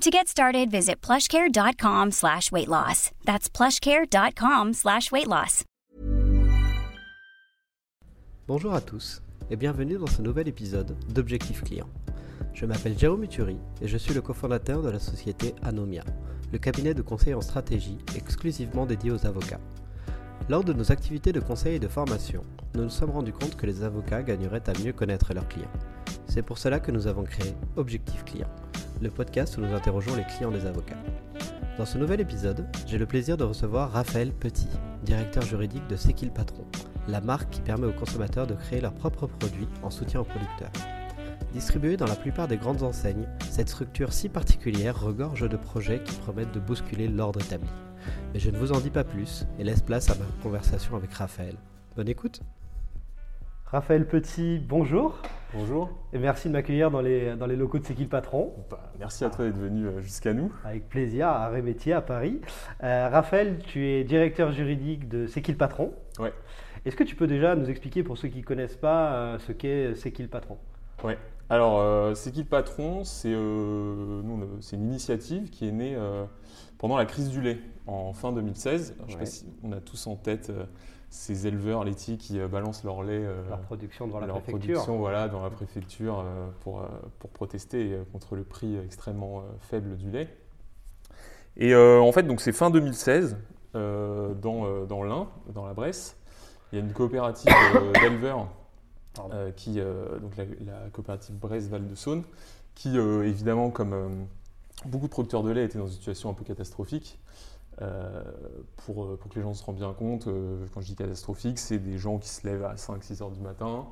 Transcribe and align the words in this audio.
To 0.00 0.10
get 0.10 0.28
started, 0.28 0.70
visit 0.70 1.02
plushcare.com 1.02 2.12
slash 2.12 2.50
weight 2.50 2.68
loss. 2.68 3.10
That's 3.26 3.50
plushcare.com 3.50 4.72
slash 4.72 5.12
weight 5.12 5.26
loss. 5.26 5.64
Bonjour 8.48 8.72
à 8.72 8.80
tous 8.80 9.20
et 9.50 9.56
bienvenue 9.56 9.98
dans 9.98 10.06
ce 10.06 10.22
nouvel 10.22 10.48
épisode 10.48 10.96
d'Objectif 11.10 11.62
Client. 11.62 11.86
Je 12.54 12.64
m'appelle 12.64 12.98
Jérôme 12.98 13.24
Uturi 13.24 13.58
et 13.82 13.88
je 13.88 13.98
suis 13.98 14.14
le 14.14 14.22
cofondateur 14.22 14.80
de 14.80 14.88
la 14.88 14.98
société 14.98 15.54
Anomia, 15.62 16.04
le 16.50 16.58
cabinet 16.58 16.94
de 16.94 17.02
conseil 17.02 17.34
en 17.34 17.42
stratégie 17.42 17.98
exclusivement 18.16 18.86
dédié 18.86 19.10
aux 19.10 19.26
avocats. 19.26 19.60
Lors 20.48 20.64
de 20.64 20.72
nos 20.72 20.90
activités 20.90 21.32
de 21.32 21.40
conseil 21.40 21.76
et 21.76 21.80
de 21.80 21.88
formation, 21.88 22.44
nous 22.74 22.84
nous 22.84 22.90
sommes 22.90 23.10
rendus 23.10 23.32
compte 23.32 23.56
que 23.56 23.66
les 23.66 23.82
avocats 23.84 24.22
gagneraient 24.22 24.68
à 24.68 24.78
mieux 24.82 24.92
connaître 24.92 25.32
leurs 25.32 25.48
clients. 25.48 25.70
C'est 26.26 26.42
pour 26.42 26.58
cela 26.58 26.80
que 26.80 26.90
nous 26.90 27.06
avons 27.06 27.22
créé 27.22 27.54
Objectif 27.76 28.24
Client, 28.24 28.48
le 29.00 29.10
podcast 29.10 29.56
où 29.56 29.60
nous 29.60 29.74
interrogeons 29.74 30.16
les 30.16 30.24
clients 30.24 30.50
des 30.50 30.66
avocats. 30.66 30.98
Dans 31.78 31.86
ce 31.86 31.98
nouvel 31.98 32.20
épisode, 32.20 32.66
j'ai 32.86 32.98
le 32.98 33.06
plaisir 33.06 33.36
de 33.36 33.44
recevoir 33.44 33.92
Raphaël 33.92 34.32
Petit, 34.32 34.68
directeur 35.04 35.42
juridique 35.44 35.86
de 35.86 35.96
C'est 35.96 36.14
patron, 36.32 36.64
la 37.06 37.20
marque 37.20 37.50
qui 37.50 37.60
permet 37.60 37.86
aux 37.86 37.92
consommateurs 37.92 38.46
de 38.46 38.54
créer 38.54 38.80
leurs 38.80 38.94
propres 38.94 39.26
produits 39.26 39.68
en 39.82 39.90
soutien 39.90 40.20
aux 40.20 40.24
producteurs. 40.24 40.72
Distribuée 41.52 41.96
dans 41.96 42.06
la 42.06 42.16
plupart 42.16 42.48
des 42.48 42.56
grandes 42.56 42.82
enseignes, 42.82 43.26
cette 43.50 43.68
structure 43.68 44.12
si 44.12 44.28
particulière 44.28 45.00
regorge 45.00 45.48
de 45.48 45.56
projets 45.56 46.02
qui 46.02 46.16
promettent 46.16 46.52
de 46.52 46.60
bousculer 46.60 47.08
l'ordre 47.08 47.40
établi. 47.40 47.68
Mais 48.32 48.40
je 48.40 48.50
ne 48.50 48.56
vous 48.58 48.72
en 48.72 48.80
dis 48.80 48.90
pas 48.90 49.04
plus 49.04 49.46
et 49.58 49.64
laisse 49.64 49.82
place 49.82 50.10
à 50.10 50.14
ma 50.14 50.24
conversation 50.42 50.96
avec 50.96 51.12
Raphaël. 51.12 51.54
Bonne 51.96 52.08
écoute 52.08 52.40
Raphaël 53.66 54.06
Petit, 54.06 54.58
bonjour. 54.58 55.22
Bonjour. 55.54 55.90
Et 56.12 56.18
merci 56.18 56.48
de 56.48 56.52
m'accueillir 56.52 56.90
dans 56.90 57.00
les, 57.00 57.36
dans 57.36 57.46
les 57.46 57.54
locaux 57.56 57.78
de 57.78 57.84
C'est 57.84 57.94
qui 57.94 58.02
le 58.02 58.08
patron? 58.08 58.52
Bah, 58.68 58.92
Merci 58.98 59.24
à 59.24 59.30
toi 59.30 59.44
d'être 59.44 59.58
venu 59.58 59.86
euh, 59.86 60.00
jusqu'à 60.00 60.32
nous. 60.32 60.52
Avec 60.64 60.88
plaisir, 60.88 61.28
à 61.28 61.48
Rémétier, 61.48 61.92
à 61.92 62.00
Paris. 62.00 62.40
Euh, 62.82 63.08
Raphaël, 63.08 63.58
tu 63.64 63.86
es 63.86 64.02
directeur 64.04 64.50
juridique 64.52 65.08
de 65.08 65.26
C'est 65.26 65.42
qui 65.42 65.52
le 65.52 65.56
patron? 65.58 65.92
Oui. 66.18 66.28
Est-ce 66.84 66.96
que 66.96 67.04
tu 67.04 67.14
peux 67.14 67.26
déjà 67.28 67.54
nous 67.56 67.68
expliquer 67.70 68.02
pour 68.02 68.18
ceux 68.18 68.28
qui 68.28 68.38
ne 68.38 68.44
connaissent 68.44 68.76
pas 68.76 69.12
euh, 69.12 69.38
ce 69.38 69.52
qu'est 69.52 69.94
C'est 69.94 70.10
qui 70.12 70.22
le 70.22 70.28
patron? 70.28 70.56
Oui. 71.04 71.12
Alors, 71.48 72.16
C'est 72.16 72.30
qui 72.30 72.40
le 72.40 72.48
patron 72.48 73.02
C'est 73.04 73.32
une 73.32 74.22
initiative 74.72 75.50
qui 75.50 75.68
est 75.68 75.72
née 75.72 75.96
pendant 76.78 76.96
la 76.96 77.06
crise 77.06 77.28
du 77.28 77.40
lait 77.40 77.58
en 77.90 78.12
fin 78.12 78.32
2016. 78.32 78.94
Je 78.98 79.04
ne 79.04 79.10
sais 79.10 79.18
pas 79.18 79.26
si 79.26 79.46
on 79.62 79.72
a 79.72 79.80
tous 79.80 80.06
en 80.06 80.16
tête 80.16 80.50
ces 81.10 81.48
éleveurs 81.48 81.84
laitiers 81.84 82.16
qui 82.16 82.38
euh, 82.38 82.46
balancent 82.46 82.84
leur 82.84 83.02
lait, 83.02 83.24
euh, 83.24 83.42
leur 83.48 83.60
production 83.60 84.06
dans 84.06 84.20
la 84.20 84.28
leur 84.28 84.40
préfecture, 84.40 84.74
production, 84.74 84.98
voilà, 84.98 85.28
dans 85.28 85.42
la 85.42 85.50
préfecture 85.50 86.20
euh, 86.20 86.48
pour, 86.60 86.84
pour 87.18 87.30
protester 87.30 87.98
contre 88.12 88.36
le 88.36 88.44
prix 88.44 88.78
extrêmement 88.78 89.42
faible 89.60 89.96
du 89.96 90.10
lait. 90.10 90.28
Et 91.56 91.74
en 91.74 92.10
fait, 92.12 92.22
donc 92.22 92.40
c'est 92.40 92.52
fin 92.52 92.70
2016 92.70 93.36
dans, 93.74 94.86
dans 94.86 95.02
l'Ain, 95.02 95.28
dans 95.52 95.66
la 95.66 95.74
Bresse, 95.74 96.16
il 96.72 96.78
y 96.78 96.80
a 96.80 96.84
une 96.84 96.92
coopérative 96.92 97.52
d'éleveurs 98.00 98.46
qui, 99.56 99.74
donc 99.74 100.36
la, 100.36 100.88
coopérative 100.92 101.36
Bresse-Val 101.36 101.88
de 101.88 101.94
Saône, 101.96 102.22
qui 102.76 102.96
évidemment, 102.96 103.70
comme 103.70 104.26
beaucoup 104.86 105.06
de 105.06 105.12
producteurs 105.12 105.42
de 105.42 105.50
lait, 105.50 105.64
étaient 105.64 105.78
dans 105.78 105.88
une 105.88 105.92
situation 105.92 106.30
un 106.30 106.34
peu 106.34 106.44
catastrophique. 106.44 107.18
Euh, 107.82 108.22
pour, 108.84 109.04
euh, 109.04 109.16
pour, 109.16 109.30
que 109.30 109.36
les 109.36 109.42
gens 109.42 109.54
se 109.54 109.64
rendent 109.64 109.76
bien 109.76 109.94
compte, 109.94 110.26
euh, 110.26 110.66
quand 110.74 110.82
je 110.82 110.88
dis 110.88 110.96
catastrophique, 110.96 111.58
c'est 111.58 111.78
des 111.78 111.96
gens 111.96 112.18
qui 112.18 112.28
se 112.28 112.46
lèvent 112.46 112.64
à 112.64 112.74
5-6 112.74 113.22
heures 113.22 113.30
du 113.30 113.40
matin, 113.40 113.86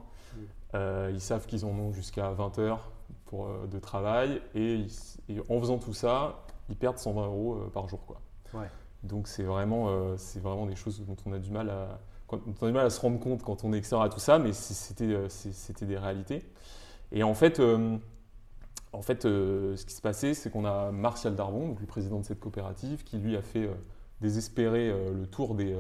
ils 0.75 1.21
savent 1.21 1.47
qu'ils 1.47 1.65
en 1.65 1.71
ont 1.71 1.93
jusqu'à 1.93 2.31
20 2.31 2.59
heures 2.59 2.91
pour, 3.25 3.48
de 3.66 3.78
travail, 3.78 4.43
et, 4.54 4.87
en 5.48 5.59
faisant 5.60 5.78
tout 5.78 5.94
ça, 5.94 6.44
ils 6.69 6.77
perdent 6.77 6.98
120 6.98 7.27
euros 7.27 7.56
par 7.72 7.88
jour. 7.88 8.00
Quoi. 8.06 8.21
Donc 9.03 9.28
c'est 9.28 9.44
vraiment, 9.44 10.16
c'est 10.19 10.41
vraiment 10.41 10.66
des 10.66 10.77
choses 10.77 11.00
dont 11.06 11.16
on 11.25 11.32
a 11.32 11.38
du 11.38 11.50
mal 11.50 11.71
à, 11.71 12.00
quand 12.27 12.41
on 12.47 12.65
a 12.65 12.66
du 12.66 12.75
mal 12.75 12.84
à 12.84 12.91
se 12.91 13.00
rendre 13.00 13.19
compte 13.19 13.43
quand 13.43 13.65
on 13.65 13.72
est 13.72 13.78
extérieur 13.78 14.04
à 14.04 14.10
tout 14.10 14.19
ça, 14.19 14.38
mais 14.38 14.53
c'était, 14.53 15.28
c'était 15.28 15.87
des 15.87 15.97
réalités. 15.97 16.44
Et 17.10 17.22
en 17.22 17.34
fait, 17.34 17.62
en 18.93 19.03
fait, 19.03 19.25
euh, 19.25 19.76
ce 19.76 19.84
qui 19.84 19.94
se 19.94 20.00
passait, 20.00 20.34
c'est 20.34 20.50
qu'on 20.50 20.65
a 20.65 20.91
Martial 20.91 21.34
Darbon, 21.34 21.69
donc 21.69 21.81
le 21.81 21.87
président 21.87 22.19
de 22.19 22.25
cette 22.25 22.41
coopérative, 22.41 23.04
qui 23.04 23.19
lui 23.19 23.37
a 23.37 23.43
fait 23.43 23.66
euh, 23.66 23.75
désespérer 24.21 24.88
euh, 24.91 25.12
le, 25.12 25.26
tour 25.26 25.54
des, 25.54 25.76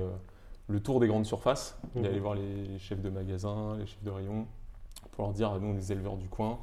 le 0.68 0.80
tour 0.80 1.00
des 1.00 1.08
grandes 1.08 1.26
surfaces. 1.26 1.78
Il 1.94 2.04
est 2.04 2.08
allé 2.08 2.16
mhm. 2.16 2.22
voir 2.22 2.34
les 2.34 2.78
chefs 2.78 3.00
de 3.00 3.10
magasins, 3.10 3.76
les 3.78 3.86
chefs 3.86 4.02
de 4.02 4.10
rayon, 4.10 4.46
pour 5.12 5.24
leur 5.24 5.32
dire 5.32 5.58
nous, 5.58 5.68
on 5.68 5.72
est 5.72 5.78
des 5.78 5.92
éleveurs 5.92 6.16
du 6.16 6.28
coin, 6.28 6.58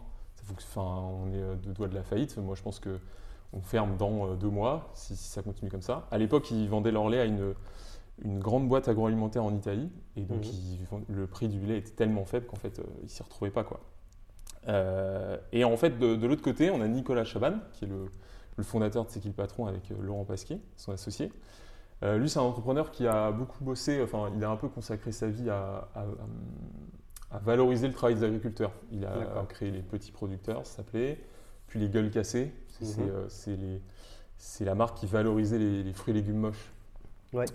ça 0.60 0.82
on 0.82 1.32
est 1.34 1.56
deux 1.64 1.74
doigts 1.74 1.88
de 1.88 1.96
la 1.96 2.04
faillite. 2.04 2.38
Moi, 2.38 2.54
je 2.54 2.62
pense 2.62 2.80
qu'on 2.80 3.62
ferme 3.62 3.98
dans 3.98 4.36
deux 4.36 4.50
mois 4.50 4.92
si, 4.94 5.16
ça 5.16 5.42
continue 5.42 5.72
comme 5.72 5.82
ça. 5.82 6.08
À 6.12 6.20
l'époque, 6.20 6.52
ils 6.52 6.70
vendaient 6.70 6.92
leur 6.92 7.10
lait 7.10 7.22
à 7.22 7.26
une, 7.26 7.56
une 8.24 8.40
grande 8.40 8.70
boîte 8.70 8.88
agroalimentaire 8.88 9.44
en 9.44 9.56
Italie, 9.56 9.90
et 10.16 10.22
donc 10.22 10.46
mhm. 10.46 11.06
le 11.10 11.26
prix 11.26 11.48
du 11.48 11.60
lait 11.66 11.80
était 11.80 11.96
tellement 11.96 12.26
faible 12.26 12.46
qu'en 12.46 12.58
fait, 12.58 12.80
ils 13.02 13.10
s'y 13.10 13.24
retrouvaient 13.24 13.50
pas. 13.50 13.64
quoi. 13.64 13.80
Euh, 14.68 15.38
et 15.52 15.64
en 15.64 15.78
fait, 15.78 15.98
de, 15.98 16.26
l'autre 16.26 16.42
côté, 16.42 16.72
on 16.72 16.82
a 16.82 16.88
Nicolas 16.88 17.24
Chaban, 17.24 17.60
qui 17.74 17.86
est 17.86 17.88
le, 17.88 18.64
fondateur 18.64 19.06
de 19.06 19.10
C'est 19.10 19.20
qui 19.20 19.28
le 19.28 19.34
patron 19.34 19.68
avec 19.68 19.92
euh, 19.92 19.96
Laurent 20.02 20.26
Pasquier, 20.26 20.60
son 20.78 20.92
associé. 20.92 21.32
Euh, 22.04 22.18
lui, 22.18 22.30
c'est 22.30 22.40
un 22.40 22.44
entrepreneur 22.44 22.92
qui 22.92 23.08
a 23.08 23.32
beaucoup 23.32 23.64
bossé, 23.64 24.02
enfin, 24.02 24.32
il 24.36 24.44
a 24.44 24.50
un 24.50 24.58
peu 24.58 24.68
consacré 24.68 25.12
sa 25.12 25.28
vie 25.28 25.50
à, 25.50 25.88
valoriser 27.44 27.88
le 27.88 27.94
travail 27.94 28.16
des 28.16 28.24
agriculteurs. 28.24 28.72
Il 28.92 29.06
a 29.06 29.46
créé 29.50 29.70
les 29.70 29.82
petits 29.82 30.12
producteurs, 30.12 30.66
ça 30.66 30.78
s'appelait, 30.78 31.20
puis 31.68 31.80
les 31.80 31.90
gueules 31.90 32.10
cassées, 32.10 32.54
mhm. 32.80 33.28
c'est 34.38 34.66
la 34.66 34.76
marque 34.76 34.98
qui 34.98 35.06
valorisait 35.06 35.60
les, 35.60 35.94
fruits 35.94 36.14
et 36.14 36.18
légumes 36.18 36.38
moches. 36.38 36.72
Ouais. 37.36 37.46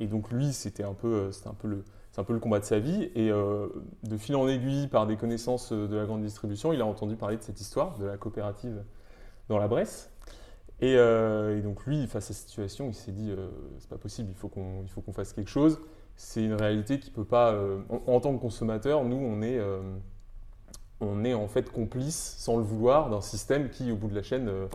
et 0.00 0.06
donc 0.06 0.30
lui, 0.30 0.52
c'était 0.52 0.84
un 0.84 0.94
peu, 0.94 1.30
un 1.46 1.54
peu 1.54 1.68
le, 1.68 1.84
c'est 2.12 2.20
un 2.20 2.24
peu 2.24 2.34
le 2.34 2.40
combat 2.40 2.60
de 2.60 2.64
sa 2.64 2.78
vie. 2.78 3.10
Et 3.14 3.30
euh, 3.30 3.68
de 4.04 4.16
fil 4.16 4.36
en 4.36 4.46
aiguille, 4.46 4.86
par 4.86 5.06
des 5.06 5.16
connaissances 5.16 5.72
euh, 5.72 5.88
de 5.88 5.96
la 5.96 6.04
grande 6.04 6.22
distribution, 6.22 6.72
il 6.72 6.80
a 6.80 6.86
entendu 6.86 7.16
parler 7.16 7.38
de 7.38 7.42
cette 7.42 7.60
histoire, 7.60 7.98
de 7.98 8.06
la 8.06 8.16
coopérative 8.16 8.84
dans 9.48 9.58
la 9.58 9.66
Bresse. 9.66 10.10
Et, 10.80 10.96
euh, 10.96 11.60
donc 11.62 11.86
lui, 11.86 12.06
face 12.06 12.30
à 12.30 12.34
cette 12.34 12.48
situation, 12.48 12.88
il 12.88 12.94
s'est 12.94 13.12
dit 13.12 13.32
c'est 13.78 13.88
pas 13.88 13.98
possible, 13.98 14.28
il 14.30 14.36
faut 14.36 14.48
qu'on 14.48 14.84
faut 14.88 15.00
qu'on 15.00 15.12
fasse 15.12 15.32
quelque 15.32 15.50
chose. 15.50 15.80
C'est 16.16 16.44
une 16.44 16.54
réalité 16.54 16.98
qui 16.98 17.10
peut 17.10 17.24
pas. 17.24 17.56
En, 17.88 18.20
tant 18.20 18.34
que 18.34 18.40
consommateur, 18.40 19.04
nous, 19.04 19.16
on 19.16 19.42
est 19.42 19.60
on 21.02 21.24
est 21.24 21.34
en 21.34 21.48
fait 21.48 21.70
complice, 21.70 22.36
sans 22.38 22.56
le 22.56 22.62
vouloir, 22.62 23.10
d'un 23.10 23.20
système 23.20 23.68
qui, 23.68 23.90
au 23.90 23.96
bout 23.96 24.08
de 24.08 24.14
la 24.14 24.22
chaîne, 24.22 24.48
euh, 24.48 24.66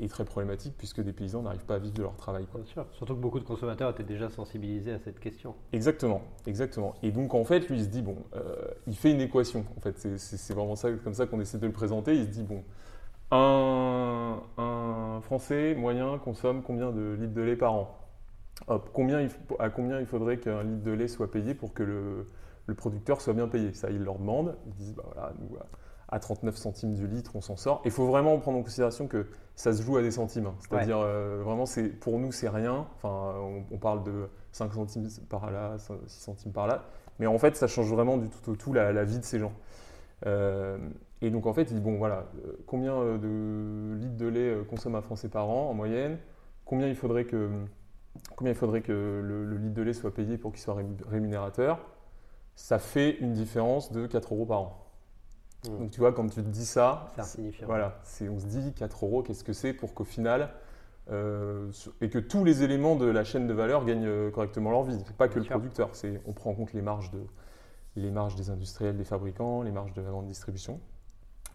est 0.00 0.08
très 0.08 0.24
problématique 0.24 0.74
puisque 0.76 1.00
des 1.00 1.12
paysans 1.12 1.42
n'arrivent 1.42 1.64
pas 1.64 1.76
à 1.76 1.78
vivre 1.78 1.94
de 1.94 2.02
leur 2.02 2.16
travail. 2.16 2.46
Bien 2.54 2.64
sûr, 2.64 2.86
surtout 2.92 3.14
que 3.14 3.20
beaucoup 3.20 3.40
de 3.40 3.44
consommateurs 3.44 3.90
étaient 3.90 4.02
déjà 4.02 4.28
sensibilisés 4.28 4.92
à 4.92 4.98
cette 4.98 5.20
question. 5.20 5.54
Exactement, 5.72 6.22
exactement. 6.46 6.94
Et 7.02 7.10
donc 7.10 7.34
en 7.34 7.44
fait, 7.44 7.68
lui, 7.68 7.78
il 7.78 7.84
se 7.84 7.88
dit, 7.88 8.02
bon, 8.02 8.16
euh, 8.34 8.54
il 8.86 8.96
fait 8.96 9.10
une 9.10 9.20
équation. 9.20 9.64
En 9.76 9.80
fait, 9.80 9.98
c'est 9.98 10.54
vraiment 10.54 10.76
ça, 10.76 10.90
comme 10.92 11.14
ça 11.14 11.26
qu'on 11.26 11.40
essaie 11.40 11.58
de 11.58 11.66
le 11.66 11.72
présenter. 11.72 12.14
Il 12.16 12.24
se 12.24 12.30
dit, 12.30 12.42
bon, 12.42 12.62
un, 13.30 14.42
un 14.58 15.20
Français 15.22 15.74
moyen 15.74 16.18
consomme 16.18 16.62
combien 16.62 16.90
de 16.90 17.16
litres 17.18 17.34
de 17.34 17.42
lait 17.42 17.56
par 17.56 17.72
an? 17.72 17.98
Hop, 18.68 18.90
combien 18.92 19.20
il, 19.20 19.30
à 19.58 19.70
combien 19.70 19.98
il 19.98 20.06
faudrait 20.06 20.38
qu'un 20.38 20.62
litre 20.62 20.82
de 20.82 20.92
lait 20.92 21.08
soit 21.08 21.30
payé 21.30 21.54
pour 21.54 21.72
que 21.72 21.82
le, 21.82 22.28
le, 22.66 22.74
producteur 22.74 23.20
soit 23.20 23.32
bien 23.32 23.48
payé? 23.48 23.72
Ça, 23.72 23.90
il 23.90 24.04
leur 24.04 24.18
demande. 24.18 24.56
Ils 24.66 24.74
disent, 24.74 24.94
bah 24.94 25.04
voilà, 25.12 25.32
nous, 25.40 25.56
à 26.12 26.18
39 26.18 26.56
centimes 26.56 26.94
du 26.94 27.06
litre, 27.06 27.32
on 27.34 27.40
s'en 27.40 27.56
sort. 27.56 27.80
Il 27.86 27.90
faut 27.90 28.06
vraiment 28.06 28.38
prendre 28.38 28.58
en 28.58 28.62
considération 28.62 29.08
que 29.08 29.26
ça 29.56 29.72
se 29.72 29.82
joue 29.82 29.96
à 29.96 30.02
des 30.02 30.10
centimes. 30.10 30.46
Hein. 30.46 30.54
C'est-à-dire, 30.60 30.98
euh, 30.98 31.40
vraiment, 31.42 31.64
c'est, 31.64 31.88
pour 31.88 32.18
nous, 32.18 32.30
c'est 32.32 32.50
rien. 32.50 32.86
Enfin, 32.96 33.34
on, 33.70 33.78
parle 33.78 34.04
de 34.04 34.28
5 34.52 34.74
centimes 34.74 35.08
par 35.30 35.50
là, 35.50 35.76
6 35.78 36.20
centimes 36.20 36.52
par 36.52 36.66
là. 36.66 36.84
Mais 37.18 37.26
en 37.26 37.38
fait, 37.38 37.56
ça 37.56 37.66
change 37.66 37.90
vraiment 37.90 38.18
du 38.18 38.28
tout 38.28 38.50
au 38.50 38.56
tout 38.56 38.74
la, 38.74 39.04
vie 39.04 39.18
de 39.18 39.24
ces 39.24 39.38
gens. 39.38 39.54
Euh, 40.26 40.76
et 41.22 41.30
donc, 41.30 41.46
en 41.46 41.54
fait, 41.54 41.70
il 41.70 41.76
dit, 41.76 41.80
bon, 41.80 41.96
voilà, 41.96 42.26
euh, 42.44 42.58
combien 42.66 42.94
de 43.16 43.94
litres 43.94 44.16
de 44.16 44.26
lait 44.26 44.56
consomme 44.68 44.94
un 44.94 45.02
Français 45.02 45.28
par 45.28 45.48
an 45.48 45.70
en 45.70 45.74
moyenne? 45.74 46.18
Combien 46.66 46.88
il 46.88 46.94
faudrait 46.94 47.24
que, 47.24 47.48
combien 48.36 48.52
il 48.52 48.56
faudrait 48.56 48.82
que 48.82 48.92
le, 48.92 49.46
le 49.46 49.56
litre 49.56 49.74
de 49.74 49.82
lait 49.82 49.94
soit 49.94 50.12
payé 50.12 50.36
pour 50.36 50.52
qu'il 50.52 50.60
soit 50.60 50.76
rémunérateur? 51.08 51.78
Ça 52.54 52.78
fait 52.78 53.16
une 53.20 53.32
différence 53.32 53.92
de 53.92 54.06
4 54.06 54.34
euros 54.34 54.44
par 54.44 54.60
an. 54.60 54.81
Mm. 55.68 55.78
Donc 55.78 55.90
tu 55.90 56.00
vois, 56.00 56.12
quand 56.12 56.28
tu 56.28 56.42
te 56.42 56.48
dis 56.48 56.66
ça, 56.66 57.12
voilà, 57.64 58.00
on 58.22 58.38
se 58.38 58.46
dit 58.46 58.72
4 58.74 59.04
euros, 59.04 59.22
qu'est-ce 59.22 59.44
que 59.44 59.52
c'est 59.52 59.72
pour 59.72 59.94
qu'au 59.94 60.04
final, 60.04 60.50
euh, 61.10 61.70
et 62.00 62.08
que 62.08 62.18
tous 62.18 62.44
les 62.44 62.62
éléments 62.62 62.94
de 62.94 63.06
la 63.06 63.24
chaîne 63.24 63.48
de 63.48 63.52
valeur 63.52 63.84
gagnent 63.84 64.06
euh, 64.06 64.30
correctement 64.30 64.70
leur 64.70 64.84
vie. 64.84 65.02
Pas 65.18 65.28
que 65.28 65.38
le 65.38 65.44
producteur, 65.44 65.90
on 66.26 66.32
prend 66.32 66.50
en 66.50 66.54
compte 66.54 66.72
les 66.72 66.82
marges, 66.82 67.10
de, 67.10 67.20
les 67.96 68.10
marges 68.10 68.36
des 68.36 68.50
industriels, 68.50 68.96
des 68.96 69.04
fabricants, 69.04 69.62
les 69.62 69.72
marges 69.72 69.92
de 69.94 70.00
la 70.00 70.10
grande 70.10 70.26
distribution. 70.26 70.80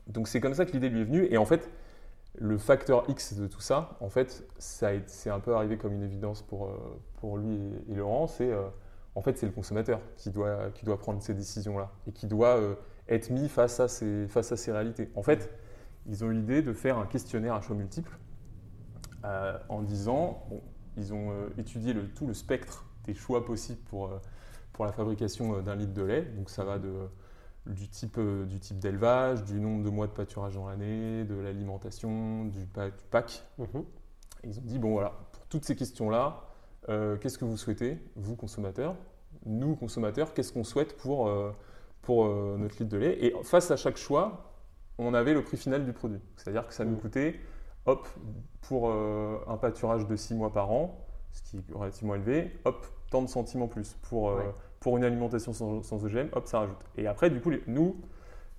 Donc 0.07 0.27
c'est 0.27 0.41
comme 0.41 0.53
ça 0.53 0.65
que 0.65 0.71
l'idée 0.71 0.89
lui 0.89 1.01
est 1.01 1.05
venue. 1.05 1.27
Et 1.31 1.37
en 1.37 1.45
fait, 1.45 1.69
le 2.35 2.57
facteur 2.57 3.09
X 3.09 3.35
de 3.35 3.47
tout 3.47 3.61
ça, 3.61 3.97
en 4.01 4.09
fait, 4.09 4.45
c'est 4.57 5.29
un 5.29 5.39
peu 5.39 5.55
arrivé 5.55 5.77
comme 5.77 5.93
une 5.93 6.03
évidence 6.03 6.41
pour, 6.41 6.67
euh, 6.67 6.99
pour 7.19 7.37
lui 7.37 7.57
et, 7.89 7.95
Laurent. 7.95 8.27
C'est 8.27 8.51
en 9.15 9.21
fait, 9.21 9.37
c'est 9.37 9.47
le 9.47 9.51
consommateur 9.53 10.01
qui 10.17 10.29
doit, 10.29 10.69
qui 10.75 10.85
doit 10.85 10.99
prendre 10.99 11.21
ces 11.21 11.33
décisions-là 11.33 11.89
et 12.05 12.11
qui 12.11 12.27
doit 12.27 12.59
être 13.09 13.29
mis 13.29 13.47
face 13.49 13.79
à 13.79 13.87
ces, 13.87 14.27
face 14.27 14.51
à 14.51 14.57
ces 14.57 14.71
réalités. 14.71 15.09
En 15.15 15.23
fait, 15.23 15.49
ils 16.07 16.23
ont 16.23 16.31
eu 16.31 16.33
l'idée 16.33 16.61
de 16.61 16.73
faire 16.73 16.97
un 16.97 17.05
questionnaire 17.05 17.53
à 17.53 17.61
choix 17.61 17.75
multiples 17.75 18.17
euh, 19.25 19.57
en 19.69 19.81
disant, 19.81 20.45
ils 20.95 21.13
ont 21.13 21.31
euh, 21.31 21.49
étudié 21.57 21.93
le, 21.93 22.07
tout 22.07 22.27
le 22.27 22.33
spectre 22.33 22.85
des 23.03 23.13
choix 23.13 23.45
possibles 23.45 23.81
pour, 23.89 24.07
euh, 24.07 24.21
pour 24.73 24.85
la 24.85 24.91
fabrication 24.91 25.61
d'un 25.61 25.75
litre 25.75 25.93
de 25.93 26.03
lait. 26.03 26.21
Donc 26.21 26.49
ça 26.49 26.63
va 26.63 26.79
de, 26.79 26.93
du 27.65 27.89
type, 27.89 28.19
du 28.19 28.59
type 28.59 28.79
d'élevage, 28.79 29.43
du 29.43 29.59
nombre 29.59 29.83
de 29.83 29.89
mois 29.89 30.07
de 30.07 30.13
pâturage 30.13 30.55
dans 30.55 30.67
l'année, 30.67 31.25
de 31.25 31.35
l'alimentation, 31.35 32.45
du, 32.45 32.59
du, 32.61 32.67
pack. 33.09 33.43
Mhm. 33.57 33.83
ils 34.43 34.59
ont 34.59 34.63
dit, 34.63 34.79
bon 34.79 34.91
voilà, 34.91 35.13
pour 35.31 35.45
toutes 35.47 35.65
ces 35.65 35.75
questions-là, 35.75 36.43
qu'est-ce 36.87 37.37
que 37.37 37.45
vous 37.45 37.57
souhaitez, 37.57 37.99
vous 38.15 38.35
consommateurs? 38.35 38.95
Nous, 39.45 39.75
consommateurs, 39.75 40.33
qu'est-ce 40.33 40.53
qu'on 40.53 40.63
souhaite 40.63 40.95
pour 40.97 41.29
pour 42.07 42.25
euh, 42.25 42.55
notre 42.57 42.81
litre 42.81 42.89
de 42.89 42.97
lait. 42.97 43.17
Et 43.21 43.35
face 43.43 43.69
à 43.69 43.75
chaque 43.75 43.97
choix, 43.97 44.53
on 44.97 45.13
avait 45.13 45.33
le 45.33 45.43
prix 45.43 45.57
final 45.57 45.83
du 45.83 45.91
produit. 45.91 46.21
C'est-à-dire 46.37 46.65
que 46.65 46.73
ça 46.73 46.85
nous 46.85 46.95
mm. 46.95 46.99
coûtait, 46.99 47.35
hop, 47.85 48.07
pour 48.61 48.89
euh, 48.89 49.39
un 49.45 49.57
pâturage 49.57 50.07
de 50.07 50.15
6 50.15 50.35
mois 50.35 50.53
par 50.53 50.71
an, 50.71 51.05
ce 51.33 51.41
qui 51.43 51.57
est 51.57 51.73
relativement 51.73 52.15
élevé, 52.15 52.53
hop, 52.63 52.87
tant 53.11 53.21
de 53.21 53.27
centimes 53.27 53.61
en 53.61 53.67
plus. 53.67 53.97
Pour, 54.03 54.29
euh, 54.29 54.39
pour 54.79 54.95
une 54.95 55.03
alimentation 55.03 55.51
sans, 55.51 55.83
sans, 55.83 56.05
OGM, 56.05 56.29
hop, 56.31 56.47
ça 56.47 56.59
rajoute. 56.59 56.77
Et 56.95 57.07
après, 57.07 57.29
du 57.29 57.41
coup, 57.41 57.51
nous, 57.67 57.97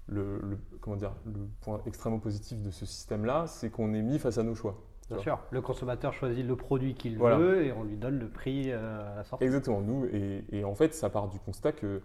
le, 0.08 0.58
comment 0.82 0.96
dire, 0.96 1.14
le 1.24 1.48
point 1.62 1.80
extrêmement 1.86 2.18
positif 2.18 2.62
de 2.62 2.70
ce 2.70 2.84
système-là, 2.84 3.46
c'est 3.46 3.70
qu'on 3.70 3.94
est 3.94 4.02
mis 4.02 4.18
face 4.18 4.36
à 4.36 4.42
nos 4.42 4.54
choix. 4.54 4.76
Bien 5.08 5.20
sûr, 5.20 5.38
le 5.52 5.62
consommateur 5.62 6.12
choisit 6.12 6.46
le 6.46 6.54
produit 6.54 6.92
qu'il 6.92 7.16
veut 7.16 7.64
et 7.64 7.72
on 7.72 7.84
lui 7.84 7.96
donne 7.96 8.18
le 8.18 8.28
prix 8.28 8.70
à 8.72 9.14
la 9.16 9.24
sortie. 9.24 9.42
Exactement, 9.42 9.80
nous, 9.80 10.04
et, 10.12 10.44
et, 10.52 10.64
en 10.64 10.74
fait, 10.74 10.92
ça 10.92 11.08
part 11.08 11.28
du 11.28 11.38
constat 11.38 11.72
que 11.72 12.02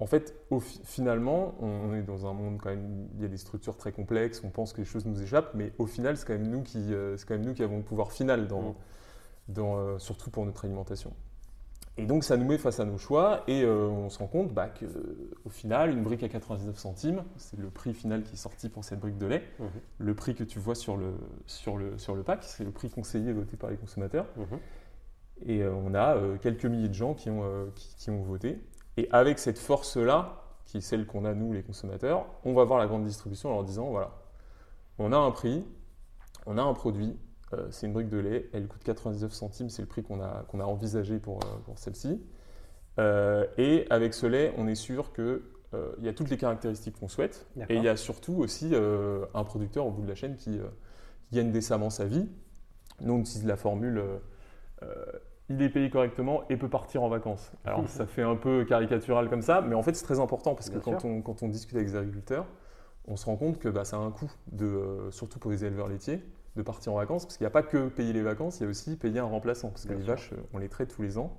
en 0.00 0.06
fait, 0.06 0.34
finalement, 0.84 1.56
on 1.60 1.92
est 1.94 2.02
dans 2.02 2.26
un 2.26 2.32
monde 2.32 2.58
quand 2.62 2.70
même, 2.70 3.08
il 3.16 3.22
y 3.22 3.24
a 3.24 3.28
des 3.28 3.36
structures 3.36 3.76
très 3.76 3.90
complexes, 3.90 4.42
on 4.44 4.50
pense 4.50 4.72
que 4.72 4.78
les 4.78 4.84
choses 4.84 5.04
nous 5.06 5.20
échappent, 5.20 5.54
mais 5.54 5.72
au 5.78 5.86
final, 5.86 6.16
c'est 6.16 6.24
quand 6.24 6.34
même 6.34 6.48
nous 6.48 6.62
qui, 6.62 6.94
euh, 6.94 7.16
quand 7.26 7.34
même 7.34 7.44
nous 7.44 7.54
qui 7.54 7.64
avons 7.64 7.78
le 7.78 7.82
pouvoir 7.82 8.12
final, 8.12 8.46
dans, 8.46 8.62
mm. 8.62 8.74
dans, 9.48 9.76
euh, 9.76 9.98
surtout 9.98 10.30
pour 10.30 10.46
notre 10.46 10.64
alimentation. 10.64 11.12
Et 11.96 12.06
donc, 12.06 12.22
ça 12.22 12.36
nous 12.36 12.46
met 12.46 12.58
face 12.58 12.78
à 12.78 12.84
nos 12.84 12.96
choix, 12.96 13.42
et 13.48 13.64
euh, 13.64 13.88
on 13.88 14.08
se 14.08 14.20
rend 14.20 14.28
compte 14.28 14.54
bah, 14.54 14.68
qu'au 14.68 15.50
final, 15.50 15.90
une 15.90 16.04
brique 16.04 16.22
à 16.22 16.28
99 16.28 16.78
centimes, 16.78 17.24
c'est 17.36 17.58
le 17.58 17.68
prix 17.68 17.92
final 17.92 18.22
qui 18.22 18.34
est 18.34 18.38
sorti 18.38 18.68
pour 18.68 18.84
cette 18.84 19.00
brique 19.00 19.18
de 19.18 19.26
lait. 19.26 19.42
Mm-hmm. 19.60 19.66
Le 19.98 20.14
prix 20.14 20.36
que 20.36 20.44
tu 20.44 20.60
vois 20.60 20.76
sur 20.76 20.96
le, 20.96 21.14
sur 21.46 21.76
le, 21.76 21.98
sur 21.98 22.14
le 22.14 22.22
pack, 22.22 22.44
c'est 22.44 22.62
le 22.62 22.70
prix 22.70 22.88
conseillé 22.88 23.32
voté 23.32 23.56
par 23.56 23.70
les 23.70 23.76
consommateurs. 23.76 24.26
Mm-hmm. 24.38 25.48
Et 25.50 25.64
on 25.66 25.94
a 25.94 26.16
quelques 26.40 26.66
milliers 26.66 26.88
de 26.88 26.94
gens 26.94 27.14
qui 27.14 27.30
ont, 27.30 27.44
qui 27.76 28.10
ont 28.10 28.22
voté. 28.22 28.58
Et 28.98 29.08
avec 29.12 29.38
cette 29.38 29.60
force-là, 29.60 30.42
qui 30.66 30.78
est 30.78 30.80
celle 30.80 31.06
qu'on 31.06 31.24
a 31.24 31.32
nous 31.32 31.52
les 31.52 31.62
consommateurs, 31.62 32.26
on 32.44 32.52
va 32.52 32.64
voir 32.64 32.80
la 32.80 32.88
grande 32.88 33.04
distribution 33.04 33.50
en 33.50 33.54
leur 33.54 33.62
disant, 33.62 33.90
voilà, 33.90 34.10
on 34.98 35.12
a 35.12 35.16
un 35.16 35.30
prix, 35.30 35.64
on 36.46 36.58
a 36.58 36.62
un 36.62 36.74
produit, 36.74 37.16
euh, 37.52 37.68
c'est 37.70 37.86
une 37.86 37.92
brique 37.92 38.08
de 38.08 38.18
lait, 38.18 38.50
elle 38.52 38.66
coûte 38.66 38.82
99 38.82 39.32
centimes, 39.32 39.70
c'est 39.70 39.82
le 39.82 39.86
prix 39.86 40.02
qu'on 40.02 40.20
a, 40.20 40.44
qu'on 40.48 40.58
a 40.58 40.64
envisagé 40.64 41.20
pour, 41.20 41.36
euh, 41.36 41.58
pour 41.64 41.78
celle-ci. 41.78 42.20
Euh, 42.98 43.46
et 43.56 43.86
avec 43.88 44.14
ce 44.14 44.26
lait, 44.26 44.52
on 44.58 44.66
est 44.66 44.74
sûr 44.74 45.12
qu'il 45.12 45.42
il 45.98 46.04
y 46.04 46.08
a 46.08 46.12
toutes 46.12 46.30
les 46.30 46.36
caractéristiques 46.36 46.98
qu'on 46.98 47.06
souhaite. 47.06 47.46
Et 47.68 47.76
il 47.76 47.84
y 47.84 47.88
a 47.88 47.96
surtout 47.96 48.34
aussi 48.38 48.74
un 48.74 49.44
producteur 49.44 49.86
au 49.86 49.92
bout 49.92 50.02
de 50.02 50.08
la 50.08 50.16
chaîne 50.16 50.34
qui, 50.34 50.58
qui 51.28 51.36
gagne 51.36 51.52
décemment 51.52 51.90
sa 51.90 52.06
vie. 52.06 52.26
Nous, 53.00 53.12
on 53.12 53.20
utilise 53.20 53.44
la 53.46 53.58
formule 53.58 54.02
il 55.50 55.62
est 55.62 55.68
payé 55.68 55.90
correctement 55.90 56.42
et 56.50 56.56
peut 56.56 56.68
partir 56.68 57.02
en 57.02 57.08
vacances. 57.08 57.52
Alors 57.64 57.82
ça 57.88 58.06
fait 58.06 58.22
un 58.22 58.36
peu 58.36 58.64
caricatural 58.64 59.28
comme 59.28 59.42
ça, 59.42 59.60
mais 59.60 59.74
en 59.74 59.82
fait 59.82 59.94
c'est 59.94 60.04
très 60.04 60.20
important 60.20 60.54
parce 60.54 60.70
que 60.70 60.78
quand 60.78 61.04
on, 61.04 61.22
quand 61.22 61.42
on, 61.42 61.48
discute 61.48 61.76
avec 61.76 61.88
les 61.88 61.96
agriculteurs, 61.96 62.46
on 63.06 63.16
se 63.16 63.26
rend 63.26 63.36
compte 63.36 63.58
que 63.58 63.68
bah, 63.68 63.84
ça 63.84 63.96
a 63.96 64.00
un 64.00 64.10
coût, 64.10 64.30
de, 64.52 64.66
euh, 64.66 65.10
surtout 65.10 65.38
pour 65.38 65.50
les 65.50 65.64
éleveurs 65.64 65.88
laitiers, 65.88 66.22
de 66.56 66.62
partir 66.62 66.92
en 66.92 66.96
vacances, 66.96 67.24
parce 67.24 67.36
qu'il 67.36 67.44
n'y 67.44 67.48
a 67.48 67.52
pas 67.52 67.62
que 67.62 67.88
payer 67.88 68.12
les 68.12 68.22
vacances, 68.22 68.60
il 68.60 68.64
y 68.64 68.66
a 68.66 68.68
aussi 68.68 68.96
payer 68.96 69.20
un 69.20 69.24
remplaçant, 69.24 69.68
parce 69.70 69.86
que 69.86 69.94
les 69.94 70.02
vaches, 70.02 70.32
on 70.52 70.58
les 70.58 70.68
traite 70.68 70.94
tous 70.94 71.02
les 71.02 71.16
ans. 71.16 71.36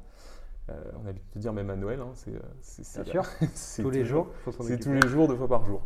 Euh, 0.69 0.73
on 0.97 1.03
a 1.03 1.07
l'habitude 1.07 1.33
de 1.35 1.39
dire 1.39 1.53
même 1.53 1.69
à 1.69 1.75
Noël, 1.75 1.99
hein, 1.99 2.11
c'est, 2.13 3.01
tous 3.81 3.89
les 3.89 4.05
jours. 4.05 4.27
C'est 4.59 4.79
tous 4.79 4.93
les 4.93 5.07
jours, 5.07 5.27
deux 5.27 5.35
fois 5.35 5.47
par 5.47 5.65
jour. 5.65 5.81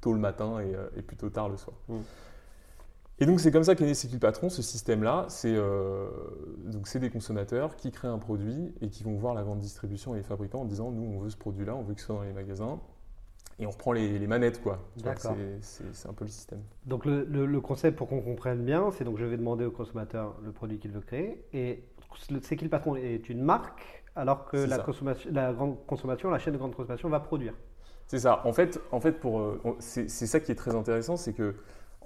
Tôt 0.00 0.12
le 0.12 0.18
matin 0.18 0.60
et, 0.60 0.74
euh, 0.74 0.88
et, 0.96 1.02
plutôt 1.02 1.30
tard 1.30 1.48
le 1.48 1.56
soir. 1.56 1.76
Mm. 1.88 1.96
Et 3.18 3.26
donc 3.26 3.40
c'est 3.40 3.50
comme 3.50 3.64
ça 3.64 3.74
qu'est 3.74 3.86
né 3.86 3.94
C'est 3.94 4.18
patron, 4.18 4.48
ce 4.48 4.62
système-là. 4.62 5.26
C'est 5.28 5.54
euh, 5.54 6.08
des 6.94 7.10
consommateurs 7.10 7.76
qui 7.76 7.90
créent 7.90 8.08
un 8.08 8.18
produit 8.18 8.74
et 8.80 8.88
qui 8.88 9.04
vont 9.04 9.16
voir 9.16 9.34
la 9.34 9.42
grande 9.42 9.60
distribution 9.60 10.14
et 10.14 10.18
les 10.18 10.22
fabricants 10.22 10.60
en 10.60 10.64
disant 10.64 10.90
nous 10.90 11.02
on 11.02 11.20
veut 11.20 11.30
ce 11.30 11.36
produit-là, 11.36 11.74
on 11.74 11.82
veut 11.82 11.94
qu'il 11.94 12.02
soit 12.02 12.14
dans 12.14 12.22
les 12.22 12.32
magasins. 12.32 12.80
Et 13.58 13.66
on 13.66 13.70
reprend 13.70 13.92
les, 13.92 14.18
manettes, 14.26 14.60
quoi. 14.60 14.86
C'est 14.98 16.08
un 16.08 16.12
peu 16.12 16.26
le 16.26 16.30
système. 16.30 16.60
Donc 16.84 17.06
le, 17.06 17.24
le, 17.24 17.60
concept, 17.62 17.96
pour 17.96 18.06
qu'on 18.06 18.20
comprenne 18.20 18.62
bien, 18.62 18.90
c'est 18.90 19.04
donc 19.04 19.16
je 19.16 19.24
vais 19.24 19.38
demander 19.38 19.64
au 19.64 19.70
consommateur 19.70 20.36
le 20.44 20.52
produit 20.52 20.78
qu'il 20.78 20.90
veut 20.90 21.00
créer. 21.00 21.42
Et 21.54 21.82
c'est 22.42 22.56
qui 22.56 22.64
le 22.64 22.70
patron 22.70 22.96
est 22.96 23.30
une 23.30 23.40
marque, 23.40 24.04
alors 24.14 24.44
que 24.44 24.58
la, 24.58 24.78
consommation, 24.78 25.30
la 25.32 25.54
grande 25.54 25.86
consommation, 25.86 26.28
la 26.28 26.38
chaîne 26.38 26.52
de 26.52 26.58
grande 26.58 26.74
consommation 26.74 27.08
va 27.08 27.20
produire. 27.20 27.54
C'est 28.06 28.20
ça. 28.20 28.42
En 28.44 28.52
fait, 28.52 28.80
en 28.92 29.00
fait 29.00 29.12
pour, 29.12 29.40
euh, 29.40 29.76
c'est 29.80 30.08
ça 30.08 30.38
qui 30.38 30.52
est 30.52 30.56
très 30.56 30.74
intéressant, 30.74 31.16
c'est 31.16 31.32
que 31.32 31.54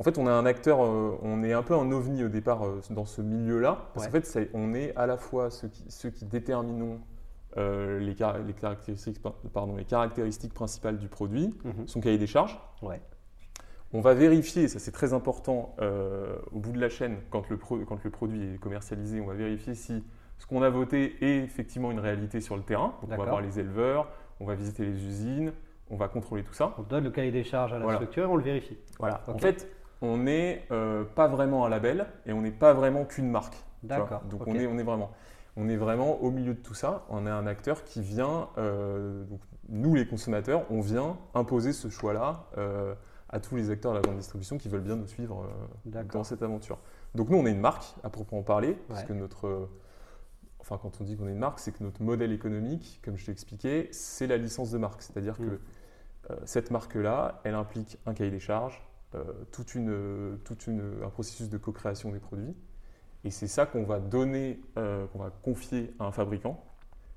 en 0.01 0.03
fait, 0.03 0.17
on 0.17 0.27
a 0.27 0.33
un 0.33 0.47
acteur, 0.47 0.83
euh, 0.83 1.19
on 1.21 1.43
est 1.43 1.53
un 1.53 1.63
peu 1.63 1.75
un 1.75 1.93
ovni 1.93 2.25
au 2.25 2.29
départ 2.29 2.65
euh, 2.65 2.81
dans 2.89 3.05
ce 3.05 3.21
milieu-là. 3.21 3.91
Parce 3.93 4.07
qu'en 4.07 4.13
fait, 4.13 4.51
on 4.55 4.73
est 4.73 4.97
à 4.97 5.07
la 5.07 5.19
fois 5.19 5.51
ceux 5.51 5.69
qui, 5.69 5.85
ceux 5.91 6.09
qui 6.09 6.25
déterminons 6.25 7.01
euh, 7.59 7.99
les, 7.99 8.17
les, 8.47 8.55
caractéristiques, 8.55 9.21
pardon, 9.53 9.77
les 9.77 9.85
caractéristiques 9.85 10.55
principales 10.55 10.97
du 10.97 11.09
produit, 11.09 11.55
mhm. 11.65 11.87
son 11.87 12.01
cahier 12.01 12.17
des 12.17 12.27
charges. 12.27 12.59
On 13.93 14.01
va 14.01 14.15
vérifier, 14.15 14.69
ça 14.69 14.79
c'est 14.79 14.93
très 14.93 15.13
important, 15.13 15.75
au 16.53 16.61
bout 16.61 16.71
de 16.73 16.81
la 16.81 16.89
chaîne, 16.89 17.17
quand 17.29 17.51
le, 17.51 17.57
quand 17.57 18.03
le 18.03 18.11
produit 18.11 18.55
est 18.55 18.59
commercialisé, 18.59 19.21
on 19.21 19.27
va 19.27 19.35
vérifier 19.35 19.75
si 19.75 20.05
ce 20.39 20.47
qu'on 20.47 20.63
a 20.63 20.71
voté 20.71 21.17
est 21.23 21.45
effectivement 21.45 21.91
une 21.91 21.99
réalité 21.99 22.41
sur 22.41 22.57
le 22.57 22.63
terrain. 22.63 22.95
Donc 23.03 23.11
on 23.11 23.17
va 23.17 23.25
voir 23.25 23.41
les 23.41 23.59
éleveurs, 23.59 24.09
on 24.39 24.47
va 24.47 24.55
visiter 24.55 24.87
les 24.87 25.05
usines, 25.05 25.53
on 25.91 25.97
va 25.97 26.07
contrôler 26.09 26.45
tout 26.45 26.55
ça. 26.55 26.73
On 26.79 26.83
donne 26.83 27.05
le 27.05 27.11
cahier 27.11 27.33
des 27.33 27.43
charges 27.43 27.73
à 27.73 27.81
la 27.81 27.95
structure 27.95 28.23
et 28.23 28.27
on 28.27 28.37
le 28.37 28.45
vérifie. 28.45 28.79
Voilà. 28.99 29.23
En 29.27 29.39
fait, 29.39 29.69
on 30.03 30.19
n'est 30.19 30.65
euh, 30.71 31.05
pas 31.05 31.29
vraiment 31.29 31.67
un 31.67 31.69
label 31.69 32.07
et 32.27 32.33
on 32.33 32.41
n'est 32.41 32.51
pas 32.51 32.73
vraiment 32.73 33.05
qu'une 33.05 33.31
marque. 33.31 33.57
D'accord. 33.83 34.23
Donc 34.25 34.47
on, 34.47 34.55
est, 34.55 34.67
on, 34.67 34.79
est 34.79 34.83
vraiment, 34.83 35.11
on 35.57 35.69
est 35.69 35.77
vraiment 35.77 36.23
au 36.23 36.31
milieu 36.31 36.55
de 36.55 36.61
tout 36.61 36.75
ça. 36.75 37.05
On 37.09 37.27
est 37.27 37.31
un 37.31 37.47
acteur 37.47 37.85
qui 37.85 38.03
vient, 38.03 38.49
euh, 38.59 39.25
nous 39.69 39.95
les 39.95 40.07
consommateurs, 40.07 40.65
on 40.71 40.81
vient 40.81 41.19
imposer 41.35 41.73
ce 41.73 41.89
choix-là 41.89 42.47
euh, 42.59 42.95
à 43.29 43.41
tous 43.41 43.57
les 43.57 43.71
acteurs 43.71 43.93
de 43.93 43.97
la 43.97 44.03
grande 44.03 44.17
distribution 44.17 44.59
qui 44.59 44.69
veulent 44.69 44.81
bien 44.81 44.97
nous 44.97 45.07
suivre 45.07 45.49
dans 45.85 46.25
cette 46.25 46.43
aventure. 46.43 46.79
Donc 47.15 47.29
nous, 47.29 47.37
on 47.37 47.47
est 47.47 47.53
une 47.53 47.61
marque, 47.61 47.95
à 48.03 48.11
proprement 48.11 48.43
parler, 48.43 48.77
parce 48.89 49.05
que 49.05 49.13
notre... 49.13 49.69
Enfin, 50.59 50.79
quand 50.83 51.01
on 51.01 51.05
dit 51.05 51.17
qu'on 51.17 51.27
est 51.27 51.33
une 51.33 51.39
marque, 51.39 51.59
c'est 51.59 51.73
que 51.73 51.83
notre 51.83 52.03
modèle 52.03 52.33
économique, 52.33 53.01
comme 53.03 53.17
je 53.17 53.25
t'ai 53.25 53.33
expliqué, 53.33 53.89
c'est 53.93 54.27
la 54.27 54.37
licence 54.37 54.71
de 54.71 54.79
marque. 54.79 55.01
C'est-à-dire 55.03 55.37
Mm. 55.41 55.47
que 55.47 55.61
cette 56.45 56.71
marque-là, 56.71 57.41
elle 57.45 57.55
implique 57.55 57.99
un 58.07 58.15
cahier 58.15 58.31
des 58.31 58.41
charges, 58.41 58.83
euh, 59.15 59.25
toute 59.53 59.75
une, 59.75 60.39
toute 60.45 60.67
une, 60.67 61.03
un 61.05 61.09
processus 61.11 61.49
de 61.49 61.59
co-création 61.59 62.11
des 62.13 62.21
produits. 62.21 62.55
Et 63.25 63.31
c'est 63.31 63.49
ça 63.49 63.67
qu'on 63.67 63.85
va 63.85 64.01
donner, 64.01 64.61
euh, 64.79 65.07
qu'on 65.09 65.19
va 65.19 65.31
confier 65.43 65.95
à 65.99 66.05
un 66.05 66.13
fabricant, 66.13 66.65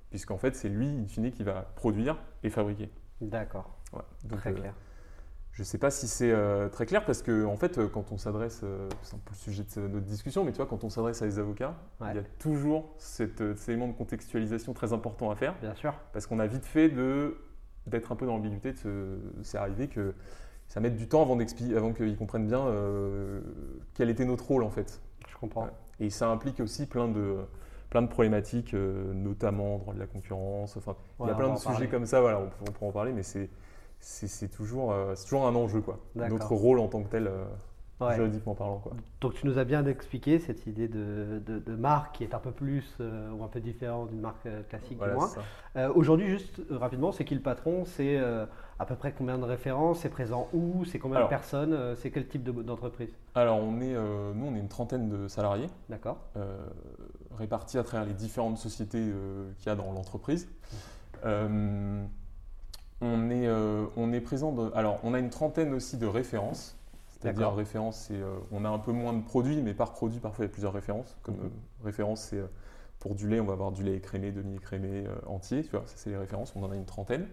puisqu'en 0.09 0.37
fait, 0.37 0.55
c'est 0.55 0.69
lui, 0.69 0.87
in 0.89 1.05
fine, 1.07 1.31
qui 1.31 1.43
va 1.43 1.61
produire 1.75 2.17
et 2.43 2.49
fabriquer. 2.49 2.89
D'accord, 3.21 3.77
Voilà. 3.91 4.07
Donc, 4.25 4.39
très 4.39 4.51
euh, 4.51 4.53
clair. 4.55 4.73
je 5.53 5.61
ne 5.61 5.65
sais 5.65 5.77
pas 5.77 5.91
si 5.91 6.07
c'est 6.09 6.31
euh, 6.31 6.67
très 6.67 6.85
clair, 6.85 7.05
parce 7.05 7.21
que 7.21 7.45
en 7.45 7.55
fait, 7.55 7.79
quand 7.87 8.11
on 8.11 8.17
s'adresse, 8.17 8.61
euh, 8.63 8.89
c'est 9.01 9.15
un 9.15 9.19
peu 9.19 9.31
le 9.31 9.37
sujet 9.37 9.63
de 9.63 9.87
notre 9.87 10.05
discussion, 10.05 10.43
mais 10.43 10.51
tu 10.51 10.57
vois, 10.57 10.65
quand 10.65 10.83
on 10.83 10.89
s'adresse 10.89 11.21
à 11.21 11.25
des 11.25 11.39
avocats, 11.39 11.73
Ouais. 12.01 12.07
il 12.11 12.15
y 12.17 12.19
a 12.19 12.23
toujours 12.37 12.93
cette, 12.97 13.55
cet 13.55 13.69
élément 13.69 13.87
de 13.87 13.93
contextualisation 13.93 14.73
très 14.73 14.91
important 14.91 15.31
à 15.31 15.35
faire. 15.35 15.55
Bien 15.61 15.73
sûr. 15.75 15.93
Parce 16.11 16.27
qu'on 16.27 16.39
a 16.39 16.47
vite 16.47 16.65
fait 16.65 16.89
de 16.89 17.37
d'être 17.85 18.11
un 18.13 18.15
peu 18.15 18.25
dans 18.25 18.33
l'ambiguïté, 18.37 18.73
c'est 19.41 19.57
arrivé 19.57 19.89
que 19.89 20.15
ça 20.67 20.79
mette 20.79 20.95
du 20.95 21.07
temps 21.07 21.21
avant, 21.21 21.37
qu'ils 21.93 22.17
comprennent 22.17 22.47
bien 22.47 22.65
euh, 22.67 23.41
quel 23.93 24.09
était 24.09 24.25
notre 24.25 24.47
rôle 24.47 24.63
en 24.63 24.69
fait. 24.71 25.01
Je 25.27 25.37
comprends. 25.37 25.67
Et 25.99 26.09
ça 26.09 26.29
implique 26.29 26.59
aussi 26.59 26.85
plein 26.85 27.07
de, 27.07 27.35
plein 27.89 28.01
de 28.01 28.07
problématiques, 28.07 28.73
euh, 28.73 29.13
notamment 29.13 29.77
droit 29.77 29.93
de 29.93 29.99
la 29.99 30.07
concurrence. 30.07 30.75
Enfin, 30.77 30.95
il 31.19 31.27
y 31.27 31.29
a 31.29 31.35
plein 31.35 31.53
de 31.53 31.57
sujets 31.57 31.71
parler. 31.73 31.87
comme 31.89 32.05
ça, 32.05 32.21
voilà, 32.21 32.39
on, 32.39 32.49
on 32.67 32.71
pourra 32.71 32.89
en 32.89 32.91
parler, 32.91 33.13
mais 33.13 33.23
c'est, 33.23 33.49
toujours, 34.49 34.91
euh, 34.91 35.13
c'est 35.15 35.25
toujours 35.25 35.45
un 35.47 35.55
enjeu, 35.55 35.81
quoi. 35.81 35.99
Notre 36.15 36.53
rôle 36.53 36.79
en 36.79 36.87
tant 36.87 37.03
que 37.03 37.09
tel, 37.09 37.27
euh, 37.27 37.45
Ouais. 38.01 38.15
juridiquement 38.15 38.55
parlant. 38.55 38.79
Quoi. 38.79 38.93
Donc 39.21 39.35
tu 39.35 39.45
nous 39.45 39.59
as 39.59 39.63
bien 39.63 39.85
expliqué 39.85 40.39
cette 40.39 40.65
idée 40.65 40.87
de, 40.89 41.39
de- 41.45 41.59
de 41.59 41.75
marque 41.75 42.15
qui 42.15 42.23
est 42.23 42.33
un 42.33 42.39
peu 42.39 42.51
plus 42.51 42.97
euh, 42.99 43.31
ou 43.31 43.43
un 43.43 43.47
peu 43.47 43.61
différente 43.61 44.09
d'une 44.09 44.19
marque 44.19 44.47
classique 44.67 44.97
Voilà, 44.97 45.13
du 45.13 45.19
moins. 45.19 45.29
Euh, 45.77 45.89
Aujourd'hui, 45.93 46.27
juste 46.27 46.59
euh, 46.71 46.77
rapidement, 46.79 47.11
c'est 47.13 47.23
qui 47.23 47.35
le 47.35 47.41
patron? 47.41 47.85
C'est 47.85 48.17
à 48.79 48.85
peu 48.85 48.95
près 48.95 49.13
combien 49.13 49.37
de 49.37 49.43
références 49.43 49.99
C'est 49.99 50.09
présent 50.09 50.47
où 50.53 50.83
C'est 50.85 50.99
combien 50.99 51.17
Alors. 51.17 51.29
de 51.29 51.33
personnes 51.35 51.73
Euh, 51.73 51.95
C'est 51.95 52.11
quel 52.11 52.27
type 52.27 52.43
de- 52.43 52.51
d'entreprise 52.63 53.09
Alors, 53.35 53.57
on 53.57 53.79
est, 53.81 53.93
euh, 53.95 54.33
nous, 54.33 54.45
on 54.47 54.55
est 54.55 54.59
une 54.59 54.67
trentaine 54.67 55.09
de 55.09 55.27
salariés. 55.27 55.69
D'accord 55.89 56.17
euh, 56.37 56.57
répartis 57.37 57.77
à 57.77 57.83
travers 57.83 58.05
les 58.07 58.13
différentes 58.13 58.57
sociétés 58.57 58.99
euh, 59.01 59.51
qu'il 59.57 59.67
y 59.67 59.69
a 59.69 59.75
dans 59.75 59.91
l'entreprise. 59.91 60.47
On, 63.05 63.29
est, 63.29 63.49
on 63.97 64.13
est 64.13 64.21
présent. 64.21 64.51
de- 64.53 64.71
alors, 64.75 64.99
on 65.03 65.13
a 65.13 65.19
une 65.19 65.29
trentaine 65.29 65.73
aussi 65.73 65.97
de 65.97 66.05
références. 66.07 66.75
C'est-à-dire, 67.19 67.53
référence, 67.53 67.97
c'est, 68.07 68.19
on 68.51 68.65
a 68.65 68.69
un 68.69 68.79
peu 68.79 68.91
moins 68.91 69.13
de 69.13 69.21
produits, 69.21 69.61
mais 69.61 69.73
par 69.73 69.91
produit, 69.93 70.19
parfois, 70.19 70.43
il 70.45 70.47
y 70.47 70.51
a 70.51 70.53
plusieurs 70.53 70.73
références. 70.73 71.17
Comme 71.23 71.35
Mhm. 71.35 71.51
référence, 71.83 72.21
c'est 72.21 72.41
pour 72.99 73.15
du 73.15 73.27
lait, 73.29 73.39
on 73.39 73.45
va 73.45 73.53
avoir 73.53 73.71
du 73.71 73.83
lait 73.83 73.95
écrémé, 73.95 74.31
demi-écrémé, 74.31 75.05
entier. 75.27 75.63
Tu 75.63 75.71
vois, 75.71 75.83
ça, 75.85 75.93
c'est 75.97 76.09
les 76.11 76.17
références. 76.17 76.53
On 76.55 76.63
en 76.63 76.71
a 76.71 76.75
une 76.75 76.85
trentaine. 76.85 77.27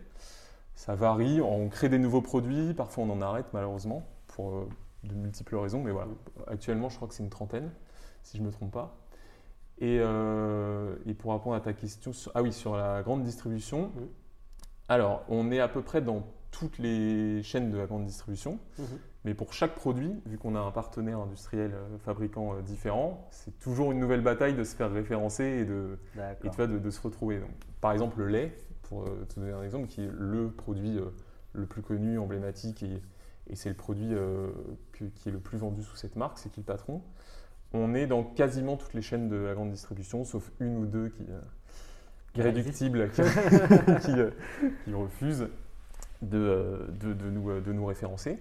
Ça 0.81 0.95
varie. 0.95 1.43
On 1.43 1.69
crée 1.69 1.91
des 1.91 1.99
nouveaux 1.99 2.23
produits. 2.23 2.73
Parfois, 2.73 3.05
on 3.05 3.11
en 3.11 3.21
arrête, 3.21 3.45
malheureusement, 3.53 4.03
pour 4.29 4.51
euh, 4.55 4.69
de 5.05 5.15
multiples 5.15 5.57
raisons. 5.57 5.83
Mais 5.83 5.91
voilà, 5.91 6.09
actuellement, 6.47 6.89
je 6.89 6.97
crois 6.97 7.07
que 7.07 7.13
c'est 7.13 7.23
une 7.23 7.29
trentaine, 7.29 7.71
si 8.23 8.39
je 8.39 8.43
ne 8.43 8.47
me 8.47 8.51
trompe 8.53 8.73
pas. 8.73 8.97
Et, 9.79 9.99
euh, 10.01 10.97
et 11.05 11.13
pour 11.13 11.35
répondre 11.35 11.55
à 11.55 11.61
ta 11.61 11.75
question, 11.75 12.15
sur, 12.15 12.33
ah 12.35 12.41
oui, 12.43 12.51
sur 12.55 12.77
la 12.79 13.03
grande 13.03 13.25
distribution, 13.25 13.93
alors 14.89 15.23
on 15.29 15.51
est 15.53 15.61
à 15.61 15.69
peu 15.69 15.83
près 15.83 16.01
dans 16.01 16.23
toutes 16.51 16.79
les 16.79 17.43
chaînes 17.43 17.71
de 17.71 17.77
la 17.77 17.85
grande 17.87 18.05
distribution, 18.07 18.59
Mhm. 18.79 18.85
mais 19.27 19.35
pour 19.35 19.53
chaque 19.53 19.75
produit, 19.75 20.19
vu 20.25 20.39
qu'on 20.39 20.55
a 20.57 20.61
un 20.61 20.71
partenaire 20.71 21.19
industriel 21.21 21.73
euh, 21.75 21.99
fabricant 21.99 22.55
euh, 22.55 22.63
différent, 22.63 23.27
c'est 23.31 23.59
toujours 23.59 23.93
une 23.93 24.01
nouvelle 24.01 24.23
bataille 24.23 24.55
de 24.55 24.65
se 24.65 24.75
faire 24.75 24.91
référencer 24.91 25.45
et 25.45 25.65
de, 25.67 25.99
et 26.45 26.49
de, 26.67 26.79
de 26.79 26.91
se 26.91 27.01
retrouver. 27.03 27.39
Donc, 27.39 27.51
par 27.83 27.93
exemple, 27.93 28.19
le 28.19 28.29
lait, 28.29 28.57
pour 28.91 29.05
euh, 29.05 29.25
te 29.27 29.41
donner 29.41 29.53
un 29.53 29.63
exemple, 29.63 29.87
qui 29.87 30.03
est 30.03 30.11
le 30.13 30.51
produit 30.51 30.99
euh, 30.99 31.07
le 31.55 31.65
plus 31.65 31.81
connu, 31.81 32.19
emblématique, 32.19 32.83
et, 32.83 33.01
et 33.49 33.57
c'est 33.57 33.71
le 33.71 33.75
produit 33.77 34.13
euh, 34.13 34.51
qui 34.93 35.29
est 35.29 35.33
le 35.33 35.39
plus 35.41 35.57
vendu 35.57 35.83
sous 35.83 35.97
cette 35.97 36.17
marque, 36.17 36.39
c'est 36.39 36.51
qui 36.51 36.61
le 36.61 36.67
patron. 36.67 37.01
On 37.73 37.95
est 37.95 38.07
dans 38.07 38.23
quasiment 38.23 38.77
toutes 38.77 38.93
les 38.93 39.03
chaînes 39.03 39.29
de 39.29 39.37
la 39.37 39.55
grande 39.55 39.71
distribution, 39.71 40.25
sauf 40.25 40.51
une 40.61 40.77
ou 40.77 40.87
deux 40.87 41.09
qui, 41.09 41.25
Qui 42.35 42.41
irréductibles, 42.41 43.11
qui, 43.11 43.23
qui, 44.03 44.13
qui 44.85 44.93
refusent 44.93 45.49
de, 46.21 46.87
de, 47.01 47.15
de 47.15 47.31
nous, 47.31 47.61
de 47.61 47.73
nous 47.73 47.87
référencer. 47.87 48.39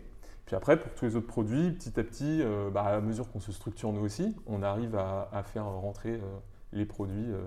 Puis 0.49 0.55
après, 0.55 0.79
pour 0.79 0.91
tous 0.95 1.05
les 1.05 1.15
autres 1.15 1.27
produits, 1.27 1.69
petit 1.69 1.99
à 1.99 2.03
petit, 2.03 2.41
euh, 2.41 2.71
bah, 2.71 2.85
à 2.85 3.01
mesure 3.01 3.31
qu'on 3.31 3.39
se 3.39 3.51
structure 3.51 3.93
nous 3.93 4.01
aussi, 4.01 4.35
on 4.47 4.63
arrive 4.63 4.95
à, 4.95 5.29
à 5.31 5.43
faire 5.43 5.65
rentrer 5.65 6.15
euh, 6.15 6.21
les 6.73 6.85
produits. 6.85 7.31
euh, 7.31 7.39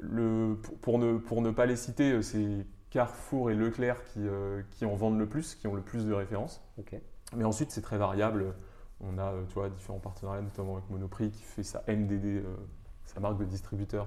le, 0.00 0.56
pour, 0.80 0.98
ne, 0.98 1.18
pour 1.18 1.42
ne 1.42 1.50
pas 1.50 1.66
les 1.66 1.76
citer, 1.76 2.12
euh, 2.12 2.22
c'est 2.22 2.66
Carrefour 2.90 3.50
et 3.50 3.54
Leclerc 3.54 4.02
qui, 4.04 4.20
euh, 4.20 4.62
qui 4.72 4.84
en 4.84 4.94
vendent 4.94 5.18
le 5.18 5.26
plus, 5.26 5.54
qui 5.54 5.66
ont 5.66 5.74
le 5.74 5.82
plus 5.82 6.06
de 6.06 6.12
références. 6.12 6.62
Ok. 6.78 6.94
Mais 7.34 7.44
ensuite, 7.44 7.70
c'est 7.70 7.82
très 7.82 7.98
variable. 7.98 8.54
On 9.00 9.18
a 9.18 9.32
euh, 9.32 9.44
tu 9.48 9.54
vois, 9.54 9.68
différents 9.70 9.98
partenariats, 9.98 10.42
notamment 10.42 10.76
avec 10.76 10.90
Monoprix 10.90 11.30
qui 11.30 11.42
fait 11.42 11.62
sa 11.62 11.82
MDD, 11.88 12.44
sa 13.06 13.20
marque 13.20 13.38
de 13.38 13.44
distributeur, 13.44 14.06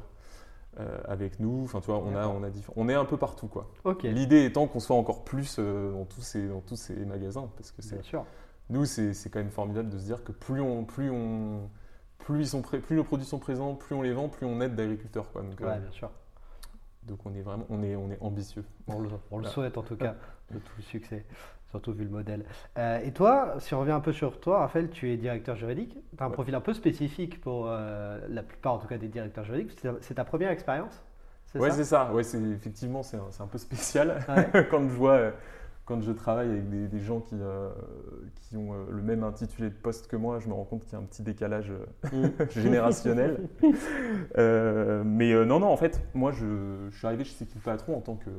euh, 0.79 0.97
avec 1.05 1.39
nous. 1.39 1.63
Enfin, 1.63 1.79
tu 1.79 1.88
vois, 1.88 2.00
on, 2.00 2.13
a, 2.15 2.27
on, 2.27 2.43
a 2.43 2.47
on 2.75 2.89
est 2.89 2.93
un 2.93 3.05
peu 3.05 3.15
partout. 3.15 3.47
quoi. 3.47 3.71
Ok. 3.85 4.03
L'idée 4.03 4.43
étant 4.43 4.67
qu'on 4.67 4.81
soit 4.81 4.97
encore 4.97 5.24
plus 5.24 5.55
euh, 5.57 5.93
dans, 5.93 6.03
tous 6.03 6.21
ces, 6.21 6.47
dans 6.50 6.59
tous 6.59 6.75
ces 6.75 6.93
magasins. 7.05 7.50
Parce 7.55 7.71
que 7.71 7.81
c'est 7.81 7.95
Bien 7.95 8.03
sûr. 8.03 8.25
nous, 8.69 8.83
c'est 8.83 9.13
c'est 9.13 9.29
quand 9.29 9.39
même 9.39 9.51
formidable 9.51 9.89
de 9.89 9.97
se 9.97 10.03
dire 10.03 10.24
que 10.25 10.33
plus, 10.33 10.59
on, 10.59 10.83
plus, 10.83 11.09
on, 11.09 11.69
plus, 12.19 12.39
ils 12.41 12.48
sont 12.48 12.62
plus 12.62 12.95
nos 12.95 13.03
produits 13.03 13.25
sont 13.25 13.39
présents, 13.39 13.75
plus 13.75 13.95
on 13.95 14.01
les 14.01 14.13
vend, 14.13 14.29
plus 14.29 14.45
on 14.45 14.60
aide 14.62 14.75
d'agriculteurs. 14.75 15.31
quoi. 15.31 15.41
Donc, 15.41 15.60
euh, 15.62 15.77
bien 15.79 15.91
sûr. 15.91 16.10
donc 17.03 17.19
on 17.25 17.34
est 17.36 17.41
vraiment 17.41 17.65
on 17.69 17.84
est, 17.84 17.95
on 17.95 18.10
est 18.12 18.17
ambitieux. 18.22 18.63
On 18.88 19.00
le, 19.00 19.07
on 19.10 19.38
le 19.38 19.43
Voilà. 19.43 19.50
souhaite 19.50 19.77
en 19.77 19.84
tout 19.84 19.95
cas 19.95 20.15
de 20.51 20.60
tout 20.60 20.74
le 20.77 20.84
succès, 20.84 21.25
surtout 21.69 21.93
vu 21.93 22.03
le 22.03 22.10
modèle. 22.10 22.45
Euh, 22.77 23.00
et 23.03 23.12
toi, 23.12 23.55
si 23.60 23.74
on 23.74 23.79
revient 23.79 23.91
un 23.91 24.00
peu 24.00 24.12
sur 24.13 24.39
toi, 24.39 24.60
Raphaël, 24.60 24.89
tu 24.89 25.12
es 25.12 25.17
directeur 25.17 25.55
juridique. 25.55 25.93
Tu 26.17 26.24
as 26.24 26.25
un 26.25 26.29
Ouais. 26.29 26.34
profil 26.34 26.55
un 26.55 26.62
peu 26.62 26.74
spécifique 26.74 27.41
pour 27.41 27.65
euh, 27.67 28.19
la 28.29 28.43
plupart 28.43 28.74
en 28.74 28.77
tout 28.79 28.88
cas 28.88 28.98
des 28.98 29.07
directeurs 29.07 29.43
juridiques. 29.45 29.77
C'est 30.01 30.13
ta- 30.15 30.25
première 30.25 30.50
expérience 30.51 31.03
ça? 31.45 31.72
c'est 31.72 31.84
ça. 31.86 32.12
Ouais, 32.13 32.24
c'est 32.24 32.41
effectivement 32.41 33.01
c'est 33.03 33.17
un, 33.17 33.29
un 33.43 33.48
peu 33.48 33.57
spécial 33.57 34.19
Ouais. 34.27 34.67
quand 34.72 34.81
je 34.89 34.93
vois 34.95 35.31
quand 35.85 36.01
je 36.01 36.11
travaille 36.11 36.49
avec 36.49 36.69
des, 36.69 36.87
des 36.87 36.99
gens 36.99 37.21
qui, 37.21 37.35
euh, 37.39 37.69
qui 38.41 38.57
ont 38.57 38.73
euh, 38.73 38.85
le 38.89 39.03
même 39.03 39.23
intitulé 39.23 39.69
de 39.69 39.75
poste 39.75 40.07
que 40.07 40.15
moi, 40.15 40.39
je 40.39 40.47
me 40.47 40.53
rends 40.53 40.65
compte 40.65 40.83
qu'il 40.83 40.93
y 40.93 40.95
a 40.95 40.99
un 40.99 41.03
petit 41.03 41.21
décalage 41.21 41.71
euh, 42.13 42.29
générationnel. 42.49 43.47
Euh, 44.37 45.03
mais 45.05 45.33
non, 45.45 45.59
non, 45.59 45.67
en 45.67 45.77
fait, 45.77 46.01
moi, 46.13 46.31
je, 46.31 46.87
je 46.89 46.97
suis 46.97 47.07
arrivé 47.07 47.23
chez 47.23 47.45
le 47.45 47.61
patron 47.61 47.97
en 47.97 48.01
tant 48.01 48.15
que 48.15 48.29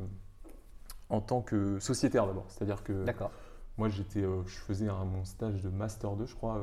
en 1.09 1.21
tant 1.21 1.41
que 1.41 1.79
sociétaire 1.79 2.27
d'abord. 2.27 2.47
C'est-à-dire 2.49 2.83
que 2.83 3.05
D'accord. 3.05 3.31
moi, 3.79 3.89
j'étais, 3.89 4.23
je 4.23 4.57
faisais 4.57 4.89
un, 4.89 5.05
mon 5.05 5.25
stage 5.25 5.63
de 5.63 5.69
master 5.69 6.17
2, 6.17 6.27
je 6.27 6.35
crois. 6.35 6.61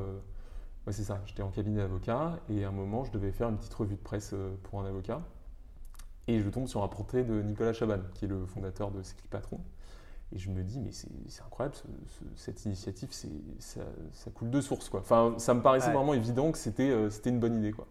ouais, 0.86 0.94
c'est 0.94 1.04
ça. 1.04 1.22
J'étais 1.26 1.44
en 1.44 1.50
cabinet 1.50 1.78
d'avocat 1.78 2.40
et 2.50 2.64
à 2.64 2.70
un 2.70 2.72
moment, 2.72 3.04
je 3.06 3.12
devais 3.12 3.32
faire 3.32 3.50
une 3.50 3.58
petite 3.58 3.74
revue 3.74 3.96
de 3.96 4.02
presse 4.02 4.36
pour 4.64 4.82
un 4.82 4.86
avocat. 4.86 5.22
Et 6.28 6.40
je 6.40 6.50
tombe 6.50 6.68
sur 6.68 6.84
un 6.84 6.88
portrait 6.88 7.24
de 7.24 7.42
Nicolas 7.42 7.74
Chaban, 7.74 8.00
qui 8.14 8.26
est 8.26 8.30
le 8.30 8.46
fondateur 8.46 8.92
de 8.92 9.00
le 9.00 9.30
patron. 9.30 9.60
Et 10.36 10.40
je 10.40 10.50
me 10.50 10.64
dis, 10.64 10.80
mais 10.80 10.92
c'est 10.92 11.08
incroyable, 11.46 11.76
ce- 11.76 11.84
ce- 12.08 12.26
cette 12.36 12.66
initiative, 12.66 13.10
ça, 13.60 13.82
ça 14.14 14.32
coule 14.32 14.50
de 14.50 14.62
source. 14.62 14.90
Quoi. 14.90 15.02
Enfin, 15.02 15.36
ça 15.38 15.54
me 15.54 15.62
paraissait 15.62 15.88
Ouais. 15.90 15.94
vraiment 15.94 16.14
évident 16.16 16.52
que 16.52 16.58
c'était 16.58 16.90
euh, 16.90 17.10
c'était 17.12 17.30
une 17.30 17.40
bonne 17.40 17.56
idée. 17.56 17.72
Quoi. 17.72 17.86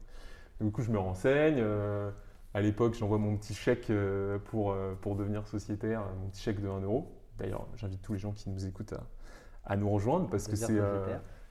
Du 0.60 0.70
coup, 0.72 0.82
je 0.82 0.90
me 0.90 0.98
renseigne. 0.98 1.56
euh, 1.58 2.10
à 2.54 2.60
l'époque, 2.60 2.94
j'envoie 2.94 3.16
mon 3.18 3.36
petit 3.36 3.54
chèque 3.54 3.88
euh, 3.90 4.38
pour, 4.46 4.72
euh, 4.72 4.94
pour 5.00 5.14
devenir 5.16 5.46
sociétaire, 5.48 6.02
mon 6.20 6.28
petit 6.28 6.42
chèque 6.42 6.60
de 6.60 6.68
1 6.68 6.80
euro. 6.80 7.10
D'ailleurs, 7.38 7.66
j'invite 7.76 8.02
tous 8.02 8.12
les 8.12 8.18
gens 8.18 8.32
qui 8.32 8.50
nous 8.50 8.66
écoutent 8.66 8.92
à, 8.92 9.04
à 9.64 9.76
nous 9.76 9.88
rejoindre 9.88 10.28
parce 10.28 10.48
que 10.48 10.56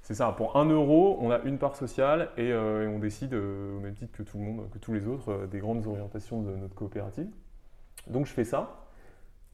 c'est 0.04 0.14
ça. 0.14 0.32
Pour 0.34 0.58
1 0.58 0.66
euro, 0.66 1.18
on 1.22 1.32
a 1.32 1.40
une 1.40 1.58
part 1.58 1.76
sociale 1.76 2.30
et, 2.38 2.50
et 2.50 2.56
on 2.88 3.00
décide, 3.00 3.34
au 3.34 3.80
même 3.80 3.94
titre 3.96 4.12
que 4.12 4.24
tout 4.24 4.38
le 4.38 4.44
monde, 4.44 4.70
que 4.72 4.78
tous 4.78 4.94
les 4.94 5.08
autres, 5.08 5.48
des 5.50 5.60
grandes 5.60 5.88
orientations 5.88 6.42
de 6.42 6.52
notre 6.56 6.76
coopérative. 6.76 7.30
Donc, 8.08 8.26
je 8.26 8.34
fais 8.34 8.44
ça. 8.44 8.81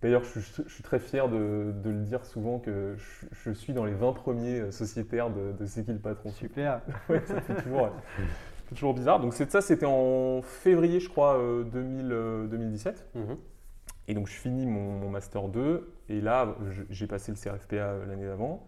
D'ailleurs, 0.02 0.24
je, 0.24 0.40
suis- 0.40 0.64
je 0.68 0.74
suis 0.74 0.84
très 0.84 1.00
fier 1.00 1.28
de, 1.28 1.74
de 1.84 1.90
le 1.90 2.02
dire 2.04 2.24
souvent 2.26 2.60
que 2.60 2.96
je, 2.98 3.26
je 3.32 3.52
suis 3.52 3.74
dans 3.74 3.84
les 3.86 3.94
20 3.94 4.14
premiers 4.14 4.60
euh, 4.60 4.72
sociétaires 4.72 5.32
de, 5.32 5.52
de 5.54 5.66
C'est 5.66 5.84
qui 5.84 5.92
le 5.92 6.00
patron. 6.00 6.30
Super. 6.30 6.82
Ouais, 7.10 7.22
ça 7.26 7.42
fait 7.42 7.56
toujours, 7.64 7.88
ça 7.88 8.64
fait 8.70 8.76
toujours 8.76 8.94
bizarre. 8.94 9.20
Donc 9.20 9.34
c'est 9.34 9.50
ça, 9.52 9.60
c'était 9.62 9.88
en 9.88 10.42
février, 10.44 11.00
je 11.00 11.10
crois, 11.10 11.38
euh, 11.40 11.64
2000, 11.64 12.12
euh, 12.12 12.48
2017. 12.48 13.08
Mhm. 13.16 13.38
Et 14.10 14.14
donc 14.14 14.28
je 14.28 14.34
finis 14.34 14.66
mon, 14.68 14.92
mon 15.00 15.10
master 15.10 15.50
2 15.50 15.92
et 16.08 16.22
là 16.22 16.56
j'ai 16.90 17.08
passé 17.08 17.32
le 17.34 17.38
CRFPA 17.38 18.06
l'année 18.08 18.26
d'avant. 18.26 18.66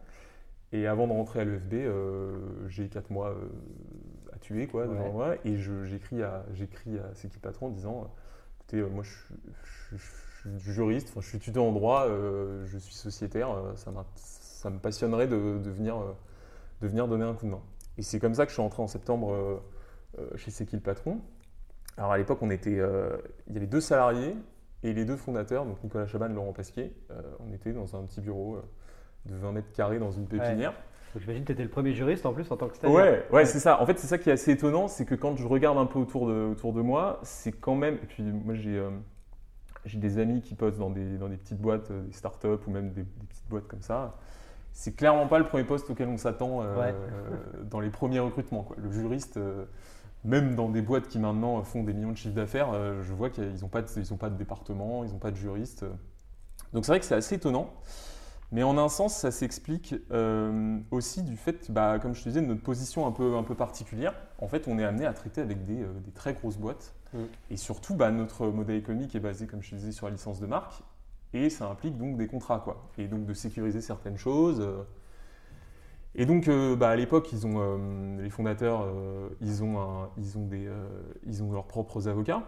Et 0.71 0.85
avant 0.85 1.07
de 1.07 1.13
rentrer 1.13 1.39
à 1.41 1.45
l'EFB, 1.45 1.73
euh, 1.75 2.31
j'ai 2.67 2.89
4 2.89 3.09
mois 3.09 3.29
euh, 3.29 3.35
à 4.33 4.37
tuer 4.39 4.67
quoi, 4.67 4.85
devant 4.87 5.05
Ouais. 5.05 5.11
moi. 5.11 5.35
Et 5.45 5.55
j'écris 5.57 6.23
à, 6.23 6.37
à 6.39 6.43
C'est 7.13 7.29
qui 7.29 7.35
le 7.35 7.41
patron 7.41 7.67
en 7.67 7.69
disant 7.69 8.11
écoutez, 8.59 8.79
euh, 8.79 8.89
moi 8.89 9.03
je, 9.03 9.11
suis- 9.11 9.95
suis 10.57 10.73
juriste, 10.73 11.09
enfin, 11.09 11.21
je 11.21 11.27
suis 11.27 11.39
tuteur 11.39 11.63
en 11.63 11.71
droit, 11.71 12.05
euh, 12.07 12.65
je 12.65 12.77
suis 12.77 12.93
sociétaire, 12.93 13.51
euh, 13.51 13.75
ça 13.75 13.91
ça 14.15 14.69
me 14.69 14.79
passionnerait 14.79 15.27
de, 15.27 15.57
de 15.57 15.69
venir, 15.69 15.97
euh, 15.97 16.11
de 16.81 16.87
venir 16.87 17.07
donner 17.07 17.23
un 17.23 17.33
coup 17.33 17.45
de 17.45 17.51
main. 17.51 17.61
Et 17.97 18.01
c'est 18.01 18.19
comme 18.19 18.33
ça 18.33 18.45
que 18.45 18.49
je 18.49 18.55
suis 18.55 18.63
entré 18.63 18.81
en 18.81 18.87
septembre 18.87 19.61
chez 20.35 20.51
C'est 20.51 20.65
qui 20.65 20.75
le 20.75 20.81
patron? 20.81 21.19
Alors 21.97 22.13
à 22.13 22.17
l'époque, 22.17 22.39
on 22.41 22.49
était, 22.49 22.79
il 23.47 23.53
y 23.53 23.57
avait 23.57 23.67
deux 23.67 23.81
salariés 23.81 24.35
et 24.83 24.93
les 24.93 25.03
deux 25.03 25.17
fondateurs, 25.17 25.65
donc 25.65 25.83
Nicolas 25.83 26.07
Chaban 26.07 26.29
et 26.29 26.33
Laurent 26.33 26.53
Pasquier. 26.53 26.93
On 27.39 27.53
était 27.53 27.73
dans 27.73 27.97
un 27.97 28.03
petit 28.03 28.21
bureau 28.21 28.57
de 29.25 29.35
20 29.35 29.51
mètres 29.51 29.71
carrés 29.73 29.99
dans 29.99 30.11
une 30.11 30.27
pépinière. 30.27 30.73
Donc, 31.13 31.23
J'imagine 31.23 31.43
que 31.43 31.47
tu 31.47 31.53
étais 31.53 31.63
le 31.63 31.69
premier 31.69 31.93
juriste 31.93 32.25
en 32.25 32.33
plus 32.33 32.49
en 32.51 32.57
tant 32.57 32.67
que 32.67 32.75
stagiaire. 32.75 32.95
Ouais, 32.95 33.25
ouais, 33.31 33.45
c'est 33.45 33.59
ça. 33.59 33.81
En 33.81 33.85
fait, 33.85 33.97
c'est 33.97 34.07
ça 34.07 34.17
qui 34.17 34.29
est 34.29 34.33
assez 34.33 34.51
étonnant, 34.51 34.87
c'est 34.87 35.05
que 35.05 35.15
quand 35.15 35.35
je 35.37 35.47
regarde 35.47 35.77
un 35.77 35.87
peu 35.87 35.97
autour 35.97 36.27
de, 36.27 36.49
autour 36.51 36.71
de 36.71 36.81
moi, 36.81 37.19
c'est 37.23 37.51
quand 37.51 37.75
même. 37.75 37.95
Et 37.95 38.05
puis 38.05 38.23
moi, 38.23 38.53
j'ai 38.53 38.77
euh, 38.77 38.91
j'ai 39.85 39.97
des 39.97 40.17
amis 40.17 40.41
qui 40.41 40.55
postent 40.55 40.77
dans 40.79 40.89
des, 40.89 41.17
dans 41.17 41.29
des 41.29 41.37
petites 41.37 41.59
boîtes, 41.59 41.91
euh, 41.91 42.03
des 42.03 42.13
startups 42.13 42.47
ou 42.67 42.71
même 42.71 42.89
des, 42.91 43.03
des 43.03 43.25
petites 43.27 43.47
boîtes 43.49 43.67
comme 43.67 43.81
ça. 43.81 44.15
C'est 44.71 44.95
clairement 44.95 45.27
pas 45.27 45.39
le 45.39 45.45
premier 45.45 45.63
poste 45.63 45.89
auquel 45.89 46.07
on 46.09 46.17
s'attend 46.17 46.61
euh, 46.61 46.77
Ouais. 46.77 46.93
euh, 46.93 47.63
dans 47.69 47.79
les 47.79 47.89
premiers 47.89 48.19
recrutements. 48.19 48.63
Quoi. 48.63 48.75
Le 48.79 48.91
juriste, 48.91 49.37
euh, 49.37 49.65
même 50.23 50.55
dans 50.55 50.69
des 50.69 50.81
boîtes 50.81 51.07
qui 51.07 51.17
maintenant 51.17 51.61
font 51.63 51.83
des 51.83 51.93
millions 51.93 52.11
de 52.11 52.17
chiffres 52.17 52.35
d'affaires, 52.35 52.69
euh, 52.73 53.01
je 53.03 53.13
vois 53.13 53.29
qu'ils 53.29 53.61
n'ont 53.61 53.67
pas, 53.67 53.81
de- 53.81 53.87
ils 53.97 54.13
ont 54.13 54.17
pas 54.17 54.29
de 54.29 54.35
département, 54.37 55.03
ils 55.03 55.11
n'ont 55.11 55.17
pas 55.19 55.31
de 55.31 55.37
juriste. 55.37 55.85
Donc 56.73 56.85
c'est 56.85 56.91
vrai 56.91 56.99
que 56.99 57.05
c'est 57.05 57.15
assez 57.15 57.35
étonnant. 57.35 57.73
Mais 58.51 58.63
en 58.63 58.77
un 58.79 58.89
sens, 58.89 59.15
ça 59.15 59.29
s'explique 59.29 59.95
euh, 60.11 60.79
aussi 60.89 61.21
du 61.21 61.37
fait, 61.37 61.69
bah, 61.71 61.99
comme 61.99 62.15
je 62.15 62.23
te 62.23 62.29
disais, 62.29 62.41
de 62.41 62.47
notre 62.47 62.63
position 62.63 63.05
un 63.05 63.11
peu, 63.11 63.35
un 63.35 63.43
peu 63.43 63.53
particulière. 63.53 64.15
En 64.39 64.47
fait, 64.47 64.67
on 64.67 64.79
est 64.79 64.83
amené 64.83 65.05
à 65.05 65.13
traiter 65.13 65.41
avec 65.41 65.65
des, 65.65 65.83
euh, 65.83 65.93
des 66.03 66.11
très 66.11 66.33
grosses 66.33 66.57
boîtes. 66.57 66.95
Mm. 67.13 67.17
Et 67.51 67.57
surtout, 67.57 67.93
bah, 67.93 68.09
notre 68.09 68.47
modèle 68.47 68.77
économique 68.77 69.13
est 69.13 69.19
basé, 69.19 69.45
comme 69.45 69.61
je 69.61 69.69
te 69.71 69.75
disais, 69.75 69.91
sur 69.91 70.07
la 70.07 70.13
licence 70.13 70.39
de 70.39 70.47
marque. 70.47 70.81
Et 71.33 71.51
ça 71.51 71.69
implique 71.69 71.95
donc 71.97 72.17
des 72.17 72.25
contrats, 72.25 72.59
quoi. 72.59 72.89
Et 72.97 73.07
donc 73.07 73.25
de 73.25 73.33
sécuriser 73.35 73.81
certaines 73.81 74.17
choses. 74.17 74.61
euh. 74.61 74.81
Et 76.15 76.25
donc, 76.25 76.49
bah, 76.79 76.89
à 76.89 76.95
l'époque, 76.95 77.31
ils 77.31 77.45
ont, 77.45 78.17
les 78.17 78.31
fondateurs, 78.31 78.91
ils, 79.41 79.63
ont 79.63 79.79
un- 79.79 80.09
ils, 80.17 80.39
ont 80.39 80.45
des, 80.47 80.67
ils 81.27 81.43
ont 81.43 81.51
leurs 81.51 81.67
propres 81.67 82.07
avocats. 82.07 82.41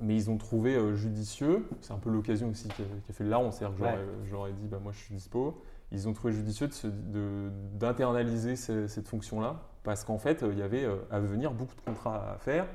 Mais 0.00 0.16
ils 0.16 0.30
ont 0.30 0.38
trouvé 0.38 0.74
euh, 0.76 0.94
judicieux, 0.94 1.66
c'est 1.82 1.92
un 1.92 1.98
peu 1.98 2.10
l'occasion 2.10 2.48
aussi 2.48 2.68
qui 2.68 2.82
a, 2.82 2.86
qui 3.04 3.10
a 3.10 3.14
fait 3.14 3.24
le 3.24 3.30
larron, 3.30 3.50
c'est-à-dire 3.50 3.76
que 3.76 3.84
j'aurais- 3.84 3.96
Ouais. 3.98 4.04
j'aurais 4.24 4.52
dit, 4.52 4.66
bah, 4.66 4.78
moi 4.82 4.92
je 4.92 4.98
suis 4.98 5.14
dispo. 5.14 5.62
Ils 5.92 6.08
ont 6.08 6.12
trouvé 6.12 6.32
judicieux 6.32 6.68
de 6.68 6.72
se- 6.72 6.86
de- 6.86 7.50
d'internaliser 7.74 8.56
ce- 8.56 8.86
cette 8.86 9.08
fonction-là, 9.08 9.60
parce 9.82 10.04
qu'en 10.04 10.18
fait, 10.18 10.42
euh, 10.42 10.52
il 10.52 10.58
y 10.58 10.62
avait 10.62 10.84
euh, 10.84 10.96
à 11.10 11.20
venir 11.20 11.52
beaucoup 11.52 11.74
de 11.74 11.80
contrats 11.82 12.32
à 12.32 12.38
faire, 12.38 12.66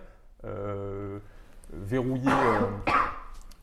euh, 0.44 1.17
verrouiller, 1.74 2.29
euh, 2.32 2.60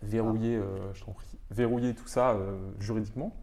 verrouiller, 0.02 0.57
euh, 0.57 0.92
je 0.95 1.04
prie, 1.04 1.38
verrouiller 1.50 1.95
tout 1.95 2.09
ça 2.09 2.31
euh, 2.33 2.59
juridiquement. 2.81 3.37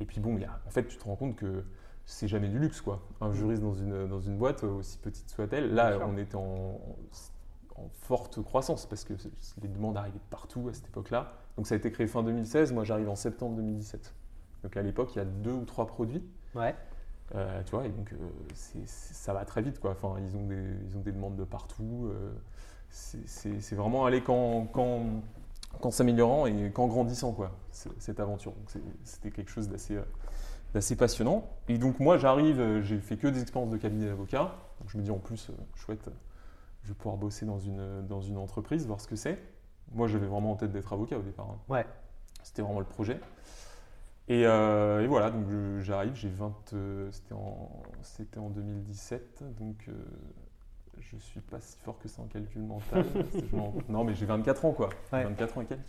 Et 0.00 0.04
puis 0.04 0.20
bon, 0.20 0.36
y 0.36 0.44
a- 0.44 0.58
en 0.66 0.70
fait, 0.70 0.86
tu 0.88 0.96
te 0.96 1.04
rends 1.04 1.14
compte 1.16 1.36
que 1.36 1.62
c'est 2.06 2.26
jamais 2.28 2.48
du 2.48 2.58
luxe, 2.58 2.80
quoi. 2.80 3.02
Un 3.20 3.30
juriste 3.32 3.62
dans 3.62 3.74
une, 3.74 4.08
dans 4.08 4.20
une 4.20 4.36
boîte, 4.36 4.64
aussi 4.64 4.98
petite 4.98 5.30
soit-elle, 5.30 5.72
là, 5.74 5.98
on 6.06 6.16
était 6.18 6.34
en, 6.36 6.80
en 7.76 7.88
forte 7.92 8.42
croissance 8.42 8.86
parce 8.86 9.04
que 9.04 9.14
les 9.62 9.68
demandes 9.68 9.96
arrivaient 9.96 10.18
de 10.18 10.30
partout 10.30 10.68
à 10.68 10.72
cette 10.74 10.86
époque-là. 10.86 11.32
Donc 11.56 11.66
ça 11.66 11.74
a 11.74 11.78
été 11.78 11.90
créé 11.90 12.06
fin 12.06 12.22
2016, 12.22 12.72
moi 12.72 12.84
j'arrive 12.84 13.08
en 13.08 13.16
septembre 13.16 13.56
2017. 13.56 14.14
Donc 14.62 14.76
à 14.76 14.82
l'époque, 14.82 15.14
il 15.14 15.18
y 15.18 15.20
a 15.20 15.24
deux 15.24 15.52
ou 15.52 15.64
trois 15.64 15.86
produits. 15.86 16.22
Ouais. 16.54 16.74
Euh, 17.34 17.62
tu 17.64 17.70
vois, 17.72 17.86
et 17.86 17.90
donc 17.90 18.12
euh, 18.12 18.16
ça 18.86 19.32
va 19.32 19.44
très 19.44 19.62
vite, 19.62 19.80
quoi. 19.80 19.92
Enfin, 19.92 20.20
ils 20.20 20.36
ont 20.36 20.46
des, 20.46 20.62
ils 20.88 20.96
ont 20.96 21.00
des 21.00 21.12
demandes 21.12 21.36
de 21.36 21.44
partout. 21.44 22.06
euh, 22.10 22.32
c'est- 22.90 23.74
vraiment 23.74 24.04
aller 24.06 24.22
qu'en 24.22 24.66
qu'en- 24.66 25.22
qu'en 25.80 25.90
s'améliorant 25.90 26.46
et 26.46 26.70
qu'en 26.70 26.86
grandissant, 26.86 27.32
quoi, 27.32 27.50
cette 27.72 28.20
aventure. 28.20 28.52
C'était 29.04 29.30
quelque 29.30 29.50
chose 29.50 29.68
d'assez 29.68 29.96
euh, 29.96 30.02
d'assez 30.74 30.96
passionnant. 30.96 31.48
Et 31.68 31.78
donc 31.78 31.98
moi, 32.00 32.18
j'arrive, 32.18 32.80
j'ai 32.82 32.98
fait 33.00 33.16
que 33.16 33.26
des 33.28 33.42
expériences 33.42 33.70
de 33.70 33.76
cabinet 33.78 34.06
d'avocat. 34.06 34.54
Je 34.86 34.98
me 34.98 35.02
dis 35.02 35.10
en 35.10 35.18
plus, 35.18 35.50
chouette, 35.74 36.08
je 36.84 36.88
vais 36.90 36.94
pouvoir 36.94 37.16
bosser 37.16 37.46
dans 37.46 37.58
une, 37.58 38.06
dans 38.06 38.20
une 38.20 38.36
entreprise, 38.36 38.86
voir 38.86 39.00
ce 39.00 39.08
que 39.08 39.16
c'est. 39.16 39.38
Moi, 39.92 40.06
j'avais 40.06 40.26
vraiment 40.26 40.52
en 40.52 40.56
tête 40.56 40.70
d'être 40.72 40.92
avocat 40.92 41.18
au 41.18 41.22
départ. 41.22 41.48
hein. 41.50 41.58
Ouais. 41.68 41.86
C'était 42.42 42.62
vraiment 42.62 42.80
le 42.80 42.86
projet. 42.86 43.18
Et, 44.28 44.46
euh, 44.46 45.02
et 45.02 45.06
voilà, 45.06 45.30
donc 45.30 45.46
j'arrive, 45.80 46.14
j'ai 46.14 46.30
20, 46.30 46.54
euh, 46.72 47.10
c'était 47.12 47.34
en, 47.34 47.70
c'était 48.02 48.38
en 48.38 48.48
2017, 48.48 49.44
donc 49.58 49.84
euh, 49.88 49.92
je 50.98 51.16
suis 51.18 51.40
pas 51.40 51.60
si 51.60 51.76
fort 51.78 51.98
que 51.98 52.08
ça 52.08 52.22
en 52.22 52.26
calcul 52.26 52.62
mental. 52.62 53.04
Non, 53.88 54.02
mais 54.04 54.14
j'ai 54.14 54.24
24 54.24 54.64
ans 54.64 54.72
quoi, 54.72 54.88
Ouais. 55.12 55.24
24 55.24 55.58
ans 55.58 55.60
et 55.60 55.66
quelques. 55.66 55.82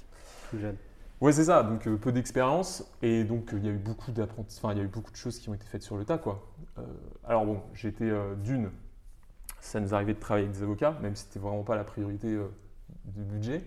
Tout 0.49 0.59
jeune. 0.59 0.75
Ouais, 1.21 1.31
c'est 1.31 1.45
ça, 1.45 1.63
donc 1.63 1.87
euh, 1.87 1.95
peu 1.95 2.11
d'expérience 2.11 2.83
et 3.01 3.23
donc 3.23 3.51
il 3.53 3.63
y 3.65 3.69
a 3.69 3.71
eu 3.71 3.77
beaucoup 3.77 4.11
d'apprentis, 4.11 4.59
enfin 4.61 4.73
il 4.73 4.79
y 4.79 4.81
a 4.81 4.83
eu 4.83 4.89
beaucoup 4.89 5.11
de 5.11 5.15
choses 5.17 5.39
qui 5.39 5.47
ont 5.47 5.53
été 5.53 5.65
faites 5.65 5.83
sur 5.83 5.95
le 5.95 6.03
tas 6.03 6.17
quoi. 6.17 6.45
Alors 7.23 7.45
bon, 7.45 7.61
j'étais 7.73 8.11
d'une, 8.43 8.69
ça 9.65 9.79
nous 9.79 9.93
arrivait 9.93 10.13
de 10.13 10.19
travailler 10.19 10.45
avec 10.45 10.55
des 10.57 10.63
avocats, 10.63 10.97
même 11.01 11.15
si 11.15 11.23
c'était 11.25 11.39
vraiment 11.39 11.63
pas 11.63 11.75
la 11.75 11.83
priorité 11.83 12.27
euh, 12.33 12.45
du 13.05 13.23
budget. 13.23 13.61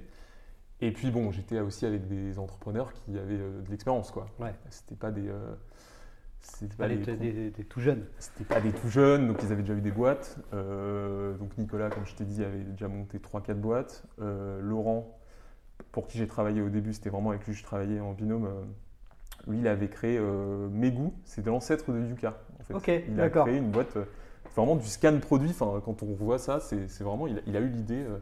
Et 0.80 0.92
puis 0.92 1.11
bon, 1.11 1.32
j'étais 1.32 1.58
aussi 1.61 1.87
avec 1.87 2.06
des 2.06 2.38
entrepreneurs 2.38 2.92
qui 2.92 3.18
avaient 3.18 3.34
euh, 3.38 3.62
de 3.62 3.70
l'expérience 3.70 4.11
quoi. 4.12 4.26
Ouais. 4.38 4.54
C'était 4.70 4.94
pas 4.94 5.11
des, 5.11 5.28
euh, 5.28 5.54
c'était 6.40 6.76
pas 6.76 6.88
des, 6.88 7.00
t'es 7.02 7.16
des, 7.16 7.32
des- 7.32 7.50
des 7.50 7.64
tout 7.64 7.80
jeunes. 7.80 8.04
c'était 8.18 8.44
pas 8.44 8.61
des 8.61 8.72
tout 8.72 8.88
jeunes, 8.88 9.26
donc 9.26 9.42
ils 9.42 9.50
avaient 9.52 9.62
déjà 9.62 9.74
eu 9.74 9.80
des 9.80 9.90
boîtes. 9.90 10.38
Donc 10.52 11.58
Nicolas, 11.58 11.90
comme 11.90 12.06
je 12.06 12.14
t'ai 12.14 12.24
dit, 12.24 12.44
avait 12.44 12.62
déjà 12.62 12.87
monté 12.88 13.18
3-4 13.18 13.54
boîtes. 13.54 14.04
Laurent, 14.18 15.18
pour 15.90 16.06
qui 16.06 16.16
j'ai 16.18 16.28
travaillé 16.28 16.61
au 16.62 16.68
début, 16.68 16.92
c'était 16.94 17.11
vraiment 17.11 17.30
avec 17.30 17.44
lui 17.44 17.52
que 17.54 17.58
je 17.58 17.64
travaillais 17.64 17.98
en 17.98 18.12
binôme. 18.12 18.48
lui, 19.48 19.58
il 19.58 19.66
avait 19.68 19.88
créé 19.88 20.20
Megu, 20.20 21.11
c'est 21.24 21.42
de 21.42 21.50
l'ancêtre 21.50 21.92
de 21.92 21.98
Yuka. 22.00 22.38
En 22.61 22.62
fait. 22.62 22.74
Ok, 22.74 22.87
il 23.08 23.14
a 23.14 23.24
d'accord. 23.24 23.46
créé 23.46 23.58
une 23.58 23.70
boîte, 23.72 23.98
vraiment 24.54 24.76
du 24.76 24.87
scan 24.87 25.18
produit. 25.20 25.50
Enfin, 25.50 25.80
quand 25.84 26.02
on 26.02 26.12
voit 26.14 26.38
ça, 26.38 26.61
c'est 26.61 27.00
vraiment, 27.02 27.26
il 27.26 27.38
a, 27.38 27.40
il 27.46 27.56
a 27.56 27.61
eu 27.61 27.68
l'idée, 27.68 28.02
euh, 28.02 28.18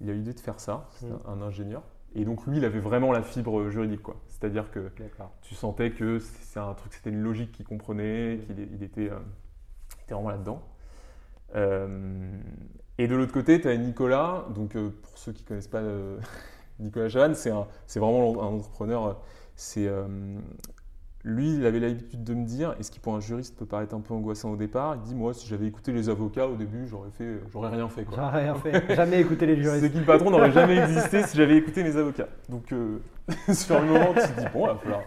il 0.00 0.10
a 0.10 0.12
eu 0.12 0.16
l'idée 0.16 0.34
de 0.34 0.40
faire 0.40 0.60
ça. 0.60 0.88
Mm. 1.02 1.06
un, 1.26 1.42
ingénieur. 1.42 1.82
Et 2.16 2.24
donc 2.24 2.46
lui, 2.46 2.58
il 2.58 2.64
avait 2.64 2.80
vraiment 2.80 3.10
la 3.12 3.22
fibre 3.22 3.68
juridique, 3.70 4.02
quoi. 4.02 4.16
C'est-à-dire 4.28 4.70
que 4.70 4.92
tu 5.42 5.54
sentais 5.54 5.90
que 5.90 6.20
c'est 6.20 6.60
un 6.60 6.72
truc, 6.74 6.94
c'était 6.94 7.10
une 7.10 7.22
logique 7.22 7.50
qu'il 7.52 7.66
comprenait, 7.66 8.40
qu'il 8.46 8.60
est- 8.60 8.68
il 8.72 8.82
était, 8.84 9.10
euh, 9.10 9.18
était 10.04 10.14
vraiment 10.14 10.30
là-dedans. 10.30 10.62
Euh, 11.56 12.38
et 12.98 13.08
de 13.08 13.16
l'autre 13.16 13.32
côté, 13.32 13.60
tu 13.60 13.68
as 13.68 13.76
Nicolas. 13.76 14.46
Donc, 14.54 14.74
pour 14.76 15.18
ceux 15.18 15.32
qui 15.32 15.42
ne 15.42 15.48
connaissent 15.48 15.68
pas 15.68 15.82
Nicolas 16.78 17.08
Chavan, 17.08 17.34
c'est 17.34 17.98
vraiment 17.98 18.42
un 18.42 18.46
entrepreneur. 18.54 19.20
C'est 19.56 19.88
lui, 21.24 21.54
il 21.54 21.64
avait 21.66 21.80
l'habitude 21.80 22.22
de 22.22 22.34
me 22.34 22.44
dire, 22.44 22.74
et 22.78 22.82
ce 22.82 22.90
qui 22.90 23.00
pour 23.00 23.14
un 23.14 23.20
juriste 23.20 23.56
peut 23.56 23.66
paraître 23.66 23.94
un 23.94 24.00
peu 24.00 24.14
angoissant 24.14 24.50
au 24.50 24.56
départ, 24.56 24.96
il 24.96 25.02
dit 25.02 25.14
moi, 25.14 25.32
si 25.32 25.46
j'avais 25.46 25.66
écouté 25.66 25.92
les 25.92 26.08
avocats 26.08 26.46
au 26.46 26.56
début, 26.56 26.86
j'aurais 26.86 27.10
fait, 27.10 27.40
j'aurais 27.52 27.70
rien 27.70 27.88
fait. 27.88 28.06
J'ai 28.10 28.20
rien 28.20 28.54
fait. 28.54 28.94
Jamais 28.94 29.20
écouté 29.20 29.46
les 29.46 29.56
juristes. 29.62 29.90
qui 29.90 29.98
le 29.98 30.04
patron 30.04 30.30
n'aurait 30.30 30.52
jamais 30.52 30.76
existé 30.76 31.22
si 31.22 31.36
j'avais 31.36 31.56
écouté 31.56 31.82
mes 31.82 31.96
avocats. 31.96 32.28
Donc 32.48 32.72
euh, 32.72 33.00
sur 33.52 33.80
le 33.80 33.86
moment, 33.86 34.12
tu 34.12 34.20
te 34.20 34.40
dis 34.40 34.46
bon, 34.52 34.66
il 34.66 34.72
va 34.72 34.76
falloir. 34.76 35.02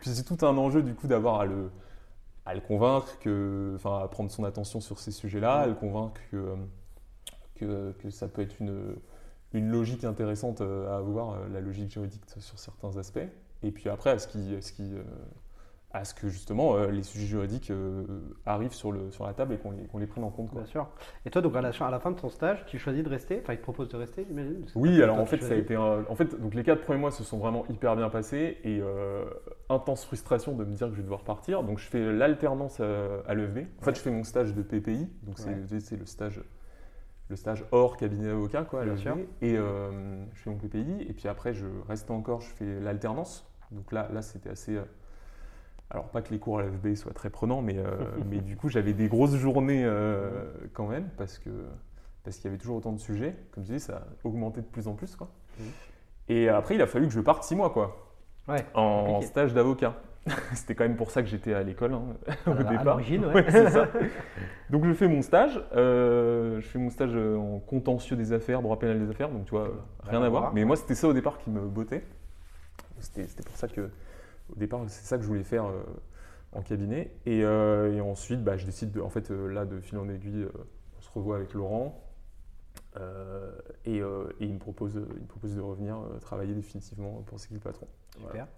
Puis 0.00 0.10
c'est 0.10 0.22
tout 0.22 0.44
un 0.46 0.56
enjeu 0.56 0.82
du 0.82 0.94
coup 0.94 1.06
d'avoir 1.06 1.40
à 1.40 1.46
le, 1.46 1.70
à 2.46 2.54
le 2.54 2.60
convaincre 2.60 3.18
que, 3.18 3.72
enfin, 3.74 4.00
à 4.02 4.08
prendre 4.08 4.30
son 4.30 4.44
attention 4.44 4.80
sur 4.80 4.98
ces 4.98 5.10
sujets-là, 5.10 5.54
à 5.54 5.66
le 5.66 5.74
convaincre 5.74 6.20
que, 6.30 6.36
euh, 6.36 6.56
que, 7.56 7.92
que 8.00 8.10
ça 8.10 8.28
peut 8.28 8.42
être 8.42 8.58
une, 8.60 8.94
une 9.52 9.70
logique 9.70 10.04
intéressante 10.04 10.60
euh, 10.60 10.90
à 10.90 10.98
avoir, 10.98 11.32
euh, 11.32 11.48
la 11.52 11.60
logique 11.60 11.90
juridique 11.90 12.22
sur 12.38 12.58
certains 12.58 12.96
aspects. 12.96 13.18
Et 13.62 13.70
puis 13.70 13.88
après, 13.88 14.10
à 14.10 14.18
ce 14.18 14.28
qui, 14.28 14.54
à 14.54 14.60
ce 14.60 14.72
qui, 14.72 14.94
euh, 14.94 15.02
à 15.90 16.04
ce 16.04 16.12
que 16.12 16.28
justement 16.28 16.76
euh, 16.76 16.90
les 16.90 17.02
sujets 17.02 17.26
juridiques 17.26 17.70
euh, 17.70 18.04
arrivent 18.44 18.74
sur, 18.74 18.92
le, 18.92 19.10
sur 19.10 19.26
la 19.26 19.32
table 19.32 19.54
et 19.54 19.56
qu'on 19.56 19.70
les, 19.70 19.86
qu'on 19.86 19.96
les 19.96 20.06
prenne 20.06 20.22
en 20.22 20.28
compte. 20.30 20.50
Quoi. 20.50 20.60
Bien 20.60 20.70
sûr. 20.70 20.86
Et 21.24 21.30
toi, 21.30 21.40
donc 21.40 21.56
à 21.56 21.62
la, 21.62 21.70
à 21.80 21.90
la 21.90 21.98
fin 21.98 22.10
de 22.10 22.16
ton 22.20 22.28
stage, 22.28 22.66
tu 22.66 22.78
choisis 22.78 23.02
de 23.02 23.08
rester 23.08 23.38
Enfin, 23.42 23.54
il 23.54 23.58
te 23.58 23.62
propose 23.62 23.88
de 23.88 23.96
rester, 23.96 24.26
j'imagine 24.28 24.66
Oui, 24.74 25.02
alors 25.02 25.18
en 25.18 25.24
fait, 25.24 25.42
ça 25.42 25.54
a 25.54 25.56
été 25.56 25.74
un- 25.76 26.04
en 26.06 26.14
fait, 26.14 26.38
donc 26.38 26.54
les 26.54 26.62
quatre 26.62 26.82
premiers 26.82 27.00
mois 27.00 27.10
se 27.10 27.24
sont 27.24 27.38
vraiment 27.38 27.64
hyper 27.70 27.96
bien 27.96 28.10
passés 28.10 28.58
et 28.64 28.80
euh, 28.82 29.24
intense 29.70 30.04
frustration 30.04 30.54
de 30.54 30.64
me 30.64 30.74
dire 30.74 30.88
que 30.88 30.92
je 30.92 30.98
vais 30.98 31.04
devoir 31.04 31.24
partir. 31.24 31.62
Donc 31.62 31.78
je 31.78 31.86
fais 31.88 32.12
l'alternance 32.12 32.80
à, 32.80 32.84
à. 33.26 33.32
En 33.34 33.82
fait, 33.82 33.94
je 33.96 34.00
fais 34.00 34.10
mon 34.10 34.24
stage 34.24 34.54
de 34.54 34.60
PPI, 34.62 35.08
donc 35.22 35.38
c'est 35.38 35.48
Ouais. 35.48 35.80
c'est 35.80 35.96
le 35.96 36.04
stage, 36.04 36.42
le 37.30 37.36
stage 37.36 37.64
hors 37.72 37.96
cabinet 37.96 38.28
avocat 38.28 38.64
quoi, 38.64 38.82
à 38.82 38.84
Bien 38.84 38.96
sûr. 38.98 39.16
Et 39.40 39.54
je 39.56 39.62
fais 40.34 40.50
mon 40.50 40.56
PPI 40.58 41.06
et 41.08 41.14
puis 41.14 41.28
après 41.28 41.54
je 41.54 41.64
reste 41.88 42.10
encore, 42.10 42.42
je 42.42 42.50
fais 42.50 42.78
l'alternance. 42.80 43.50
Donc 43.70 43.90
là, 43.92 44.08
là 44.12 44.20
c'était 44.20 44.50
assez. 44.50 44.78
Alors 45.90 46.08
pas 46.08 46.20
que 46.22 46.30
les 46.32 46.38
cours 46.38 46.58
à 46.58 46.62
l'EFB 46.62 46.94
soient 46.94 47.12
très 47.14 47.30
prenants, 47.30 47.62
mais, 47.62 47.78
euh, 47.78 47.86
mais 48.30 48.38
du 48.38 48.56
coup 48.56 48.68
j'avais 48.68 48.92
des 48.92 49.08
grosses 49.08 49.36
journées 49.36 49.84
euh, 49.84 50.28
quand 50.74 50.86
même 50.86 51.08
parce 51.16 51.38
que 51.38 51.50
parce 52.24 52.36
qu'il 52.36 52.46
y 52.46 52.48
avait 52.48 52.58
toujours 52.58 52.76
autant 52.76 52.92
de 52.92 52.98
sujets. 53.00 53.34
Comme 53.52 53.64
je 53.64 53.72
disais, 53.72 53.78
ça 53.92 53.96
a 53.96 54.26
augmenté 54.26 54.60
de 54.60 54.66
plus 54.66 54.86
en 54.86 54.92
plus. 54.94 55.16
Quoi. 55.16 55.28
Et 56.28 56.48
après, 56.50 56.74
il 56.74 56.82
a 56.82 56.86
fallu 56.86 57.06
que 57.06 57.12
je 57.12 57.20
parte 57.20 57.42
six 57.44 57.56
mois 57.56 57.70
quoi, 57.70 57.96
Ouais. 58.48 58.66
en 58.74 59.20
stage 59.22 59.54
d'avocat. 59.54 59.94
C'était 60.52 60.74
quand 60.74 60.84
même 60.84 60.96
pour 60.96 61.10
ça 61.10 61.22
que 61.22 61.28
j'étais 61.28 61.54
à 61.54 61.62
l'école 61.62 61.94
hein, 61.94 62.02
au 62.46 62.50
À 62.50 62.54
la- 62.54 62.60
à 62.60 62.64
départ. 62.64 62.84
l'origine, 62.84 63.24
ouais. 63.24 63.32
Ouais, 63.34 63.44
c'est 63.48 63.70
ça. 63.70 63.88
Donc 64.68 64.84
je 64.84 64.92
fais 64.92 65.08
mon 65.08 65.22
stage. 65.22 65.58
euh, 65.74 66.60
je 66.60 66.66
fais 66.68 66.78
mon 66.78 66.90
stage 66.90 67.16
en 67.16 67.60
contentieux 67.60 68.14
des 68.16 68.34
affaires, 68.34 68.60
droit 68.60 68.78
pénal 68.78 68.98
des 69.02 69.08
affaires. 69.10 69.30
Donc 69.30 69.46
tu 69.46 69.52
vois, 69.52 69.70
rien 70.02 70.20
à 70.22 70.28
voir. 70.28 70.52
Mais 70.52 70.66
moi, 70.66 70.76
c'était 70.76 70.96
ça 70.96 71.08
au 71.08 71.14
départ 71.14 71.38
qui 71.38 71.48
me 71.48 71.60
bottait. 71.60 72.04
C'était 73.00 73.42
pour 73.44 73.56
ça 73.56 73.68
que, 73.68 73.88
au 74.50 74.56
départ, 74.56 74.80
c'est 74.88 75.04
ça 75.04 75.16
que 75.16 75.22
je 75.22 75.28
voulais 75.28 75.44
faire 75.44 75.66
euh, 75.66 75.82
en 76.52 76.62
cabinet. 76.62 77.14
Et, 77.26 77.40
et 77.40 78.00
ensuite, 78.00 78.42
bah, 78.42 78.56
je 78.56 78.66
décide, 78.66 78.92
de, 78.92 79.00
en 79.00 79.10
fait, 79.10 79.30
là, 79.30 79.64
de 79.64 79.80
fil 79.80 79.98
en 79.98 80.08
aiguille, 80.08 80.46
on 80.98 81.00
se 81.00 81.10
revoit 81.10 81.36
avec 81.36 81.54
Laurent. 81.54 82.04
Et, 83.84 84.00
il, 84.40 84.54
me 84.54 84.58
propose, 84.58 84.94
il 84.94 85.22
me 85.22 85.26
propose 85.26 85.54
de 85.54 85.60
revenir 85.60 85.98
travailler 86.20 86.54
définitivement 86.54 87.22
pour 87.26 87.38
C'est 87.38 87.48
qui 87.48 87.54
le 87.54 87.60
patron. 87.60 87.86
Super. 88.16 88.48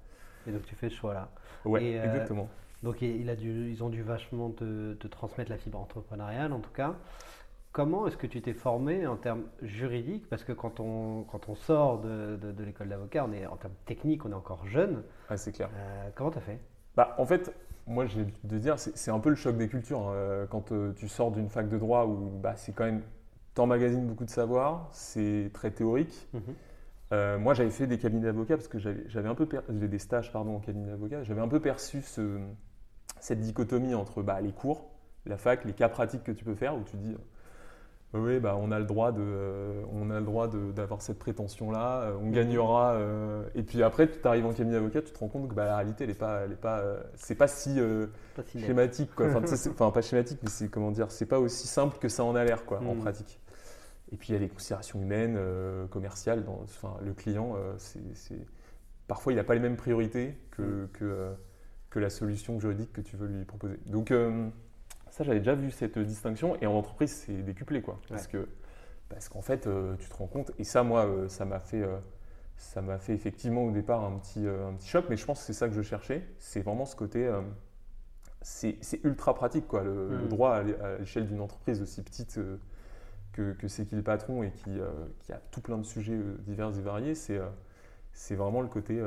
Et 0.46 0.52
donc 0.52 0.62
tu 0.64 0.74
fais 0.74 0.88
ce 0.88 0.94
choix-là. 0.94 1.30
Ouais, 1.64 1.84
exactement. 1.92 2.48
Donc 2.82 3.02
il 3.02 3.28
a 3.28 3.36
dû, 3.36 3.70
ils 3.70 3.84
ont 3.84 3.90
dû 3.90 4.02
vachement 4.02 4.50
te, 4.50 4.94
te, 4.94 5.06
transmettre 5.06 5.50
la 5.50 5.58
fibre 5.58 5.78
entrepreneuriale 5.78 6.52
en 6.52 6.60
tout 6.60 6.70
cas. 6.70 6.94
Comment 7.72 8.08
est-ce 8.08 8.16
que 8.16 8.26
tu 8.26 8.42
t'es 8.42 8.52
formé 8.52 9.06
en 9.06 9.16
termes 9.16 9.44
juridiques? 9.62 10.28
Parce 10.28 10.42
que 10.42 10.52
quand 10.52 10.80
on, 10.80 11.22
quand 11.30 11.48
on 11.48 11.54
sort 11.54 12.00
de, 12.00 12.36
de, 12.36 12.64
l'école 12.64 12.88
d'avocat, 12.88 13.24
on 13.28 13.32
est 13.32 13.46
en 13.46 13.56
termes 13.56 13.74
techniques, 13.86 14.24
on 14.24 14.32
est 14.32 14.34
encore 14.34 14.66
jeune. 14.66 15.04
Ah, 15.28 15.36
c'est 15.36 15.52
clair. 15.52 15.70
Euh, 15.76 16.08
comment 16.16 16.32
tu 16.32 16.38
as 16.38 16.40
fait? 16.40 16.58
Bah, 16.96 17.14
En 17.18 17.26
fait, 17.26 17.54
moi, 17.86 18.06
j'ai 18.06 18.26
de 18.42 18.58
dire, 18.58 18.76
c'est 18.78 19.10
un 19.12 19.20
peu 19.20 19.30
le 19.30 19.36
choc 19.36 19.56
des 19.56 19.68
cultures. 19.68 20.08
Hein. 20.08 20.46
Quand 20.50 20.72
euh, 20.72 20.92
tu 20.96 21.06
sors 21.06 21.30
d'une 21.30 21.48
fac 21.48 21.68
de 21.68 21.78
droit 21.78 22.06
où 22.06 22.30
bah, 22.42 22.54
c'est 22.56 22.72
quand 22.72 22.84
même, 22.84 23.02
t'emmagasines 23.54 24.04
beaucoup 24.04 24.24
de 24.24 24.30
savoir, 24.30 24.88
c'est 24.90 25.50
très 25.54 25.70
théorique. 25.70 26.28
Mhm. 26.32 26.42
Euh, 27.12 27.38
moi, 27.38 27.54
j'avais 27.54 27.70
fait 27.70 27.86
des 27.86 27.98
cabinets 27.98 28.26
d'avocats 28.26 28.56
parce 28.56 28.68
que 28.68 28.78
j'avais 28.78 29.28
un 29.28 29.34
peu 29.36 29.46
des 29.68 29.98
stages 29.98 30.32
pardon 30.32 30.56
en 30.56 30.60
cabinet 30.60 30.88
d'avocats. 30.88 31.22
J'avais 31.22 31.40
un 31.40 31.48
peu 31.48 31.60
perçu 31.60 32.02
ce, 32.02 32.40
cette 33.20 33.40
dichotomie 33.40 33.94
entre 33.94 34.22
bah, 34.22 34.40
les 34.40 34.52
cours, 34.52 34.90
la 35.24 35.36
fac, 35.36 35.64
les 35.64 35.72
cas 35.72 35.88
pratiques 35.88 36.24
que 36.24 36.32
tu 36.32 36.44
peux 36.44 36.54
faire 36.56 36.76
où 36.76 36.82
tu 36.82 36.96
dis 36.96 37.16
oui, 38.12 38.40
bah, 38.40 38.56
on 38.60 38.72
a 38.72 38.78
le 38.80 38.86
droit 38.86 39.12
de, 39.12 39.22
euh, 39.22 39.82
on 39.92 40.10
a 40.10 40.18
le 40.18 40.26
droit 40.26 40.48
d'avoir 40.48 41.00
cette 41.00 41.18
prétention-là, 41.20 42.02
euh, 42.02 42.16
on 42.20 42.26
mhm. 42.26 42.32
gagnera. 42.32 42.94
Euh, 42.94 43.44
et 43.54 43.62
puis 43.62 43.84
après, 43.84 44.10
tu 44.10 44.26
arrives 44.26 44.46
en 44.46 44.52
cabinet 44.52 44.74
d'avocat, 44.74 45.00
tu 45.02 45.12
te 45.12 45.18
rends 45.18 45.28
compte 45.28 45.48
que 45.48 45.54
bah, 45.54 45.66
la 45.66 45.76
réalité, 45.76 46.04
elle 46.04 46.10
est 46.10 46.14
pas, 46.14 46.40
elle 46.40 46.52
est 46.52 46.56
pas, 46.56 46.82
c'est 47.14 47.36
pas 47.36 47.46
si, 47.46 47.78
schématique, 48.52 49.14
quoi. 49.14 49.28
Enfin, 49.70 49.90
pas 49.92 50.02
schématique, 50.02 50.40
mais 50.42 50.50
c'est 50.50 50.68
comment 50.68 50.90
dire, 50.90 51.12
c'est 51.12 51.26
pas 51.26 51.38
aussi 51.38 51.68
simple 51.68 51.98
que 51.98 52.08
ça 52.08 52.24
en 52.24 52.34
a 52.34 52.44
l'air, 52.44 52.64
quoi, 52.64 52.80
en 52.80 52.94
mhm. 52.94 53.00
pratique. 53.00 53.38
Et 54.12 54.16
puis 54.16 54.30
il 54.30 54.32
y 54.32 54.36
a 54.36 54.40
les 54.40 54.48
considérations 54.48 55.00
humaines, 55.00 55.38
commerciales. 55.90 56.42
Dans, 56.42 56.62
enfin, 56.64 56.96
le 57.04 57.14
client, 57.14 57.54
c'est, 57.78 58.00
parfois, 59.06 59.32
il 59.32 59.36
n'a 59.36 59.44
pas 59.44 59.54
les 59.54 59.60
mêmes 59.60 59.76
priorités 59.76 60.36
que, 60.50 60.62
mhm. 60.62 60.88
que, 60.94 61.30
que, 61.90 61.98
la 62.00 62.10
solution 62.10 62.58
juridique 62.58 62.92
que 62.92 63.02
tu 63.02 63.16
veux 63.16 63.28
lui 63.28 63.44
proposer. 63.44 63.78
Donc 63.86 64.12
ça, 65.20 65.24
j'avais 65.24 65.40
déjà 65.40 65.54
vu 65.54 65.70
cette 65.70 65.98
distinction. 65.98 66.56
Et 66.62 66.66
en 66.66 66.72
entreprise, 66.72 67.12
c'est 67.12 67.42
décuplé, 67.42 67.82
quoi. 67.82 68.00
Parce 68.08 68.26
que 68.26 68.48
parce 69.10 69.28
qu'en 69.28 69.42
fait, 69.42 69.66
euh, 69.66 69.96
tu 69.98 70.08
te 70.08 70.14
rends 70.14 70.28
compte. 70.28 70.52
Et 70.58 70.64
ça, 70.64 70.82
moi, 70.82 71.04
euh, 71.04 71.28
ça 71.28 71.44
m'a 71.44 71.60
fait, 71.60 71.82
euh, 71.82 71.98
ça 72.56 72.80
m'a 72.80 72.96
fait 72.96 73.12
effectivement 73.12 73.64
au 73.64 73.70
départ 73.70 74.02
un 74.04 74.18
petit, 74.18 74.46
un 74.46 74.72
petit 74.74 74.88
choc. 74.88 75.04
Mais 75.10 75.18
je 75.18 75.26
pense 75.26 75.40
que 75.40 75.44
c'est 75.44 75.52
ça 75.52 75.68
que 75.68 75.74
je 75.74 75.82
cherchais. 75.82 76.26
C'est 76.38 76.62
vraiment 76.62 76.86
ce 76.86 76.96
côté. 76.96 77.30
c'est 78.40 78.78
ultra 79.04 79.34
pratique, 79.34 79.68
quoi. 79.68 79.82
Le, 79.82 80.24
mm. 80.24 80.28
droit 80.28 80.54
à 80.54 80.62
l'échelle 80.98 81.26
d'une 81.26 81.40
entreprise 81.40 81.82
aussi 81.82 82.02
petite 82.02 82.40
que, 83.32 83.52
que 83.52 83.68
c'est 83.68 83.84
qui 83.84 83.96
le 83.96 84.02
patron 84.02 84.42
et 84.42 84.52
qui, 84.52 84.78
qui, 85.18 85.32
a 85.32 85.40
tout 85.50 85.60
plein 85.60 85.76
de 85.76 85.84
sujets 85.84 86.18
divers 86.46 86.76
et 86.78 86.80
variés, 86.80 87.14
c'est 87.14 87.38
c'est 88.12 88.36
vraiment 88.36 88.62
le 88.62 88.68
côté. 88.68 89.02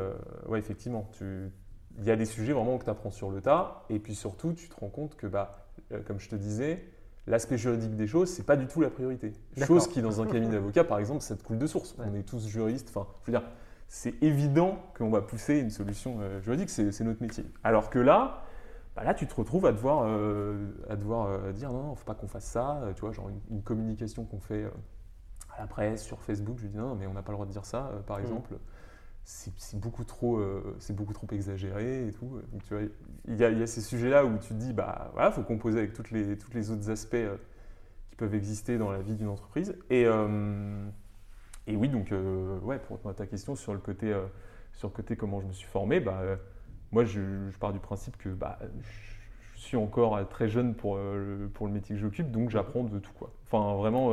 ouais, 0.47 0.59
effectivement, 0.59 1.09
il 1.21 2.03
y 2.03 2.11
a 2.11 2.15
des 2.15 2.25
sujets 2.25 2.53
vraiment 2.53 2.77
que 2.77 2.83
tu 2.83 2.89
apprends 2.89 3.11
sur 3.11 3.31
le 3.31 3.41
tas. 3.41 3.83
Et 3.89 3.99
puis 3.99 4.15
surtout, 4.15 4.53
tu 4.53 4.69
te 4.69 4.75
rends 4.75 4.89
compte 4.89 5.15
que 5.15 5.27
bah, 5.27 5.62
comme 6.05 6.19
je 6.19 6.29
te 6.29 6.35
disais, 6.35 6.83
l'aspect 7.27 7.57
juridique 7.57 7.95
des 7.95 8.07
choses, 8.07 8.29
c'est 8.29 8.45
pas 8.45 8.55
du 8.55 8.67
tout 8.67 8.81
la 8.81 8.89
priorité. 8.89 9.33
Chose 9.65 9.87
qui, 9.87 10.01
dans 10.01 10.21
un 10.21 10.25
cabinet 10.25 10.51
d'avocat, 10.51 10.83
par 10.83 10.99
exemple, 10.99 11.21
ça 11.21 11.35
te 11.35 11.43
coule 11.43 11.57
de 11.57 11.67
source. 11.67 11.95
On 11.99 12.13
est 12.15 12.23
tous 12.23 12.47
juristes. 12.47 12.91
Enfin, 12.93 13.07
je 13.21 13.31
veux 13.31 13.37
dire, 13.37 13.47
c'est 13.87 14.21
évident 14.23 14.79
qu'on 14.97 15.09
va 15.09 15.21
pousser 15.21 15.59
une 15.59 15.69
solution 15.69 16.17
euh, 16.21 16.41
juridique, 16.41 16.69
c'est 16.69 17.01
notre 17.01 17.21
métier. 17.21 17.45
Alors 17.63 17.89
que 17.89 17.99
là, 17.99 18.43
bah 18.95 19.03
là, 19.03 19.13
tu 19.13 19.27
te 19.27 19.35
retrouves 19.35 19.65
à 19.65 19.71
devoir, 19.71 20.03
euh, 20.05 20.71
à 20.89 20.95
devoir 20.95 21.53
dire 21.53 21.71
non, 21.71 21.93
il 21.93 21.97
faut 21.97 22.05
pas 22.05 22.15
qu'on 22.15 22.27
fasse 22.27 22.45
ça. 22.45 22.81
Tu 22.95 23.01
vois, 23.01 23.11
genre 23.11 23.29
une, 23.49 23.61
communication 23.61 24.25
qu'on 24.25 24.39
fait 24.39 24.65
à 25.55 25.61
la 25.61 25.67
presse, 25.67 26.03
sur 26.03 26.21
Facebook, 26.21 26.57
je 26.59 26.67
dis 26.67 26.77
non, 26.77 26.95
mais 26.95 27.07
on 27.07 27.13
n'a 27.13 27.21
pas 27.21 27.31
le 27.31 27.35
droit 27.35 27.45
de 27.45 27.51
dire 27.51 27.65
ça, 27.65 27.91
par 28.07 28.17
mmh. 28.17 28.21
exemple 28.21 28.53
c'est 29.25 29.79
beaucoup 29.79 30.03
trop 30.03 30.37
euh, 30.37 30.75
c'est 30.79 30.95
beaucoup 30.95 31.13
trop 31.13 31.27
exagéré 31.31 32.07
et 32.07 32.11
tout. 32.11 32.41
Tu 32.65 32.73
vois 32.73 32.83
il 33.27 33.37
y, 33.37 33.43
a, 33.43 33.67
ces 33.67 33.81
sujets 33.81 34.09
là 34.09 34.25
où 34.25 34.37
tu 34.37 34.49
te 34.49 34.53
dis 34.53 34.73
bah 34.73 35.11
voilà 35.13 35.31
faut 35.31 35.43
composer 35.43 35.79
avec 35.79 35.93
toutes 35.93 36.11
les 36.11 36.37
tous 36.37 36.51
les 36.53 36.71
autres 36.71 36.89
aspects 36.89 37.15
euh, 37.15 37.37
qui 38.09 38.15
peuvent 38.17 38.35
exister 38.35 38.77
dans 38.77 38.91
la 38.91 39.01
vie 39.01 39.15
d'une 39.15 39.29
entreprise. 39.29 39.77
Et 39.89 40.05
euh, 40.05 40.85
et 41.67 41.77
oui 41.77 41.87
donc 41.87 42.11
ouais 42.11 42.79
pour 42.79 42.97
répondre 42.97 43.09
à 43.09 43.13
ta 43.13 43.25
question 43.25 43.55
sur 43.55 43.73
le 43.73 43.79
côté 43.79 44.13
sur 44.73 44.89
le 44.89 44.93
côté 44.93 45.15
comment 45.15 45.39
je 45.39 45.47
me 45.47 45.53
suis 45.53 45.67
formé 45.67 46.01
bah 46.01 46.21
moi 46.91 47.05
je, 47.05 47.21
pars 47.59 47.71
du 47.71 47.79
principe 47.79 48.17
que 48.17 48.27
bah 48.27 48.59
je 49.55 49.61
suis 49.61 49.77
encore 49.77 50.27
très 50.27 50.49
jeune 50.49 50.75
pour 50.75 50.97
le, 50.97 51.49
pour 51.53 51.67
le 51.67 51.73
métier 51.73 51.95
que 51.95 52.01
j'occupe 52.01 52.31
donc 52.31 52.49
j'apprends 52.49 52.83
de 52.83 52.99
tout 52.99 53.13
quoi. 53.13 53.31
Enfin 53.45 53.77
vraiment 53.77 54.11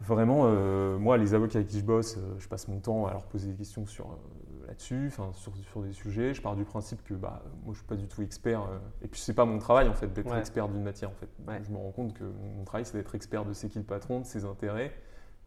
Vraiment, 0.00 0.44
euh, 0.44 0.98
moi, 0.98 1.18
les 1.18 1.34
avocats 1.34 1.58
avec 1.58 1.68
qui 1.68 1.78
je 1.78 1.84
bosse, 1.84 2.16
euh, 2.16 2.38
je 2.38 2.48
passe 2.48 2.68
mon 2.68 2.80
temps 2.80 3.06
à 3.06 3.12
leur 3.12 3.26
poser 3.26 3.50
des 3.50 3.56
questions 3.56 3.84
sur 3.84 4.06
euh, 4.06 4.66
là-dessus, 4.66 5.10
sur, 5.10 5.34
sur, 5.34 5.82
des 5.82 5.92
sujets. 5.92 6.32
Je 6.32 6.40
pars 6.40 6.56
du 6.56 6.64
principe 6.64 7.04
que 7.04 7.12
bah, 7.12 7.42
moi, 7.64 7.74
je 7.74 7.78
suis 7.78 7.86
pas 7.86 7.96
du 7.96 8.08
tout 8.08 8.22
expert. 8.22 8.66
et 9.02 9.08
puis, 9.08 9.20
c'est 9.20 9.34
pas 9.34 9.44
mon 9.44 9.58
travail, 9.58 9.88
en 9.88 9.94
fait, 9.94 10.10
d'être 10.10 10.34
expert 10.34 10.68
d'une 10.68 10.82
matière. 10.82 11.10
En 11.10 11.14
fait. 11.14 11.28
Je 11.62 11.70
me 11.70 11.76
rends 11.76 11.92
compte 11.92 12.14
que 12.14 12.24
mon 12.24 12.64
travail, 12.64 12.86
c'est 12.86 12.96
d'être 12.96 13.14
expert 13.14 13.44
de 13.44 13.52
c'est 13.52 13.68
qui 13.68 13.78
le 13.78 13.84
patron, 13.84 14.20
de 14.20 14.24
ses 14.24 14.46
intérêts, 14.46 14.92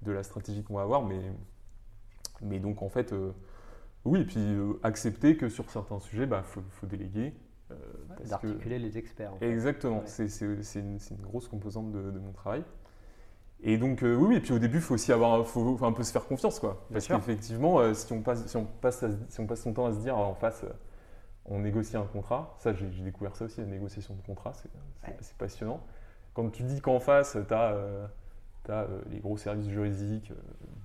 de 0.04 0.12
la 0.12 0.22
stratégie 0.22 0.64
qu'on 0.64 0.76
va 0.76 0.84
avoir. 0.84 1.04
Mais, 1.04 1.22
mais 2.42 2.60
donc, 2.60 2.84
en 2.84 2.90
fait, 2.90 3.14
oui, 4.06 4.22
et 4.22 4.26
puis 4.26 4.56
accepter 4.84 5.36
que 5.36 5.50
sur 5.50 5.68
certains 5.72 6.00
sujets, 6.00 6.24
il 6.24 6.30
bah, 6.30 6.44
faut, 6.44 6.62
faut, 6.70 6.86
déléguer. 6.86 7.34
D'articuler 8.30 8.78
les 8.78 9.00
experts. 9.00 9.34
Exactement, 9.42 10.04
c'est 10.06 10.28
une, 10.42 10.62
une, 10.76 11.22
grosse 11.24 11.48
composante 11.48 11.92
de, 11.92 12.12
de 12.12 12.20
mon 12.20 12.32
travail. 12.32 12.64
Et 13.66 13.78
donc, 13.78 14.04
euh, 14.04 14.14
oui, 14.14 14.36
et 14.36 14.40
puis 14.42 14.52
au 14.52 14.60
début, 14.60 14.78
il 14.78 14.82
faut 14.82 14.96
aussi 14.96 15.14
avoir, 15.14 15.48
faut, 15.48 15.80
un 15.84 15.94
peu 15.94 16.04
se 16.04 16.12
faire 16.12 16.26
confiance, 16.26 16.60
quoi. 16.60 16.86
Parce 16.92 17.08
qu'effectivement, 17.08 17.80
euh, 17.80 17.94
si, 17.94 18.12
on 18.12 18.22
passe, 18.22 18.46
si, 18.46 18.58
on 18.58 18.66
passe 18.66 19.06
si 19.30 19.40
on 19.40 19.48
passe 19.48 19.62
son 19.62 19.74
temps 19.74 19.86
à 19.86 19.94
se 19.94 20.00
dire 20.00 20.18
en 20.18 20.36
face, 20.36 20.64
euh, 20.66 20.74
on 21.46 21.60
négocie 21.60 21.96
un 21.96 22.04
contrat, 22.04 22.56
ça, 22.60 22.74
j'ai 22.74 22.88
découvert 22.88 23.36
ça 23.38 23.46
aussi, 23.46 23.62
la 23.62 23.68
négociation 23.68 24.16
de 24.16 24.22
contrat, 24.22 24.52
c'est 25.22 25.38
passionnant. 25.38 25.82
Quand 26.34 26.50
tu 26.50 26.64
dis 26.64 26.82
qu'en 26.82 27.00
face, 27.00 27.38
tu 27.48 27.54
as, 27.54 27.78
as, 28.70 28.88
les 29.10 29.20
gros 29.20 29.38
services 29.38 29.70
juridiques 29.70 30.34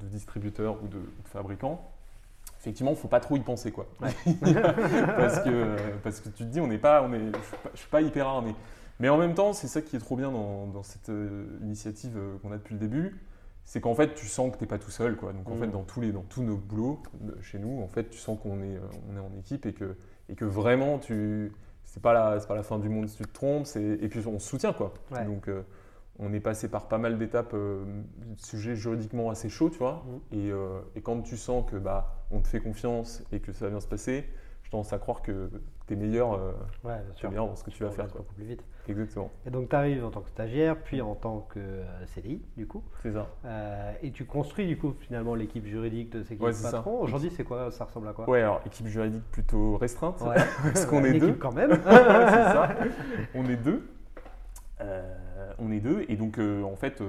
de 0.00 0.06
distributeurs 0.06 0.76
ou 0.82 0.86
de, 0.86 1.00
fabricants, 1.24 1.90
effectivement, 2.60 2.92
il 2.92 2.94
ne 2.94 3.00
faut 3.00 3.08
pas 3.08 3.20
trop 3.20 3.36
y 3.36 3.40
penser, 3.40 3.72
quoi. 3.72 3.86
parce, 4.00 5.40
que, 5.40 5.76
parce 6.02 6.20
que 6.20 6.28
tu 6.28 6.44
te 6.44 6.48
dis, 6.48 6.60
on 6.60 6.68
n'est 6.68 6.78
pas, 6.78 7.02
on 7.02 7.12
est, 7.12 7.18
je 7.18 7.26
ne 7.26 7.76
suis, 7.76 7.88
pas 7.88 8.02
hyper 8.02 8.28
armé. 8.28 8.54
Mais 9.00 9.08
en 9.08 9.16
même 9.16 9.34
temps, 9.34 9.52
c'est 9.52 9.68
ça 9.68 9.82
qui 9.82 9.96
est 9.96 10.00
trop 10.00 10.16
bien 10.16 10.30
dans, 10.32 10.82
cette 10.82 11.08
euh, 11.08 11.46
initiative 11.62 12.16
euh, 12.16 12.36
qu'on 12.42 12.52
a 12.52 12.56
depuis 12.56 12.74
le 12.74 12.80
début, 12.80 13.20
c'est 13.64 13.80
qu'en 13.80 13.94
fait, 13.94 14.14
tu 14.14 14.26
sens 14.26 14.50
que 14.50 14.56
tu 14.56 14.64
n'es 14.64 14.68
pas 14.68 14.78
tout 14.78 14.90
seul. 14.90 15.16
Quoi. 15.16 15.32
Donc 15.32 15.48
en 15.48 15.56
fait, 15.56 15.68
mm. 15.68 15.72
dans 15.72 15.84
tous, 15.84 16.00
les, 16.00 16.10
dans 16.10 16.22
tous 16.22 16.42
nos 16.42 16.56
boulots 16.56 17.02
chez 17.42 17.58
nous, 17.58 17.80
en 17.82 17.88
fait, 17.88 18.10
tu 18.10 18.18
sens 18.18 18.38
qu'on 18.40 18.62
est, 18.62 18.76
euh, 18.76 18.80
on 19.10 19.16
est 19.16 19.20
en 19.20 19.38
équipe 19.38 19.66
et 19.66 19.72
que, 19.72 19.96
et 20.28 20.34
que 20.34 20.44
vraiment, 20.44 20.98
tu 20.98 21.52
c'est 21.84 22.02
pas 22.02 22.12
la 22.12 22.38
pas 22.40 22.54
la 22.54 22.62
fin 22.62 22.78
du 22.78 22.90
monde 22.90 23.08
si 23.08 23.16
tu 23.16 23.22
te 23.22 23.32
trompes 23.32 23.66
et 23.76 24.08
puis 24.08 24.20
on 24.26 24.38
se 24.38 24.46
soutient 24.46 24.74
quoi 24.74 24.92
donc 25.24 25.48
on 26.18 26.34
est 26.34 26.40
passé 26.40 26.68
par 26.68 26.86
pas 26.86 26.98
mal 26.98 27.16
d'étapes 27.16 27.54
euh, 27.54 27.82
sujets 28.36 28.76
juridiquement 28.76 29.30
assez 29.30 29.48
chauds 29.48 29.70
tu 29.70 29.78
vois 29.78 30.04
mm. 30.30 30.36
et, 30.36 30.52
et, 30.96 31.00
quand 31.00 31.22
tu 31.22 31.38
sens 31.38 31.64
que 31.66 31.76
bah 31.76 32.26
on 32.30 32.40
te 32.40 32.48
fait 32.48 32.60
confiance 32.60 33.22
et 33.32 33.40
que 33.40 33.54
ça 33.54 33.64
va 33.64 33.70
bien 33.70 33.80
se 33.80 33.86
passer 33.86 34.26
je 34.68 34.72
tendance 34.72 34.92
à 34.92 34.98
croire 34.98 35.22
que 35.22 35.48
tu 35.86 35.94
es 35.94 35.96
meilleur, 35.96 36.34
euh, 36.34 36.52
ouais, 36.84 37.00
bien 37.30 37.40
dans 37.40 37.56
ce 37.56 37.64
que 37.64 37.70
tu 37.70 37.84
vas 37.84 37.90
faire. 37.90 38.06
Beaucoup 38.08 38.34
plus 38.34 38.44
vite. 38.44 38.62
Exactement. 38.86 39.30
Et 39.46 39.50
donc 39.50 39.70
tu 39.70 39.74
arrives 39.74 40.04
en 40.04 40.10
tant 40.10 40.20
que 40.20 40.28
stagiaire, 40.28 40.76
puis 40.76 41.00
en 41.00 41.14
tant 41.14 41.40
que 41.48 41.58
euh, 41.58 42.04
CDI, 42.04 42.42
du 42.54 42.66
coup. 42.66 42.84
C'est 43.02 43.12
ça. 43.12 43.28
Euh, 43.46 43.92
et 44.02 44.10
tu 44.10 44.26
construis, 44.26 44.66
du 44.66 44.76
coup, 44.76 44.94
finalement, 45.00 45.34
l'équipe 45.34 45.64
juridique 45.64 46.10
de 46.10 46.22
ces 46.22 46.36
ouais, 46.36 46.52
patrons. 46.62 47.00
Aujourd'hui, 47.00 47.30
c'est 47.34 47.44
quoi 47.44 47.70
Ça 47.70 47.86
ressemble 47.86 48.08
à 48.08 48.12
quoi? 48.12 48.28
Ouais, 48.28 48.42
alors 48.42 48.60
équipe 48.66 48.88
juridique 48.88 49.24
plutôt 49.30 49.78
restreinte, 49.78 50.20
ouais. 50.20 50.36
parce 50.62 50.84
qu'on 50.84 51.02
est 51.02 51.18
deux. 51.18 51.32
quand 51.32 51.52
même. 51.52 51.70
c'est 51.82 51.82
ça. 51.82 52.68
On 53.34 53.48
est 53.48 53.56
deux. 53.56 53.88
on 55.58 55.72
est 55.72 55.80
deux. 55.80 56.04
Et 56.10 56.16
donc, 56.16 56.38
en 56.38 56.76
fait, 56.76 57.02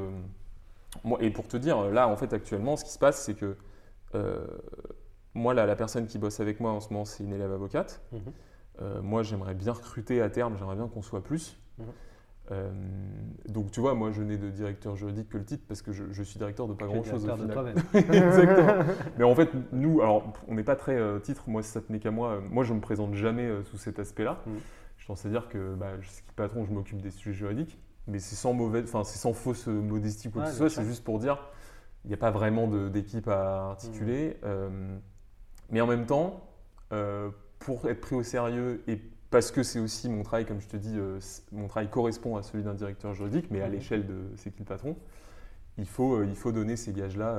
moi, 1.04 1.18
et 1.22 1.30
pour 1.30 1.46
te 1.50 1.58
dire, 1.58 1.90
là, 1.90 2.08
en 2.08 2.16
fait, 2.16 2.32
actuellement, 2.32 2.78
ce 2.78 2.86
qui 2.86 2.92
se 2.92 3.00
passe, 3.00 3.22
c'est 3.22 3.34
que 3.34 3.58
moi, 5.34 5.54
la, 5.54 5.66
la, 5.66 5.76
personne 5.76 6.08
qui 6.08 6.18
bosse 6.18 6.40
avec 6.40 6.60
moi 6.60 6.72
en 6.72 6.80
ce 6.80 6.92
moment, 6.92 7.06
c'est 7.06 7.24
une 7.24 7.34
élève 7.34 7.52
avocate. 7.52 8.02
Mhm. 8.12 8.20
Euh, 8.82 9.02
moi, 9.02 9.24
j'aimerais 9.24 9.56
bien 9.56 9.74
recruter 9.74 10.22
à 10.22 10.30
terme, 10.30 10.56
j'aimerais 10.58 10.76
bien 10.76 10.88
qu'on 10.88 11.02
soit 11.02 11.24
plus. 11.24 11.58
Mhm. 11.78 11.86
Euh, 12.52 12.72
donc, 13.48 13.72
tu 13.72 13.80
vois, 13.80 13.94
moi, 13.94 14.12
je 14.12 14.24
n'ai 14.24 14.38
de 14.38 14.50
directeur 14.50 14.96
juridique 14.96 15.30
que 15.30 15.38
le 15.38 15.46
titre 15.46 15.64
parce 15.68 15.84
que 15.84 15.92
je, 15.92 16.24
suis 16.24 16.40
directeur 16.40 16.68
de 16.68 16.74
pas 16.74 16.88
grand-chose 16.88 17.26
au 17.30 17.36
final. 17.36 17.76
Exactement. 17.94 18.84
Mais 19.18 19.24
en 19.24 19.36
fait, 19.36 19.50
nous, 19.72 20.02
alors, 20.02 20.34
on 20.48 20.56
n'est 20.56 20.64
pas 20.64 20.76
très 20.76 20.96
euh, 20.96 21.20
titre. 21.20 21.44
Moi, 21.48 21.62
si 21.62 21.72
ça 21.72 21.82
tenait 21.82 22.00
qu'à 22.00 22.12
moi, 22.12 22.42
moi, 22.50 22.64
je 22.64 22.74
me 22.74 22.82
présente 22.82 23.14
jamais 23.14 23.50
sous 23.66 23.78
cet 23.78 24.00
aspect-là. 24.00 24.42
Mhm. 24.48 24.60
Je 24.98 25.06
pense 25.06 25.26
à 25.26 25.30
dire 25.30 25.48
que 25.48 25.76
bah, 25.76 25.92
je 26.02 26.10
suis 26.10 26.24
patron, 26.36 26.66
je 26.66 26.72
m'occupe 26.72 27.02
des 27.02 27.12
sujets 27.12 27.34
juridiques, 27.34 27.80
mais 28.08 28.20
c'est 28.20 28.36
sans 28.36 28.54
mauvaise, 28.54 28.84
enfin, 28.84 29.04
c'est 29.04 29.18
sans 29.18 29.34
fausse 29.34 29.68
modestie 29.68 30.28
ou 30.28 30.32
quoi 30.32 30.44
que 30.44 30.50
ce 30.50 30.58
soit. 30.58 30.70
C'est 30.70 30.86
juste 30.86 31.04
pour 31.04 31.20
dire, 31.20 31.50
il 32.04 32.10
n'y 32.10 32.14
a 32.14 32.18
pas 32.18 32.32
vraiment 32.32 32.68
d'équipe 32.90 33.28
à 33.28 33.70
articuler. 33.72 34.38
Mais 35.72 35.82
en 35.82 35.88
même 35.88 36.06
temps, 36.06 36.50
euh, 36.92 37.30
pour 37.60 37.88
être 37.90 38.02
pris 38.02 38.16
au 38.16 38.24
sérieux 38.24 38.82
et 38.88 39.00
parce 39.30 39.52
que 39.52 39.62
c'est 39.62 39.80
aussi 39.80 40.10
mon 40.10 40.24
travail, 40.24 40.46
comme 40.46 40.60
je 40.60 40.68
te 40.68 40.78
dis, 40.78 40.96
euh, 40.98 41.20
mon 41.52 41.68
travail 41.68 41.90
correspond 41.90 42.36
à 42.36 42.44
celui 42.44 42.64
d'un 42.64 42.74
directeur 42.74 43.14
juridique, 43.14 43.48
mais 43.52 43.62
à 43.62 43.68
l'échelle 43.68 44.08
de 44.08 44.16
c'est 44.38 44.52
qui 44.52 44.60
le 44.60 44.66
patron. 44.66 44.96
Il 45.78 45.86
faut, 45.86 46.16
euh, 46.16 46.26
il 46.26 46.36
faut 46.36 46.52
donner 46.52 46.76
ces 46.76 46.94
gages-là 46.94 47.38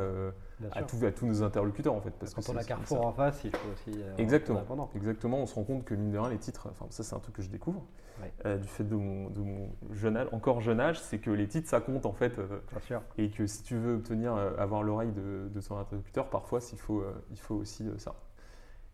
à, 0.73 0.83
tous- 0.83 1.05
à 1.05 1.13
tous 1.13 1.27
nos 1.27 1.43
interlocuteurs 1.43 1.95
en 1.95 2.01
fait. 2.01 2.11
Parce 2.11 2.35
Quand 2.35 2.43
que 2.43 2.51
on 2.53 2.57
a 2.57 2.65
Carrefour 2.65 3.07
en 3.07 3.13
face, 3.13 3.41
il 3.45 3.51
faut 3.55 3.69
aussi. 3.73 3.99
euh, 4.03 4.15
Exactement. 4.19 4.89
Exactement, 4.95 5.39
on 5.39 5.47
se 5.47 5.55
rend 5.55 5.65
compte 5.65 5.85
que 5.85 5.95
mine 5.95 6.11
de 6.11 6.19
rien, 6.19 6.31
les 6.31 6.39
titres, 6.39 6.69
enfin 6.71 6.87
ça 6.91 7.03
c'est 7.03 7.15
un 7.15 7.19
truc 7.21 7.37
que 7.37 7.43
je 7.43 7.49
découvre 7.51 7.83
Ouais. 8.21 8.33
euh, 8.45 8.59
du 8.59 8.69
fait 8.69 8.85
de 8.85 8.95
mon, 8.95 9.31
de 9.31 9.41
mon 9.41 9.71
jeune 9.93 10.17
âge, 10.19 10.29
encore 10.33 10.61
jeune 10.61 10.79
âge, 10.79 11.01
c'est 11.01 11.19
que 11.19 11.31
les 11.31 11.49
titres 11.49 11.69
ça 11.71 11.81
compte 11.81 12.05
en 12.05 12.13
fait 12.13 12.39
euh, 12.39 12.61
Bien 12.71 12.81
sûr. 12.81 13.03
et 13.17 13.31
que 13.31 13.47
si 13.47 13.63
tu 13.63 13.77
veux 13.79 13.95
obtenir, 13.95 14.35
avoir 14.59 14.83
l'oreille 14.83 15.13
de, 15.13 15.49
de 15.49 15.61
ton 15.63 15.79
interlocuteur, 15.79 16.29
parfois 16.29 16.59
il 16.73 16.79
faut, 16.79 17.03
il 17.31 17.39
faut 17.39 17.55
aussi 17.55 17.89
ça. 17.97 18.15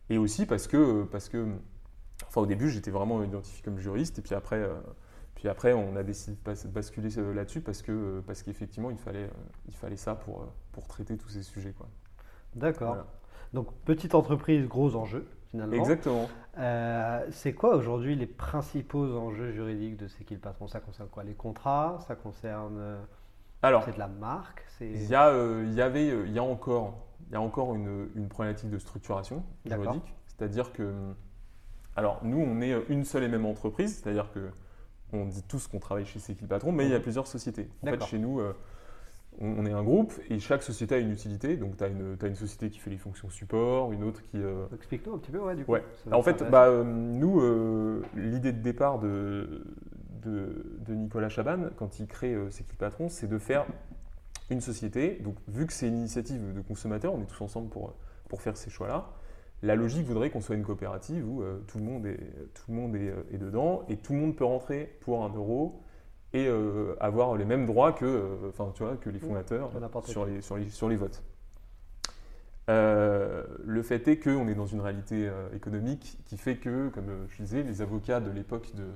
Et 0.09 0.17
aussi 0.17 0.45
parce 0.45 0.67
que, 0.67 1.03
parce 1.03 1.27
que, 1.27 1.45
enfin 2.27 2.39
au 2.41 2.45
début 2.45 2.69
j'étais 2.69 2.91
vraiment 2.91 3.21
identifié 3.21 3.61
comme 3.63 3.77
juriste 3.79 4.17
et 4.19 4.21
puis 4.21 4.33
après, 4.33 4.65
puis 5.37 5.47
après 5.47 5.71
on 5.71 5.95
a 5.95 6.03
décidé 6.03 6.35
de 6.35 6.67
basculer 6.67 7.17
euh, 7.17 7.33
là-dessus 7.33 7.61
parce 7.61 7.81
que, 7.81 7.91
euh, 7.91 8.21
parce 8.27 8.41
qu'effectivement 8.43 8.89
il 8.91 8.97
fallait, 8.97 9.25
euh, 9.25 9.67
il 9.67 9.75
fallait 9.75 9.95
ça 9.95 10.15
pour, 10.15 10.45
pour 10.71 10.87
traiter 10.87 11.15
tous 11.15 11.29
ces 11.29 11.43
sujets 11.43 11.71
quoi. 11.71 11.87
D'accord. 12.55 12.95
Voilà. 12.95 13.07
Donc, 13.53 13.73
petite 13.85 14.13
entreprise, 14.13 14.67
gros 14.67 14.95
enjeux, 14.95 15.25
finalement. 15.51 15.75
Exactement. 15.75 16.27
Euh, 16.57 17.25
c'est 17.31 17.53
quoi 17.53 17.75
aujourd'hui 17.77 18.15
les 18.15 18.25
principaux 18.25 19.05
enjeux 19.15 19.51
juridiques 19.51 19.95
de 19.95 20.07
C'est 20.07 20.25
qui 20.25 20.33
le 20.33 20.39
patron? 20.41 20.67
Ça 20.67 20.81
concerne 20.81 21.07
quoi? 21.07 21.23
Les 21.23 21.33
contrats? 21.33 21.99
Ça 22.07 22.15
concerne. 22.15 22.97
Alors. 23.61 23.85
C'est 23.85 23.93
de 23.93 23.99
la 23.99 24.09
marque? 24.09 24.65
Il 24.81 25.01
y, 25.05 25.15
a, 25.15 25.29
euh, 25.29 25.65
y 25.71 25.81
avait, 25.81 26.07
il 26.07 26.33
y 26.33 26.39
a 26.39 26.43
encore, 26.43 27.07
il 27.27 27.33
y 27.33 27.35
a 27.35 27.41
encore 27.41 27.73
une, 27.73 28.09
une 28.15 28.27
problématique 28.27 28.69
de 28.69 28.79
structuration 28.79 29.43
juridique. 29.65 30.13
C'est-à-dire 30.25 30.73
que, 30.73 30.93
alors 31.95 32.19
nous, 32.23 32.39
on 32.39 32.59
est 32.59 32.75
une 32.89 33.05
seule 33.05 33.23
et 33.23 33.29
même 33.29 33.45
entreprise, 33.45 34.01
c'est-à-dire 34.01 34.29
que 34.33 34.49
on 35.13 35.25
dit 35.25 35.43
tous 35.43 35.67
qu'on 35.67 35.79
travaille 35.79 36.05
chez 36.05 36.19
C'est 36.19 36.33
qui 36.33 36.41
le 36.41 36.47
patron, 36.47 36.71
mais 36.71 36.85
il 36.85 36.91
y 36.91 36.95
a 36.95 36.99
plusieurs 36.99 37.27
sociétés. 37.27 37.69
En 37.83 37.87
fait, 37.87 38.03
chez 38.05 38.17
nous, 38.17 38.39
euh, 38.39 38.53
on, 39.39 39.59
on 39.59 39.65
est 39.65 39.71
un 39.71 39.83
groupe 39.83 40.13
et 40.29 40.39
chaque 40.39 40.63
société 40.63 40.95
a 40.95 40.97
une 40.97 41.11
utilité. 41.11 41.55
Donc, 41.57 41.77
tu 41.77 41.83
as 41.83 41.87
une, 41.87 42.35
société 42.35 42.69
qui 42.69 42.79
fait 42.79 42.89
les 42.89 42.97
fonctions 42.97 43.29
support, 43.29 43.91
une 43.93 44.03
autre 44.03 44.21
qui, 44.21 44.37
euh, 44.37 44.65
Explique-nous 44.75 45.13
un 45.13 45.17
petit 45.17 45.31
peu, 45.31 45.39
ouais, 45.39 45.55
du 45.55 45.65
coup. 45.65 45.73
Ouais. 45.73 45.83
En 46.11 46.21
fait, 46.21 46.43
bah, 46.49 46.65
euh, 46.65 46.83
nous, 46.83 47.41
l'idée 48.15 48.51
de 48.51 48.61
départ 48.61 48.99
de, 48.99 49.65
de, 50.23 50.79
de 50.79 50.93
Nicolas 50.93 51.29
Chaban, 51.29 51.69
quand 51.77 51.99
il 51.99 52.07
crée 52.07 52.35
C'est 52.49 52.63
qui 52.63 52.73
le 52.73 52.77
patron, 52.77 53.09
c'est 53.09 53.27
de 53.27 53.37
faire 53.37 53.65
une 54.49 54.61
société. 54.61 55.19
Donc, 55.23 55.35
vu 55.47 55.65
que 55.65 55.73
c'est 55.73 55.87
une 55.87 55.97
initiative 55.97 56.53
de 56.53 56.61
consommateurs, 56.61 57.13
on 57.13 57.21
est 57.21 57.27
tous 57.27 57.41
ensemble 57.41 57.69
pour, 57.69 57.93
pour 58.27 58.41
faire 58.41 58.57
ces 58.57 58.69
choix-là. 58.69 59.09
La 59.63 59.75
logique 59.75 60.05
voudrait 60.05 60.29
qu'on 60.29 60.41
soit 60.41 60.55
une 60.55 60.63
coopérative 60.63 61.27
où 61.27 61.41
euh, 61.41 61.59
tout 61.67 61.79
le 61.79 61.83
monde, 61.83 62.05
est, 62.05 62.19
tout 62.53 62.63
le 62.69 62.75
monde 62.75 62.95
est, 62.95 63.09
euh, 63.09 63.23
est 63.31 63.37
dedans 63.37 63.83
et 63.89 63.97
tout 63.97 64.13
le 64.13 64.19
monde 64.19 64.35
peut 64.35 64.45
rentrer 64.45 64.97
pour 65.01 65.23
un 65.23 65.29
euro 65.33 65.81
et 66.33 66.47
euh, 66.47 66.95
avoir 66.99 67.35
les 67.35 67.45
mêmes 67.45 67.65
droits 67.65 67.91
que, 67.93 68.05
euh, 68.05 68.49
enfin, 68.49 68.71
tu 68.75 68.83
vois, 68.83 68.97
que 68.97 69.09
les 69.09 69.19
fondateurs 69.19 69.71
sur 70.05 70.25
les, 70.25 70.41
sur, 70.41 70.57
les, 70.57 70.69
sur 70.69 70.89
les 70.89 70.95
votes. 70.95 71.23
Euh, 72.69 73.43
le 73.63 73.81
fait 73.81 74.07
est 74.09 74.19
qu'on 74.19 74.47
est 74.49 74.55
dans 74.55 74.65
une 74.65 74.81
réalité 74.81 75.27
euh, 75.27 75.47
économique 75.55 76.17
qui 76.25 76.37
fait 76.37 76.57
que, 76.57 76.89
comme 76.89 77.09
euh, 77.09 77.25
je 77.29 77.41
disais, 77.41 77.63
les 77.63 77.81
avocats 77.81 78.19
de 78.19 78.29
l'époque 78.29 78.73
de, 78.75 78.87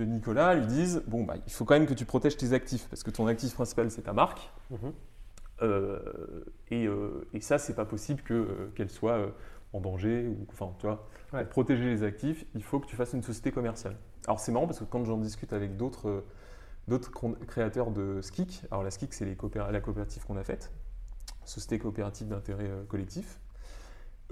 de 0.00 0.04
Nicolas 0.04 0.54
lui 0.54 0.66
disent 0.66 1.02
Bon, 1.08 1.24
bah, 1.24 1.34
il 1.44 1.52
faut 1.52 1.64
quand 1.64 1.74
même 1.74 1.86
que 1.88 1.94
tu 1.94 2.04
protèges 2.04 2.36
tes 2.36 2.52
actifs, 2.52 2.86
parce 2.88 3.02
que 3.02 3.10
ton 3.10 3.26
actif 3.26 3.54
principal, 3.54 3.90
c'est 3.90 4.02
ta 4.02 4.12
marque. 4.12 4.50
Euh, 5.60 5.98
et, 6.70 6.86
euh, 6.86 7.26
et 7.34 7.40
ça, 7.40 7.58
c'est 7.58 7.74
pas 7.74 7.84
possible 7.84 8.22
que, 8.22 8.34
euh, 8.34 8.46
qu'elle 8.76 8.90
soit 8.90 9.14
euh, 9.18 9.30
en 9.72 9.80
danger. 9.80 10.26
Ou, 10.28 10.46
enfin, 10.50 10.72
tu 10.78 10.86
vois, 10.86 11.06
Ouais. 11.32 11.42
pour 11.42 11.50
protéger 11.50 11.84
les 11.84 12.02
actifs, 12.02 12.46
il 12.54 12.62
faut 12.62 12.80
que 12.80 12.86
tu 12.86 12.96
fasses 12.96 13.12
une 13.12 13.22
société 13.22 13.52
commerciale. 13.52 13.96
Alors, 14.26 14.40
c'est 14.40 14.52
marrant 14.52 14.66
parce 14.66 14.78
que 14.78 14.84
quand 14.84 15.04
j'en 15.04 15.18
discute 15.18 15.52
avec 15.52 15.76
d'autres. 15.76 16.08
euh, 16.08 16.24
D'autres 16.88 17.10
créateurs 17.46 17.90
de 17.90 18.22
SKIC, 18.22 18.62
alors 18.70 18.82
la 18.82 18.90
SKIC 18.90 19.12
c'est 19.12 19.26
les 19.26 19.36
la 19.70 19.80
coopérative 19.82 20.24
qu'on 20.24 20.38
a 20.38 20.42
faite, 20.42 20.72
Société 21.44 21.78
coopérative 21.78 22.28
d'intérêt 22.28 22.64
euh, 22.70 22.82
collectif, 22.84 23.40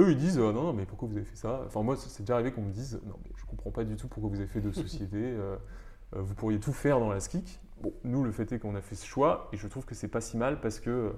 eux 0.01 0.11
ils 0.11 0.17
disent 0.17 0.39
euh, 0.39 0.53
non, 0.53 0.63
non, 0.63 0.73
mais 0.73 0.87
pourquoi 0.87 1.07
vous 1.07 1.17
avez 1.17 1.27
fait 1.27 1.37
ça? 1.37 1.63
Enfin, 1.67 1.83
moi 1.83 1.97
c'est 1.99 2.23
déjà 2.23 2.33
arrivé 2.35 2.53
qu'on 2.53 2.63
me 2.63 2.73
dise 2.73 2.99
non, 3.05 3.17
mais 3.25 3.31
je 3.37 3.45
comprends 3.45 3.71
pas 3.71 3.85
du 3.85 3.97
tout 3.97 4.09
pourquoi 4.09 4.31
vous 4.31 4.37
avez 4.39 4.47
fait 4.49 4.63
deux 4.63 4.73
sociétés, 4.85 5.17
euh, 5.23 5.57
vous 6.13 6.35
pourriez 6.35 6.59
tout 6.59 6.73
faire 6.73 6.99
dans 6.99 7.11
la 7.11 7.21
SKIC. 7.21 7.61
Bon, 7.83 7.93
nous 8.05 8.25
le 8.25 8.33
fait 8.33 8.51
est 8.53 8.59
qu'on 8.59 8.75
a 8.75 8.81
fait 8.81 8.95
ce 8.95 9.05
choix 9.05 9.51
et 9.53 9.59
je 9.59 9.69
trouve 9.69 9.85
que 9.85 9.95
c'est 9.95 10.09
pas 10.09 10.23
si 10.23 10.39
mal 10.39 10.59
parce 10.63 10.81
que, 10.81 11.13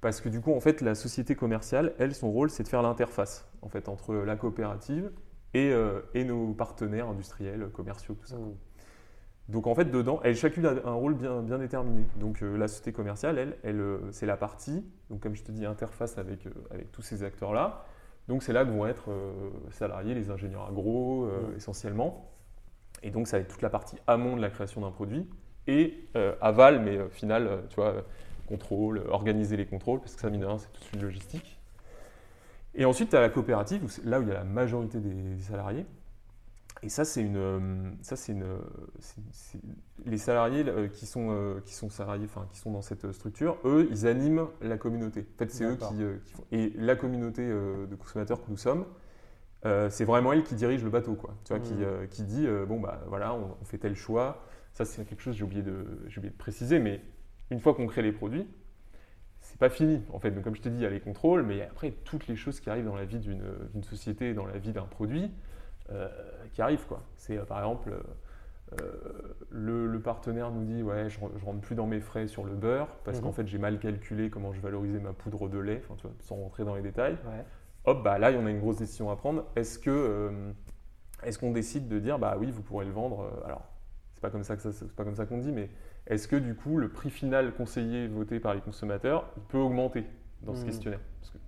parce 0.00 0.20
que 0.20 0.28
du 0.28 0.40
coup 0.40 0.54
en 0.54 0.60
fait 0.60 0.80
la 0.80 0.94
société 0.94 1.34
commerciale, 1.34 1.92
elle 1.98 2.14
son 2.14 2.30
rôle 2.30 2.50
c'est 2.50 2.62
de 2.62 2.68
faire 2.68 2.82
l'interface 2.82 3.48
en 3.62 3.68
fait 3.68 3.88
entre 3.88 4.14
la 4.14 4.36
coopérative 4.36 5.10
et, 5.54 5.70
euh, 5.72 6.00
et 6.14 6.24
nos 6.24 6.52
partenaires 6.54 7.08
industriels, 7.08 7.68
commerciaux, 7.72 8.14
tout 8.14 8.26
ça. 8.26 8.36
Mhm. 8.36 8.54
Donc 9.48 9.66
en 9.66 9.74
fait, 9.74 9.86
dedans, 9.86 10.20
elle 10.22 10.36
chacune 10.36 10.64
a 10.64 10.70
un 10.84 10.92
rôle 10.92 11.14
bien, 11.14 11.42
bien 11.42 11.58
déterminé. 11.58 12.04
Donc 12.16 12.40
euh, 12.42 12.56
la 12.56 12.68
société 12.68 12.92
commerciale, 12.92 13.36
elle, 13.36 13.56
elle 13.64 13.80
euh, 13.80 13.98
c'est 14.12 14.26
la 14.26 14.36
partie, 14.36 14.84
donc 15.10 15.20
comme 15.20 15.34
je 15.34 15.42
te 15.42 15.50
dis, 15.50 15.66
interface 15.66 16.18
avec, 16.18 16.46
avec 16.70 16.92
tous 16.92 17.02
ces 17.02 17.24
acteurs-là. 17.24 17.84
Donc 18.28 18.44
c'est 18.44 18.52
là 18.52 18.64
que 18.64 18.70
vont 18.70 18.86
être 18.86 19.08
salariés 19.70 20.14
les 20.14 20.30
ingénieurs 20.30 20.68
agro, 20.68 21.24
Mhm. 21.26 21.56
essentiellement. 21.56 22.30
Et 23.02 23.10
donc 23.10 23.26
ça 23.26 23.38
va 23.38 23.40
être 23.42 23.48
toute 23.48 23.62
la 23.62 23.70
partie 23.70 23.96
amont 24.06 24.36
de 24.36 24.40
la 24.40 24.50
création 24.50 24.82
d'un 24.82 24.92
produit 24.92 25.28
et 25.66 26.06
aval, 26.40 26.80
mais 26.80 27.08
final, 27.08 27.64
tu 27.70 27.76
vois, 27.76 28.04
contrôle, 28.50 28.98
euh, 28.98 29.08
organiser 29.10 29.56
les 29.56 29.66
contrôles, 29.66 30.00
parce 30.00 30.14
que 30.14 30.20
ça, 30.20 30.28
mine 30.30 30.40
de 30.40 30.46
rien, 30.46 30.58
c'est 30.58 30.72
toute 30.72 30.92
une 30.92 31.02
logistique. 31.02 31.58
Et 32.74 32.84
ensuite, 32.84 33.10
tu 33.10 33.16
as 33.16 33.20
la 33.20 33.28
coopérative, 33.30 33.82
où 33.84 33.88
là 34.08 34.18
où 34.20 34.22
il 34.22 34.28
y 34.28 34.32
a 34.32 34.34
la 34.34 34.44
majorité 34.44 34.98
des, 35.00 35.12
des 35.12 35.42
salariés. 35.42 35.86
Et 36.82 36.88
ça, 36.88 37.04
c'est 37.04 37.20
une, 37.20 37.36
euh, 37.36 37.90
ça, 38.00 38.16
c'est 38.16 38.32
une, 38.32 38.46
c'est- 39.00 39.20
c'est- 39.32 39.58
les 40.06 40.16
salariés 40.18 40.64
euh, 40.66 40.88
qui 40.88 41.04
sont, 41.04 41.28
euh, 41.30 41.60
qui 41.64 41.74
sont 41.74 41.90
salariés, 41.90 42.24
enfin, 42.24 42.46
qui 42.50 42.58
sont 42.58 42.70
dans 42.70 42.80
cette 42.80 43.12
structure, 43.12 43.58
eux, 43.64 43.86
ils 43.90 44.06
animent 44.06 44.46
la 44.62 44.78
communauté. 44.78 45.26
En 45.34 45.38
fait, 45.38 45.50
c'est 45.50 45.64
eux 45.64 45.76
qui, 45.88 46.02
euh, 46.02 46.16
qui 46.24 46.32
font. 46.32 46.44
Et 46.52 46.72
la 46.76 46.96
communauté 46.96 47.42
euh, 47.42 47.86
de 47.86 47.94
consommateurs 47.96 48.40
que 48.42 48.50
nous 48.50 48.56
sommes, 48.56 48.86
euh, 49.66 49.90
c'est 49.90 50.06
vraiment 50.06 50.32
elle 50.32 50.42
qui 50.42 50.54
dirige 50.54 50.82
le 50.82 50.88
bateau, 50.90 51.14
quoi. 51.16 51.34
Tu 51.44 51.52
vois, 51.52 51.60
qui, 51.60 51.74
euh, 51.84 52.06
qui 52.06 52.22
dit, 52.22 52.46
euh, 52.46 52.64
bon 52.64 52.80
bah 52.80 53.02
voilà, 53.08 53.34
on, 53.34 53.56
on 53.60 53.64
fait 53.64 53.78
tel 53.78 53.94
choix. 53.94 54.42
Ça, 54.72 54.84
c'est 54.86 55.04
quelque 55.04 55.20
chose 55.20 55.34
que 55.34 55.38
j'ai 55.38 55.44
oublié 55.44 55.62
de, 55.62 55.84
j'ai 56.06 56.18
oublié 56.18 56.32
de 56.32 56.38
préciser, 56.38 56.78
mais 56.78 57.02
une 57.50 57.60
fois 57.60 57.74
qu'on 57.74 57.86
crée 57.86 58.02
les 58.02 58.12
produits, 58.12 58.46
c'est 59.40 59.58
pas 59.58 59.70
fini. 59.70 60.02
En 60.12 60.18
fait, 60.18 60.30
donc 60.30 60.44
comme 60.44 60.54
je 60.54 60.62
t'ai 60.62 60.70
dit, 60.70 60.76
il 60.76 60.82
y 60.82 60.86
a 60.86 60.90
les 60.90 61.00
contrôles, 61.00 61.42
mais 61.42 61.54
il 61.56 61.58
y 61.58 61.62
a 61.62 61.66
après 61.66 61.92
toutes 62.04 62.26
les 62.28 62.36
choses 62.36 62.60
qui 62.60 62.70
arrivent 62.70 62.84
dans 62.86 62.96
la 62.96 63.04
vie 63.04 63.18
d'une 63.18 63.82
société, 63.82 64.34
dans 64.34 64.46
la 64.46 64.58
vie 64.58 64.72
d'un 64.72 64.84
produit, 64.84 65.30
euh, 65.90 66.08
qui 66.52 66.62
arrivent 66.62 66.86
quoi. 66.86 67.02
C'est 67.16 67.38
euh, 67.38 67.44
par 67.44 67.58
exemple 67.58 67.90
euh, 68.80 69.34
le, 69.50 69.86
le 69.86 70.00
partenaire 70.00 70.50
nous 70.52 70.64
dit 70.64 70.82
ouais, 70.82 71.08
je, 71.10 71.18
je 71.36 71.44
rentre 71.44 71.60
plus 71.60 71.74
dans 71.74 71.86
mes 71.86 72.00
frais 72.00 72.28
sur 72.28 72.44
le 72.44 72.54
beurre 72.54 72.88
parce 73.04 73.18
Mhm. 73.18 73.24
qu'en 73.24 73.32
fait 73.32 73.46
j'ai 73.48 73.58
mal 73.58 73.78
calculé 73.80 74.30
comment 74.30 74.52
je 74.52 74.60
valorisais 74.60 75.00
ma 75.00 75.12
poudre 75.12 75.48
de 75.48 75.58
lait, 75.58 75.82
enfin, 75.84 75.96
tu 75.96 76.06
vois, 76.06 76.16
sans 76.20 76.36
rentrer 76.36 76.64
dans 76.64 76.74
les 76.76 76.82
détails. 76.82 77.14
Ouais. 77.24 77.44
Hop, 77.86 78.04
bah 78.04 78.18
là, 78.18 78.30
il 78.30 78.36
y 78.36 78.38
en 78.38 78.46
a 78.46 78.50
une 78.50 78.60
grosse 78.60 78.76
décision 78.76 79.10
à 79.10 79.16
prendre. 79.16 79.44
Est-ce 79.56 79.78
que 79.78 80.52
est-ce 81.22 81.38
qu'on 81.38 81.50
décide 81.52 81.88
de 81.88 81.98
dire 81.98 82.18
bah 82.18 82.36
oui, 82.38 82.50
vous 82.50 82.62
pourrez 82.62 82.84
le 82.84 82.92
vendre 82.92 83.30
Alors, 83.44 83.62
c'est 84.14 84.20
pas 84.20 84.30
comme 84.30 84.44
ça 84.44 84.56
que 84.56 84.62
ça, 84.62 84.72
c'est 84.72 84.90
pas 84.94 85.04
comme 85.04 85.16
ça 85.16 85.26
qu'on 85.26 85.38
dit, 85.38 85.50
mais 85.52 85.70
est-ce 86.06 86.26
que 86.28 86.36
du 86.36 86.54
coup 86.54 86.76
le 86.78 86.88
prix 86.88 87.10
final 87.10 87.52
conseillé 87.54 88.08
voté 88.08 88.40
par 88.40 88.54
les 88.54 88.60
consommateurs 88.60 89.30
il 89.36 89.42
peut 89.44 89.58
augmenter 89.58 90.04
dans 90.42 90.54
ce 90.54 90.60
Mhm. 90.60 90.66
questionnaire? 90.66 91.00
Parce 91.20 91.32
que 91.32 91.38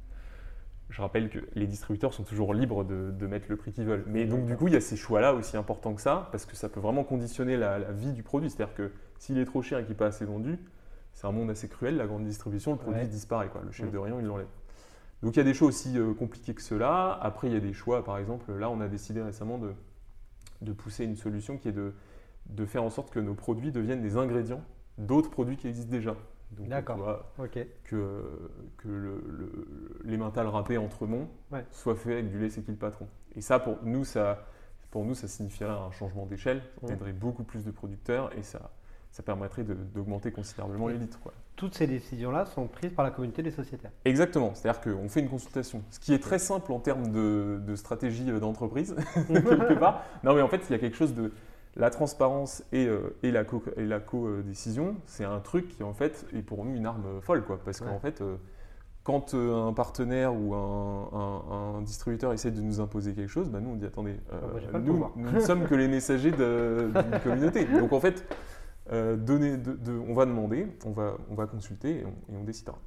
je 0.90 1.00
rappelle 1.02 1.30
que 1.30 1.38
les 1.54 1.66
distributeurs 1.66 2.12
sont 2.12 2.22
toujours 2.24 2.52
libres 2.54 2.84
de, 2.84 3.10
de 3.10 3.26
mettre 3.26 3.46
le 3.48 3.56
prix 3.56 3.72
qu'ils 3.72 3.84
veulent. 3.86 4.04
Mais 4.06 4.26
donc 4.26 4.44
du 4.46 4.56
coup, 4.56 4.68
il 4.68 4.74
y 4.74 4.76
a 4.76 4.80
ces 4.80 4.96
choix-là 4.96 5.32
aussi 5.34 5.56
importants 5.56 5.94
que 5.94 6.02
ça, 6.02 6.28
parce 6.32 6.44
que 6.44 6.54
ça 6.54 6.68
peut 6.68 6.80
vraiment 6.80 7.02
conditionner 7.04 7.56
la, 7.56 7.78
la 7.78 7.92
vie 7.92 8.12
du 8.12 8.22
produit. 8.22 8.50
C'est-à-dire 8.50 8.74
que 8.74 8.92
s'il 9.18 9.38
est 9.38 9.44
trop 9.46 9.62
cher 9.62 9.78
et 9.78 9.82
qu'il 9.82 9.92
n'est 9.92 9.96
pas 9.98 10.06
assez 10.06 10.24
vendu, 10.26 10.58
c'est 11.14 11.26
un 11.26 11.32
monde 11.32 11.50
assez 11.50 11.68
cruel, 11.68 11.96
la 11.96 12.06
grande 12.06 12.24
distribution, 12.24 12.72
le 12.72 12.78
produit 12.78 13.00
Ouais. 13.02 13.06
disparaît. 13.06 13.48
Quoi. 13.48 13.62
Le 13.64 13.70
chef 13.72 13.86
Mhm. 13.86 13.92
de 13.92 13.98
rayon, 13.98 14.20
il 14.20 14.26
l'enlève. 14.26 14.46
Donc 15.22 15.34
il 15.34 15.38
y 15.38 15.40
a 15.40 15.44
des 15.44 15.54
choix 15.54 15.68
aussi 15.68 15.98
euh, 15.98 16.12
compliqués 16.14 16.52
que 16.54 16.62
cela. 16.62 17.18
Après, 17.22 17.46
il 17.48 17.54
y 17.54 17.56
a 17.56 17.60
des 17.60 17.72
choix, 17.72 18.04
par 18.04 18.18
exemple, 18.18 18.52
là, 18.52 18.68
on 18.68 18.80
a 18.80 18.88
décidé 18.88 19.22
récemment 19.22 19.56
de, 19.56 19.72
de 20.62 20.72
pousser 20.72 21.04
une 21.04 21.16
solution 21.16 21.56
qui 21.58 21.68
est 21.68 21.72
de, 21.72 21.94
de 22.54 22.64
faire 22.66 22.82
en 22.82 22.90
sorte 22.90 23.10
que 23.10 23.20
nos 23.20 23.34
produits 23.34 23.72
deviennent 23.72 24.02
des 24.02 24.16
ingrédients 24.16 24.62
d'autres 24.98 25.30
produits 25.30 25.56
qui 25.56 25.68
existent 25.68 25.90
déjà. 25.90 26.14
D'accord. 26.58 26.96
tu 26.96 27.02
vois, 27.02 27.32
Ok. 27.38 27.58
que, 27.84 28.22
que 28.76 28.88
le, 28.88 29.24
le- 30.04 30.48
râpé 30.50 30.76
entre 30.76 31.06
monts 31.06 31.28
Ouais. 31.50 31.64
soit 31.70 31.94
fait 31.94 32.12
avec 32.12 32.30
du 32.30 32.38
lait 32.38 32.50
c'est 32.50 32.60
qui 32.62 32.70
le 32.70 32.76
patron. 32.76 33.08
Et 33.34 33.40
ça, 33.40 33.58
pour 33.58 33.78
nous, 33.82 34.04
ça, 34.04 34.46
pour 34.90 35.04
nous, 35.06 35.14
ça 35.14 35.28
signifierait 35.28 35.72
un 35.72 35.90
changement 35.92 36.26
d'échelle, 36.26 36.62
on 36.82 36.88
Ouais. 36.88 36.92
aiderait 36.92 37.14
beaucoup 37.14 37.42
plus 37.42 37.64
de 37.64 37.70
producteurs 37.70 38.30
et 38.36 38.42
ça, 38.42 38.70
ça 39.12 39.22
permettrait 39.22 39.64
d'augmenter 39.64 40.30
considérablement 40.30 40.88
les 40.88 40.98
litres. 40.98 41.18
quoi. 41.20 41.32
Toutes 41.56 41.74
ces 41.74 41.86
décisions-là 41.86 42.44
sont 42.44 42.66
prises 42.66 42.92
par 42.92 43.04
la 43.04 43.10
communauté 43.10 43.42
des 43.42 43.50
sociétaires. 43.50 43.90
Exactement, 44.04 44.54
c'est-à-dire 44.54 44.80
qu'on 44.82 45.08
fait 45.08 45.20
une 45.20 45.28
consultation, 45.30 45.82
ce 45.90 46.00
qui 46.00 46.12
est 46.12 46.18
très 46.18 46.38
simple 46.38 46.70
en 46.72 46.80
termes 46.80 47.10
de, 47.12 47.60
de 47.66 47.76
stratégie 47.76 48.30
euh, 48.30 48.40
d'entreprise, 48.40 48.94
quelque 49.28 49.74
part. 49.78 50.02
Non, 50.22 50.34
mais 50.34 50.42
en 50.42 50.48
fait, 50.48 50.60
il 50.68 50.72
y 50.72 50.74
a 50.74 50.78
quelque 50.78 50.96
chose 50.96 51.14
de 51.14 51.32
la 51.76 51.90
transparence 51.90 52.62
et, 52.72 52.86
euh, 52.86 53.16
et 53.22 53.30
la 53.30 53.44
co- 53.44 53.62
co-décision, 54.06 54.96
c'est 55.06 55.24
un 55.24 55.40
truc 55.40 55.68
qui 55.68 55.82
en 55.82 55.94
fait 55.94 56.26
est 56.34 56.42
pour 56.42 56.64
nous 56.64 56.74
une 56.74 56.86
arme 56.86 57.20
folle, 57.22 57.44
quoi, 57.44 57.58
parce 57.64 57.80
Ouais. 57.80 57.86
qu'en 57.88 57.98
fait, 57.98 58.20
euh, 58.20 58.36
quand 59.04 59.34
euh, 59.34 59.66
un 59.66 59.72
partenaire 59.72 60.34
ou 60.34 60.54
un, 60.54 61.08
un- 61.12 61.76
un 61.78 61.82
distributeur 61.82 62.32
essaie 62.32 62.50
de 62.50 62.60
nous 62.60 62.80
imposer 62.80 63.14
quelque 63.14 63.28
chose, 63.30 63.48
bah, 63.48 63.60
nous 63.60 63.70
on 63.70 63.76
dit 63.76 63.86
attendez, 63.86 64.16
euh, 64.32 64.38
Ah, 64.74 64.78
nous, 64.78 65.10
ne 65.16 65.40
sommes 65.40 65.64
que 65.64 65.74
les 65.74 65.88
messagers 65.88 66.30
d'une 66.30 66.92
communauté. 67.24 67.64
Donc 67.64 67.92
en 67.92 68.00
fait, 68.00 68.24
euh, 68.92 69.16
donner 69.16 69.56
de- 69.56 69.72
de- 69.72 69.98
on 70.08 70.14
va 70.14 70.26
demander, 70.26 70.66
on 70.84 70.90
va, 70.90 71.16
on 71.30 71.34
va 71.34 71.46
consulter 71.46 72.00
et 72.00 72.04
on, 72.04 72.32
et 72.32 72.36
on 72.36 72.44
décidera. 72.44 72.78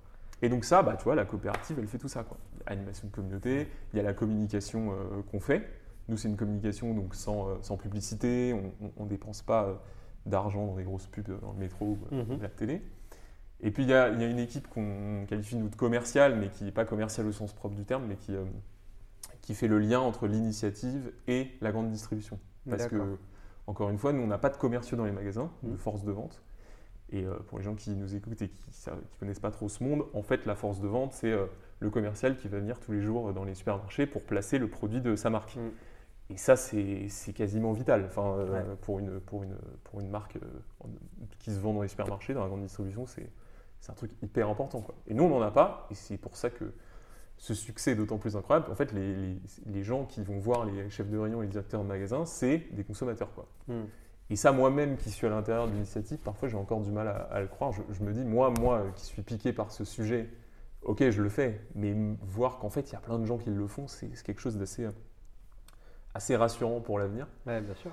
Et 0.41 0.49
donc 0.49 0.63
ça, 0.63 0.83
bah, 0.83 0.95
tu 0.97 1.05
vois, 1.05 1.15
la 1.15 1.25
coopérative, 1.25 1.77
elle 1.79 1.87
fait 1.87 1.97
tout 1.97 2.07
ça. 2.09 2.23
Quoi. 2.23 2.37
Animation 2.67 3.07
de 3.07 3.13
communauté, 3.15 3.67
il 3.93 3.97
y 3.97 3.99
a 3.99 4.03
la 4.03 4.13
communication 4.13 4.91
euh, 4.91 5.21
qu'on 5.31 5.39
fait. 5.39 5.67
Nous, 6.07 6.17
c'est 6.17 6.27
une 6.27 6.37
communication 6.37 6.93
donc 6.93 7.15
sans, 7.15 7.49
euh, 7.49 7.55
sans 7.61 7.77
publicité, 7.77 8.53
on 8.97 9.03
ne 9.03 9.09
dépense 9.09 9.41
pas 9.41 9.65
euh, 9.65 9.73
d'argent 10.25 10.65
dans 10.67 10.75
des 10.75 10.83
grosses 10.83 11.07
pubs 11.07 11.39
dans 11.41 11.51
le 11.53 11.57
métro 11.59 11.85
ou 11.85 11.97
euh, 12.15 12.23
Mhm. 12.23 12.41
la 12.41 12.49
télé. 12.49 12.81
Et 13.61 13.71
puis 13.71 13.83
il 13.83 13.89
y 13.89 13.91
y 13.91 13.95
a 13.95 14.09
une 14.09 14.39
équipe 14.39 14.67
qu'on 14.67 15.25
qualifie 15.27 15.55
nous 15.55 15.69
de 15.69 15.75
commerciale, 15.75 16.35
mais 16.35 16.49
qui 16.49 16.63
n'est 16.63 16.71
pas 16.71 16.85
commerciale 16.85 17.25
au 17.27 17.31
sens 17.31 17.53
propre 17.53 17.75
du 17.75 17.85
terme, 17.85 18.05
mais 18.07 18.15
qui, 18.17 18.35
euh, 18.35 18.43
qui 19.41 19.55
fait 19.55 19.67
le 19.67 19.79
lien 19.79 19.99
entre 19.99 20.27
l'initiative 20.27 21.11
et 21.27 21.51
la 21.61 21.71
grande 21.71 21.89
distribution. 21.89 22.39
Parce 22.69 22.87
que, 22.87 23.17
encore 23.67 23.89
une 23.89 23.97
fois, 23.97 24.11
nous, 24.13 24.21
on 24.21 24.27
n'a 24.27 24.37
pas 24.39 24.49
de 24.49 24.57
commerciaux 24.57 24.97
dans 24.97 25.05
les 25.05 25.11
magasins, 25.11 25.51
de 25.63 25.69
Mhm. 25.71 25.77
force 25.77 26.03
de 26.03 26.11
vente. 26.11 26.41
Et 27.11 27.23
euh, 27.23 27.35
pour 27.47 27.59
les 27.59 27.63
gens 27.63 27.75
qui 27.75 27.91
nous 27.91 28.15
écoutent 28.15 28.41
et 28.41 28.49
qui 28.49 28.65
ne 28.89 29.19
connaissent 29.19 29.39
pas 29.39 29.51
trop 29.51 29.69
ce 29.69 29.83
monde, 29.83 30.03
en 30.13 30.23
fait, 30.23 30.45
la 30.45 30.55
force 30.55 30.79
de 30.81 30.87
vente, 30.87 31.13
c'est 31.13 31.31
euh, 31.31 31.45
le 31.79 31.89
commercial 31.91 32.35
qui 32.37 32.47
va 32.47 32.59
venir 32.59 32.79
tous 32.79 32.91
les 32.91 33.01
jours 33.01 33.31
dans 33.33 33.43
les 33.43 33.53
supermarchés 33.53 34.07
pour 34.07 34.23
placer 34.23 34.57
le 34.57 34.67
produit 34.67 35.01
de 35.01 35.15
sa 35.15 35.29
marque. 35.29 35.55
Mhm. 35.55 35.71
Et 36.29 36.37
ça, 36.37 36.55
c'est 36.55 37.07
quasiment 37.35 37.71
vital. 37.73 38.03
Enfin, 38.07 38.35
euh, 38.39 38.51
Ouais. 38.51 38.75
pour, 38.81 38.99
une, 38.99 39.19
pour, 39.19 39.43
une, 39.43 39.55
pour 39.83 39.99
une 40.01 40.09
marque 40.09 40.37
euh, 40.37 40.87
qui 41.39 41.51
se 41.51 41.59
vend 41.59 41.73
dans 41.73 41.81
les 41.83 41.87
supermarchés, 41.87 42.33
dans 42.33 42.41
la 42.41 42.47
grande 42.49 42.61
distribution, 42.63 43.05
c'est 43.05 43.29
un 43.89 43.93
truc 43.93 44.11
hyper 44.23 44.49
important. 44.49 44.81
Quoi. 44.81 44.95
Et 45.07 45.13
nous, 45.13 45.23
on 45.23 45.29
n'en 45.29 45.41
a 45.41 45.51
pas, 45.51 45.87
et 45.91 45.95
c'est 45.95 46.17
pour 46.17 46.35
ça 46.35 46.49
que 46.49 46.73
ce 47.37 47.53
succès 47.53 47.91
est 47.91 47.95
d'autant 47.95 48.17
plus 48.17 48.35
incroyable. 48.35 48.71
En 48.71 48.75
fait, 48.75 48.91
les, 48.93 49.13
les- 49.15 49.41
les 49.67 49.83
gens 49.83 50.05
qui 50.05 50.23
vont 50.23 50.39
voir 50.39 50.65
les 50.65 50.89
chefs 50.89 51.09
de 51.09 51.17
rayon 51.17 51.41
et 51.43 51.45
les 51.45 51.51
directeurs 51.51 51.83
de 51.83 51.87
magasin, 51.87 52.25
c'est 52.25 52.57
des 52.71 52.83
consommateurs. 52.83 53.31
Quoi. 53.35 53.45
Hmm. 53.67 53.83
Et 54.31 54.35
ça, 54.35 54.51
moi-même 54.51 54.97
qui 54.97 55.11
suis 55.11 55.27
à 55.27 55.29
l'intérieur 55.29 55.67
de 55.67 55.73
l'initiative, 55.73 56.17
parfois 56.17 56.47
j'ai 56.49 56.57
encore 56.57 56.81
du 56.81 56.91
mal 56.91 57.07
à, 57.07 57.17
à 57.17 57.41
le 57.41 57.47
croire. 57.47 57.71
Je, 57.73 57.81
je 57.91 58.01
me 58.01 58.11
dis, 58.13 58.23
moi, 58.23 58.51
moi 58.59 58.77
euh, 58.79 58.91
qui 58.95 59.05
suis 59.05 59.21
piqué 59.21 59.53
par 59.53 59.69
ce 59.71 59.83
sujet, 59.85 60.29
ok, 60.81 61.07
je 61.11 61.21
le 61.21 61.29
fais, 61.29 61.61
mais 61.75 61.93
voir 62.23 62.57
qu'en 62.57 62.71
fait, 62.71 62.89
il 62.89 62.93
y 62.93 62.95
a 62.95 62.99
plein 63.01 63.19
de 63.19 63.25
gens 63.25 63.37
qui 63.37 63.51
le 63.51 63.67
font, 63.67 63.87
c'est 63.87 64.09
c'est 64.15 64.25
quelque 64.25 64.41
chose 64.41 64.57
d'assez 64.57 64.87
assez 66.15 66.35
rassurant 66.35 66.79
pour 66.79 66.97
l'avenir. 66.97 67.27
Ouais, 67.45 67.61
bien 67.61 67.75
sûr. 67.75 67.91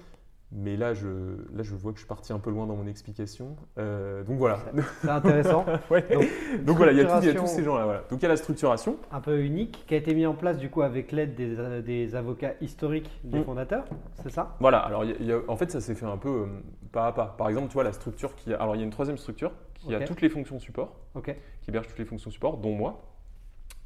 Mais 0.54 0.76
là 0.76 0.92
je, 0.92 1.08
là, 1.54 1.62
je 1.62 1.74
vois 1.74 1.92
que 1.92 1.96
je 1.98 2.02
suis 2.02 2.08
parti 2.08 2.30
un 2.30 2.38
peu 2.38 2.50
loin 2.50 2.66
dans 2.66 2.76
mon 2.76 2.86
explication. 2.86 3.56
Euh, 3.78 4.22
donc 4.22 4.36
voilà. 4.36 4.58
C'est 5.00 5.08
intéressant. 5.08 5.64
Ouais. 5.90 6.04
Donc, 6.12 6.24
Donc 6.64 6.76
voilà, 6.76 6.92
il 6.92 6.98
y, 6.98 7.00
a 7.00 7.04
tout- 7.04 7.10
il 7.22 7.26
y 7.26 7.30
a 7.30 7.32
structuration 7.32 7.42
tous 7.42 7.46
ces 7.48 7.64
gens-là. 7.64 7.84
Voilà. 7.84 8.00
Donc 8.10 8.20
il 8.20 8.22
y 8.22 8.26
a 8.26 8.28
la 8.28 8.36
structuration. 8.36 8.96
un 9.10 9.20
peu 9.22 9.40
unique 9.42 9.84
qui 9.86 9.94
a 9.94 9.96
été 9.96 10.14
mis 10.14 10.26
en 10.26 10.34
place 10.34 10.58
du 10.58 10.68
coup 10.68 10.82
avec 10.82 11.10
l'aide 11.10 11.34
des, 11.34 11.58
euh, 11.58 11.80
des 11.80 12.14
avocats 12.14 12.52
historiques 12.60 13.10
des 13.24 13.38
Mm. 13.40 13.44
fondateurs, 13.44 13.84
c'est 14.22 14.30
ça? 14.30 14.54
Voilà, 14.60 14.78
alors 14.80 15.04
il 15.06 15.24
y 15.26 15.32
a- 15.32 15.40
en 15.48 15.56
fait 15.56 15.70
ça 15.70 15.80
s'est 15.80 15.94
fait 15.94 16.04
un 16.06 16.18
peu 16.18 16.28
euh, 16.28 16.46
pas 16.92 17.06
à 17.06 17.12
pas. 17.12 17.34
Par 17.38 17.48
exemple, 17.48 17.68
tu 17.68 17.74
vois 17.74 17.84
la 17.84 17.92
structure 17.92 18.34
qui 18.36 18.52
a. 18.52 18.60
Alors 18.60 18.76
il 18.76 18.78
y 18.78 18.82
a 18.82 18.84
une 18.84 18.90
troisième 18.90 19.16
structure 19.16 19.52
qui 19.74 19.94
a 19.94 20.00
toutes 20.00 20.20
les 20.20 20.28
fonctions 20.28 20.58
support, 20.60 20.96
Ok. 21.14 21.34
qui 21.62 21.70
héberge 21.70 21.88
toutes 21.88 21.98
les 21.98 22.04
fonctions 22.04 22.30
support, 22.30 22.58
dont 22.58 22.72
moi, 22.74 23.00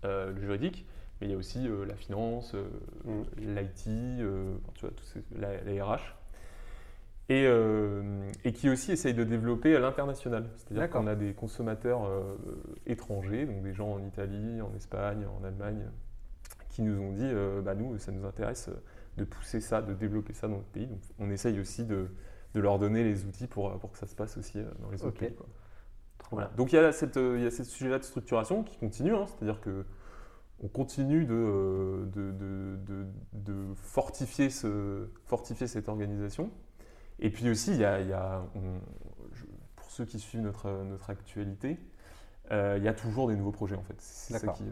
euh, 0.05 0.33
le 0.33 0.40
juridique, 0.40 0.85
mais 1.20 1.29
il 1.29 1.31
y 1.31 1.35
a 1.35 1.37
aussi 1.37 1.66
euh, 1.68 1.85
la 1.87 1.94
finance, 1.94 2.55
euh, 2.55 2.64
Mm. 3.05 3.22
l'IT, 3.38 3.87
euh, 4.20 4.55
tu 4.74 4.87
vois, 4.87 4.94
la, 5.38 5.62
la 5.62 5.85
RH. 5.85 6.14
Et, 7.29 7.44
euh, 7.46 8.29
et 8.44 8.52
qui 8.52 8.68
aussi 8.70 8.92
essaye 8.92 9.12
de 9.14 9.24
développer 9.24 9.74
à 9.74 9.81
l'international. 9.81 10.48
C'est-à-dire 10.57 10.88
qu'on 10.88 11.09
a 11.09 11.16
des 11.16 11.33
consommateurs 11.35 12.09
étrangers, 12.87 13.46
donc 13.46 13.62
des 13.64 13.72
gens 13.74 13.94
en 13.94 13.98
Italie, 14.07 14.61
en 14.62 14.72
Espagne, 14.76 15.26
en 15.26 15.42
Allemagne, 15.44 15.90
qui 16.68 16.83
nous 16.83 17.00
ont 17.00 17.11
dit, 17.12 17.29
bah, 17.64 17.74
nous, 17.74 17.98
ça 17.98 18.12
nous 18.12 18.24
intéresse 18.24 18.70
de 19.16 19.24
pousser 19.24 19.61
ça, 19.61 19.83
de 19.83 19.92
développer 19.92 20.35
ça 20.35 20.46
dans 20.46 20.55
notre 20.59 20.68
pays. 20.68 20.87
Donc 20.87 21.00
on 21.18 21.29
essaye 21.31 21.59
aussi 21.59 21.85
de, 21.85 22.07
de 22.55 22.61
leur 22.61 22.79
donner 22.79 23.02
les 23.02 23.24
outils 23.24 23.48
pour, 23.48 23.76
pour 23.81 23.90
que 23.90 23.98
ça 23.98 24.07
se 24.07 24.14
passe 24.14 24.37
aussi 24.37 24.59
dans 24.81 24.90
les 24.92 25.02
autres 25.02 25.18
pays. 25.18 25.35
quoi. 25.35 25.46
Voilà. 26.31 26.52
Donc 26.57 26.72
il 26.72 26.76
y 26.76 26.79
a, 26.79 26.92
cette, 26.92 27.16
il 27.16 27.42
y 27.42 27.46
a 27.46 27.50
ce 27.50 27.64
sujet-là 27.64 27.98
de 27.98 28.05
structuration 28.05 28.62
qui 28.62 28.76
continue, 28.79 29.14
hein. 29.16 29.26
c'est-à-dire 29.26 29.61
que 29.61 29.85
on 30.62 30.69
continue 30.69 31.25
de, 31.27 31.35
euh, 31.35 32.07
de, 32.07 32.33
de- 32.33 32.77
de- 32.87 33.07
de 33.35 33.75
fortifier, 33.75 34.49
ce, 34.51 35.09
fortifier 35.27 35.66
cette 35.66 35.88
organisation. 35.88 36.51
Et 37.19 37.31
puis 37.31 37.49
aussi, 37.51 37.73
il 37.73 37.79
y 37.81 37.85
a, 37.85 38.01
il 38.01 38.09
y 38.09 38.12
a- 38.12 38.42
on- 38.55 38.81
je- 39.35 39.45
pour 39.77 39.90
ceux 39.90 40.05
qui 40.05 40.19
suivent 40.19 40.42
notre, 40.42 40.71
notre 40.85 41.11
actualité, 41.11 41.79
euh, 42.53 42.77
il 42.79 42.85
y 42.85 42.88
a 42.88 42.95
toujours 42.95 43.29
des 43.29 43.37
nouveaux 43.37 43.53
projets 43.53 43.75
en 43.77 43.83
fait. 43.83 43.97
C'est 43.99 44.35
ça 44.35 44.47
qui, 44.53 44.62
euh, 44.64 44.66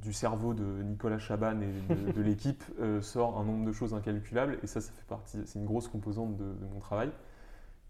du 0.00 0.12
cerveau 0.12 0.54
de 0.54 0.64
Nicolas 0.82 1.18
Chaban 1.18 1.60
et 1.60 2.12
de, 2.12 2.20
l'équipe 2.22 2.62
euh, 2.80 3.02
sort 3.02 3.38
un 3.38 3.44
nombre 3.44 3.66
de 3.66 3.72
choses 3.72 3.94
incalculables. 3.94 4.58
Et 4.62 4.66
ça, 4.66 4.80
ça 4.80 4.92
fait 4.92 5.06
partie, 5.06 5.38
c'est 5.44 5.58
une 5.58 5.66
grosse 5.66 5.88
composante 5.88 6.36
de, 6.36 6.44
mon 6.72 6.80
travail. 6.80 7.10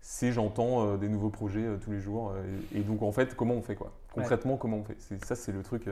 C'est 0.01 0.33
j'entends 0.33 0.97
des 0.97 1.09
nouveaux 1.09 1.31
projets 1.31 1.79
tous 1.81 1.91
les 1.91 2.01
jours. 2.01 2.33
et, 2.73 2.79
et 2.79 2.83
donc 2.83 3.03
en 3.03 3.13
fait, 3.13 3.35
comment 3.37 3.55
on 3.55 3.63
fait 3.63 3.75
quoi? 3.75 3.93
Concrètement, 4.13 4.57
comment 4.57 4.79
on 4.79 4.85
fait? 4.85 4.97
Ça, 5.25 5.35
c'est 5.35 5.53
le 5.53 5.63
truc 5.63 5.89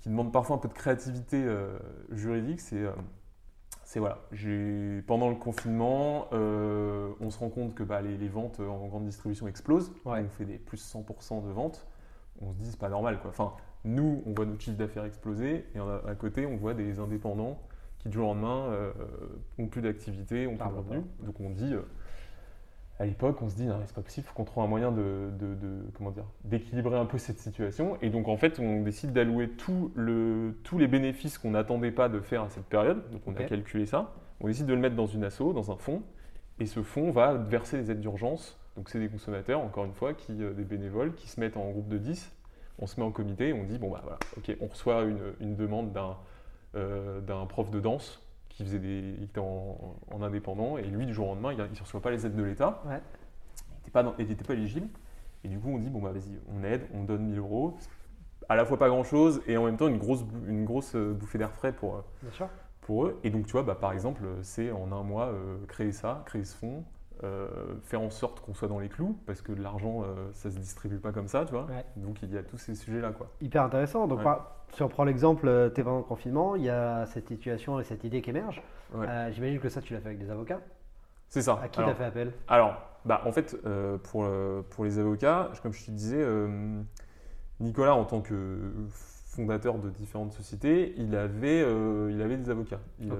qui 0.00 0.08
demande 0.08 0.32
parfois 0.32 0.56
un 0.56 0.58
peu 0.58 0.68
de 0.68 0.74
créativité 0.74 1.42
euh, 1.44 1.78
juridique. 2.10 2.60
C'est 2.60 2.78
euh, 2.78 2.92
voilà, 3.96 4.18
pendant 5.06 5.28
le 5.28 5.34
confinement, 5.34 6.28
euh, 6.32 7.10
on 7.20 7.30
se 7.30 7.38
rend 7.38 7.48
compte 7.48 7.74
que 7.74 7.82
bah, 7.82 8.00
les, 8.00 8.16
les 8.16 8.28
ventes 8.28 8.60
en 8.60 8.86
grande 8.86 9.04
distribution 9.04 9.48
explosent. 9.48 9.92
Ouais. 10.04 10.24
On 10.24 10.28
fait 10.28 10.44
des 10.44 10.58
plus 10.58 10.94
100% 10.94 11.44
de 11.44 11.50
ventes. 11.50 11.86
On 12.40 12.52
se 12.52 12.56
dit 12.56 12.70
c'est 12.70 12.78
pas 12.78 12.88
normal 12.88 13.20
quoi. 13.20 13.30
Enfin, 13.30 13.52
nous, 13.84 14.22
on 14.26 14.32
voit 14.32 14.46
notre 14.46 14.60
chiffre 14.60 14.76
d'affaires 14.76 15.04
exploser 15.04 15.66
et 15.74 15.78
à, 15.78 16.02
à 16.06 16.14
côté, 16.14 16.46
on 16.46 16.56
voit 16.56 16.74
des 16.74 16.98
indépendants 16.98 17.60
qui 17.98 18.08
du 18.08 18.14
jour 18.14 18.30
au 18.30 18.34
lendemain 18.34 18.92
ont 19.58 19.66
plus 19.66 19.82
d'activité, 19.82 20.46
ont 20.46 20.56
plus 20.56 20.70
de 20.70 20.74
revenus. 20.74 21.02
Donc 21.22 21.38
on 21.40 21.50
dit, 21.50 21.74
à 23.00 23.06
l'époque, 23.06 23.40
on 23.42 23.48
se 23.48 23.56
dit 23.56 23.64
non, 23.66 23.76
c'est 23.86 23.94
pas 23.94 24.02
possible, 24.02 24.26
faut 24.26 24.34
qu'on 24.34 24.44
trouve 24.44 24.62
un 24.62 24.66
moyen 24.68 24.92
de, 24.92 25.30
de- 25.38 25.54
de- 25.54 25.82
comment 25.96 26.10
dire, 26.10 26.26
d'équilibrer 26.44 26.96
un 26.98 27.06
peu 27.06 27.18
cette 27.18 27.38
situation. 27.38 27.96
Et 28.02 28.10
donc 28.10 28.28
en 28.28 28.36
fait, 28.36 28.60
on 28.60 28.82
décide 28.82 29.12
d'allouer 29.12 29.48
tout 29.48 29.90
le, 29.94 30.54
tous 30.64 30.78
les 30.78 30.86
bénéfices 30.86 31.38
qu'on 31.38 31.50
n'attendait 31.52 31.90
pas 31.92 32.08
de 32.08 32.20
faire 32.20 32.42
à 32.42 32.48
cette 32.50 32.66
période. 32.66 33.02
Donc 33.10 33.22
on 33.26 33.32
a 33.32 33.38
calculé 33.48 33.86
ça. 33.86 34.12
On 34.40 34.46
décide 34.46 34.66
de 34.66 34.74
le 34.74 34.80
mettre 34.80 34.96
dans 34.96 35.06
une 35.06 35.24
asso, 35.24 35.52
dans 35.54 35.72
un 35.72 35.76
fonds. 35.76 36.02
Et 36.60 36.66
ce 36.66 36.82
fonds 36.82 37.10
va 37.10 37.34
verser 37.34 37.78
les 37.78 37.90
aides 37.90 38.00
d'urgence. 38.00 38.58
Donc 38.76 38.90
c'est 38.90 39.00
des 39.00 39.08
consommateurs, 39.08 39.60
encore 39.60 39.86
une 39.86 39.94
fois, 39.94 40.12
qui, 40.14 40.42
euh, 40.42 40.52
des 40.52 40.64
bénévoles, 40.64 41.14
qui 41.14 41.26
se 41.28 41.40
mettent 41.40 41.56
en 41.56 41.70
groupe 41.70 41.88
de 41.88 41.98
10. 41.98 42.30
On 42.78 42.86
se 42.86 43.00
met 43.00 43.04
en 43.06 43.10
comité 43.10 43.48
et 43.48 43.52
on 43.54 43.64
dit, 43.64 43.78
bon 43.78 43.90
bah 43.90 44.00
voilà, 44.02 44.18
ok, 44.36 44.56
on 44.60 44.66
reçoit 44.66 45.02
une, 45.04 45.20
une 45.40 45.56
demande 45.56 45.92
d'un 45.92 46.16
euh, 46.76 47.20
d'un 47.20 47.44
prof 47.46 47.70
de 47.70 47.80
danse 47.80 48.22
qui 48.60 48.66
faisait 48.66 48.78
des, 48.78 49.14
il 49.16 49.22
était 49.24 49.40
en, 49.40 49.96
en 50.10 50.22
indépendant 50.22 50.76
et 50.76 50.82
lui 50.82 51.06
du 51.06 51.14
jour 51.14 51.28
au 51.28 51.30
lendemain 51.30 51.52
il 51.52 51.58
ne 51.58 51.80
reçoit 51.80 52.02
pas 52.02 52.10
les 52.10 52.26
aides 52.26 52.36
de 52.36 52.42
l'État, 52.42 52.82
Ouais. 52.86 53.00
il 54.18 54.24
n'était 54.24 54.34
pas, 54.34 54.44
pas 54.48 54.52
éligible 54.54 54.88
et 55.44 55.48
du 55.48 55.58
coup 55.58 55.70
on 55.70 55.78
dit 55.78 55.88
bon 55.88 56.02
bah 56.02 56.12
vas-y 56.12 56.38
on 56.54 56.62
aide, 56.62 56.82
on 56.92 57.04
donne 57.04 57.24
1000 57.24 57.38
euros, 57.38 57.78
à 58.50 58.56
la 58.56 58.66
fois 58.66 58.78
pas 58.78 58.88
grand 58.90 59.02
chose 59.04 59.40
et 59.46 59.56
en 59.56 59.64
même 59.64 59.78
temps 59.78 59.88
une 59.88 59.96
grosse, 59.96 60.24
une 60.46 60.66
grosse 60.66 60.94
euh, 60.94 61.14
bouffée 61.14 61.38
d'air 61.38 61.52
frais 61.52 61.72
pour, 61.72 61.96
euh, 61.96 62.00
Bien 62.22 62.32
sûr. 62.32 62.48
pour 62.82 63.06
eux 63.06 63.18
et 63.24 63.30
donc 63.30 63.46
tu 63.46 63.52
vois 63.52 63.62
bah, 63.62 63.74
par 63.76 63.92
exemple 63.92 64.20
c'est 64.42 64.70
en 64.70 64.92
un 64.92 65.02
mois 65.02 65.28
euh, 65.28 65.56
créer 65.66 65.92
ça, 65.92 66.22
créer 66.26 66.44
ce 66.44 66.54
fonds, 66.54 66.84
euh, 67.22 67.48
faire 67.82 68.00
en 68.00 68.10
sorte 68.10 68.40
qu'on 68.40 68.54
soit 68.54 68.68
dans 68.68 68.78
les 68.78 68.88
clous 68.88 69.18
parce 69.26 69.42
que 69.42 69.52
l'argent 69.52 70.02
euh, 70.02 70.30
ça 70.32 70.50
se 70.50 70.56
distribue 70.58 70.98
pas 70.98 71.12
comme 71.12 71.28
ça 71.28 71.44
tu 71.44 71.52
vois, 71.52 71.64
Ouais. 71.66 71.84
donc 71.96 72.22
il 72.22 72.32
y 72.32 72.38
a 72.38 72.42
tous 72.42 72.56
ces 72.56 72.74
sujets 72.74 73.00
là 73.00 73.10
quoi. 73.10 73.28
Hyper 73.42 73.62
intéressant. 73.64 74.06
Donc, 74.06 74.20
Ouais. 74.24 74.32
si 74.72 74.82
on 74.82 74.88
prend 74.88 75.04
l'exemple, 75.04 75.46
euh, 75.48 75.68
t'es 75.68 75.82
pendant 75.82 75.98
le 75.98 76.02
confinement, 76.04 76.56
il 76.56 76.62
y 76.64 76.70
a 76.70 77.04
cette 77.06 77.28
situation 77.28 77.78
et 77.78 77.84
cette 77.84 78.04
idée 78.04 78.22
qui 78.22 78.30
émerge. 78.30 78.62
Ouais. 78.94 79.06
Euh, 79.08 79.30
J'imagine 79.32 79.60
que 79.60 79.68
ça, 79.68 79.80
tu 79.82 79.92
l'as 79.92 80.00
fait 80.00 80.08
avec 80.08 80.18
des 80.18 80.30
avocats. 80.30 80.60
C'est 81.28 81.42
ça. 81.42 81.58
À 81.62 81.68
qui 81.68 81.78
Alors- 81.80 81.90
t'as 81.92 81.96
fait 81.96 82.04
appel? 82.04 82.32
Alors, 82.48 82.74
bah, 83.04 83.20
en 83.26 83.32
fait, 83.32 83.56
pour, 84.04 84.26
pour 84.70 84.84
les 84.84 84.98
avocats, 84.98 85.50
comme 85.62 85.72
je 85.72 85.84
te 85.86 85.90
disais, 85.90 86.24
Nicolas, 87.60 87.94
en 87.94 88.04
tant 88.04 88.20
que 88.20 88.58
fondateur 89.26 89.78
de 89.78 89.90
différentes 89.90 90.32
sociétés, 90.32 90.94
il 90.96 91.14
avait, 91.14 91.60
il 92.10 92.20
avait 92.22 92.36
des 92.36 92.50
avocats 92.50 92.80
Il. 92.98 93.12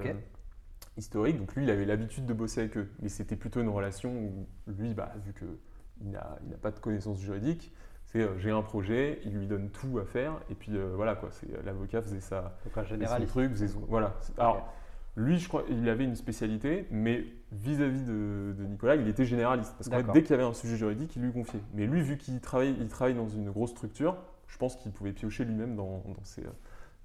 Euh, 0.95 0.99
historiques. 0.99 1.37
Donc 1.37 1.55
lui, 1.55 1.63
il 1.63 1.69
avait 1.69 1.85
l'habitude 1.85 2.25
de 2.25 2.33
bosser 2.33 2.61
avec 2.61 2.77
eux. 2.77 2.89
Mais 3.01 3.09
c'était 3.09 3.35
plutôt 3.35 3.61
une 3.61 3.69
relation 3.69 4.11
où 4.13 4.47
lui, 4.67 4.93
bah, 4.93 5.11
vu 5.25 5.33
qu'il 5.33 6.11
n'a 6.11 6.37
il 6.43 6.49
n'a 6.49 6.57
pas 6.57 6.71
de 6.71 6.79
connaissances 6.79 7.19
juridiques, 7.19 7.73
c'est 8.05 8.21
euh, 8.21 8.37
j'ai 8.39 8.51
un 8.51 8.61
projet, 8.61 9.21
il 9.25 9.37
lui 9.37 9.47
donne 9.47 9.69
tout 9.69 9.99
à 9.99 10.05
faire. 10.05 10.33
Et 10.49 10.55
puis 10.55 10.75
euh, 10.75 10.93
voilà, 10.95 11.15
quoi. 11.15 11.29
c'est- 11.31 11.47
L'avocat 11.63 12.01
faisait 12.01 12.19
ça, 12.21 12.57
Donc, 12.65 12.73
faisait 12.85 13.05
son 13.05 13.25
truc, 13.25 13.51
faisait 13.51 13.67
son- 13.67 13.79
voilà. 13.87 14.15
Alors, 14.37 14.73
lui, 15.17 15.37
je 15.39 15.47
crois, 15.49 15.63
il 15.69 15.87
avait 15.89 16.05
une 16.05 16.15
spécialité, 16.15 16.87
mais 16.89 17.25
vis-à-vis 17.51 18.03
de, 18.03 18.55
de 18.57 18.63
Nicolas, 18.65 18.95
il 18.95 19.07
était 19.09 19.25
généraliste. 19.25 19.73
Parce 19.77 19.89
D'accord. 19.89 20.13
dès 20.13 20.21
qu'il 20.23 20.31
y 20.31 20.33
avait 20.35 20.43
un 20.43 20.53
sujet 20.53 20.77
juridique, 20.77 21.15
il 21.17 21.21
lui 21.23 21.33
confiait. 21.33 21.59
Mais 21.73 21.85
lui, 21.85 22.01
vu 22.01 22.17
qu'il 22.17 22.39
travaille, 22.39 22.75
il 22.79 22.87
travaille 22.87 23.13
dans 23.15 23.27
une 23.27 23.49
grosse 23.51 23.71
structure, 23.71 24.15
je 24.47 24.57
pense 24.57 24.77
qu'il 24.77 24.91
pouvait 24.93 25.11
piocher 25.11 25.43
lui-même 25.43 25.75
dans, 25.75 26.01
dans 26.07 26.23
ses, 26.23 26.43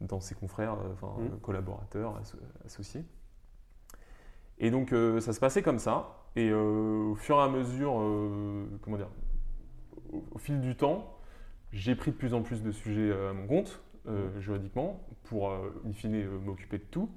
dans 0.00 0.20
ses 0.20 0.36
confrères, 0.36 0.74
euh, 0.74 0.92
enfin, 0.92 1.12
euh, 1.20 1.28
collaborateurs, 1.42 2.16
asso- 2.20 2.36
associés. 2.64 3.04
Et 4.58 4.70
donc, 4.70 4.92
euh, 4.92 5.20
ça 5.20 5.32
se 5.32 5.40
passait 5.40 5.62
comme 5.62 5.78
ça. 5.78 6.24
Et 6.34 6.50
euh, 6.50 7.10
au 7.10 7.14
fur 7.14 7.36
et 7.36 7.42
à 7.42 7.48
mesure, 7.48 7.98
euh, 8.00 8.66
comment 8.82 8.96
dire, 8.96 9.10
au, 10.12 10.24
au 10.32 10.38
fil 10.38 10.60
du 10.60 10.76
temps, 10.76 11.18
j'ai 11.72 11.94
pris 11.94 12.10
de 12.10 12.16
plus 12.16 12.34
en 12.34 12.42
plus 12.42 12.62
de 12.62 12.72
sujets 12.72 13.12
à 13.12 13.32
mon 13.32 13.46
compte. 13.46 13.82
juridiquement 14.38 15.00
pour, 15.24 15.50
in 15.50 15.92
fine, 15.92 16.26
m'occuper 16.44 16.78
de 16.78 16.84
tout. 16.84 17.10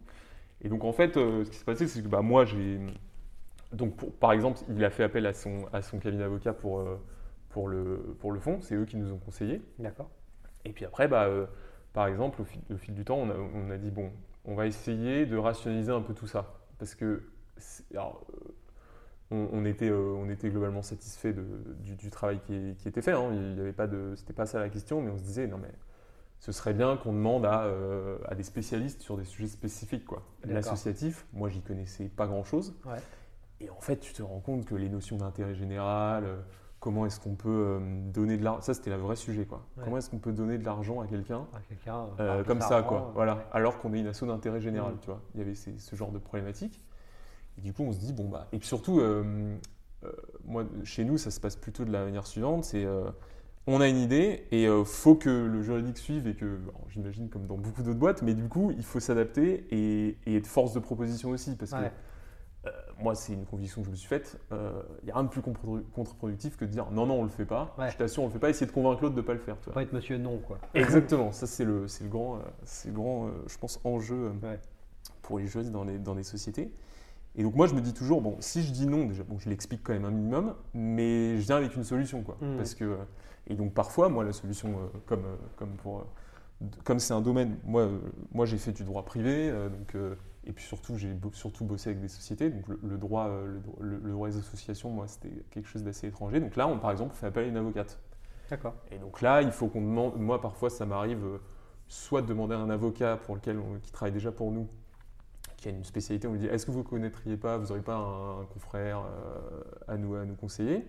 Et 0.62 0.70
donc, 0.70 0.84
en 0.84 0.92
fait, 0.92 1.14
ce 1.14 1.50
qui 1.50 1.58
s'est 1.58 1.66
passé, 1.66 1.88
c'est 1.88 2.02
que 2.02 2.08
bah, 2.08 2.22
moi, 2.22 2.46
j'ai. 2.46 2.80
Donc, 3.72 3.96
par 4.20 4.32
exemple, 4.32 4.60
il 4.70 4.84
a 4.84 4.90
fait 4.90 5.04
appel 5.04 5.26
à 5.28 5.34
son, 5.34 5.68
à 5.72 5.82
son 5.82 6.00
cabinet 6.00 6.24
d'avocat 6.24 6.54
pour, 6.54 6.84
pour, 7.50 7.68
le, 7.68 8.16
pour 8.20 8.32
le 8.32 8.40
fond. 8.40 8.60
C'est 8.62 8.76
eux 8.76 8.86
qui 8.86 8.98
nous 8.98 9.14
ont 9.14 9.20
conseillé. 9.20 9.62
D'accord. 9.78 10.10
Et 10.66 10.74
puis 10.74 10.84
après, 10.86 11.08
bah, 11.08 11.30
par 11.94 12.08
exemple, 12.08 12.42
au 12.42 12.78
fil, 12.78 12.94
du 12.96 13.06
temps, 13.06 13.18
on 13.18 13.30
a, 13.30 13.36
on 13.36 13.70
a, 13.70 13.78
dit 13.78 13.92
bon, 13.92 14.12
on 14.44 14.56
va 14.56 14.66
essayer 14.66 15.26
de 15.26 15.38
rationaliser 15.38 15.92
un 15.92 16.02
peu 16.02 16.14
tout 16.14 16.28
ça. 16.28 16.59
Parce 16.80 16.96
que. 16.96 17.22
Alors, 17.94 18.26
on, 19.32 19.66
était, 19.66 19.90
euh, 19.90 20.16
on 20.18 20.30
était 20.30 20.50
globalement 20.50 20.82
satisfait 20.82 21.34
du, 21.34 22.10
travail 22.10 22.40
qui, 22.40 22.76
était 22.88 23.02
fait. 23.02 23.12
Hein. 23.12 23.30
Il 23.34 23.58
y 23.58 23.60
avait 23.60 23.74
pas 23.74 23.88
de, 23.88 24.14
c'était 24.16 24.34
pas 24.34 24.46
ça 24.46 24.60
la 24.60 24.70
question, 24.70 25.02
mais 25.02 25.12
on 25.12 25.18
se 25.18 25.24
disait 25.24 25.46
non 25.46 25.58
mais 25.58 25.72
ce 26.40 26.52
serait 26.52 26.74
bien 26.74 26.98
qu'on 26.98 27.14
demande 27.14 27.46
à, 27.46 27.66
euh, 27.66 28.18
à, 28.28 28.34
des 28.34 28.44
spécialistes 28.44 29.02
sur 29.02 29.18
des 29.18 29.26
sujets 29.26 29.50
spécifiques 29.50 30.06
quoi. 30.06 30.24
L'associatif, 30.46 31.26
moi 31.34 31.50
j'y 31.50 31.62
connaissais 31.62 32.06
pas 32.06 32.28
grand 32.28 32.44
chose. 32.44 32.76
Et 33.62 33.70
en 33.70 33.82
fait, 33.82 33.98
tu 33.98 34.14
te 34.14 34.22
rends 34.22 34.40
compte 34.40 34.66
que 34.66 34.76
les 34.76 34.88
notions 34.88 35.18
d'intérêt 35.18 35.54
général, 35.54 36.24
euh, 36.24 36.38
comment 36.80 37.06
est-ce 37.06 37.20
qu'on 37.20 37.36
peut 37.36 37.80
donner 38.14 38.38
de 38.38 38.44
l'argent, 38.44 38.62
ça 38.62 38.74
c'était 38.74 38.90
le 38.90 38.98
vrai 38.98 39.16
sujet 39.16 39.46
quoi. 39.46 39.66
Comment 39.84 39.98
est-ce 39.98 40.10
qu'on 40.10 40.20
peut 40.20 40.32
donner 40.32 40.58
de 40.58 40.66
l'argent 40.66 41.02
à 41.02 41.08
quelqu'un, 41.08 41.46
comme 42.46 42.62
ça 42.62 42.84
quoi. 42.84 43.12
Voilà. 43.16 43.46
Alors 43.52 43.80
qu'on 43.80 43.94
est 43.94 44.00
une 44.00 44.08
asso 44.08 44.24
d'intérêt 44.24 44.62
général, 44.62 44.94
mmh. 44.94 45.00
tu 45.02 45.08
vois. 45.08 45.22
Il 45.36 45.40
y 45.40 45.44
avait 45.44 45.56
ce 45.56 45.96
genre 45.96 46.12
de 46.12 46.20
problématique. 46.20 46.82
Et 47.60 47.62
du 47.62 47.74
coup, 47.74 47.84
on 47.84 47.92
se 47.92 48.00
dit, 48.00 48.14
bon, 48.14 48.30
bah. 48.30 48.48
Et 48.54 48.60
puis 48.60 48.68
surtout, 48.68 49.00
euh, 49.00 49.58
euh, 50.06 50.12
moi, 50.46 50.64
chez 50.84 51.04
nous, 51.04 51.18
ça 51.18 51.30
se 51.30 51.40
passe 51.40 51.56
plutôt 51.56 51.84
de 51.84 51.92
la 51.92 52.06
manière 52.06 52.26
suivante 52.26 52.64
c'est. 52.64 52.86
Euh, 52.86 53.10
on 53.68 53.82
a 53.82 53.88
une 53.88 53.98
idée 53.98 54.48
et 54.52 54.64
il 54.64 54.86
faut 54.86 55.14
que 55.14 55.30
le 55.30 55.62
juridique 55.62 56.00
suive 56.00 56.28
et 56.28 56.34
que, 56.34 56.60
j'imagine 56.88 57.30
comme 57.30 57.46
dans 57.46 57.58
beaucoup 57.58 57.84
d'autres 57.84 58.00
boîtes, 58.00 58.24
mais 58.24 58.34
du 58.34 58.48
coup, 58.48 58.72
il 58.76 58.84
faut 58.84 59.00
s'adapter 59.00 59.68
et, 59.70 60.18
être 60.26 60.48
force 60.48 60.74
de 60.74 60.80
proposition 60.80 61.30
aussi. 61.30 61.56
Parce 61.56 61.72
que 61.72 61.78
moi, 63.02 63.16
c'est 63.16 63.34
une 63.34 63.46
conviction 63.46 63.82
que 63.82 63.88
je 63.88 63.92
me 63.92 63.96
suis 63.96 64.08
faite. 64.08 64.40
Il 64.52 65.06
n'y 65.06 65.12
a 65.12 65.16
rien 65.16 65.24
de 65.24 65.30
plus 65.30 65.42
contre-productif 65.42 66.58
que 66.58 66.66
de 66.66 66.70
dire 66.70 66.92
non, 66.92 67.06
non, 67.06 67.22
on 67.22 67.24
le 67.24 67.30
fait 67.30 67.46
pas. 67.46 67.76
Je 67.90 67.98
t'assure, 67.98 68.24
on 68.24 68.28
le 68.28 68.32
fait 68.32 68.40
pas. 68.40 68.50
Essayer 68.50 68.68
de 68.68 68.72
convaincre 68.72 69.02
l'autre 69.02 69.16
de 69.16 69.22
ne 69.22 69.26
pas 69.26 69.34
le 69.34 69.40
faire. 69.40 69.56
Pas 69.58 69.84
être 69.84 69.94
monsieur 69.94 70.18
non, 70.18 70.38
quoi. 70.38 70.58
Exactement. 70.74 71.32
Ça, 71.32 71.48
c'est 71.48 71.66
le, 71.66 71.86
le, 71.86 72.08
grand, 72.08 72.40
c'est 72.64 72.94
grand 72.94 73.30
je 73.48 73.58
pense, 73.58 73.80
enjeu 73.84 74.32
pour 75.22 75.40
les 75.40 75.48
juristes 75.48 75.72
dans 75.72 75.84
les, 75.84 75.98
dans 75.98 76.16
les 76.16 76.24
sociétés. 76.24 76.72
Et 77.36 77.44
donc 77.44 77.56
moi 77.56 77.68
je 77.68 77.76
me 77.76 77.82
dis 77.82 77.94
toujours, 77.94 78.22
bon, 78.22 78.36
si 78.40 78.64
je 78.64 78.72
dis 78.72 78.88
non, 78.88 79.06
déjà, 79.06 79.24
bon, 79.24 79.38
je 79.40 79.50
l'explique 79.50 79.82
quand 79.84 79.94
même 79.94 80.06
un 80.06 80.12
minimum, 80.12 80.56
mais 80.74 81.38
je 81.38 81.46
viens 81.46 81.58
avec 81.58 81.76
une 81.76 81.84
solution. 81.84 82.24
Quoi, 82.24 82.38
mmh. 82.42 82.58
parce 82.58 82.76
que, 82.76 82.98
et 83.48 83.56
donc 83.56 83.74
parfois, 83.74 84.10
moi 84.10 84.24
la 84.24 84.34
solution, 84.34 84.70
euh, 84.70 84.98
comme, 85.06 85.26
euh, 85.26 85.36
comme 85.56 85.76
pour... 85.78 86.06
Comme 86.84 87.00
c'est 87.00 87.14
un 87.14 87.22
domaine, 87.22 87.58
moi, 87.64 87.84
euh, 87.84 88.00
moi 88.34 88.46
j'ai 88.46 88.58
fait 88.58 88.74
du 88.74 88.84
droit 88.84 89.06
privé, 89.06 89.50
donc, 89.50 89.96
et 90.46 90.54
puis 90.54 90.64
surtout 90.64 90.98
j'ai 90.98 91.16
surtout 91.34 91.66
bossé 91.66 91.90
avec 91.90 92.02
des 92.02 92.08
sociétés, 92.08 92.50
donc 92.50 92.64
le, 92.68 92.98
droit, 92.98 93.30
le, 93.80 94.12
droit 94.12 94.30
des 94.30 94.38
associations, 94.38 94.90
moi 94.90 95.08
c'était 95.08 95.32
quelque 95.52 95.68
chose 95.68 95.84
d'assez 95.84 96.08
étranger. 96.08 96.40
Donc 96.40 96.56
là, 96.56 96.68
on, 96.68 96.80
par 96.80 96.92
exemple, 96.92 97.12
on 97.14 97.16
fait 97.16 97.28
appel 97.28 97.46
à 97.46 97.48
une 97.48 97.58
avocate. 97.58 98.00
D'accord. 98.50 98.76
Et 98.92 98.98
donc 98.98 99.22
là, 99.22 99.42
il 99.42 99.52
faut 99.52 99.68
qu'on 99.68 99.82
demande, 99.82 100.18
moi 100.18 100.42
parfois 100.42 100.70
ça 100.70 100.86
m'arrive 100.86 101.40
soit 101.90 102.22
de 102.22 102.28
demander 102.28 102.56
à 102.56 102.60
un 102.60 102.70
avocat 102.70 103.18
pour 103.18 103.36
lequel 103.36 103.60
qui 103.82 103.92
travaille 103.92 104.14
déjà 104.14 104.32
pour 104.32 104.52
nous, 104.52 104.68
qui 105.58 105.68
a 105.68 105.72
une 105.72 105.84
spécialité, 105.84 106.28
on 106.28 106.34
lui 106.34 106.40
dit 106.40 106.48
est-ce 106.48 106.66
que 106.66 106.72
vous 106.72 106.80
ne 106.80 106.84
connaîtriez 106.84 107.36
pas, 107.36 107.58
vous 107.58 107.68
n'aurez 107.68 107.82
pas 107.82 107.96
un, 107.96 108.46
confrère 108.46 109.00
euh, 109.00 109.62
à, 109.88 109.98
nous, 109.98 110.16
à 110.16 110.24
nous 110.24 110.36
conseiller? 110.36 110.86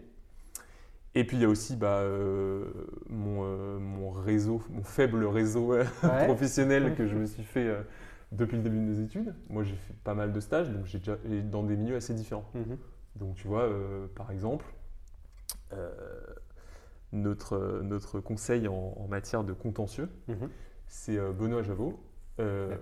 Et 1.15 1.25
puis 1.25 1.39
il 1.39 1.41
y 1.41 1.45
a 1.45 1.49
aussi 1.49 1.75
bah, 1.75 1.99
euh, 2.03 2.71
mon, 3.09 3.41
euh, 3.43 3.79
mon, 3.81 4.11
réseau, 4.11 4.63
mon 4.71 4.85
faible 4.85 5.25
réseau 5.25 5.75
professionnel 6.27 6.95
que 6.95 7.07
je 7.07 7.17
me 7.17 7.27
suis 7.27 7.43
fait 7.43 7.75
depuis 8.33 8.57
le 8.57 8.63
début 8.63 8.79
de 8.79 8.85
mes 8.85 9.01
études. 9.01 9.35
Moi 9.49 9.65
j'ai 9.65 9.75
fait 9.75 9.95
pas 10.05 10.15
mal 10.15 10.33
de 10.33 10.41
stages, 10.41 10.71
donc 10.71 10.87
j'ai 10.87 10.99
déjà 10.99 11.17
dans 11.45 11.63
des 11.63 11.77
milieux 11.77 11.97
assez 11.97 12.15
différents. 12.15 12.49
Mhm. 12.55 12.79
Donc 13.17 13.35
tu 13.35 13.49
vois, 13.49 13.69
par 14.15 14.31
exemple, 14.31 14.65
notre, 17.13 17.81
notre 17.83 18.21
conseil 18.21 18.69
en, 18.69 19.07
matière 19.09 19.43
de 19.43 19.53
contentieux, 19.53 20.09
mhm. 20.29 20.49
c'est 20.87 21.19
Benoît 21.33 21.63
Javot 21.63 21.99
euh, 22.41 22.75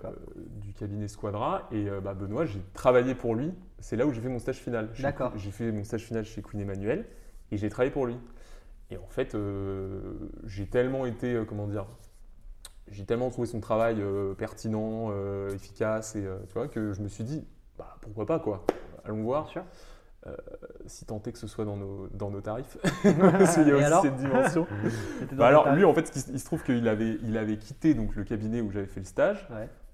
du 0.61 0.73
cabinet 0.73 1.07
Squadra. 1.07 1.67
Et 1.71 1.89
euh, 1.89 1.99
bah, 1.99 2.13
Benoît, 2.13 2.45
j'ai 2.45 2.61
travaillé 2.73 3.13
pour 3.15 3.35
lui. 3.35 3.51
C'est 3.79 3.97
là 3.97 4.05
où 4.05 4.13
j'ai 4.13 4.21
fait 4.21 4.29
mon 4.29 4.39
stage 4.39 4.57
final. 4.57 4.89
D'accord. 4.99 5.33
J'ai 5.35 5.51
fait 5.51 5.71
mon 5.71 5.83
stage 5.83 6.05
final 6.05 6.23
chez 6.23 6.41
Queen 6.41 6.61
Emmanuel 6.61 7.05
et 7.51 7.57
j'ai 7.57 7.69
travaillé 7.69 7.91
pour 7.91 8.05
lui. 8.05 8.15
Et 8.89 8.97
en 8.97 9.07
fait, 9.07 9.35
euh, 9.35 10.29
j'ai 10.45 10.67
tellement 10.67 11.05
été, 11.05 11.43
comment 11.47 11.67
dire, 11.67 11.87
j'ai 12.91 13.05
tellement 13.05 13.29
trouvé 13.29 13.47
son 13.47 13.59
travail 13.59 14.03
pertinent, 14.37 15.11
efficace, 15.49 16.15
et 16.15 16.23
tu 16.47 16.53
vois, 16.53 16.67
que 16.67 16.93
je 16.93 17.01
me 17.01 17.07
suis 17.07 17.23
dit, 17.23 17.45
bah, 17.77 17.95
pourquoi 18.01 18.25
pas, 18.25 18.39
quoi. 18.39 18.65
Allons 19.05 19.23
voir. 19.23 19.47
Sûr. 19.47 19.63
Euh, 20.27 20.35
si 20.85 21.05
tant 21.05 21.21
est 21.25 21.31
que 21.31 21.37
ce 21.37 21.47
soit 21.47 21.63
dans 21.63 21.77
nos, 21.77 22.07
dans 22.07 22.29
nos 22.29 22.41
tarifs. 22.41 22.77
Parce 23.03 23.55
qu'il 23.55 23.67
y 23.67 23.71
a 23.71 23.77
aussi 23.77 24.07
cette 24.07 24.17
dimension. 24.17 24.67
bah 25.33 25.47
alors, 25.47 25.73
lui, 25.73 25.85
en 25.85 25.93
fait, 25.93 26.11
il, 26.33 26.39
se 26.39 26.45
trouve 26.45 26.63
qu'il 26.63 26.87
avait, 26.89 27.17
il 27.23 27.37
avait 27.37 27.57
quitté 27.57 27.93
donc, 27.93 28.15
le 28.15 28.25
cabinet 28.25 28.59
où 28.59 28.69
j'avais 28.69 28.87
fait 28.87 28.99
le 28.99 29.05
stage 29.05 29.47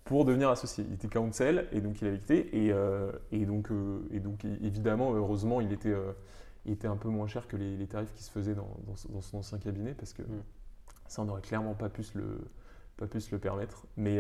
pour 0.04 0.26
devenir 0.26 0.50
associé. 0.50 0.84
Il 0.88 0.96
était 0.96 1.08
counsel 1.08 1.68
et 1.72 1.82
donc 1.82 2.02
il 2.02 2.08
avait 2.08 2.18
quitté. 2.18 2.66
Et, 2.66 2.72
euh, 2.72 3.12
et, 3.32 3.46
donc, 3.46 3.70
euh, 3.70 4.00
et 4.12 4.20
donc, 4.20 4.46
évidemment, 4.46 5.14
heureusement, 5.14 5.62
il 5.62 5.72
était, 5.72 5.94
il 6.66 6.74
était 6.74 6.88
un 6.88 6.98
peu 6.98 7.10
moins 7.10 7.28
cher 7.28 7.48
que 7.48 7.56
les, 7.56 7.86
tarifs 7.86 8.14
qui 8.16 8.24
se 8.24 8.32
faisaient 8.32 8.56
dans, 8.56 8.70
dans, 8.88 9.22
son 9.22 9.38
ancien 9.38 9.60
cabinet 9.60 9.94
parce 9.94 10.14
que 10.14 10.24
mm. 10.24 10.44
ça, 11.08 11.22
on 11.22 11.26
n'aurait 11.26 11.42
clairement 11.42 11.76
pas 11.76 11.90
pu 11.90 12.02
se 12.02 12.18
le, 12.18 12.40
pas 12.98 13.08
pu 13.08 13.20
se 13.22 13.32
le 13.32 13.40
permettre. 13.40 13.86
Mais, 13.98 14.20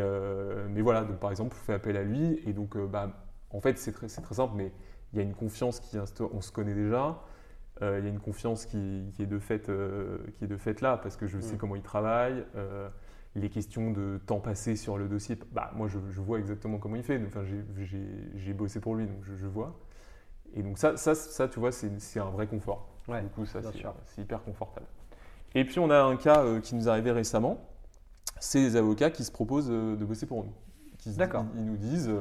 mais 0.69 0.82
voilà, 0.82 1.03
donc 1.03 1.17
par 1.19 1.32
exemple, 1.32 1.55
on 1.59 1.63
fait 1.63 1.73
appel 1.73 1.97
à 1.97 2.03
lui. 2.03 2.41
Et 2.45 2.53
donc, 2.53 2.78
bah, 2.78 3.09
en 3.51 3.61
fait, 3.61 3.78
c'est 3.78 3.91
très, 3.91 4.07
très 4.07 4.36
simple, 4.36 4.53
mais 4.55 4.71
il 5.13 5.17
y 5.17 5.21
a 5.21 5.23
une 5.23 5.34
confiance 5.34 5.80
qui 5.80 5.97
instaure, 5.97 6.30
on 6.34 6.41
se 6.41 6.51
connaît 6.51 6.73
déjà, 6.73 7.21
euh, 7.82 7.99
il 7.99 8.05
y 8.05 8.07
a 8.07 8.11
une 8.11 8.19
confiance 8.19 8.65
qui, 8.65 9.13
est, 9.19 9.26
de 9.26 9.39
fait, 9.39 9.69
euh, 9.69 10.17
qui 10.38 10.45
est 10.45 10.47
de 10.47 10.57
fait 10.57 10.82
là, 10.82 10.97
parce 10.97 11.15
que 11.15 11.28
je 11.28 11.39
sais 11.39 11.55
mm. 11.55 11.57
comment 11.57 11.76
il 11.76 11.82
travaille, 11.82 12.45
euh, 12.55 12.89
les 13.36 13.49
questions 13.49 13.91
de 13.91 14.19
temps 14.26 14.39
passé 14.39 14.76
sur 14.76 14.97
le 14.97 15.07
dossier, 15.07 15.38
bah, 15.51 15.71
moi 15.76 15.88
je, 15.88 15.97
vois 15.97 16.39
exactement 16.39 16.78
comment 16.78 16.95
il 16.95 17.03
fait, 17.03 17.21
enfin, 17.26 17.43
j'ai 17.43 18.53
bossé 18.53 18.80
pour 18.80 18.95
lui, 18.95 19.07
donc 19.07 19.23
je, 19.23 19.47
vois. 19.47 19.78
Et 20.53 20.63
donc 20.63 20.78
ça, 20.78 20.95
ça, 20.95 21.15
ça 21.15 21.47
tu 21.47 21.59
vois, 21.59 21.71
c'est 21.71 22.19
un 22.19 22.30
vrai 22.30 22.47
confort. 22.47 22.88
du 23.07 23.30
coup, 23.30 23.45
ça, 23.45 23.59
c'est 24.05 24.21
hyper 24.21 24.41
confortable. 24.43 24.88
Et 25.53 25.63
puis 25.63 25.80
on 25.80 25.89
a 25.89 26.01
un 26.01 26.17
cas 26.17 26.59
qui 26.61 26.76
nous 26.76 26.88
est 26.88 26.91
arrivé 26.91 27.11
récemment, 27.11 27.59
c'est 28.39 28.59
les 28.59 28.75
avocats 28.75 29.09
qui 29.09 29.23
se 29.23 29.31
proposent 29.31 29.69
de 29.69 30.05
bosser 30.05 30.25
pour 30.25 30.43
nous. 30.43 30.53
D'accord. 31.17 31.45
Ils, 31.55 31.65
nous 31.65 31.77
disent, 31.77 32.11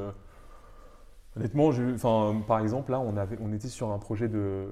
Honnêtement, 1.36 1.68
enfin, 1.94 2.42
par 2.46 2.60
exemple, 2.60 2.92
là, 2.92 3.00
on, 3.00 3.16
avait, 3.16 3.36
on 3.40 3.52
était 3.52 3.68
sur 3.68 3.90
un 3.90 3.98
projet 3.98 4.28
de. 4.28 4.66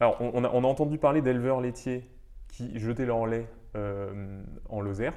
Alors, 0.00 0.16
on, 0.20 0.44
a, 0.44 0.48
entendu 0.48 0.98
parler 0.98 1.20
d'éleveurs 1.20 1.60
laitiers 1.60 2.08
qui 2.46 2.78
jetaient 2.78 3.06
leur 3.06 3.26
lait 3.26 3.48
euh, 3.76 4.40
en 4.68 4.80
Lozère. 4.80 5.14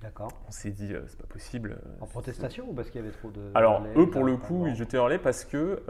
D'accord. 0.00 0.30
On 0.46 0.52
s'est 0.52 0.70
dit, 0.70 0.92
euh, 0.92 1.00
c'est 1.08 1.18
pas 1.18 1.26
possible. 1.26 1.78
Euh, 1.84 2.02
en 2.02 2.06
protestation 2.06 2.66
ou 2.68 2.74
parce 2.74 2.90
qu'il 2.90 3.00
y 3.00 3.04
avait 3.04 3.12
trop 3.12 3.30
de. 3.30 3.40
Alors, 3.54 3.82
eux, 3.96 4.08
pour 4.08 4.22
le 4.22 4.36
coup, 4.36 4.68
ils 4.68 4.76
jetaient 4.76 4.98
leur 4.98 5.08
lait 5.08 5.18
parce 5.18 5.44
que 5.44 5.82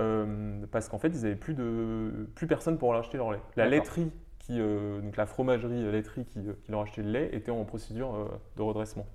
parce 0.72 0.88
qu'en 0.88 0.98
fait, 0.98 1.08
ils 1.08 1.22
n'avaient 1.22 1.36
plus, 1.36 1.54
de, 1.54 2.28
plus 2.34 2.46
personne 2.46 2.78
pour 2.78 2.92
leur 2.92 3.02
acheter 3.02 3.18
leur 3.18 3.32
lait. 3.32 3.42
La 3.56 3.66
laiterie, 3.66 4.10
qui, 4.46 4.58
donc 4.58 5.16
la 5.16 5.26
fromagerie 5.26 5.90
laiterie 5.90 6.24
qui, 6.24 6.40
qui, 6.40 6.70
leur 6.70 6.80
achetait 6.80 7.02
le 7.02 7.10
lait, 7.10 7.30
était 7.32 7.50
en 7.50 7.64
procédure 7.64 8.30
de 8.56 8.62
redressement. 8.62 9.06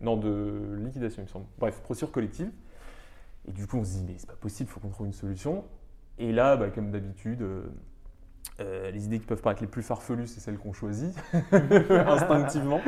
Non, 0.00 0.16
de 0.16 0.76
liquidation, 0.78 1.22
il 1.22 1.24
me 1.24 1.30
semble. 1.30 1.46
Bref, 1.58 1.80
procédure 1.80 2.12
collective. 2.12 2.50
Et 3.48 3.52
du 3.52 3.66
coup, 3.66 3.78
on 3.78 3.84
se 3.84 3.98
dit, 3.98 4.04
mais 4.06 4.14
c'est 4.16 4.26
pas 4.26 4.34
possible, 4.34 4.68
il 4.70 4.72
faut 4.72 4.80
qu'on 4.80 4.90
trouve 4.90 5.06
une 5.06 5.12
solution. 5.12 5.64
Et 6.18 6.32
là, 6.32 6.56
bah, 6.56 6.70
comme 6.70 6.90
d'habitude, 6.90 7.42
euh, 7.42 7.62
euh, 8.60 8.90
les 8.90 9.04
idées 9.04 9.18
qui 9.18 9.26
peuvent 9.26 9.42
paraître 9.42 9.60
les 9.60 9.68
plus 9.68 9.82
farfelues, 9.82 10.26
c'est 10.26 10.40
celles 10.40 10.58
qu'on 10.58 10.72
choisit 10.72 11.14
instinctivement. 11.52 12.80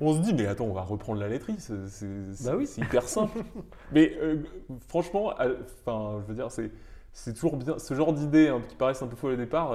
On 0.00 0.14
se 0.14 0.20
dit, 0.20 0.34
mais 0.34 0.46
attends, 0.46 0.66
on 0.66 0.72
va 0.72 0.82
reprendre 0.82 1.20
la 1.20 1.28
laiterie, 1.28 1.56
c'est 1.58 1.74
bah 2.44 2.56
oui. 2.56 2.68
hyper 2.76 3.08
simple. 3.08 3.38
mais 3.92 4.16
euh, 4.20 4.42
franchement, 4.88 5.32
enfin, 5.82 6.20
je 6.22 6.26
veux 6.26 6.34
dire, 6.34 6.48
c'est 7.12 7.32
toujours 7.32 7.56
bien. 7.56 7.78
Ce 7.78 7.94
genre 7.94 8.12
d'idées 8.12 8.48
hein, 8.48 8.62
qui 8.68 8.76
paraissent 8.76 9.02
un 9.02 9.08
peu 9.08 9.16
folles 9.16 9.32
au 9.32 9.36
départ, 9.36 9.72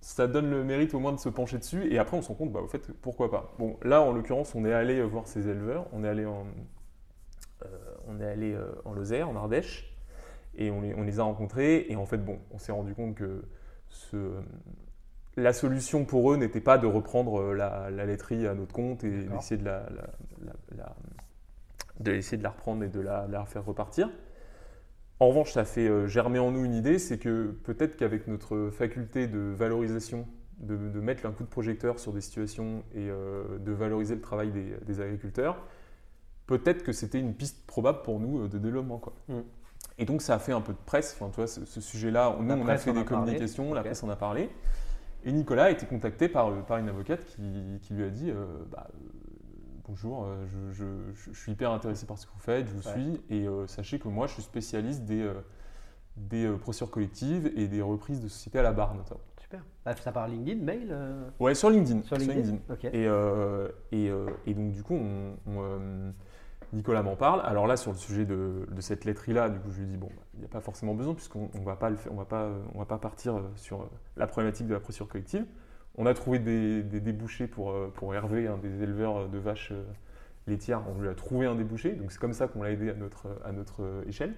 ça 0.00 0.26
donne 0.26 0.50
le 0.50 0.64
mérite 0.64 0.94
au 0.94 1.00
moins 1.00 1.12
de 1.12 1.18
se 1.18 1.28
pencher 1.28 1.58
dessus. 1.58 1.92
Et 1.92 1.98
après, 1.98 2.16
on 2.16 2.22
se 2.22 2.28
rend 2.28 2.34
compte, 2.34 2.52
bah, 2.52 2.60
au 2.60 2.68
fait, 2.68 2.92
pourquoi 3.00 3.30
pas. 3.30 3.54
Bon, 3.58 3.76
là, 3.82 4.02
en 4.02 4.12
l'occurrence, 4.12 4.54
on 4.54 4.64
est 4.64 4.72
allé 4.72 5.02
voir 5.02 5.26
ces 5.26 5.48
éleveurs, 5.48 5.86
on 5.92 6.04
est 6.04 6.08
allé 6.08 6.26
en, 6.26 6.46
euh, 7.64 7.68
on 8.06 8.20
est 8.20 8.26
allé 8.26 8.52
euh, 8.52 8.72
en 8.84 8.92
Lozère, 8.92 9.28
en 9.28 9.36
Ardèche, 9.36 9.94
et 10.56 10.70
on 10.70 10.80
les, 10.80 11.18
a 11.18 11.22
rencontrés. 11.22 11.86
Et 11.88 11.96
en 11.96 12.06
fait, 12.06 12.18
bon, 12.18 12.38
on 12.50 12.58
s'est 12.58 12.72
rendu 12.72 12.94
compte 12.94 13.14
que 13.14 13.42
la 15.36 15.52
solution 15.52 16.04
pour 16.04 16.32
eux 16.32 16.36
n'était 16.36 16.60
pas 16.60 16.78
de 16.78 16.86
reprendre 16.86 17.40
euh, 17.40 17.54
la, 17.54 17.90
laiterie 17.90 18.46
à 18.46 18.54
notre 18.54 18.72
compte 18.72 19.04
et 19.04 19.24
d'essayer 19.24 19.60
de 19.60 19.64
la, 19.64 19.86
de 20.70 20.76
de 22.00 22.42
la 22.42 22.50
reprendre 22.50 22.84
et 22.84 22.88
de 22.88 23.00
la, 23.00 23.44
faire 23.46 23.64
repartir. 23.64 24.10
En 25.20 25.28
revanche, 25.28 25.52
ça 25.52 25.64
fait 25.64 26.08
germer 26.08 26.38
en 26.38 26.50
nous 26.50 26.64
une 26.64 26.74
idée, 26.74 26.98
c'est 26.98 27.18
que 27.18 27.54
peut-être 27.64 27.96
qu'avec 27.96 28.26
notre 28.26 28.70
faculté 28.70 29.26
de 29.26 29.38
valorisation 29.38 30.26
de, 30.58 30.76
mettre 31.00 31.26
un 31.26 31.32
coup 31.32 31.44
de 31.44 31.48
projecteur 31.48 31.98
sur 31.98 32.12
des 32.12 32.20
situations 32.20 32.82
et 32.94 33.06
de 33.06 33.72
valoriser 33.72 34.14
le 34.14 34.20
travail 34.20 34.50
des, 34.50 35.00
agriculteurs, 35.00 35.56
peut-être 36.46 36.82
que 36.82 36.92
c'était 36.92 37.20
une 37.20 37.34
piste 37.34 37.64
probable 37.66 38.02
pour 38.02 38.18
nous 38.18 38.48
de 38.48 38.58
développement. 38.58 38.98
Quoi. 38.98 39.14
Mm. 39.28 39.40
Et 39.98 40.04
donc 40.04 40.22
ça 40.22 40.34
a 40.34 40.38
fait 40.38 40.52
un 40.52 40.60
peu 40.60 40.72
de 40.72 40.78
presse, 40.84 41.16
enfin, 41.16 41.30
tu 41.30 41.36
vois, 41.36 41.46
ce, 41.46 41.80
sujet-là, 41.80 42.36
nous 42.40 42.54
on 42.54 42.66
a 42.66 42.76
fait 42.76 42.92
des 42.92 43.04
communications, 43.04 43.72
la 43.72 43.82
presse 43.82 44.02
en 44.02 44.08
a 44.08 44.16
parlé. 44.16 44.50
Et 45.24 45.32
Nicolas 45.32 45.64
a 45.64 45.70
été 45.70 45.86
contacté 45.86 46.28
par, 46.28 46.52
par 46.66 46.78
une 46.78 46.88
avocate 46.88 47.24
qui, 47.24 47.94
lui 47.94 48.04
a 48.04 48.10
dit 48.10 48.32
bah, 48.70 48.88
bonjour, 49.88 50.24
euh, 50.24 50.72
je, 50.72 51.32
suis 51.32 51.52
hyper 51.52 51.70
intéressé 51.70 52.06
par 52.06 52.18
ce 52.18 52.26
que 52.26 52.32
vous 52.32 52.40
faites, 52.40 52.66
je 52.66 52.72
vous 52.72 52.82
suis, 52.82 53.20
et 53.30 53.46
euh, 53.46 53.66
sachez 53.66 53.98
que 53.98 54.08
moi, 54.08 54.26
je 54.26 54.34
suis 54.34 54.42
spécialiste 54.42 55.04
des, 55.04 55.22
euh, 55.22 55.34
des 56.16 56.50
procédures 56.60 56.90
collectives 56.90 57.52
et 57.56 57.68
des 57.68 57.82
reprises 57.82 58.20
de 58.20 58.28
sociétés 58.28 58.58
à 58.58 58.62
la 58.62 58.72
barre, 58.72 58.94
notamment. 58.94 59.20
Super. 59.40 59.64
Bah, 59.84 59.94
ça 59.94 60.12
par 60.12 60.28
LinkedIn, 60.28 60.62
mail 60.62 60.96
Ouais, 61.38 61.54
sur 61.54 61.70
LinkedIn. 61.70 62.02
Sur 62.02 62.16
LinkedIn. 62.16 62.58
Et, 62.92 63.08
et, 63.92 64.12
et, 64.46 64.54
donc, 64.54 64.72
du 64.72 64.82
coup, 64.82 64.98
Nicolas 66.72 67.02
m'en 67.02 67.16
parle. 67.16 67.42
Alors 67.44 67.66
là, 67.66 67.76
sur 67.76 67.92
le 67.92 67.98
sujet 67.98 68.24
de, 68.24 68.66
de 68.70 68.80
cette 68.80 69.04
lettre-là, 69.04 69.50
du 69.50 69.58
coup, 69.60 69.70
je 69.70 69.80
lui 69.80 69.86
dis 69.86 69.96
bon, 69.96 70.08
il 70.34 70.40
n'y 70.40 70.46
a 70.46 70.48
pas 70.48 70.60
forcément 70.60 70.94
besoin 70.94 71.14
puisqu'on 71.14 71.50
ne 71.54 71.64
va 71.64 71.76
pas 71.76 71.90
on 72.10 72.14
va 72.14 72.24
pas, 72.24 72.48
on 72.74 72.78
va 72.78 72.86
pas 72.86 72.98
partir 72.98 73.40
sur 73.54 73.88
la 74.16 74.26
problématique 74.26 74.66
de 74.66 74.74
la 74.74 74.80
procédure 74.80 75.08
collective. 75.08 75.44
On 75.96 76.06
a 76.06 76.14
trouvé 76.14 76.38
des, 76.38 76.82
débouchés 76.82 77.46
pour, 77.46 77.70
euh, 77.70 77.92
pour 77.94 78.14
Hervé, 78.14 78.50
des 78.62 78.82
éleveurs 78.82 79.28
de 79.28 79.38
vaches 79.38 79.70
euh, 79.72 79.84
laitières. 80.46 80.82
On 80.88 81.00
lui 81.00 81.08
a 81.08 81.14
trouvé 81.14 81.46
un 81.46 81.54
débouché, 81.54 81.92
donc 81.92 82.10
c'est 82.10 82.18
comme 82.18 82.32
ça 82.32 82.48
qu'on 82.48 82.62
l'a 82.62 82.72
aidé 82.72 82.90
à 82.90 82.94
notre, 83.52 83.82
euh, 83.82 84.04
échelle. 84.08 84.34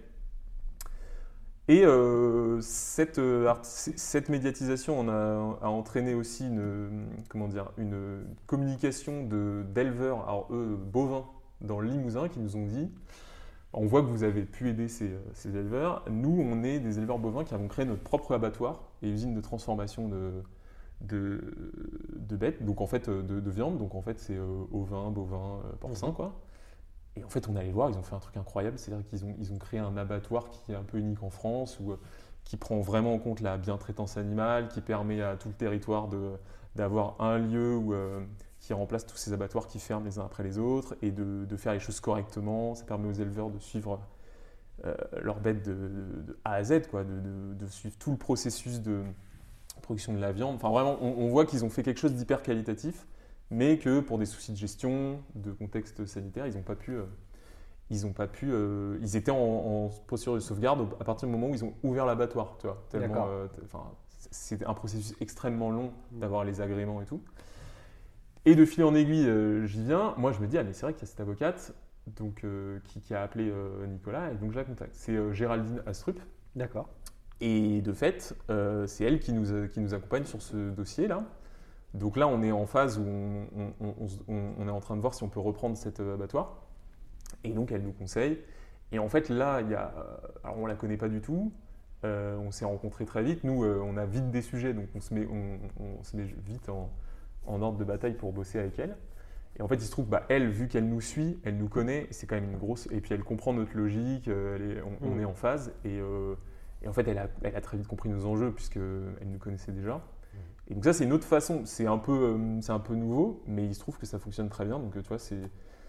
Et 1.69 1.83
cette, 2.61 3.21
cette, 3.63 4.29
médiatisation 4.29 5.09
a, 5.09 5.67
entraîné 5.67 6.15
aussi 6.15 6.47
une, 6.47 7.09
comment 7.29 7.49
dire, 7.49 7.73
une 7.77 8.23
communication 8.47 9.25
d'éleveurs, 9.25 10.29
alors 10.29 10.47
eux, 10.53 10.77
bovins, 10.77 11.27
dans 11.63 11.81
le 11.81 11.89
Limousin, 11.89 12.29
qui 12.29 12.39
nous 12.39 12.55
ont 12.55 12.67
dit 12.67 12.89
on 13.73 13.85
voit 13.85 14.03
que 14.03 14.07
vous 14.07 14.23
avez 14.23 14.43
pu 14.43 14.69
aider 14.69 14.87
ces, 14.87 15.11
ces, 15.35 15.57
éleveurs. 15.57 16.05
Nous, 16.09 16.41
on 16.41 16.63
est 16.63 16.79
des 16.79 16.99
éleveurs 16.99 17.19
bovins 17.19 17.43
qui 17.43 17.53
avons 17.53 17.67
créé 17.67 17.85
notre 17.85 18.05
propre 18.05 18.33
abattoir 18.33 18.85
et 19.03 19.09
usine 19.09 19.35
de 19.35 19.41
transformation 19.41 20.07
de, 20.07 20.45
de, 21.01 21.41
de 22.17 22.37
bêtes, 22.37 22.65
donc 22.65 22.81
en 22.81 22.87
fait 22.87 23.09
euh, 23.09 23.23
de, 23.23 23.51
viande, 23.51 23.79
donc 23.79 23.95
en 23.95 24.03
fait 24.03 24.19
c'est 24.19 24.37
euh, 24.37 24.65
ovin, 24.73 25.11
bovin, 25.11 25.61
euh, 25.65 25.73
porcin 25.79 26.09
mhm. 26.09 26.15
quoi. 26.15 26.33
Et 27.17 27.25
en 27.25 27.29
fait 27.29 27.49
on 27.49 27.57
allait 27.57 27.71
voir, 27.71 27.91
ils 27.91 27.97
ont 27.97 28.03
fait 28.03 28.15
un 28.15 28.21
truc 28.21 28.37
incroyable, 28.37 28.79
c'est-à-dire 28.79 29.05
qu'ils 29.07 29.25
ont, 29.25 29.35
ils 29.39 29.53
ont 29.53 29.59
créé 29.59 29.81
un 29.81 29.97
abattoir 29.97 30.51
qui 30.51 30.73
est 30.73 30.75
un 30.75 30.83
peu 30.83 30.99
unique 30.99 31.23
en 31.23 31.31
France, 31.31 31.79
qui 32.45 32.57
prend 32.57 32.81
vraiment 32.81 33.15
en 33.15 33.19
compte 33.19 33.41
la 33.41 33.57
bien-traitance 33.57 34.17
animale, 34.17 34.69
qui 34.69 34.81
permet 34.81 35.23
à 35.23 35.37
tout 35.37 35.49
le 35.49 35.55
territoire 35.55 36.09
d'avoir 36.75 37.21
un 37.21 37.39
lieu 37.39 37.75
où, 37.75 37.95
qui 38.61 38.75
remplace 38.75 39.07
tous 39.07 39.17
ces 39.17 39.33
abattoirs 39.33 39.67
qui 39.67 39.79
ferment 39.79 40.05
les 40.05 40.19
uns 40.19 40.27
après 40.27 40.43
les 40.43 40.59
autres, 40.59 40.95
et 41.01 41.11
de, 41.11 41.47
de 41.47 41.57
faire 41.57 41.73
les 41.73 41.81
choses 41.81 42.01
correctement, 42.01 42.75
ça 42.75 42.85
permet 42.85 43.09
aux 43.09 43.13
éleveurs 43.13 43.51
de 43.51 43.59
suivre 43.59 43.99
leurs 45.23 45.41
bêtes 45.41 45.63
de, 45.67 46.39
A 46.45 46.53
à 46.53 46.65
Z, 46.65 46.89
quoi, 46.91 47.03
de, 47.03 47.67
suivre 47.67 47.97
tout 47.99 48.11
le 48.11 48.19
processus 48.19 48.83
de 48.83 49.03
production 49.83 50.13
de 50.13 50.21
la 50.21 50.33
viande. 50.33 50.57
Enfin, 50.57 50.71
vraiment, 50.71 50.99
on, 51.03 51.29
voit 51.29 51.47
qu'ils 51.47 51.65
ont 51.65 51.71
fait 51.71 51.83
quelque 51.83 52.01
chose 52.01 52.15
d'hyper 52.15 52.43
qualitatif, 52.43 53.07
mais 53.51 53.79
que 53.79 54.01
pour 54.01 54.19
des 54.19 54.27
soucis 54.27 54.53
de 54.53 54.57
gestion, 54.57 55.21
de 55.35 55.53
contexte 55.53 56.05
sanitaire, 56.07 56.47
ils 56.47 56.55
n'ont 56.55 56.63
pas 56.63 56.75
pu. 56.75 56.93
Euh, 56.93 57.05
ils 57.91 58.05
ont 58.07 58.13
pas 58.13 58.27
pu. 58.27 58.53
Euh, 58.53 58.99
ils 59.01 59.17
étaient 59.17 59.31
en, 59.31 59.37
en, 59.37 59.89
procédure 60.07 60.35
de 60.35 60.41
sauvegarde 60.41 60.89
à 61.01 61.05
partir 61.05 61.29
du 61.29 61.33
moment 61.33 61.49
où 61.49 61.55
ils 61.55 61.65
ont 61.65 61.75
ouvert 61.83 62.07
l'abattoir, 62.07 62.57
tu 62.59 62.67
vois. 62.67 62.85
Tellement. 62.91 63.29
Euh, 63.29 63.47
c'était 64.31 64.67
un 64.67 64.75
processus 64.75 65.15
extrêmement 65.21 65.71
long 65.71 65.93
mmh. 66.13 66.19
d'avoir 66.19 66.45
les 66.45 66.61
agréments 66.61 67.01
et 67.01 67.07
tout. 67.07 67.23
Et 68.45 68.55
de 68.55 68.65
fil 68.65 68.83
en 68.85 68.95
aiguille, 68.95 69.31
j'y 69.67 69.85
viens. 69.85 70.15
Moi, 70.17 70.33
je 70.33 70.41
me 70.41 70.47
dis, 70.47 70.59
ah, 70.59 70.65
mais 70.65 70.73
c'est 70.73 70.83
vrai 70.83 70.93
qu'il 70.93 71.03
y 71.03 71.05
a 71.05 71.09
cette 71.09 71.21
avocate 71.21 71.75
donc, 72.07 72.45
qui, 72.85 73.15
a 73.15 73.23
appelé 73.23 73.53
Nicolas, 73.89 74.31
et 74.31 74.37
donc 74.37 74.53
je 74.53 74.57
la 74.57 74.65
contacte. 74.65 74.95
C'est 74.95 75.33
Géraldine 75.33 75.83
Astrup. 75.85 76.21
D'accord. 76.55 76.89
Et 77.41 77.83
de 77.83 77.93
fait, 77.93 78.35
euh, 78.51 78.87
c'est 78.87 79.05
elle 79.05 79.21
qui 79.21 79.33
nous, 79.33 79.69
qui 79.69 79.81
nous 79.81 79.95
accompagne 79.95 80.25
sur 80.25 80.41
ce 80.41 80.71
dossier-là. 80.71 81.25
Donc 81.95 82.17
là, 82.17 82.29
on 82.29 82.43
est 82.43 82.53
en 82.53 82.67
phase 82.67 82.99
où 82.99 83.05
on, 83.07 84.67
est 84.67 84.71
en 84.71 84.81
train 84.81 84.97
de 84.97 85.01
voir 85.01 85.15
si 85.15 85.23
on 85.23 85.29
peut 85.29 85.41
reprendre 85.41 85.77
cet 85.77 86.01
euh, 86.01 86.15
abattoir. 86.15 86.63
Et 87.45 87.51
donc, 87.51 87.73
elle 87.73 87.83
nous 87.83 87.93
conseille. 87.93 88.39
Et 88.93 88.99
en 88.99 89.09
fait, 89.09 89.29
là, 89.29 89.61
il 89.61 89.71
y 89.71 89.75
a, 89.75 89.93
alors 90.45 90.59
on 90.59 90.63
ne 90.63 90.69
la 90.69 90.75
connaît 90.75 90.97
pas 90.97 91.09
du 91.09 91.21
tout. 91.21 91.53
Euh, 92.05 92.37
on 92.39 92.51
s'est 92.51 92.65
rencontrés 92.65 93.05
très 93.05 93.23
vite. 93.23 93.45
Nous, 93.45 93.65
on 93.65 93.97
a 93.97 94.07
vite 94.07 94.31
des 94.31 94.43
sujets, 94.43 94.73
donc 94.73 94.87
on 94.95 95.01
se 95.01 95.13
met, 95.13 95.27
on, 95.27 96.03
se 96.05 96.17
met 96.17 96.25
vite 96.47 96.69
en, 96.69 96.91
en, 97.47 97.63
ordre 97.63 97.79
de 97.79 97.85
bataille 97.85 98.15
pour 98.15 98.33
bosser 98.33 98.59
avec 98.59 98.79
elle. 98.79 98.97
Et 99.59 99.63
en 99.63 99.69
fait, 99.69 99.77
il 99.77 99.83
se 99.83 99.91
trouve, 99.91 100.07
bah, 100.07 100.25
elle, 100.29 100.49
vu 100.49 100.69
qu'elle 100.69 100.89
nous 100.89 101.01
suit, 101.01 101.41
elle 101.45 101.57
nous 101.57 101.69
connaît, 101.69 102.07
c'est 102.11 102.27
quand 102.27 102.37
même 102.37 102.51
une 102.51 102.59
grosse. 102.59 102.87
Et 102.93 103.01
puis, 103.01 103.13
elle 103.15 103.25
comprend 103.25 103.53
notre 103.53 103.77
logique, 103.77 104.31
on, 105.01 105.15
mmh. 105.15 105.21
est 105.21 105.25
en 105.25 105.35
phase. 105.35 105.73
Et 105.85 106.01
et 106.87 106.89
en 106.89 106.93
fait, 106.93 107.09
elle 107.09 107.19
a, 107.19 107.27
elle 107.43 107.57
a 107.57 107.61
très 107.61 107.77
vite 107.77 107.89
compris 107.89 108.09
nos 108.09 108.27
enjeux, 108.27 108.53
puisqu'elle 108.53 109.27
nous 109.27 109.39
connaissait 109.41 109.73
déjà. 109.73 110.01
Et 110.69 110.75
donc 110.75 110.85
ça, 110.85 110.93
c'est 110.93 111.03
une 111.03 111.13
autre 111.13 111.27
façon. 111.27 111.63
C'est 111.65 111.87
un, 111.87 111.99
peu, 111.99 112.13
euh, 112.13 112.61
c'est 112.61 112.71
un 112.71 112.79
peu 112.79 112.95
nouveau, 112.95 113.43
mais 113.49 113.65
il 113.67 113.75
se 113.75 113.81
trouve 113.81 113.99
que 113.99 114.07
ça 114.07 114.21
fonctionne 114.21 114.49
très 114.49 114.65
bien. 114.65 114.79
Donc 114.79 114.93
tu 114.93 115.09
vois, 115.09 115.19
c'est... 115.19 115.41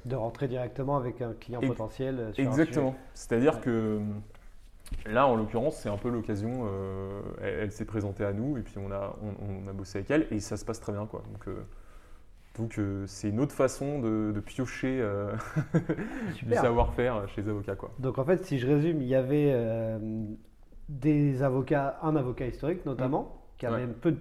De 0.06 0.16
rentrer 0.16 0.48
directement 0.48 0.98
avec 0.98 1.22
un 1.22 1.34
client 1.34 1.62
potentiel. 1.62 2.20
Euh, 2.20 2.34
sur 2.34 2.44
Exactement. 2.44 2.96
C'est-à-dire 3.14 3.62
que 3.62 4.00
là, 5.06 5.28
en 5.28 5.36
l'occurrence, 5.36 5.78
c'est 5.78 5.90
un 5.90 5.98
peu 5.98 6.10
l'occasion. 6.10 6.66
Euh, 6.66 7.22
elle, 7.44 7.72
s'est 7.72 7.86
présentée 7.86 8.26
à 8.26 8.34
nous, 8.34 8.58
et 8.58 8.62
puis 8.62 8.80
on 8.80 8.92
a, 8.92 9.16
on, 9.22 9.68
a 9.68 9.74
bossé 9.74 10.00
avec 10.00 10.10
elle, 10.10 10.28
et 10.32 10.40
ça 10.40 10.58
se 10.58 10.66
passe 10.66 10.80
très 10.80 10.94
bien. 10.94 11.06
Quoi. 11.06 11.22
Donc, 11.32 11.56
donc 12.58 12.80
c'est 13.06 13.30
une 13.30 13.40
autre 13.40 13.54
façon 13.54 14.00
de, 14.00 14.42
piocher 14.44 15.08
du 16.44 16.54
savoir-faire 16.56 17.30
chez 17.30 17.44
les 17.44 17.50
avocats. 17.50 17.76
Quoi. 17.76 17.92
Donc 18.00 18.18
en 18.18 18.26
fait, 18.26 18.44
si 18.46 18.58
je 18.58 18.66
résume, 18.66 19.02
il 19.04 19.08
y 19.08 19.16
avait 19.16 19.54
des 20.90 21.44
avocats, 21.44 22.00
un 22.02 22.16
avocat 22.16 22.48
historique 22.48 22.86
notamment, 22.86 23.22
mmh. 23.22 23.60
qui 23.60 23.66
avait 23.66 23.84
un 23.84 23.88
peu 23.88 24.12
de 24.12 24.20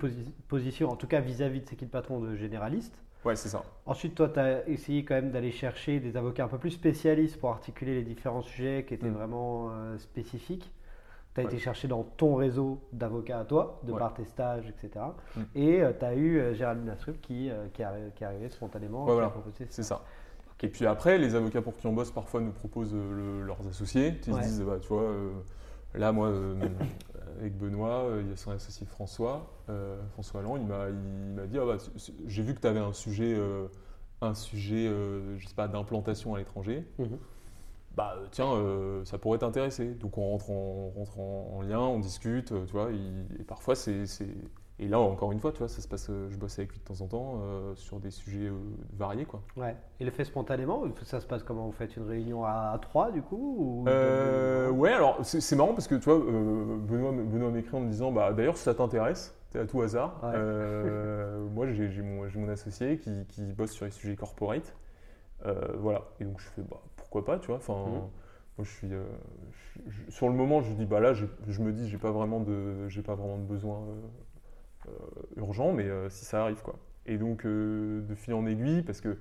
position, 0.48 0.90
en 0.90 0.96
tout 0.96 1.06
cas 1.06 1.20
vis-à-vis 1.20 1.60
de 1.60 1.68
ses 1.68 1.76
de 1.76 1.84
patron 1.86 2.20
de 2.20 2.34
généraliste. 2.34 2.94
Ouais, 3.24 3.34
c'est 3.34 3.48
ça. 3.48 3.64
Ensuite, 3.86 4.14
toi, 4.14 4.28
tu 4.28 4.38
as 4.38 4.68
essayé 4.68 5.04
quand 5.04 5.14
même 5.14 5.32
d'aller 5.32 5.50
chercher 5.50 5.98
des 5.98 6.16
avocats 6.16 6.44
un 6.44 6.48
peu 6.48 6.58
plus 6.58 6.70
spécialistes 6.70 7.40
pour 7.40 7.50
articuler 7.50 7.94
les 7.94 8.04
différents 8.04 8.42
sujets 8.42 8.84
qui 8.86 8.94
étaient 8.94 9.08
mmh. 9.08 9.14
vraiment 9.14 9.70
euh, 9.70 9.98
spécifiques. 9.98 10.70
Tu 11.34 11.40
as 11.40 11.44
été 11.44 11.58
chercher 11.58 11.86
dans 11.86 12.02
ton 12.02 12.34
réseau 12.34 12.80
d'avocats 12.92 13.40
à 13.40 13.44
toi, 13.44 13.80
de 13.82 13.92
par 13.92 14.14
tes 14.14 14.24
stages, 14.24 14.64
etc. 14.70 15.04
Et 15.54 15.82
tu 15.98 16.04
as 16.04 16.14
eu 16.14 16.38
euh, 16.38 16.54
Géraldine 16.54 16.88
Astrup 16.88 17.20
qui, 17.20 17.50
euh, 17.50 17.66
qui, 17.74 17.82
est 17.82 18.24
arrivée 18.24 18.48
spontanément. 18.48 19.04
voilà, 19.04 19.30
c'est 19.68 19.82
ça. 19.82 20.02
Et 20.62 20.68
puis 20.68 20.86
après, 20.86 21.18
les 21.18 21.34
avocats 21.34 21.60
pour 21.60 21.76
qui 21.76 21.86
on 21.86 21.92
bosse 21.92 22.10
parfois 22.10 22.40
nous 22.40 22.52
proposent 22.52 22.94
leurs 22.94 23.66
associés. 23.68 24.14
Ils 24.26 24.34
se 24.34 24.40
disent, 24.40 24.62
bah, 24.62 24.78
tu 24.80 24.88
vois, 24.88 25.12
Là, 25.96 26.12
moi, 26.12 26.28
euh, 26.28 26.54
avec 27.40 27.56
Benoît, 27.56 28.04
euh, 28.04 28.22
il 28.24 28.30
y 28.30 28.32
a 28.32 28.36
son 28.36 28.50
associé 28.50 28.86
François, 28.86 29.50
euh, 29.68 30.00
François 30.12 30.40
Allan, 30.40 30.56
il 30.56 30.66
m'a 30.66 31.46
dit 31.46 31.58
ah 31.58 31.64
bah, 31.64 31.76
J'ai 32.26 32.42
vu 32.42 32.54
que 32.54 32.60
tu 32.60 32.66
avais 32.66 32.80
un 32.80 32.92
sujet, 32.92 33.36
un 34.20 34.34
sujet 34.34 34.88
je 35.38 35.46
sais 35.46 35.54
pas, 35.54 35.68
d'implantation 35.68 36.34
à 36.34 36.38
l'étranger. 36.38 36.86
Mhm. 36.98 37.18
Bah, 37.96 38.14
tiens, 38.30 38.52
ça 39.04 39.16
pourrait 39.16 39.38
t'intéresser. 39.38 39.94
Donc, 39.94 40.18
on 40.18 40.30
rentre 40.30 40.50
en, 40.50 40.92
rentre 40.94 41.18
en, 41.18 41.62
lien, 41.62 41.80
on 41.80 41.98
discute, 41.98 42.48
tu 42.48 42.72
vois, 42.72 42.90
et 42.92 43.44
parfois, 43.44 43.74
c'est 43.74 44.04
et 44.78 44.88
là, 44.88 44.98
encore 44.98 45.32
une 45.32 45.40
fois, 45.40 45.52
tu 45.52 45.58
vois, 45.58 45.68
ça 45.68 45.80
se 45.80 45.88
passe, 45.88 46.08
euh, 46.10 46.28
je 46.28 46.36
bosse 46.36 46.58
avec 46.58 46.70
lui 46.72 46.78
de 46.78 46.84
temps 46.84 47.00
en 47.00 47.06
temps 47.06 47.40
euh, 47.40 47.74
sur 47.76 47.98
des 47.98 48.10
sujets 48.10 48.48
euh, 48.48 48.58
variés. 48.92 49.24
Quoi. 49.24 49.40
Ouais. 49.56 49.74
Il 50.00 50.06
le 50.06 50.12
fait 50.12 50.24
spontanément 50.24 50.84
Ça 51.02 51.18
se 51.20 51.26
passe 51.26 51.42
comment? 51.42 51.64
Vous 51.66 51.72
faites 51.72 51.96
une 51.96 52.06
réunion 52.06 52.44
à, 52.44 52.78
trois, 52.82 53.10
du 53.10 53.22
coup 53.22 53.84
Ouais, 53.86 54.92
alors 54.92 55.18
c'est 55.22 55.56
marrant 55.56 55.72
parce 55.72 55.88
que 55.88 55.94
tu 55.94 56.10
vois, 56.10 56.18
Benoît, 56.18 57.12
Benoît 57.12 57.50
m'écrit 57.50 57.76
en 57.76 57.80
me 57.80 57.90
disant 57.90 58.12
bah, 58.12 58.34
D'ailleurs, 58.34 58.58
si 58.58 58.64
ça 58.64 58.74
t'intéresse, 58.74 59.34
t'es 59.50 59.60
à 59.60 59.64
tout 59.64 59.80
hasard. 59.80 60.20
moi, 61.54 61.66
j'ai 61.72 62.02
mon, 62.02 62.26
mon, 62.34 62.48
associé 62.50 62.98
qui, 62.98 63.24
qui, 63.28 63.44
bosse 63.52 63.70
sur 63.70 63.86
les 63.86 63.90
sujets 63.90 64.14
corporate. 64.14 64.74
voilà. 65.78 66.02
Et 66.20 66.24
donc, 66.24 66.38
je 66.38 66.48
fais 66.48 66.62
bah, 66.62 66.82
pourquoi 66.96 67.24
pas, 67.24 67.38
tu 67.38 67.46
vois. 67.46 67.56
Enfin. 67.56 67.86
Mhm. 67.86 68.02
Moi, 68.58 68.64
je 68.64 68.70
suis, 68.70 68.88
sur 70.08 70.28
le 70.28 70.34
moment, 70.34 70.62
je 70.62 70.72
dis 70.72 70.86
bah 70.86 70.98
là, 70.98 71.12
je, 71.12 71.26
je 71.46 71.60
me 71.60 71.72
dis, 71.72 71.90
j'ai 71.90 71.98
pas 71.98 72.10
vraiment 72.10 72.40
de, 72.40 72.88
j'ai 72.88 73.02
pas 73.02 73.14
vraiment 73.14 73.36
de 73.36 73.42
besoin 73.42 73.82
urgent, 75.36 75.72
mais 75.72 75.84
euh, 75.84 76.08
si 76.08 76.24
ça 76.24 76.42
arrive, 76.42 76.62
quoi. 76.62 76.76
Et 77.06 77.18
donc, 77.18 77.44
euh, 77.44 78.02
de 78.02 78.14
fil 78.14 78.34
en 78.34 78.46
aiguille, 78.46 78.82
parce 78.82 79.00
que 79.00 79.16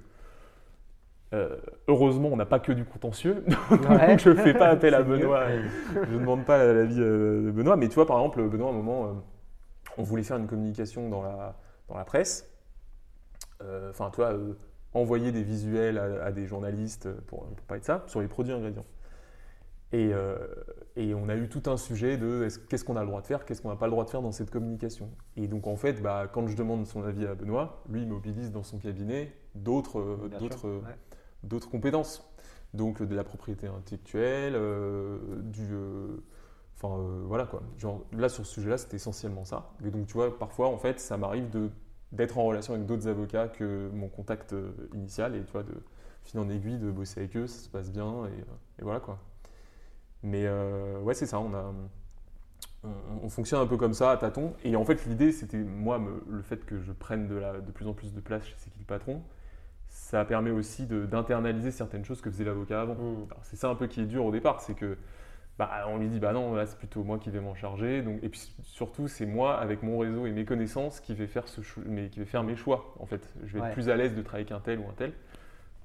heureusement, 1.90 2.30
on 2.32 2.38
n'a 2.38 2.46
pas 2.46 2.60
que 2.60 2.72
du 2.72 2.86
contentieux, 2.86 3.44
donc 3.70 4.20
je 4.20 4.30
ne 4.30 4.36
fais 4.36 4.54
pas 4.54 4.70
appel 4.70 4.94
à 4.94 5.04
Benoît, 5.04 5.48
je 5.94 6.00
ne 6.00 6.20
demande 6.20 6.46
pas 6.46 6.64
l'avis 6.74 6.96
de 6.96 7.52
Benoît, 7.54 7.76
mais 7.76 7.90
tu 7.90 7.96
vois, 7.96 8.06
par 8.06 8.20
exemple, 8.20 8.42
Benoît, 8.48 8.70
à 8.70 8.72
un 8.72 8.76
moment, 8.76 9.22
on 9.98 10.04
voulait 10.04 10.24
faire 10.24 10.38
une 10.38 10.48
communication 10.48 11.10
dans 11.10 11.22
la, 11.22 11.58
dans 11.90 11.98
la 11.98 12.06
presse, 12.06 12.50
enfin, 13.90 14.10
tu 14.12 14.22
vois, 14.22 14.34
envoyer 14.94 15.34
des 15.34 15.44
visuels 15.44 15.98
à, 15.98 16.32
des 16.32 16.46
journalistes 16.46 17.12
pour, 17.28 17.48
pour 17.48 17.66
parler 17.66 17.82
de 17.82 17.86
ça, 17.86 18.06
sur 18.08 18.22
les 18.22 18.30
produits 18.30 18.54
ingrédients. 18.54 18.86
Et, 19.92 20.14
euh, 20.14 20.38
et, 20.96 21.14
on 21.14 21.30
a 21.30 21.36
eu 21.36 21.48
tout 21.48 21.64
un 21.68 21.78
sujet 21.78 22.18
de 22.18 22.48
qu'est-ce 22.70 22.84
qu'on 22.84 22.98
a 22.98 23.02
le 23.02 23.08
droit 23.08 23.22
de 23.22 23.28
faire, 23.28 23.46
qu'est-ce 23.46 23.62
qu'on 23.62 23.70
n'a 23.70 23.76
pas 23.76 23.86
le 23.86 23.92
droit 23.92 24.04
de 24.04 24.10
faire 24.10 24.22
dans 24.22 24.32
cette 24.32 24.52
communication. 24.52 25.10
Et 25.38 25.48
donc 25.48 25.68
en 25.68 25.76
fait, 25.76 26.02
bah, 26.02 26.28
quand 26.32 26.48
je 26.48 26.58
demande 26.58 26.86
son 26.86 27.04
avis 27.04 27.26
à 27.26 27.36
Benoît, 27.36 27.84
lui 27.90 28.02
il 28.02 28.08
mobilise 28.08 28.52
dans 28.52 28.64
son 28.64 28.80
cabinet 28.80 29.32
d'autres 29.54 30.18
d'autres 31.44 31.70
compétences. 31.70 32.28
Donc 32.74 33.02
de 33.02 33.16
la 33.16 33.24
propriété 33.24 33.68
intellectuelle, 33.68 34.60
du 35.44 35.70
Enfin, 36.78 36.98
voilà 37.26 37.46
quoi. 37.46 37.62
Genre, 37.78 38.06
là, 38.12 38.30
sur 38.30 38.46
ce 38.46 38.54
sujet-là, 38.56 38.78
c'était 38.78 38.98
essentiellement 38.98 39.46
ça. 39.46 39.72
Et 39.86 39.92
donc, 39.92 40.08
tu 40.08 40.14
vois, 40.14 40.38
parfois, 40.38 40.68
en 40.68 40.78
fait, 40.78 41.00
ça 41.00 41.18
m'arrive 41.18 41.50
d'être 42.12 42.38
en 42.38 42.44
relation 42.44 42.74
avec 42.74 42.86
d'autres 42.86 43.08
avocats 43.08 43.48
que 43.48 43.90
mon 43.94 44.10
contact 44.10 44.54
euh, 44.54 44.72
initial 44.94 45.36
et 45.36 45.44
tu 45.44 45.52
vois, 45.52 45.64
de 45.64 45.74
fil 46.24 46.40
en 46.40 46.50
aiguille, 46.50 46.80
de 46.80 46.92
bosser 46.92 47.22
avec 47.22 47.38
eux, 47.38 47.48
ça 47.48 47.64
se 47.64 47.70
passe 47.70 47.92
bien 47.92 48.26
et, 48.26 48.42
euh, 48.42 48.82
voilà 48.82 49.00
quoi. 49.00 49.20
Mais 50.26 50.46
euh, 50.48 51.00
ouais, 51.02 51.14
c'est 51.14 51.28
ça, 51.28 51.40
on, 51.40 51.54
a, 51.54 51.72
on, 53.22 53.30
fonctionne 53.30 53.62
un 53.62 53.68
peu 53.68 53.78
comme 53.78 53.94
ça 53.94 54.10
à 54.10 54.18
tâtons. 54.18 54.54
Et 54.64 54.76
en 54.76 54.84
fait, 54.84 55.06
l'idée, 55.06 55.32
c'était 55.32 55.60
moi, 55.60 56.02
le 56.28 56.42
fait 56.42 56.66
que 56.66 56.82
je 56.82 56.92
prenne 56.92 57.28
de, 57.28 57.36
la, 57.36 57.62
de 57.62 57.72
plus 57.72 57.88
en 57.88 57.94
plus 57.94 58.12
de 58.12 58.20
place 58.20 58.44
chez 58.44 58.56
qui 58.56 58.80
le 58.80 58.86
patron, 58.86 59.22
ça 59.88 60.26
permet 60.26 60.50
aussi 60.50 60.88
d'internaliser 60.88 61.70
certaines 61.70 62.04
choses 62.04 62.22
que 62.22 62.32
faisait 62.32 62.44
l'avocat 62.44 62.82
avant. 62.82 62.96
Mmh. 62.96 63.28
C'est 63.44 63.56
ça 63.56 63.70
un 63.70 63.76
peu 63.76 63.86
qui 63.86 64.02
est 64.02 64.06
dur 64.06 64.26
au 64.26 64.32
départ, 64.32 64.62
c'est 64.62 64.74
que 64.74 64.98
bah, 65.60 65.86
on 65.88 66.00
lui 66.00 66.10
dit 66.10 66.20
bah 66.20 66.34
non, 66.34 66.56
là 66.56 66.66
c'est 66.66 66.78
plutôt 66.78 67.04
moi 67.04 67.20
qui 67.20 67.30
vais 67.30 67.40
m'en 67.40 67.54
charger. 67.54 68.02
Donc, 68.02 68.18
et 68.24 68.30
puis 68.30 68.52
surtout, 68.64 69.08
c'est 69.08 69.28
moi 69.28 69.60
avec 69.60 69.84
mon 69.84 70.00
réseau 70.00 70.26
et 70.26 70.32
mes 70.32 70.44
connaissances 70.44 71.00
qui 71.02 71.14
vais 71.14 71.28
faire, 71.28 71.48
ce 71.48 71.62
mais 71.86 72.10
qui 72.10 72.18
vais 72.18 72.26
faire 72.26 72.44
mes 72.44 72.56
choix. 72.56 72.96
En 73.00 73.06
fait, 73.06 73.30
je 73.46 73.58
vais 73.58 73.64
être 73.64 73.74
plus 73.74 73.90
à 73.90 73.96
l'aise 73.96 74.16
de 74.16 74.24
travailler 74.24 74.52
avec 74.52 74.60
un 74.60 74.60
tel 74.60 74.80
ou 74.80 74.90
un 74.90 74.94
tel. 74.98 75.14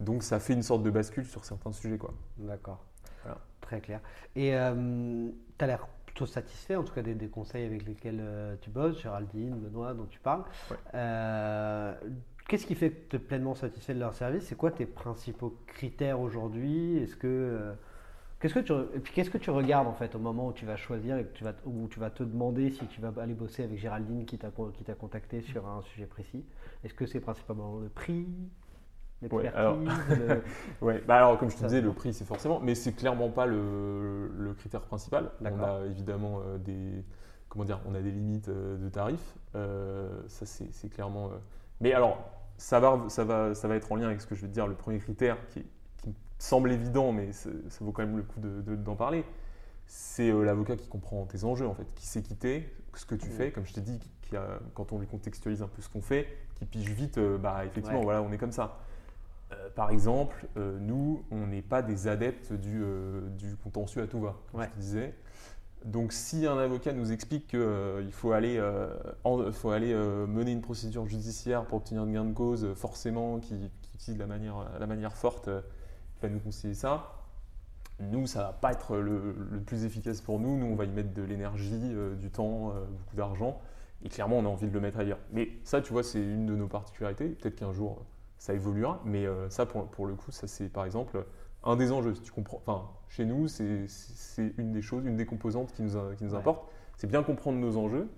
Donc 0.01 0.23
ça 0.23 0.41
fait 0.41 0.55
une 0.55 0.63
sorte 0.63 0.83
de 0.83 0.91
bascule 0.91 1.27
sur 1.27 1.45
certains 1.45 1.73
sujets. 1.73 1.99
quoi. 1.99 2.15
D'accord. 2.39 2.83
Très 3.71 3.81
clair. 3.81 4.01
Et 4.35 4.57
euh, 4.57 5.29
tu 5.57 5.65
as 5.65 5.69
l'air 5.69 5.87
plutôt 6.05 6.27
satisfait, 6.27 6.75
en 6.75 6.83
tout 6.83 6.93
cas 6.93 7.03
des, 7.03 7.29
conseils 7.29 7.65
avec 7.65 7.87
lesquels 7.87 8.19
euh, 8.21 8.57
tu 8.61 8.69
bosses, 8.69 9.01
Géraldine, 9.01 9.55
Benoît, 9.55 9.95
dont 9.95 10.07
tu 10.07 10.19
parles. 10.19 10.43
Euh, 10.93 11.95
qu'est-ce 12.49 12.67
qui 12.67 12.75
fait 12.75 12.91
que 12.91 13.11
tu 13.11 13.17
es 13.17 13.19
pleinement 13.21 13.55
satisfait 13.55 13.95
de 13.95 14.01
leur 14.01 14.15
service? 14.15 14.43
C'est 14.43 14.57
quoi 14.57 14.73
tes 14.73 14.87
principaux 14.87 15.57
critères 15.69 16.19
aujourd'hui? 16.19 16.97
Est-ce 16.97 17.15
que 17.15 17.73
Qu'est-ce 18.41 18.55
que 18.55 18.61
tu, 18.61 18.73
et 18.73 19.01
puis 19.01 19.13
qu'est-ce 19.13 19.31
que 19.31 19.39
tu 19.39 19.51
regardes 19.51 19.87
en 19.87 19.93
fait 19.93 20.15
au 20.15 20.19
moment 20.19 20.49
où 20.49 20.53
tu 20.53 20.65
vas 20.65 20.77
choisir 20.77 21.19
et 21.19 21.25
que 21.25 21.37
tu 21.37 21.45
vas, 21.45 21.53
où 21.67 21.87
tu 21.89 22.01
vas 22.01 22.11
te 22.11 22.25
demander 22.25 22.71
si 22.71 22.87
tu 22.87 23.01
vas 23.01 23.13
aller 23.21 23.35
bosser 23.35 23.63
avec 23.63 23.79
Géraldine 23.79 24.25
qui 24.25 24.39
t'a, 24.39 24.51
qui 24.75 24.83
t'a 24.83 24.95
contacté 24.95 25.43
sur 25.43 25.69
un 25.69 25.83
sujet 25.83 26.07
précis? 26.07 26.43
Est-ce 26.83 26.95
que 26.95 27.07
c'est 27.07 27.21
principalement 27.21 27.79
le 27.79 27.91
prix? 27.91 28.27
Ouais, 29.31 29.49
alors, 29.49 29.77
ouais, 30.81 31.03
bah 31.07 31.17
alors 31.17 31.39
comme 31.39 31.51
je 31.51 31.57
te 31.57 31.65
disais, 31.65 31.83
le 31.83 31.93
prix 31.93 32.15
c'est 32.15 32.25
forcément, 32.25 32.59
mais 32.61 32.75
c'est 32.75 32.93
clairement 32.93 33.29
pas 33.29 33.45
le, 33.45 34.29
le 34.29 34.55
critère 34.55 34.81
principal. 34.81 35.31
On 35.43 35.63
a 35.63 35.85
évidemment 35.87 36.41
euh, 36.41 36.57
des, 36.57 37.05
comment 37.51 37.65
dire, 37.65 37.81
on 37.87 37.95
a 37.95 38.01
des 38.01 38.11
limites 38.11 38.49
euh, 38.49 38.79
de 38.79 38.89
tarifs. 38.89 39.37
Euh, 39.55 40.09
ça 40.29 40.47
c'est, 40.47 40.89
clairement. 40.89 41.31
mais 41.81 41.93
alors, 41.93 42.19
ça 42.57 42.81
va, 42.81 43.05
ça 43.09 43.25
va, 43.25 43.55
ça 43.55 43.69
va 43.69 43.77
être 43.77 43.93
en 43.93 43.97
lien 43.97 44.07
avec 44.07 44.23
ce 44.23 44.27
que 44.27 44.35
je 44.35 44.41
vais 44.43 44.49
te 44.49 44.55
dire. 44.55 44.67
Le 44.67 44.75
premier 44.75 44.99
critère 44.99 45.37
qui 45.49 45.61
est 45.61 45.67
semble 46.39 46.73
évident, 46.73 47.13
mais 47.13 47.33
ça 47.33 47.51
vaut 47.83 47.93
quand 47.93 48.03
même 48.03 48.17
le 48.17 48.23
coup 48.23 48.41
d'en 48.41 48.93
de, 48.93 48.97
parler, 48.97 49.27
c'est 49.87 50.33
l'avocat 50.33 50.75
qui 50.75 50.89
comprend 50.89 51.27
tes 51.27 51.45
enjeux, 51.45 51.67
en 51.67 51.75
fait, 51.75 51.95
qui 51.95 52.07
sait 52.07 52.23
quitter, 52.23 52.73
ce 52.95 53.05
que 53.05 53.15
tu 53.15 53.29
mm. 53.29 53.33
fais, 53.33 53.53
comme 53.53 53.67
je 53.67 53.75
t'ai 53.75 53.83
dit, 53.83 54.01
qui 54.23 54.37
a, 54.39 54.59
quand 54.73 54.91
on 54.95 54.99
lui 54.99 55.07
contextualise 55.07 55.61
un 55.61 55.69
peu 55.69 55.83
ce 55.83 55.91
qu'on 55.91 56.01
fait, 56.01 56.27
qui 56.55 56.65
pige 56.65 56.89
vite, 56.93 57.19
bah 57.19 57.67
effectivement, 57.67 58.01
voilà, 58.01 58.23
on 58.23 58.33
est 58.33 58.39
comme 58.39 58.53
ça. 58.53 58.79
Euh, 59.53 59.69
par 59.75 59.91
exemple, 59.91 60.47
nous, 60.57 61.25
on 61.31 61.47
n'est 61.47 61.63
pas 61.63 61.83
des 61.83 62.09
adeptes 62.09 62.53
du, 62.53 62.83
du, 63.37 63.57
contentieux 63.57 64.03
à 64.03 64.07
tout 64.07 64.21
va, 64.21 64.37
comme 64.51 64.63
je 64.63 64.69
te 64.69 64.79
disais. 64.79 65.15
Donc, 65.85 66.13
si 66.13 66.47
un 66.47 66.59
avocat 66.59 66.93
nous 66.93 67.11
explique 67.11 67.49
qu'il 67.49 68.13
faut 68.13 68.33
aller, 68.33 68.63
faut 69.53 69.71
aller 69.71 69.95
mener 69.95 70.53
une 70.53 70.61
procédure 70.61 71.07
judiciaire 71.07 71.65
pour 71.65 71.79
obtenir 71.79 72.03
un 72.03 72.13
gain 72.13 72.25
de 72.25 72.35
cause, 72.35 72.75
forcément, 72.75 73.39
qui, 73.39 73.71
qui 73.81 73.95
utilise 73.95 74.19
la 74.19 74.27
manière, 74.27 74.67
la 74.79 74.87
manière 74.87 75.17
forte, 75.17 75.49
va 76.21 76.29
nous 76.29 76.41
conseiller 76.41 76.75
ça. 76.75 77.21
Nous, 78.01 78.27
ça 78.27 78.41
va 78.41 78.53
pas 78.53 78.73
être 78.73 78.97
le, 78.97 79.35
plus 79.67 79.85
efficace 79.85 80.21
pour 80.21 80.41
nous. 80.41 80.57
Nous, 80.57 80.67
on 80.67 80.75
va 80.75 80.85
y 80.85 80.91
mettre 80.91 81.13
de 81.13 81.23
l'énergie, 81.23 81.79
euh, 81.83 82.15
du 82.15 82.31
temps, 82.31 82.71
euh, 82.71 82.87
beaucoup 82.87 83.17
d'argent. 83.17 83.61
Et 84.03 84.09
clairement, 84.09 84.39
on 84.39 84.47
a 84.47 84.49
envie 84.49 84.69
de 84.69 84.73
le 84.73 84.81
mettre 84.81 84.99
ailleurs. 84.99 85.19
Mais 85.33 85.51
ça, 85.65 85.83
tu 85.83 85.93
vois, 85.93 86.03
c'est 86.03 86.23
une 86.23 86.47
de 86.47 86.57
nos 86.57 86.69
particularités. 86.69 87.29
Peut-être 87.29 87.57
qu'un 87.57 87.73
jour, 87.73 88.03
ça 88.41 88.55
évoluera. 88.55 89.01
Mais 89.05 89.25
euh, 89.27 89.49
ça, 89.49 89.65
pour, 89.65 89.87
pour, 89.87 90.07
le 90.07 90.17
coup, 90.17 90.33
ça, 90.33 90.49
c'est 90.49 90.69
par 90.69 90.85
exemple 90.85 91.25
un 91.63 91.77
des 91.77 91.93
enjeux. 91.93 92.17
Si 92.17 92.23
tu 92.23 92.33
comprends, 92.33 92.61
enfin, 92.67 92.89
chez 93.09 93.25
nous, 93.25 93.47
c'est 93.47 93.87
une 94.59 94.73
des 94.73 94.83
choses, 94.83 95.07
une 95.07 95.17
des 95.17 95.27
composantes 95.27 95.73
qui 95.73 95.83
nous, 95.83 95.93
qui 96.17 96.25
nous 96.25 96.35
importe. 96.35 96.69
C'est 96.97 97.07
bien 97.07 97.23
comprendre 97.23 97.59
nos 97.59 97.77
enjeux 97.77 98.09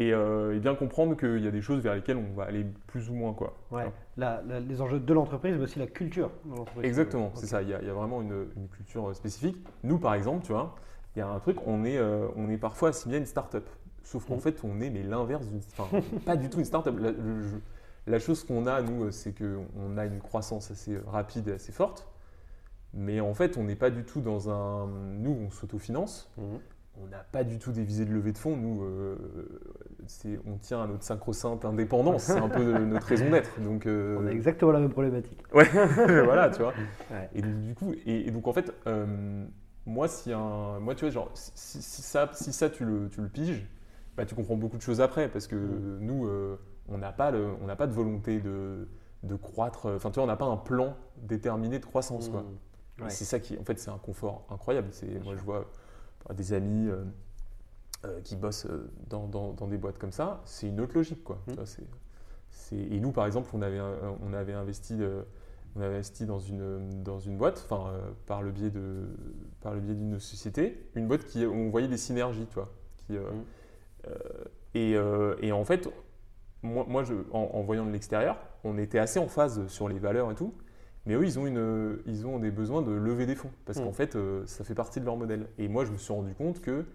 euh, 0.00 0.56
et, 0.56 0.58
bien 0.58 0.74
comprendre 0.74 1.16
qu'il 1.16 1.42
y 1.44 1.46
a 1.46 1.50
des 1.50 1.60
choses 1.60 1.80
vers 1.80 1.94
lesquelles 1.94 2.16
on 2.16 2.34
va 2.34 2.44
aller 2.44 2.66
plus 2.86 3.10
ou 3.10 3.14
moins. 3.14 3.32
Quoi. 3.32 3.56
Ouais. 3.70 3.92
les 4.16 4.80
enjeux 4.80 4.98
de 4.98 5.14
l'entreprise, 5.14 5.54
mais 5.56 5.62
aussi 5.62 5.78
la 5.78 5.86
culture 5.86 6.30
de 6.44 6.56
l'entreprise. 6.56 6.84
Exactement, 6.84 7.30
c'est 7.34 7.46
ça. 7.46 7.62
Il 7.62 7.68
y, 7.68 7.74
a, 7.74 7.92
vraiment 7.92 8.20
une, 8.20 8.46
culture 8.72 9.10
euh, 9.10 9.14
spécifique. 9.14 9.56
Nous, 9.84 9.98
par 9.98 10.14
exemple, 10.14 10.44
tu 10.44 10.52
vois, 10.52 10.74
il 11.14 11.20
y 11.20 11.22
a 11.22 11.28
un 11.28 11.38
truc, 11.38 11.58
on 11.66 11.84
est, 11.84 11.96
euh, 11.96 12.26
on 12.36 12.48
est 12.50 12.58
parfois 12.58 12.88
assimilé 12.88 13.18
à 13.18 13.20
une 13.20 13.26
start-up. 13.26 13.68
Sauf 14.02 14.26
qu'en 14.26 14.36
mmh. 14.36 14.40
fait, 14.40 14.64
on 14.64 14.80
est 14.80 14.90
mais 14.90 15.02
l'inverse 15.02 15.46
d'une. 15.46 15.60
Enfin, 15.78 16.00
pas 16.26 16.36
du 16.36 16.50
tout 16.50 16.58
une 16.58 16.64
start-up. 16.64 16.96
La, 18.06 18.18
chose 18.18 18.44
qu'on 18.44 18.66
a, 18.66 18.82
nous, 18.82 19.10
c'est 19.10 19.34
qu'on 19.36 19.96
a 19.96 20.04
une 20.06 20.20
croissance 20.20 20.70
assez 20.70 20.98
rapide 21.06 21.48
et 21.48 21.52
assez 21.52 21.72
forte. 21.72 22.08
Mais 22.92 23.20
en 23.20 23.34
fait, 23.34 23.56
on 23.56 23.64
n'est 23.64 23.76
pas 23.76 23.90
du 23.90 24.04
tout 24.04 24.20
dans 24.20 24.50
un. 24.50 24.86
Nous, 24.86 25.36
on 25.46 25.50
s'autofinance. 25.50 26.30
Mmh 26.36 26.56
on 27.02 27.06
n'a 27.06 27.24
pas 27.32 27.44
du 27.44 27.58
tout 27.58 27.72
des 27.72 27.82
visées 27.82 28.04
de 28.04 28.12
levée 28.12 28.32
de 28.32 28.38
fonds. 28.38 28.56
Nous, 28.56 28.82
euh, 28.84 29.16
on 30.46 30.56
tient 30.58 30.82
à 30.82 30.86
notre 30.86 31.02
sacro-sainte 31.02 31.64
indépendance. 31.64 32.24
C'est 32.24 32.38
un 32.38 32.48
peu 32.48 32.78
notre 32.78 33.06
raison 33.06 33.30
d'être. 33.30 33.60
Donc, 33.60 33.86
euh, 33.86 34.18
on 34.20 34.26
a 34.26 34.30
exactement 34.30 34.72
la 34.72 34.80
même 34.80 34.90
problématique. 34.90 35.42
Ouais, 35.52 35.68
voilà, 36.24 36.50
tu 36.50 36.62
vois. 36.62 36.74
Et 37.34 37.42
du 37.42 37.74
coup, 37.74 37.94
et, 38.06 38.30
donc 38.30 38.46
en 38.46 38.52
fait, 38.52 38.72
euh, 38.86 39.44
moi, 39.86 40.08
si 40.08 40.32
un, 40.32 40.78
moi, 40.80 40.94
tu 40.94 41.04
vois, 41.04 41.10
genre, 41.10 41.30
si, 41.34 41.82
ça, 41.82 42.30
si 42.32 42.52
ça, 42.52 42.70
tu 42.70 42.84
le, 42.84 43.08
tu 43.10 43.20
le 43.20 43.28
piges, 43.28 43.66
bah, 44.16 44.24
tu 44.24 44.34
comprends 44.34 44.56
beaucoup 44.56 44.76
de 44.76 44.82
choses 44.82 45.00
après, 45.00 45.28
parce 45.28 45.46
que 45.46 45.56
mm. 45.56 45.98
nous, 46.00 46.28
on 46.88 46.98
n'a 46.98 47.12
pas, 47.12 47.32
on 47.32 47.66
n'a 47.66 47.76
pas 47.76 47.86
de 47.86 47.92
volonté 47.92 48.40
de, 48.40 48.88
de 49.22 49.36
croître. 49.36 49.86
Enfin, 49.94 50.10
tu 50.10 50.16
vois, 50.16 50.24
on 50.24 50.28
n'a 50.28 50.36
pas 50.36 50.46
un 50.46 50.56
plan 50.56 50.96
déterminé 51.16 51.78
de 51.78 51.86
croissance, 51.86 52.28
quoi. 52.28 52.42
Mm. 52.42 53.08
C'est 53.08 53.24
ça 53.24 53.40
qui, 53.40 53.58
en 53.58 53.64
fait, 53.64 53.78
c'est 53.78 53.90
un 53.90 53.98
confort 53.98 54.46
incroyable. 54.50 54.88
C'est, 54.92 55.22
moi, 55.24 55.34
je 55.36 55.42
vois 55.42 55.66
des 56.32 56.52
amis 56.52 56.88
euh, 56.88 57.04
euh, 58.04 58.20
qui 58.22 58.36
bossent 58.36 58.66
euh, 58.66 58.90
dans, 59.08 59.26
dans, 59.26 59.66
des 59.66 59.76
boîtes 59.76 59.98
comme 59.98 60.12
ça, 60.12 60.40
c'est 60.44 60.68
une 60.68 60.80
autre 60.80 60.94
logique. 60.94 61.24
Quoi. 61.24 61.38
Mmh. 61.48 62.76
et 62.76 63.00
nous, 63.00 63.12
par 63.12 63.26
exemple, 63.26 63.50
on 63.52 63.62
avait, 63.62 63.80
on 63.80 64.32
avait 64.32 64.52
investi 64.52 64.98
on 65.76 65.80
avait 65.80 65.94
investi 65.94 66.24
dans 66.24 66.38
une, 66.38 67.02
dans 67.02 67.18
une 67.18 67.36
boîte, 67.36 67.66
enfin, 67.68 67.92
par 68.26 68.42
le 68.42 68.52
biais 68.52 68.70
de, 68.70 69.08
par 69.60 69.74
le 69.74 69.80
biais 69.80 69.96
d'une 69.96 70.20
société, 70.20 70.88
une 70.94 71.08
boîte 71.08 71.24
qui, 71.24 71.44
où 71.44 71.52
on 71.52 71.68
voyait 71.68 71.88
des 71.88 71.96
synergies, 71.96 72.46
tu 72.46 72.54
vois. 72.54 72.72
Qui, 72.98 73.14
mmh. 73.14 74.08
et, 74.74 74.92
et, 75.40 75.50
en 75.50 75.64
fait, 75.64 75.88
moi, 76.64 76.84
moi 76.88 77.04
je, 77.04 77.14
en, 77.30 77.62
voyant 77.62 77.86
de 77.86 77.92
l'extérieur, 77.92 78.38
on 78.64 78.78
était 78.78 78.98
assez 78.98 79.18
en 79.18 79.28
phase 79.28 79.66
sur 79.68 79.88
les 79.88 79.98
valeurs 79.98 80.32
et 80.32 80.34
tout. 80.34 80.54
Mais 81.06 81.14
eux, 81.14 81.24
ils 81.24 81.38
ont, 81.38 81.46
une, 81.46 81.98
ils 82.06 82.26
ont 82.26 82.38
des 82.38 82.50
besoins 82.50 82.80
de 82.80 82.90
lever 82.90 83.26
des 83.26 83.34
fonds 83.34 83.50
parce 83.66 83.78
qu'en 83.78 83.90
hmm. 83.90 83.94
fait, 83.94 84.16
euh, 84.16 84.46
ça 84.46 84.64
fait 84.64 84.74
partie 84.74 85.00
de 85.00 85.04
leur 85.04 85.16
modèle. 85.16 85.48
Et 85.58 85.68
moi, 85.68 85.84
je 85.84 85.92
me 85.92 85.98
suis 85.98 86.14
rendu 86.14 86.34
compte 86.34 86.62
que 86.62 86.86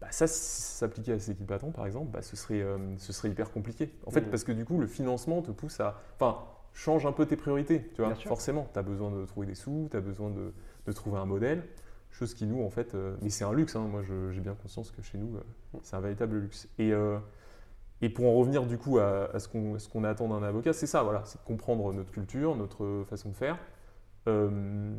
bah, 0.00 0.06
ça, 0.10 0.26
si 0.26 0.40
ça 0.40 0.78
s'appliquait 0.78 1.12
à 1.12 1.18
ces 1.18 1.34
patron, 1.34 1.70
par 1.70 1.84
exemple, 1.84 2.10
bah, 2.10 2.22
ce, 2.22 2.36
serait, 2.36 2.62
euh, 2.62 2.78
ce 2.96 3.12
serait 3.12 3.28
hyper 3.28 3.50
compliqué. 3.50 3.94
En 4.06 4.10
fait, 4.10 4.22
hmm. 4.22 4.30
parce 4.30 4.44
que 4.44 4.52
du 4.52 4.64
coup, 4.64 4.78
le 4.78 4.86
financement 4.86 5.42
te 5.42 5.50
pousse 5.50 5.78
à. 5.80 6.00
Enfin, 6.14 6.38
change 6.72 7.04
un 7.04 7.12
peu 7.12 7.26
tes 7.26 7.36
priorités, 7.36 7.90
tu 7.94 8.02
vois. 8.02 8.14
Forcément, 8.14 8.66
tu 8.72 8.78
as 8.78 8.82
besoin 8.82 9.10
de 9.10 9.26
trouver 9.26 9.46
des 9.46 9.54
sous, 9.54 9.88
tu 9.90 9.96
as 9.96 10.00
besoin 10.00 10.30
de, 10.30 10.54
de, 10.86 10.92
trouver 10.92 11.18
un 11.18 11.26
modèle. 11.26 11.62
Chose 12.10 12.32
qui, 12.32 12.46
nous, 12.46 12.62
en 12.64 12.70
fait. 12.70 12.94
Euh, 12.94 13.16
mais 13.20 13.28
c'est 13.28 13.44
un 13.44 13.52
luxe, 13.52 13.76
hein. 13.76 13.86
moi, 13.90 14.02
j'ai 14.30 14.40
bien 14.40 14.54
conscience 14.54 14.90
que 14.90 15.02
chez 15.02 15.18
nous, 15.18 15.28
hmm. 15.28 15.78
c'est 15.82 15.96
un 15.96 16.00
véritable 16.00 16.38
luxe. 16.38 16.66
Et. 16.78 16.94
Et 18.02 18.08
pour 18.08 18.26
en 18.26 18.34
revenir 18.34 18.66
du 18.66 18.76
coup 18.76 18.98
à, 18.98 19.38
ce 19.38 19.48
qu'on 19.88 20.04
attend 20.04 20.28
d'un 20.28 20.42
avocat, 20.42 20.72
c'est 20.72 20.86
ça, 20.86 21.02
voilà, 21.02 21.22
c'est 21.24 21.38
de 21.40 21.46
comprendre 21.46 21.92
notre 21.92 22.10
culture, 22.10 22.56
notre 22.56 23.04
façon 23.08 23.30
de 23.30 23.34
faire. 23.34 23.58
Euh, 24.28 24.92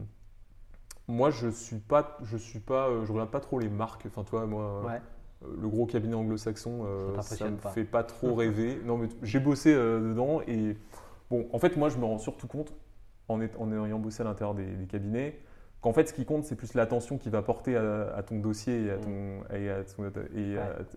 moi, 1.07 1.29
je 1.29 1.49
suis 1.49 1.77
pas, 1.77 2.17
je 2.23 2.37
suis 2.37 2.59
pas, 2.59 2.89
euh, 2.89 3.05
je 3.05 3.11
regarde 3.11 3.31
pas 3.31 3.39
trop 3.39 3.59
les 3.59 3.69
marques. 3.69 4.05
Enfin, 4.07 4.23
toi, 4.23 4.45
moi, 4.45 4.83
euh, 5.43 5.47
le 5.61 5.67
gros 5.67 5.85
cabinet 5.85 6.15
anglo-saxon, 6.15 6.85
ça, 7.21 7.49
me 7.49 7.57
fait 7.57 7.83
pas 7.83 8.03
trop 8.03 8.33
rêver. 8.35 8.81
Non, 8.85 8.97
mais 8.97 9.09
j'ai 9.21 9.39
bossé 9.39 9.73
dedans 9.73 10.41
et 10.47 10.77
bon, 11.29 11.47
en 11.53 11.59
fait, 11.59 11.77
moi, 11.77 11.89
je 11.89 11.97
me 11.97 12.05
rends 12.05 12.17
surtout 12.17 12.47
compte 12.47 12.73
en, 13.27 13.41
ayant 13.41 13.99
bossé 13.99 14.21
à 14.21 14.25
l'intérieur 14.25 14.55
des, 14.55 14.87
cabinets 14.87 15.39
qu'en 15.81 15.93
fait, 15.93 16.07
ce 16.07 16.13
qui 16.13 16.25
compte, 16.25 16.45
c'est 16.45 16.55
plus 16.55 16.73
l'attention 16.73 17.19
qu'il 17.19 17.31
va 17.31 17.43
porter 17.43 17.75
à, 17.75 18.23
ton 18.23 18.39
dossier 18.39 18.85
et 18.85 18.91
à, 18.91 18.97
ton, 18.97 19.43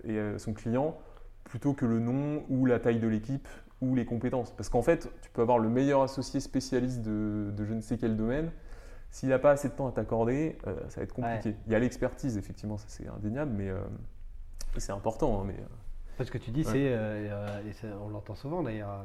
et 0.04 0.18
à 0.18 0.38
son 0.38 0.54
client 0.54 0.96
plutôt 1.48 1.72
que 1.72 1.84
le 1.86 1.98
nom 1.98 2.44
ou 2.48 2.66
la 2.66 2.78
taille 2.78 3.00
de 3.00 3.08
l'équipe 3.08 3.48
ou 3.80 3.94
les 3.94 4.04
compétences. 4.04 4.50
Parce 4.52 4.68
qu'en 4.68 4.82
fait, 4.82 5.10
tu 5.22 5.30
peux 5.30 5.42
avoir 5.42 5.58
le 5.58 5.68
meilleur 5.68 6.02
associé 6.02 6.40
spécialiste 6.40 7.02
de, 7.02 7.52
je 7.64 7.74
ne 7.74 7.80
sais 7.80 7.96
quel 7.98 8.16
domaine. 8.16 8.50
s'il 9.10 9.30
n'a 9.30 9.38
pas 9.38 9.52
assez 9.52 9.68
de 9.68 9.72
temps 9.74 9.88
à 9.88 9.92
t'accorder, 9.92 10.58
euh, 10.66 10.76
ça 10.88 11.00
va 11.00 11.04
être 11.04 11.14
compliqué. 11.14 11.56
Il 11.66 11.72
y 11.72 11.74
a 11.74 11.78
l'expertise, 11.78 12.36
effectivement, 12.36 12.76
ça 12.76 12.84
c'est 12.88 13.08
indéniable, 13.08 13.52
mais 13.56 13.70
euh, 13.70 13.78
c'est 14.76 14.92
important. 14.92 15.40
hein, 15.40 15.44
mais, 15.46 15.54
euh, 15.54 15.66
Parce 16.18 16.28
que 16.28 16.36
tu 16.36 16.50
dis, 16.50 16.60
Ouais. 16.60 16.72
c'est, 16.72 16.92
euh, 16.92 17.62
on 18.04 18.08
l'entend 18.10 18.34
souvent 18.34 18.62
d'ailleurs, 18.62 19.02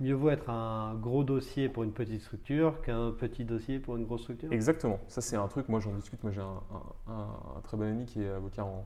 mieux 0.00 0.14
vaut 0.14 0.30
être 0.30 0.50
un 0.50 0.94
gros 0.94 1.22
dossier 1.22 1.68
pour 1.68 1.84
une 1.84 1.92
petite 1.92 2.22
structure 2.22 2.80
qu'un 2.82 3.12
petit 3.12 3.44
dossier 3.44 3.78
pour 3.78 3.96
une 3.96 4.04
grosse 4.06 4.22
structure. 4.22 4.50
Exactement. 4.52 4.98
Ça, 5.06 5.20
c'est 5.20 5.36
un 5.36 5.46
truc, 5.48 5.68
moi 5.68 5.78
j'en 5.80 5.92
discute. 5.92 6.22
Moi 6.24 6.32
j'ai 6.32 6.40
un, 6.40 6.60
un- 7.08 7.12
un- 7.12 7.58
un 7.58 7.60
très 7.62 7.76
bon 7.76 7.84
ami 7.84 8.06
qui 8.06 8.22
est 8.24 8.30
avocat 8.30 8.64
en, 8.64 8.84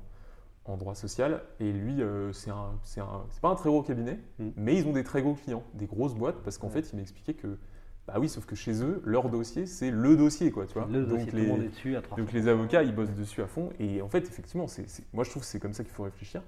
en 0.65 0.77
droit 0.77 0.95
social. 0.95 1.43
Et 1.59 1.73
lui, 1.73 2.03
euh, 2.03 2.33
c'est 2.33 2.51
un, 2.51 2.79
c'est 2.83 3.01
un- 3.01 3.25
c'est 3.31 3.41
pas 3.41 3.49
un 3.49 3.55
très 3.55 3.69
gros 3.71 3.83
cabinet, 3.83 4.19
Mm. 4.39 4.49
mais 4.57 4.77
ils 4.77 4.87
ont 4.87 4.93
des 4.93 5.05
très 5.05 5.23
gros 5.23 5.35
clients, 5.35 5.63
des 5.75 5.87
grosses 5.87 6.15
boîtes, 6.15 6.43
parce 6.43 6.59
qu'en 6.59 6.69
Ouais. 6.69 6.75
fait, 6.83 6.91
il 6.93 6.97
m'expliquait 6.97 7.35
que, 7.35 7.59
bah 8.07 8.15
oui, 8.19 8.29
sauf 8.29 8.45
que 8.47 8.55
chez 8.57 8.83
eux, 8.85 9.03
leur 9.05 9.31
dossier, 9.31 9.67
c'est 9.67 9.91
le 9.91 10.17
dossier, 10.17 10.51
quoi, 10.51 10.67
tu 10.67 10.75
vois. 10.75 10.87
Le 10.91 11.05
dossier, 11.05 11.19
Donc 11.19 11.31
tout 11.31 11.37
les, 11.37 11.43
le 11.43 11.49
monde 11.49 11.63
est 11.63 11.69
dessus 11.69 11.97
à 11.97 12.03
3 12.03 12.19
donc 12.19 12.33
les 12.33 12.49
avocats, 12.49 12.83
ils 12.83 12.95
bossent 12.95 13.13
dessus 13.15 13.43
à 13.43 13.47
fond. 13.47 13.71
Et 13.79 14.03
en 14.03 14.09
fait, 14.09 14.19
effectivement, 14.29 14.67
c'est, 14.67 14.89
c'est- 14.89 15.05
moi 15.13 15.25
je 15.25 15.31
trouve 15.31 15.43
que 15.43 15.49
c'est 15.49 15.61
comme 15.61 15.73
ça 15.73 15.83
qu'il 15.85 15.93
faut 15.93 16.05
réfléchir. 16.05 16.43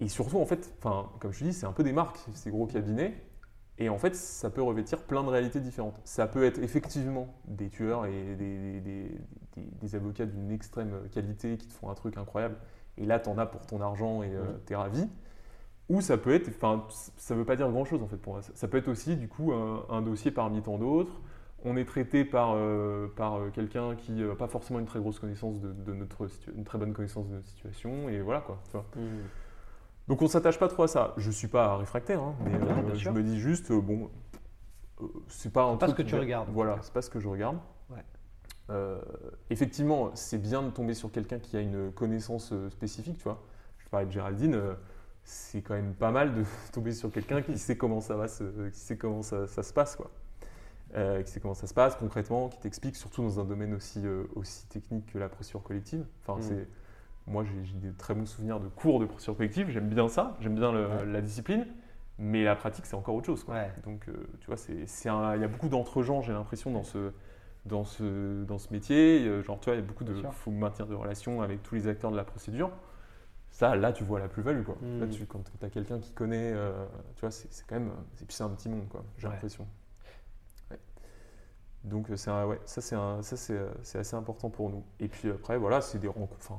Et 0.00 0.08
surtout, 0.08 0.38
en 0.38 0.46
fait, 0.46 0.72
comme 0.82 1.32
je 1.32 1.38
te 1.38 1.44
dis, 1.44 1.52
c'est 1.52 1.66
un 1.66 1.72
peu 1.72 1.84
des 1.84 1.92
marques, 1.92 2.18
ces 2.34 2.50
gros 2.50 2.66
cabinets. 2.66 3.14
Et 3.78 3.88
en 3.88 3.98
fait, 3.98 4.14
ça 4.14 4.50
peut 4.50 4.62
revêtir 4.62 5.02
plein 5.02 5.24
de 5.24 5.28
réalités 5.28 5.58
différentes. 5.60 6.00
Ça 6.04 6.26
peut 6.28 6.44
être 6.44 6.58
effectivement 6.62 7.34
des 7.46 7.68
tueurs 7.70 8.06
et 8.06 8.36
des- 8.36 8.80
des- 8.80 9.18
des 9.56 9.94
avocats 9.96 10.26
d'une 10.26 10.50
extrême 10.52 10.92
qualité 11.12 11.56
qui 11.56 11.66
te 11.68 11.72
font 11.72 11.90
un 11.90 11.94
truc 11.94 12.16
incroyable. 12.16 12.56
Et 12.98 13.06
là, 13.06 13.18
t'en 13.18 13.36
as 13.38 13.46
pour 13.46 13.66
ton 13.66 13.80
argent 13.80 14.22
et 14.22 14.30
euh, 14.34 14.42
Mhm. 14.44 14.58
t'es 14.66 14.76
ravi. 14.76 15.08
Ou 15.90 16.00
ça 16.00 16.16
peut 16.16 16.32
être, 16.34 16.48
enfin, 16.48 16.84
ça 17.16 17.34
veut 17.34 17.44
pas 17.44 17.56
dire 17.56 17.68
grand 17.70 17.84
chose 17.84 18.02
en 18.02 18.06
fait 18.06 18.16
pour 18.16 18.32
moi. 18.34 18.42
Ça- 18.54 18.68
peut 18.68 18.78
être 18.78 18.88
aussi 18.88 19.16
du 19.16 19.28
coup 19.28 19.52
un, 19.52 19.84
un 19.90 20.00
dossier 20.02 20.30
parmi 20.30 20.62
tant 20.62 20.78
d'autres. 20.78 21.20
On 21.66 21.76
est 21.76 21.84
traité 21.86 22.24
par, 22.24 22.52
euh, 22.54 23.06
par 23.16 23.36
euh, 23.36 23.50
quelqu'un 23.50 23.94
qui 23.96 24.12
n'a 24.12 24.34
pas 24.34 24.48
forcément 24.48 24.78
une 24.80 24.86
très 24.86 24.98
grosse 24.98 25.18
connaissance 25.18 25.60
de, 25.60 25.72
de 25.72 25.92
notre 25.94 26.26
une 26.56 26.64
très 26.64 26.78
bonne 26.78 26.92
connaissance 26.94 27.26
de 27.28 27.34
notre 27.34 27.46
situation 27.46 28.08
et 28.08 28.20
voilà 28.22 28.40
quoi. 28.40 28.58
tu 28.66 28.72
vois. 28.72 28.84
Hmm. 28.96 29.22
Donc 30.08 30.20
on 30.22 30.26
s'attache 30.28 30.58
pas 30.58 30.68
trop 30.68 30.82
à 30.84 30.88
ça. 30.88 31.14
Je 31.16 31.30
suis 31.30 31.48
pas 31.48 31.76
réfractaire, 31.76 32.22
hein, 32.22 32.34
mais 32.44 32.54
euh, 32.54 32.58
bien 32.82 32.94
je 32.94 33.10
me 33.10 33.22
dis 33.22 33.38
juste 33.38 33.70
euh, 33.70 33.80
bon, 33.80 34.10
euh, 35.02 35.06
c'est 35.28 35.52
pas 35.52 35.64
un 35.64 35.76
pas 35.76 35.86
truc 35.86 35.98
ce 35.98 36.02
que 36.02 36.08
tu 36.08 36.14
regardes. 36.16 36.48
Voilà, 36.50 36.78
c'est 36.82 36.92
pas 36.92 37.02
ce 37.02 37.10
que 37.10 37.20
je 37.20 37.28
regarde. 37.28 37.56
Euh, 38.70 38.98
effectivement, 39.50 40.10
c'est 40.14 40.38
bien 40.38 40.62
de 40.62 40.70
tomber 40.70 40.94
sur 40.94 41.12
quelqu'un 41.12 41.38
qui 41.38 41.56
a 41.56 41.60
une 41.60 41.92
connaissance 41.92 42.50
euh, 42.52 42.70
spécifique, 42.70 43.18
tu 43.18 43.24
vois. 43.24 43.42
Je 43.78 43.88
parlais 43.90 44.06
de 44.06 44.10
Géraldine, 44.10 44.54
euh, 44.54 44.74
c'est 45.24 45.60
quand 45.62 45.74
même 45.74 45.94
pas 45.94 46.10
mal 46.10 46.34
de 46.34 46.44
tomber 46.72 46.92
sur 46.92 47.10
quelqu'un 47.12 47.42
qui 47.42 47.58
sait 47.58 47.76
comment 47.76 48.00
ça 48.00 48.16
va, 48.16 48.26
se, 48.28 48.68
qui 48.70 48.78
sait 48.80 48.96
comment 48.96 49.22
ça, 49.22 49.46
ça 49.46 49.62
se 49.62 49.72
passe, 49.72 49.96
quoi. 49.96 50.10
Qui 51.24 51.30
sait 51.32 51.40
comment 51.40 51.54
ça 51.54 51.66
se 51.66 51.74
passe 51.74 51.96
concrètement, 51.96 52.48
qui 52.48 52.60
t'explique, 52.60 52.94
surtout 52.94 53.22
dans 53.22 53.40
un 53.40 53.44
domaine 53.44 53.74
aussi, 53.74 54.00
aussi 54.36 54.64
technique 54.68 55.12
que 55.12 55.18
la 55.18 55.28
procédure 55.28 55.62
collective. 55.64 56.06
Enfin, 56.22 56.38
Mm. 56.38 56.42
c'est, 56.42 56.68
moi, 57.26 57.42
j'ai, 57.44 57.72
des 57.80 57.92
très 57.92 58.14
bons 58.14 58.26
souvenirs 58.26 58.60
de 58.60 58.68
cours 58.68 59.00
de 59.00 59.06
procédure 59.06 59.36
collective. 59.36 59.70
J'aime 59.70 59.88
bien 59.88 60.08
ça, 60.08 60.36
j'aime 60.40 60.54
bien 60.54 60.70
le- 60.70 60.86
Ouais. 60.86 61.04
la 61.06 61.20
discipline, 61.20 61.66
mais 62.18 62.44
la 62.44 62.54
pratique, 62.54 62.86
c'est 62.86 62.94
encore 62.94 63.16
autre 63.16 63.26
chose. 63.26 63.42
quoi. 63.42 63.54
Ouais. 63.56 63.72
Donc, 63.84 64.06
tu 64.40 64.46
vois, 64.46 64.56
il 64.68 65.40
y 65.40 65.44
a 65.44 65.48
beaucoup 65.48 65.68
d'entre-gens, 65.68 66.22
j'ai 66.22 66.32
l'impression, 66.32 66.70
dans 66.70 66.84
ce, 66.84 67.10
dans 67.66 67.84
ce, 67.84 68.44
dans 68.44 68.58
ce 68.58 68.72
métier. 68.72 69.26
Euh, 69.26 69.42
Genre, 69.42 69.58
tu 69.60 69.66
vois, 69.66 69.74
il 69.74 69.80
y 69.80 69.82
a 69.82 69.86
beaucoup 69.86 70.04
de. 70.04 70.14
Faut 70.32 70.50
maintenir 70.50 70.86
de 70.86 70.94
relations 70.94 71.42
avec 71.42 71.62
tous 71.62 71.74
les 71.74 71.86
acteurs 71.88 72.10
de 72.10 72.16
la 72.16 72.24
procédure. 72.24 72.70
Ça, 73.50 73.76
là, 73.76 73.92
tu 73.92 74.02
vois 74.04 74.18
la 74.18 74.28
plus-value. 74.28 74.64
Quoi. 74.64 74.76
Mm. 74.82 75.00
Là, 75.00 75.06
tu, 75.06 75.26
quand 75.26 75.40
tu 75.58 75.64
as 75.64 75.70
quelqu'un 75.70 76.00
qui 76.00 76.12
connaît, 76.12 76.52
euh, 76.52 76.84
tu 77.14 77.20
vois, 77.20 77.30
c'est, 77.30 77.48
quand 77.68 77.76
même. 77.76 77.92
Et 78.20 78.24
puis, 78.24 78.34
c'est 78.34 78.42
un 78.42 78.50
petit 78.50 78.68
monde, 78.68 78.88
quoi, 78.88 79.04
j'ai 79.16 79.26
Ouais. 79.28 79.32
l'impression. 79.34 79.66
Ouais. 80.70 80.78
Donc, 81.84 82.10
euh, 82.10 82.16
un- 82.26 82.46
ouais, 82.46 82.60
ça, 82.64 82.80
c'est, 82.80 83.96
assez 83.98 84.16
important 84.16 84.50
pour 84.50 84.70
nous. 84.70 84.82
Et 84.98 85.06
puis 85.08 85.30
après, 85.30 85.56
voilà, 85.56 85.80
c'est 85.80 85.98
des 85.98 86.08
rencontres, 86.08 86.52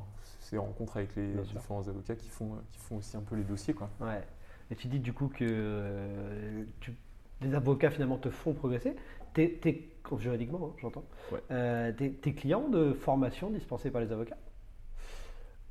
des 0.52 0.58
rencontres 0.58 0.98
avec 0.98 1.16
les 1.16 1.34
Bien 1.34 1.44
sûr. 1.44 1.60
différents 1.60 1.88
avocats 1.88 2.16
qui 2.16 2.30
font, 2.30 2.52
qui 2.72 2.80
font 2.80 2.98
aussi 2.98 3.18
un 3.18 3.22
peu 3.22 3.36
les 3.36 3.44
dossiers. 3.44 3.74
Quoi. 3.74 3.90
Ouais. 4.00 4.24
Et 4.72 4.76
tu 4.76 4.88
dis 4.88 5.00
du 5.00 5.12
coup 5.14 5.28
que 5.28 5.44
euh, 5.48 6.64
tu- 6.80 6.96
les 7.42 7.54
avocats 7.56 7.92
finalement 7.92 8.18
te 8.18 8.30
font 8.30 8.54
progresser. 8.54 8.96
T'es, 9.36 9.60
t'es- 9.62 9.90
juridiquement, 10.18 10.70
hein, 10.72 10.76
j'entends. 10.82 11.04
Ouais. 11.32 11.40
Euh, 11.52 11.92
t'es, 11.92 12.10
t'es 12.10 12.34
client 12.34 12.70
de 12.70 12.94
formation 12.94 13.50
dispensée 13.52 13.92
par 13.92 14.02
les 14.02 14.12
avocats? 14.12 14.38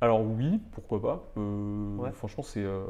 Alors 0.01 0.21
oui, 0.21 0.61
pourquoi 0.73 1.01
pas. 1.01 1.31
Euh, 1.37 1.97
Ouais. 1.97 2.11
Franchement, 2.11 2.43
c'est. 2.43 2.63
euh, 2.63 2.85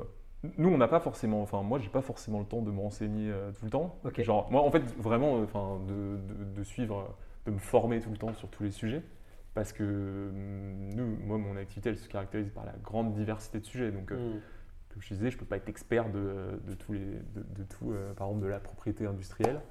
Nous, 0.57 0.69
on 0.69 0.77
n'a 0.77 0.87
pas 0.87 0.99
forcément. 0.99 1.41
Enfin, 1.41 1.63
moi, 1.63 1.79
j'ai 1.79 1.89
pas 1.89 2.01
forcément 2.01 2.39
le 2.39 2.45
temps 2.45 2.61
de 2.61 2.69
me 2.71 2.79
renseigner 2.81 3.31
tout 3.57 3.65
le 3.65 3.71
temps. 3.71 3.99
Genre, 4.19 4.51
moi, 4.51 4.61
en 4.61 4.69
fait, 4.69 4.83
vraiment, 4.99 5.39
enfin, 5.39 5.79
de, 5.87 6.17
de- 6.17 6.43
de 6.57 6.63
suivre, 6.63 7.15
de 7.45 7.51
me 7.51 7.57
former 7.57 7.99
tout 7.99 8.11
le 8.11 8.17
temps 8.17 8.33
sur 8.33 8.49
tous 8.49 8.63
les 8.63 8.71
sujets, 8.71 9.01
parce 9.53 9.71
que 9.73 9.83
hum, 9.83 10.89
nous, 10.93 11.05
moi, 11.25 11.37
mon 11.37 11.55
activité, 11.57 11.89
elle 11.89 11.97
se 11.97 12.09
caractérise 12.09 12.49
par 12.51 12.65
la 12.65 12.73
grande 12.83 13.13
diversité 13.13 13.59
de 13.59 13.65
sujets. 13.65 13.91
Donc, 13.91 14.11
Hmm. 14.11 14.39
comme 14.89 15.01
je 15.01 15.13
disais, 15.13 15.31
je 15.31 15.37
peux 15.37 15.45
pas 15.45 15.57
être 15.57 15.69
expert 15.69 16.09
de, 16.11 16.59
de 16.67 16.73
tous 16.75 16.93
les, 16.93 16.99
de, 16.99 17.43
de 17.57 17.63
tout, 17.63 17.91
euh, 17.91 18.13
par 18.13 18.27
exemple, 18.27 18.43
de 18.45 18.49
la 18.49 18.59
propriété 18.59 19.05
industrielle. 19.07 19.61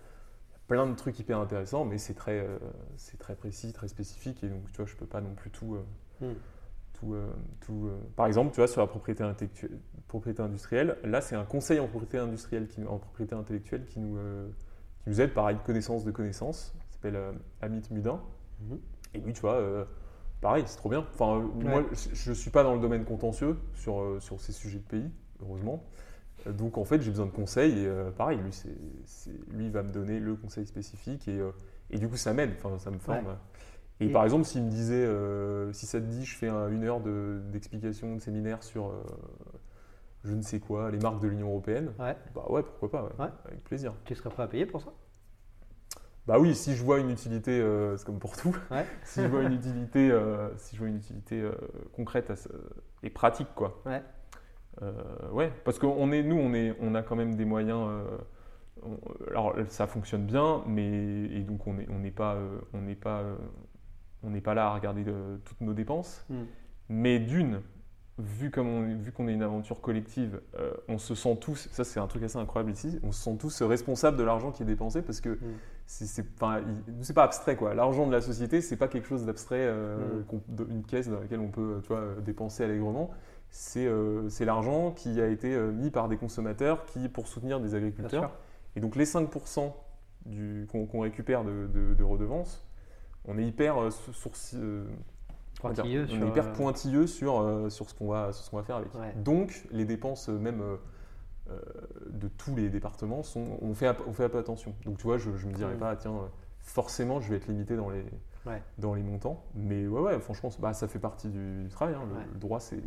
Plein 0.67 0.87
de 0.87 0.95
trucs 0.95 1.19
hyper 1.19 1.39
intéressants, 1.39 1.85
mais 1.85 1.99
c'est 1.99 2.15
très, 2.15 2.41
euh, 2.41 2.59
c'est 2.97 3.19
très 3.19 3.35
précis, 3.35 3.73
très 3.75 3.89
spécifique, 3.89 4.43
et 4.45 4.49
donc, 4.49 4.63
tu 4.73 4.77
vois, 4.79 4.87
je 4.87 4.95
peux 4.97 5.07
pas 5.07 5.21
non 5.21 5.35
plus 5.35 5.51
tout. 5.51 5.75
euh, 5.75 5.83
Hmm. 6.21 6.35
tout, 6.95 7.13
euh, 7.15 7.27
tout, 7.61 7.91
par 8.15 8.27
exemple, 8.27 8.53
tu 8.53 8.61
vois, 8.61 8.69
sur 8.69 8.81
la 8.81 8.87
propriété, 8.87 9.25
intellectuelle- 9.25 9.79
propriété 10.07 10.41
industrielle, 10.43 10.97
là, 11.05 11.21
c'est 11.21 11.35
un 11.35 11.45
conseil 11.45 11.81
en 11.81 11.89
propriété 11.89 12.19
industrielle, 12.19 12.69
qui, 12.69 12.83
en 12.85 12.99
propriété 12.99 13.35
intellectuelle 13.35 13.85
qui 13.85 13.99
nous, 13.99 14.17
qui 15.03 15.11
nous 15.11 15.21
aide, 15.21 15.35
pareil, 15.35 15.59
connaissance 15.67 16.05
de 16.05 16.13
connaissance. 16.13 16.73
Il 16.89 16.93
s'appelle 16.95 17.19
Amit 17.61 17.83
Mudin. 17.91 18.23
Mhm. 18.61 18.79
Et 19.15 19.19
lui, 19.19 19.33
tu 19.33 19.41
vois, 19.41 19.87
pareil, 20.41 20.63
c'est 20.67 20.77
trop 20.77 20.89
bien. 20.89 21.01
Enfin, 21.13 21.41
moi, 21.63 21.83
je 22.13 22.31
ne 22.31 22.35
suis 22.35 22.51
pas 22.51 22.63
dans 22.63 22.75
le 22.75 22.81
domaine 22.81 23.05
contentieux 23.05 23.59
sur, 23.75 24.17
sur 24.23 24.41
ces 24.41 24.53
sujets 24.53 24.79
de 24.79 24.85
pays, 24.85 25.11
heureusement. 25.43 25.85
Donc, 26.53 26.79
en 26.79 26.85
fait, 26.85 27.01
j'ai 27.03 27.11
besoin 27.11 27.27
de 27.27 27.31
conseils. 27.31 27.79
Et 27.81 27.87
euh, 27.87 28.11
pareil, 28.11 28.39
lui, 28.39 28.51
lui, 29.51 29.67
il 29.67 29.73
va 29.73 29.83
me 29.83 29.93
donner 29.93 30.21
le 30.21 30.35
conseil 30.37 30.67
spécifique. 30.67 31.29
Et, 31.29 31.39
euh, 31.41 31.51
et 31.91 31.99
du 31.99 32.09
coup, 32.09 32.17
ça 32.17 32.33
m'aide, 32.33 32.53
enfin, 32.59 32.79
ça 32.79 32.91
me 32.91 32.99
forme. 32.99 33.37
Et, 34.01 34.07
Et- 34.07 34.13
par 34.13 34.25
exemple, 34.25 34.45
s'il 34.45 34.63
me 34.65 34.71
disait, 34.71 35.05
euh, 35.05 35.73
si 35.73 35.87
ça 35.87 36.01
te 36.01 36.07
dit, 36.07 36.25
je 36.25 36.35
fais 36.37 36.49
un- 36.49 36.69
une 36.69 36.85
heure 36.85 37.01
de- 37.01 37.41
d'explication 37.53 38.15
de 38.17 38.21
séminaire 38.21 38.63
sur 38.63 38.93
je 40.25 40.33
ne 40.33 40.43
sais 40.43 40.59
quoi, 40.59 40.91
les 40.91 40.99
marques 40.99 41.21
de 41.21 41.29
l'Union 41.29 41.49
Européenne, 41.49 41.93
Ouais. 41.99 42.17
bah 42.35 42.47
ouais, 42.49 42.63
pourquoi 42.63 42.91
pas, 42.91 43.03
Ouais. 43.19 43.29
avec 43.45 43.63
plaisir. 43.65 43.93
Tu 44.07 44.15
serais 44.15 44.31
prêt 44.31 44.43
à 44.43 44.47
payer 44.49 44.65
pour 44.65 44.81
ça? 44.81 44.89
Bah 46.27 46.39
oui, 46.39 46.55
si 46.55 46.75
je 46.75 46.83
vois 46.83 46.99
une 47.01 47.11
utilité, 47.11 47.61
euh, 47.61 47.97
c'est 47.99 48.07
comme 48.07 48.19
pour 48.19 48.35
tout, 48.37 48.57
Ouais. 48.71 48.87
si 49.05 49.21
je 49.21 49.27
vois 49.27 49.43
une 49.43 49.53
utilité, 49.53 50.11
euh, 50.11 50.49
si 50.57 50.77
je 50.77 50.81
vois 50.81 50.89
une 50.89 50.97
utilité 50.97 51.43
euh, 51.43 51.53
concrète 51.93 52.31
à 52.31 52.37
ce- 52.37 52.49
et 53.03 53.11
pratique, 53.11 53.49
quoi. 53.55 53.83
Ouais. 53.85 54.03
Euh, 54.83 54.93
ouais, 55.33 55.53
parce 55.65 55.79
qu'on 55.79 56.11
est, 56.13 56.23
nous, 56.23 56.37
on, 56.37 56.53
est, 56.55 56.75
on 56.81 56.95
a 56.95 57.03
quand 57.03 57.17
même 57.17 57.35
des 57.37 57.45
moyens. 57.45 57.87
euh, 57.89 58.19
on- 58.83 58.99
alors, 59.31 59.55
ça 59.69 59.87
fonctionne 59.87 60.27
bien, 60.27 60.63
mais 60.67 61.27
et 61.27 61.41
donc 61.43 61.67
on 61.67 61.75
n'est 61.75 61.87
on 61.89 62.11
pas, 62.11 62.37
on 62.73 62.81
n'est 62.83 62.95
pas, 62.97 63.21
euh, 63.21 63.37
on 64.23 64.31
n'est 64.31 64.41
pas 64.41 64.55
là 64.55 64.67
à 64.67 64.75
regarder 64.75 65.05
toutes 65.45 65.61
nos 65.61 65.75
dépenses. 65.75 66.25
Mm. 66.29 66.35
Mais 66.89 67.19
d'une, 67.21 67.61
vu 68.19 68.51
comme 68.51 68.69
on, 68.69 68.87
est- 68.89 68.95
vu 68.95 69.13
qu'on 69.13 69.29
est 69.29 69.33
une 69.33 69.43
aventure 69.43 69.81
collective, 69.81 70.41
euh, 70.59 70.73
on 70.89 70.99
se 70.99 71.15
sent 71.15 71.37
tous. 71.41 71.69
Ça, 71.73 71.85
c'est 71.85 72.01
un 72.01 72.07
truc 72.09 72.23
assez 72.25 72.37
incroyable 72.39 72.73
ici. 72.73 72.99
On 73.05 73.13
se 73.13 73.23
sent 73.23 73.37
tous 73.39 73.63
responsables 73.63 74.17
de 74.17 74.23
l'argent 74.25 74.51
qui 74.51 74.63
est 74.65 74.67
dépensé 74.67 75.03
parce 75.03 75.21
que 75.21 75.39
c'est, 75.87 76.07
c'est, 76.07 76.25
c'est 77.03 77.15
pas 77.15 77.25
abstrait 77.25 77.57
quoi. 77.57 77.75
L'argent 77.75 78.07
de 78.07 78.13
la 78.13 78.21
société, 78.21 78.61
c'est 78.61 78.77
pas 78.77 78.89
quelque 78.89 79.07
chose 79.07 79.25
d'abstrait, 79.25 79.61
euh, 79.63 80.23
Mm. 80.33 80.55
de- 80.57 80.67
une 80.71 80.83
caisse 80.85 81.09
dans 81.09 81.21
laquelle 81.21 81.41
on 81.41 81.49
peut, 81.51 81.79
tu 81.83 81.89
vois, 81.89 82.03
dépenser 82.25 82.65
allègrement. 82.65 83.11
C'est, 83.57 83.87
euh, 83.87 84.29
l'argent 84.41 84.91
qui 84.91 85.21
a 85.21 85.29
été 85.29 85.55
euh, 85.55 85.71
mis 85.71 85.91
par 85.91 86.09
des 86.09 86.17
consommateurs 86.17 86.85
qui 86.87 87.09
pour 87.09 87.29
soutenir 87.29 87.61
des 87.61 87.77
agriculteurs. 87.77 88.33
Et 88.75 88.81
donc 88.81 88.97
les 88.97 89.05
5% 89.05 89.73
du, 90.27 90.67
qu'on, 90.73 90.99
récupère 91.01 91.45
de, 91.45 91.69
de, 91.73 91.95
de 91.95 92.03
redevances, 92.03 92.67
on 93.27 93.39
est 93.39 93.45
hyper 93.45 93.81
euh, 93.81 93.91
sourci- 93.91 94.57
euh, 94.57 94.85
dire, 94.87 94.97
Pointilleux 95.61 96.05
on 96.11 96.15
sur, 96.15 96.25
est 96.25 96.29
hyper 96.31 96.47
euh, 96.49 96.53
pointilleux 96.53 97.07
sur, 97.07 97.67
sur 97.71 97.89
ce 97.89 97.95
qu'on 97.95 98.09
va, 98.09 98.33
ce 98.33 98.51
qu'on 98.51 98.57
va 98.57 98.65
faire 98.65 98.77
avec. 98.77 98.93
Ouais. 98.97 99.15
Donc 99.17 99.65
les 99.71 99.85
dépenses 99.85 100.29
même 100.29 100.61
de 102.11 102.27
tous 102.27 102.57
les 102.57 102.69
départements 102.71 103.23
sont, 103.23 103.59
on 103.63 103.73
fait, 103.73 103.89
on 104.09 104.13
fait 104.13 104.25
un 104.25 104.29
peu 104.31 104.39
attention. 104.39 104.75
Donc 104.85 104.99
tu 104.99 105.05
vois, 105.05 105.17
je, 105.17 105.31
je 105.37 105.47
me 105.47 105.53
dirais 105.53 105.75
Mm. 105.77 105.79
pas, 105.79 105.95
tiens, 105.95 106.13
forcément 106.59 107.21
je 107.21 107.31
vais 107.31 107.37
être 107.37 107.47
limité 107.47 107.77
dans 107.77 107.89
les, 107.89 108.05
Ouais. 108.47 108.61
dans 108.79 108.95
les 108.95 109.03
montants. 109.05 109.45
Mais 109.55 109.87
ouais, 109.87 110.01
ouais, 110.01 110.19
franchement, 110.19 110.51
bah, 110.59 110.75
ça 110.75 110.89
fait 110.89 110.99
partie 110.99 111.29
du, 111.29 111.69
travail. 111.71 111.95
hein. 111.95 112.03
Le, 112.11 112.15
Ouais. 112.17 112.27
le 112.33 112.39
droit, 112.41 112.59
c'est- 112.61 112.83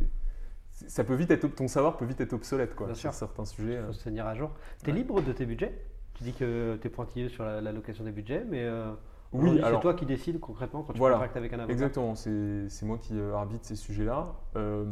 ça 0.88 1.04
peut 1.04 1.16
vite 1.16 1.32
être, 1.32 1.48
ton 1.48 1.68
savoir 1.68 1.98
peut 1.98 2.06
vite 2.06 2.22
être 2.22 2.34
obsolète 2.34 2.76
quoi, 2.76 2.88
Bien 2.88 2.96
sur 2.96 3.12
sûr. 3.12 3.20
certains 3.20 3.46
sujets. 3.46 3.74
Il 3.74 3.78
euh. 3.78 3.88
faut 3.88 3.94
se 3.94 4.04
tenir 4.04 4.28
à 4.28 4.36
jour. 4.36 4.52
Tu 4.84 4.90
es 4.90 4.94
Ouais. 4.94 5.00
libre 5.00 5.22
de 5.22 5.32
tes 5.32 5.46
budgets? 5.46 5.74
Tu 6.14 6.24
dis 6.24 6.34
que 6.34 6.78
tu 6.82 6.88
es 6.88 6.90
pointilleux 6.90 7.30
sur 7.30 7.44
la- 7.44 7.62
l'allocation 7.62 8.04
des 8.04 8.12
budgets, 8.12 8.44
mais 8.50 8.64
euh, 8.64 8.92
Oui, 9.34 9.60
c'est 9.62 9.80
toi 9.82 9.94
qui 9.94 10.06
décides 10.06 10.40
concrètement 10.40 10.84
quand 10.84 10.94
tu 10.94 11.00
Voilà. 11.00 11.16
contractes 11.16 11.38
avec 11.38 11.52
un 11.54 11.58
avocat. 11.60 11.74
Exactement, 11.74 12.16
c'est 12.16 12.84
moi 12.84 12.98
qui 12.98 13.18
euh, 13.20 13.34
arbitre 13.34 13.66
ces 13.66 13.76
sujets-là. 13.76 14.36
Euh, 14.56 14.86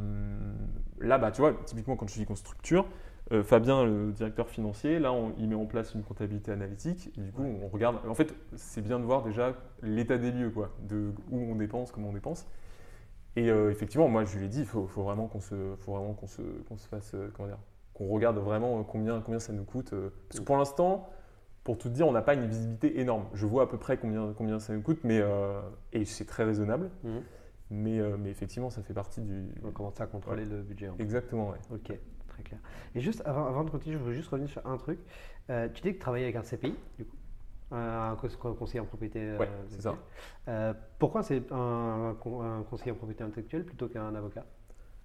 là, 0.99 1.17
bah, 1.17 1.31
tu 1.31 1.41
vois, 1.41 1.53
typiquement 1.65 1.95
quand 1.95 2.07
je 2.09 2.15
dis 2.15 2.25
qu'on 2.25 2.36
structure, 2.36 2.86
Euh, 3.31 3.41
Fabien, 3.43 3.83
le 3.83 4.11
directeur 4.11 4.47
financier, 4.47 4.99
là, 4.99 5.11
on- 5.11 5.33
il 5.39 5.49
met 5.49 5.55
en 5.55 5.65
place 5.65 5.95
une 5.95 6.03
comptabilité 6.03 6.51
analytique. 6.51 7.11
Et 7.17 7.21
du 7.21 7.31
coup, 7.31 7.41
on 7.41 7.67
regarde. 7.69 7.97
En 8.07 8.13
fait, 8.13 8.36
c'est 8.55 8.81
bien 8.83 8.99
de 8.99 9.03
voir 9.03 9.23
déjà 9.23 9.53
l'état 9.81 10.19
des 10.19 10.29
lieux, 10.31 10.51
quoi, 10.51 10.69
de 10.88 11.11
où 11.31 11.39
on 11.39 11.55
dépense, 11.55 11.91
comment 11.91 12.09
on 12.09 12.13
dépense. 12.13 12.45
Et 13.36 13.49
euh, 13.49 13.69
effectivement, 13.71 14.07
moi, 14.07 14.23
je 14.23 14.38
lui 14.38 14.45
ai 14.45 14.49
dit, 14.49 14.59
il 14.61 14.65
faut, 14.65 14.88
faut 14.88 15.03
vraiment 15.03 15.27
qu'on 15.27 15.41
se, 15.41 15.75
faut 15.79 15.93
vraiment 15.93 16.13
qu'on 16.13 16.27
se, 16.27 16.41
qu'on 16.41 16.77
se 16.77 16.88
fasse, 16.88 17.13
euh, 17.15 17.29
comment 17.33 17.47
dire, 17.49 17.59
qu'on 17.93 18.07
regarde 18.07 18.38
vraiment 18.38 18.79
euh, 18.79 18.83
combien, 18.83 19.19
combien 19.21 19.39
ça 19.39 19.51
nous 19.53 19.65
coûte. 19.65 19.93
euh, 19.93 20.09
parce 20.29 20.39
que 20.39 20.45
pour 20.45 20.57
l'instant, 20.57 21.09
pour 21.63 21.77
tout 21.77 21.89
dire, 21.89 22.07
on 22.07 22.11
n'a 22.11 22.21
pas 22.21 22.33
une 22.36 22.47
visibilité 22.47 22.99
énorme. 22.99 23.25
Je 23.33 23.45
vois 23.45 23.63
à 23.63 23.67
peu 23.67 23.77
près 23.77 23.97
combien, 23.97 24.33
combien 24.38 24.59
ça 24.59 24.73
nous 24.73 24.81
coûte, 24.81 24.99
mais 25.03 25.21
et 25.93 26.05
c'est 26.05 26.25
très 26.25 26.43
raisonnable. 26.43 26.91
Mhm. 27.03 27.21
Mais, 27.71 27.99
mais 28.19 28.29
effectivement, 28.29 28.69
ça 28.69 28.83
fait 28.83 28.93
partie 28.93 29.21
du. 29.21 29.45
On 29.63 29.71
commence 29.71 29.99
à 29.99 30.05
contrôler 30.05 30.45
le 30.45 30.61
budget. 30.61 30.89
en 30.89 30.95
fait. 30.95 31.01
Exactement, 31.01 31.49
ouais. 31.49 31.57
Ok, 31.71 31.91
très 32.27 32.43
clair. 32.43 32.59
Et 32.93 32.99
juste 32.99 33.23
avant, 33.25 33.47
avant 33.47 33.63
de 33.63 33.71
continuer, 33.71 33.95
je 33.95 33.99
voudrais 33.99 34.15
juste 34.15 34.29
revenir 34.29 34.47
sur 34.47 34.65
un 34.67 34.77
truc. 34.77 34.99
Tu 35.47 35.81
dis 35.81 35.89
que 35.89 35.93
tu 35.93 35.97
travaillais 35.97 36.25
avec 36.25 36.36
un 36.36 36.43
CPI, 36.43 36.75
du 36.99 37.05
coup 37.05 37.15
un 37.72 38.16
cons- 38.16 38.53
conseiller 38.53 38.80
en 38.80 38.86
propriété 38.86 39.20
euh, 39.22 39.38
Ouais, 39.38 39.49
c'est 39.70 39.82
ça. 39.82 39.95
Euh, 40.47 40.74
pourquoi 40.99 41.24
c'est 41.24 41.51
un, 41.51 42.09
un 42.11 42.13
con- 42.16 42.41
un 42.41 42.63
conseiller 42.63 42.91
en 42.91 42.95
propriété 42.95 43.24
intellectuelle 43.24 43.66
plutôt 43.66 43.88
qu'un 43.88 44.13
avocat? 44.16 44.45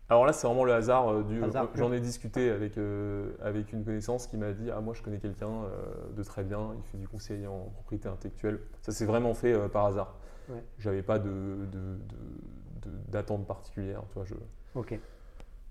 Alors 0.09 0.27
là, 0.27 0.33
c'est 0.33 0.47
vraiment 0.47 0.65
le 0.65 0.73
hasard 0.75 1.09
euh, 1.09 1.23
du. 1.23 1.41
J'en 1.75 1.93
ai 1.93 2.01
discuté 2.01 2.51
avec, 2.51 2.77
euh, 2.79 3.31
avec 3.41 3.73
une 3.73 3.85
connaissance 3.85 4.27
qui 4.27 4.37
m'a 4.37 4.53
dit 4.53 4.69
Ah, 4.71 4.81
moi, 4.81 4.93
je 4.93 5.03
connais 5.03 5.19
quelqu'un 5.21 5.49
euh, 5.49 6.13
de 6.17 6.23
très 6.25 6.43
bien, 6.43 6.71
il 6.77 6.83
fait 6.91 6.99
du 6.99 7.07
conseil 7.07 7.47
en 7.47 7.71
propriété 7.75 8.09
intellectuelle. 8.09 8.61
Ça 8.83 8.91
s'est 8.93 9.07
vraiment 9.07 9.35
fait 9.35 9.53
euh, 9.53 9.69
par 9.69 9.87
hasard. 9.87 10.17
Ouais. 10.49 10.65
J'avais 10.79 11.03
pas 11.03 11.21
de, 11.21 11.29
de- 11.31 11.67
de- 11.71 12.91
de- 12.91 13.11
d'attente 13.13 13.47
particulière. 13.47 14.03
Tu 14.09 14.15
vois, 14.15 14.25
je, 14.25 14.35
Ok, 14.75 14.99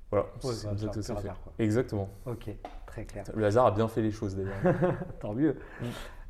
voilà, 0.09 0.25
Ouais, 0.43 0.53
c'est 0.53 0.67
comme 0.67 0.77
ça 0.77 0.87
que 0.87 1.01
ça. 1.01 1.15
Exactement. 1.59 2.09
ok, 2.25 2.49
très 2.87 3.03
clair. 3.05 3.25
Le 3.35 3.45
hasard 3.45 3.65
a 3.65 3.71
bien 3.71 3.89
fait 3.89 4.01
les 4.01 4.11
choses 4.11 4.37
d'ailleurs. 4.37 4.55
Tant 5.19 5.33
mieux. 5.33 5.57
Mm. 5.81 5.85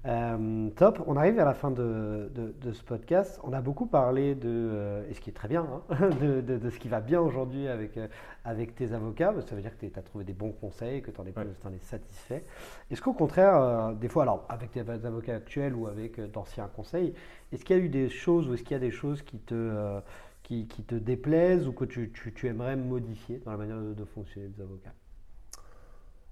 Euh, 0.06 0.70
top, 0.78 1.04
on 1.08 1.18
arrive 1.18 1.40
à 1.40 1.46
la 1.46 1.54
fin 1.54 1.72
de, 1.72 2.32
de- 2.34 2.54
de 2.62 2.72
ce 2.72 2.82
podcast. 2.84 3.38
On 3.44 3.52
a 3.52 3.60
beaucoup 3.60 3.86
parlé 3.86 4.34
de, 4.34 4.48
euh, 4.48 5.10
et 5.10 5.14
ce 5.14 5.20
qui 5.20 5.30
est 5.30 5.34
très 5.34 5.50
bien, 5.50 5.68
hein, 5.90 6.10
de, 6.22 6.70
ce 6.70 6.80
qui 6.80 6.88
va 6.88 7.02
bien 7.02 7.20
aujourd'hui 7.20 7.68
avec, 7.68 7.98
euh, 7.98 8.08
avec 8.46 8.76
tes 8.76 8.94
avocats. 8.94 9.34
Ça 9.42 9.56
veut 9.56 9.62
dire 9.62 9.78
que 9.78 9.86
tu 9.86 10.00
as 10.00 10.02
trouvé 10.02 10.24
des 10.24 10.32
bons 10.34 10.54
conseils, 10.54 11.02
que 11.02 11.12
tu 11.12 11.20
en, 11.20 11.26
es- 11.26 11.34
Ouais. 11.38 11.46
t'en 11.62 11.74
es 11.74 11.80
satisfait. 11.80 12.46
Est-ce 12.90 13.02
qu'au 13.02 13.12
contraire, 13.14 13.94
des 13.94 14.08
fois, 14.08 14.24
alors 14.24 14.46
avec 14.48 14.72
tes 14.72 14.80
avocats 14.90 15.36
actuels 15.36 15.76
ou 15.76 15.88
avec 15.88 16.20
d'anciens 16.32 16.70
conseils, 16.74 17.14
est-ce 17.52 17.66
qu'il 17.66 17.76
y 17.78 17.80
a 17.80 17.84
eu 17.84 17.90
des 17.90 18.08
choses 18.10 18.48
ou 18.50 18.54
est-ce 18.54 18.64
qu'il 18.64 18.72
y 18.72 18.76
a 18.76 18.80
des 18.80 18.92
choses 18.92 19.22
qui 19.22 19.38
te, 19.40 20.00
qui, 20.44 20.66
qui 20.68 20.84
te 20.84 20.96
déplaisent 20.96 21.68
ou 21.68 21.74
que 21.74 21.84
tu, 21.86 22.12
tu- 22.12 22.34
tu 22.34 22.48
aimerais 22.48 22.78
modifier 22.78 23.40
dans 23.44 23.52
la 23.52 23.58
manière 23.58 23.80
de, 23.82 23.94
de 23.94 24.06
fonctionner 24.06 24.48
des 24.48 24.62
avocats? 24.62 24.94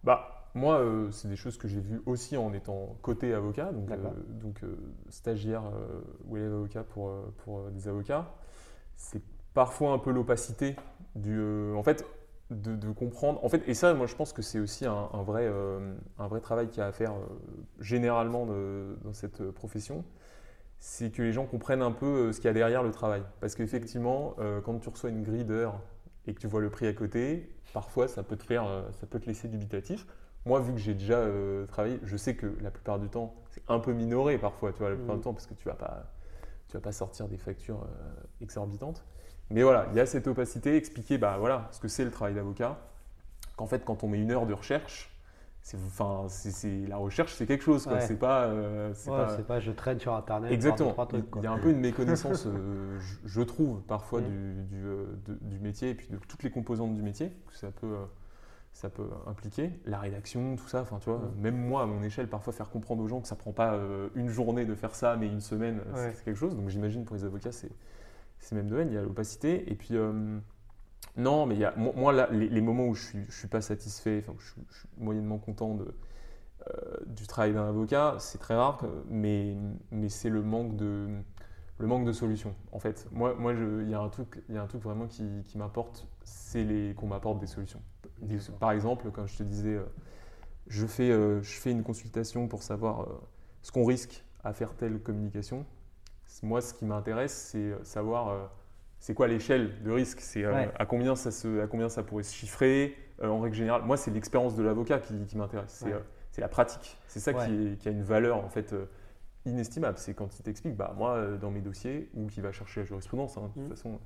Bah, 0.03 0.36
moi, 0.57 0.79
euh, 0.79 1.11
c'est 1.11 1.27
des 1.29 1.35
choses 1.35 1.57
que 1.57 1.67
j'ai 1.67 1.79
vues 1.79 2.01
aussi 2.05 2.37
en 2.37 2.53
étant 2.53 2.97
côté 3.01 3.33
avocat, 3.33 3.71
donc, 3.71 3.89
euh, 3.91 4.11
donc 4.41 4.63
euh, 4.63 4.75
stagiaire 5.09 5.63
ou 6.27 6.37
élève 6.37 6.53
avocat 6.53 6.83
pour, 6.83 7.11
pour 7.45 7.69
des 7.71 7.87
avocats. 7.87 8.33
C'est 8.97 9.21
parfois 9.53 9.93
un 9.93 9.99
peu 9.99 10.11
l'opacité 10.11 10.75
du. 11.15 11.39
en 11.75 11.83
fait, 11.83 12.05
de, 12.51 12.75
de 12.75 12.91
comprendre. 12.91 13.43
En 13.45 13.49
fait, 13.49 13.63
et 13.67 13.73
ça, 13.73 13.93
moi, 13.93 14.07
je 14.07 14.15
pense 14.15 14.33
que 14.33 14.41
c'est 14.41 14.59
aussi 14.59 14.85
un, 14.85 15.09
un 15.13 15.23
vrai, 15.23 15.51
un 16.19 16.27
vrai 16.27 16.41
travail 16.41 16.69
qu'il 16.69 16.79
y 16.79 16.81
a 16.81 16.87
à 16.87 16.91
faire 16.91 17.13
généralement 17.79 18.45
de- 18.45 18.97
dans 19.03 19.13
cette 19.13 19.43
profession. 19.51 20.03
C'est 20.79 21.11
que 21.11 21.21
les 21.23 21.33
gens 21.33 21.45
comprennent 21.45 21.81
un 21.81 21.91
peu 21.91 22.31
ce 22.33 22.39
qu'il 22.39 22.47
y 22.47 22.51
a 22.51 22.53
derrière 22.53 22.83
le 22.83 22.91
travail. 22.91 23.23
Parce 23.41 23.55
qu'effectivement, 23.55 24.35
quand 24.65 24.79
tu 24.79 24.89
reçois 24.89 25.09
une 25.09 25.23
grille 25.23 25.45
d'heures 25.45 25.79
et 26.27 26.33
que 26.33 26.39
tu 26.39 26.47
vois 26.47 26.61
le 26.61 26.69
prix 26.69 26.87
à 26.87 26.93
côté, 26.93 27.49
parfois 27.73 28.07
ça 28.07 28.23
peut 28.23 28.35
te 28.37 28.43
faire, 28.43 28.65
ça 28.93 29.07
peut 29.07 29.19
te 29.19 29.25
laisser 29.27 29.47
dubitatif. 29.47 30.05
Moi, 30.47 30.61
vu 30.61 30.71
que 30.71 30.79
j'ai 30.79 30.93
déjà 30.93 31.15
euh, 31.17 31.65
travaillé, 31.65 31.99
je 32.03 32.15
sais 32.15 32.35
que 32.35 32.47
la 32.61 32.71
plupart 32.71 32.99
du 32.99 33.09
temps, 33.09 33.35
c'est 33.49 33.61
un 33.67 33.79
peu 33.79 33.91
minoré 33.91 34.37
parfois, 34.37 34.71
tu 34.71 34.79
vois, 34.79 34.89
la 34.89 34.95
plupart 34.95 35.17
du 35.17 35.21
temps, 35.21 35.33
parce 35.33 35.45
que 35.45 35.53
tu 35.53 35.67
vas 35.67 35.75
pas, 35.75 36.05
tu 36.69 36.73
vas 36.77 36.79
pas 36.81 36.93
sortir 36.93 37.27
des 37.27 37.35
factures 37.37 37.83
euh, 37.83 38.13
exorbitantes. 38.41 39.03
Mais 39.49 39.61
voilà, 39.63 39.87
il 39.91 39.97
y 39.97 39.99
a 39.99 40.05
cette 40.05 40.25
opacité, 40.27 40.77
expliquer, 40.77 41.17
bah 41.17 41.35
voilà, 41.37 41.67
ce 41.71 41.79
que 41.81 41.89
c'est 41.89 42.05
le 42.05 42.11
travail 42.11 42.33
d'avocat. 42.33 42.77
Qu'en 43.57 43.65
fait, 43.65 43.83
quand 43.83 44.03
on 44.05 44.07
met 44.07 44.19
une 44.21 44.31
heure 44.31 44.45
de 44.45 44.53
recherche, 44.53 45.13
c'est, 45.61 45.75
enfin, 45.85 46.27
c'est, 46.29 46.51
c'est- 46.51 46.87
la 46.87 46.95
recherche, 46.95 47.33
c'est 47.33 47.45
quelque 47.45 47.63
chose. 47.63 47.85
Ouais. 47.87 47.99
C'est 47.99 48.17
pas, 48.17 48.45
euh, 48.45 48.91
c'est 48.93 49.09
Ouais, 49.11 49.43
pas- 49.45 49.59
je 49.59 49.71
traîne 49.71 49.99
sur 49.99 50.13
internet. 50.15 50.49
Exactement. 50.53 50.91
trois 50.91 51.07
trucs, 51.07 51.25
Il 51.35 51.43
y 51.43 51.47
a 51.47 51.51
un 51.51 51.59
peu 51.59 51.71
une 51.71 51.81
méconnaissance, 51.81 52.45
euh, 52.47 52.97
je, 52.99 53.15
je 53.27 53.41
trouve, 53.41 53.81
parfois 53.81 54.21
Mm. 54.21 54.25
du, 54.29 54.63
du, 54.69 54.85
euh, 54.85 55.05
de- 55.25 55.37
du 55.41 55.59
métier 55.59 55.89
et 55.89 55.95
puis 55.95 56.07
de 56.07 56.17
toutes 56.17 56.43
les 56.43 56.51
composantes 56.51 56.93
du 56.93 57.01
métier 57.01 57.33
ça 57.51 57.67
peut, 57.71 57.95
ça 58.77 58.89
peut 58.91 59.09
impliquer. 59.25 59.71
La 59.85 59.97
rédaction, 59.99 60.55
tout 60.55 60.67
ça, 60.67 60.81
enfin, 60.81 60.99
tu 60.99 61.09
vois, 61.09 61.17
Mm. 61.17 61.41
même 61.41 61.57
moi, 61.57 61.81
à 61.81 61.85
mon 61.87 62.03
échelle, 62.03 62.27
parfois 62.27 62.53
faire 62.53 62.69
comprendre 62.69 63.01
aux 63.03 63.07
gens 63.07 63.21
que 63.21 63.27
ça 63.27 63.35
prend 63.35 63.51
pas 63.51 63.73
euh, 63.73 64.09
une 64.13 64.29
journée 64.29 64.65
de 64.65 64.75
faire 64.75 64.93
ça, 64.93 65.15
mais 65.17 65.25
une 65.27 65.41
semaine, 65.41 65.79
euh, 65.79 65.83
c'est- 65.95 66.05
Ouais. 66.05 66.13
c'est 66.15 66.23
quelque 66.25 66.37
chose. 66.37 66.55
Donc 66.55 66.69
j'imagine 66.69 67.03
pour 67.03 67.15
les 67.15 67.23
avocats, 67.23 67.51
c'est 67.51 67.71
même 68.51 68.67
domaine, 68.67 68.89
il 68.89 68.93
y 68.93 68.97
a 68.97 69.01
l'opacité. 69.01 69.71
Et 69.71 69.73
puis, 69.75 69.95
euh, 69.95 70.37
non, 71.15 71.47
mais 71.47 71.55
il 71.55 71.61
y 71.61 71.65
a, 71.65 71.73
moi, 71.75 72.13
là, 72.13 72.29
les, 72.31 72.47
les 72.49 72.61
moments 72.61 72.85
où 72.85 72.93
je 72.93 73.03
suis, 73.03 73.25
je 73.27 73.35
suis 73.35 73.47
pas 73.47 73.61
satisfait, 73.61 74.19
enfin, 74.23 74.35
je, 74.37 74.45
suis- 74.51 74.61
je 74.69 74.77
suis 74.77 74.89
moyennement 74.99 75.39
content 75.39 75.73
de, 75.73 75.87
euh, 76.69 76.97
du 77.07 77.25
travail 77.25 77.53
d'un 77.53 77.67
avocat, 77.67 78.17
c'est 78.19 78.37
très 78.37 78.53
rare, 78.55 78.83
mais, 79.09 79.57
mais 79.89 80.09
c'est 80.09 80.29
le 80.29 80.43
manque 80.43 80.75
de 80.75 81.07
le 81.79 81.85
manque 81.87 82.05
de 82.05 82.11
solutions. 82.11 82.55
En 82.71 82.79
fait, 82.79 83.07
moi, 83.11 83.35
moi, 83.37 83.53
il 83.53 83.89
y 83.89 83.93
a 83.93 83.99
un 83.99 84.09
truc, 84.09 84.43
il 84.49 84.55
y 84.55 84.57
a 84.57 84.63
un 84.63 84.67
truc 84.67 84.81
vraiment 84.83 85.05
qui, 85.07 85.23
qui 85.45 85.57
m'apporte, 85.59 86.07
c'est 86.23 86.63
les 86.63 86.95
qu'on 86.95 87.05
m'apporte 87.07 87.39
des 87.39 87.45
solutions. 87.47 87.81
Des- 88.21 88.37
par 88.59 88.71
exemple, 88.71 89.11
comme 89.11 89.27
je 89.27 89.37
te 89.37 89.43
disais, 89.43 89.75
euh, 89.75 89.83
je 90.67 90.85
fais, 90.85 91.11
euh, 91.11 91.41
je 91.41 91.59
fais 91.59 91.71
une 91.71 91.83
consultation 91.83 92.47
pour 92.47 92.63
savoir 92.63 93.01
euh, 93.01 93.05
ce 93.61 93.71
qu'on 93.71 93.85
risque 93.85 94.23
à 94.43 94.53
faire 94.53 94.73
telle 94.75 94.99
communication. 94.99 95.65
Moi, 96.43 96.61
ce 96.61 96.73
qui 96.73 96.85
m'intéresse, 96.85 97.33
c'est 97.51 97.73
savoir 97.83 98.51
c'est 98.99 99.13
quoi 99.13 99.27
l'échelle 99.27 99.81
de 99.83 99.91
risque, 99.91 100.19
c'est 100.19 100.43
euh, 100.43 100.53
Ouais. 100.53 100.71
à 100.77 100.85
combien 100.85 101.15
ça 101.15 101.31
se, 101.31 101.61
à 101.61 101.67
combien 101.67 101.89
ça 101.89 102.03
pourrait 102.03 102.23
se 102.23 102.33
chiffrer 102.33 102.95
euh, 103.21 103.27
en 103.29 103.39
règle 103.39 103.55
générale. 103.55 103.83
Moi, 103.83 103.97
c'est 103.97 104.11
l'expérience 104.11 104.55
de 104.55 104.63
l'avocat 104.63 104.99
qui, 104.99 105.13
qui 105.25 105.37
m'intéresse. 105.37 105.71
C'est 105.71 105.85
Ouais. 105.85 105.93
euh, 105.93 105.99
la 106.39 106.47
pratique. 106.47 106.97
C'est 107.07 107.19
ça 107.19 107.31
Ouais. 107.31 107.45
qui, 107.47 107.67
est- 107.67 107.77
qui 107.77 107.87
a 107.87 107.91
une 107.91 108.03
valeur 108.03 108.37
en 108.43 108.49
fait 108.49 108.75
inestimable. 109.45 109.97
C'est 109.97 110.13
quand 110.13 110.37
il 110.37 110.43
t'explique, 110.43 110.75
bah 110.75 110.93
moi 110.95 111.25
dans 111.41 111.49
mes 111.49 111.61
dossiers 111.61 112.09
ou 112.13 112.27
qui 112.27 112.41
va 112.41 112.51
chercher 112.51 112.81
la 112.81 112.85
jurisprudence, 112.85 113.37
hein, 113.37 113.43
de 113.47 113.53
toute 113.53 113.63
Mhm. 113.63 113.69
façon. 113.69 113.99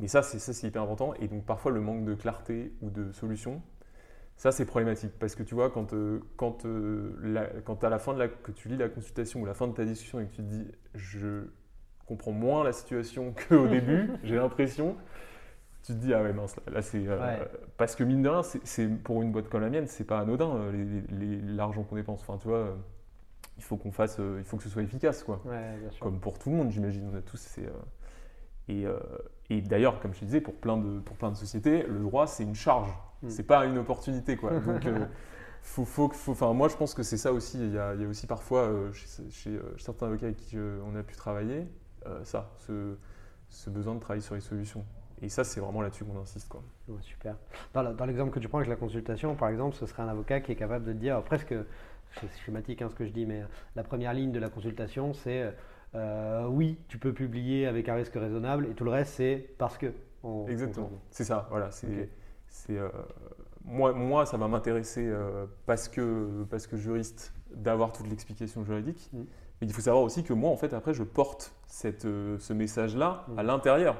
Mais 0.00 0.08
ça, 0.08 0.22
c'est 0.22 0.66
hyper 0.66 0.82
important. 0.82 1.14
Et 1.20 1.28
donc 1.28 1.44
parfois 1.44 1.72
le 1.72 1.80
manque 1.80 2.04
de 2.04 2.14
clarté 2.14 2.72
ou 2.82 2.90
de 2.90 3.12
solution, 3.12 3.62
ça 4.36 4.52
c'est 4.52 4.64
problématique 4.66 5.12
parce 5.18 5.34
que 5.34 5.42
tu 5.42 5.54
vois 5.54 5.70
quand 5.70 5.92
euh, 5.94 6.20
quand 6.36 6.64
euh, 6.66 7.16
la- 7.22 7.46
quand 7.64 7.84
à 7.84 7.90
la 7.90 7.98
fin 7.98 8.14
de 8.14 8.18
la 8.18 8.28
que 8.28 8.52
tu 8.52 8.68
lis 8.68 8.76
la 8.78 8.88
consultation 8.88 9.40
ou 9.42 9.46
la 9.46 9.54
fin 9.54 9.68
de 9.68 9.72
ta 9.74 9.84
discussion 9.84 10.20
et 10.20 10.26
que 10.26 10.30
tu 10.32 10.38
te 10.38 10.42
dis 10.42 10.66
je 10.94 11.44
comprends 12.06 12.32
moins 12.32 12.64
la 12.64 12.72
situation 12.72 13.34
qu'au 13.48 13.68
début, 13.68 14.10
j'ai 14.24 14.36
l'impression. 14.36 14.96
Tu 15.82 15.94
te 15.94 15.98
dis, 15.98 16.12
ah 16.14 16.22
ouais, 16.22 16.32
mince, 16.34 16.56
là, 16.56 16.62
là, 16.74 16.82
c'est. 16.82 17.06
euh, 17.08 17.18
Ouais. 17.18 17.48
Parce 17.78 17.96
que 17.96 18.04
mine 18.04 18.22
de 18.22 18.28
rien, 18.28 18.42
c'est- 18.42 18.88
pour 19.02 19.22
une 19.22 19.32
boîte 19.32 19.48
comme 19.48 19.62
la 19.62 19.70
mienne, 19.70 19.86
c'est 19.86 20.04
pas 20.04 20.20
anodin 20.20 20.70
l'argent 21.10 21.82
qu'on 21.84 21.96
dépense. 21.96 22.20
Enfin, 22.20 22.36
tu 22.38 22.48
vois, 22.48 22.76
il 23.58 23.62
faut 23.64 23.76
qu'on 23.76 23.92
fasse, 23.92 24.18
il 24.38 24.44
faut 24.44 24.56
que 24.58 24.62
ce 24.62 24.68
soit 24.68 24.82
efficace, 24.82 25.22
quoi. 25.24 25.40
Ouais, 25.46 25.76
bien 25.80 25.90
sûr. 25.90 26.04
Comme 26.04 26.20
pour 26.20 26.38
tout 26.38 26.50
le 26.50 26.56
monde, 26.56 26.70
j'imagine. 26.70 27.08
On 27.12 27.16
a 27.16 27.22
tous. 27.22 27.38
c'est, 27.38 27.66
euh, 27.66 27.70
et 28.68 28.86
euh, 28.86 28.98
et 29.50 29.60
d'ailleurs, 29.60 30.00
comme 30.00 30.14
je 30.14 30.20
te 30.20 30.24
disais, 30.24 30.40
pour 30.40 30.54
plein 30.54 30.76
de, 30.76 31.00
pour 31.00 31.16
plein 31.16 31.30
de 31.30 31.36
sociétés, 31.36 31.82
le 31.82 31.98
droit, 31.98 32.28
c'est 32.28 32.44
une 32.44 32.54
charge. 32.54 32.88
Mm. 33.22 33.30
C'est 33.30 33.42
pas 33.42 33.66
une 33.66 33.78
opportunité, 33.78 34.36
quoi. 34.36 34.58
Donc, 34.60 34.86
euh, 34.86 35.04
faut, 35.62 35.84
faut, 35.84 36.08
faut, 36.08 36.54
moi, 36.54 36.68
je 36.68 36.76
pense 36.76 36.94
que 36.94 37.02
c'est 37.02 37.16
ça 37.16 37.32
aussi. 37.32 37.58
Il 37.58 37.74
y 37.74 37.78
a, 37.78 37.94
il 37.94 38.00
y 38.00 38.04
a 38.04 38.08
aussi 38.08 38.28
parfois, 38.28 38.60
euh, 38.60 38.92
chez, 38.92 39.30
chez, 39.30 39.50
euh, 39.50 39.74
certains 39.76 40.06
avocats 40.06 40.26
avec 40.26 40.38
qui 40.38 40.56
euh, 40.56 40.80
on 40.86 40.94
a 40.94 41.02
pu 41.02 41.16
travailler, 41.16 41.66
euh, 42.06 42.22
ça, 42.22 42.52
ce, 42.58 42.94
ce 43.48 43.70
besoin 43.70 43.96
de 43.96 44.00
travailler 44.00 44.22
sur 44.22 44.36
les 44.36 44.40
solutions. 44.40 44.84
Et 45.20 45.28
ça, 45.28 45.42
c'est 45.42 45.60
vraiment 45.60 45.82
là-dessus 45.82 46.04
qu'on 46.04 46.18
insiste, 46.18 46.48
quoi. 46.48 46.62
Ouais, 46.88 47.02
super. 47.02 47.36
Dans 47.74 48.06
l'exemple 48.06 48.30
que 48.32 48.38
tu 48.38 48.48
prends 48.48 48.58
avec 48.58 48.70
la 48.70 48.76
consultation, 48.76 49.34
par 49.34 49.48
exemple, 49.48 49.76
ce 49.76 49.84
serait 49.84 50.02
un 50.02 50.08
avocat 50.08 50.40
qui 50.40 50.52
est 50.52 50.56
capable 50.56 50.84
de 50.86 50.92
dire, 50.92 51.22
presque, 51.24 51.54
c'est 52.12 52.28
schématique 52.44 52.80
hein, 52.82 52.88
ce 52.88 52.94
que 52.94 53.04
je 53.04 53.10
dis, 53.10 53.26
mais 53.26 53.44
la 53.76 53.82
première 53.82 54.14
ligne 54.14 54.32
de 54.32 54.38
la 54.38 54.48
consultation, 54.48 55.12
c'est 55.12 55.52
euh, 55.94 56.46
oui, 56.46 56.78
tu 56.88 56.98
peux 56.98 57.12
publier 57.12 57.66
avec 57.66 57.88
un 57.88 57.94
risque 57.94 58.14
raisonnable, 58.14 58.66
et 58.70 58.74
tout 58.74 58.84
le 58.84 58.90
reste, 58.90 59.14
c'est 59.14 59.50
parce 59.58 59.76
que. 59.78 59.92
on- 60.22 60.46
Exactement. 60.48 60.90
C'est 61.10 61.24
ça, 61.24 61.46
voilà. 61.50 61.70
C'est, 61.70 62.08
euh, 62.70 62.88
moi, 63.64 63.92
moi, 63.92 64.26
ça 64.26 64.36
va 64.36 64.48
m'intéresser 64.48 65.06
euh, 65.06 65.46
parce, 65.66 65.88
que, 65.88 66.44
parce 66.50 66.66
que 66.66 66.76
juriste 66.76 67.32
d'avoir 67.54 67.92
toute 67.92 68.08
l'explication 68.08 68.64
juridique. 68.64 69.08
Mm. 69.12 69.18
Mais 69.60 69.66
il 69.66 69.72
faut 69.72 69.80
savoir 69.82 70.02
aussi 70.02 70.24
que 70.24 70.32
moi, 70.32 70.50
en 70.50 70.56
fait, 70.56 70.72
après, 70.72 70.94
je 70.94 71.02
porte 71.02 71.54
cette, 71.66 72.02
ce 72.02 72.52
message-là 72.52 73.24
Mm. 73.28 73.38
à 73.38 73.42
l'intérieur. 73.42 73.96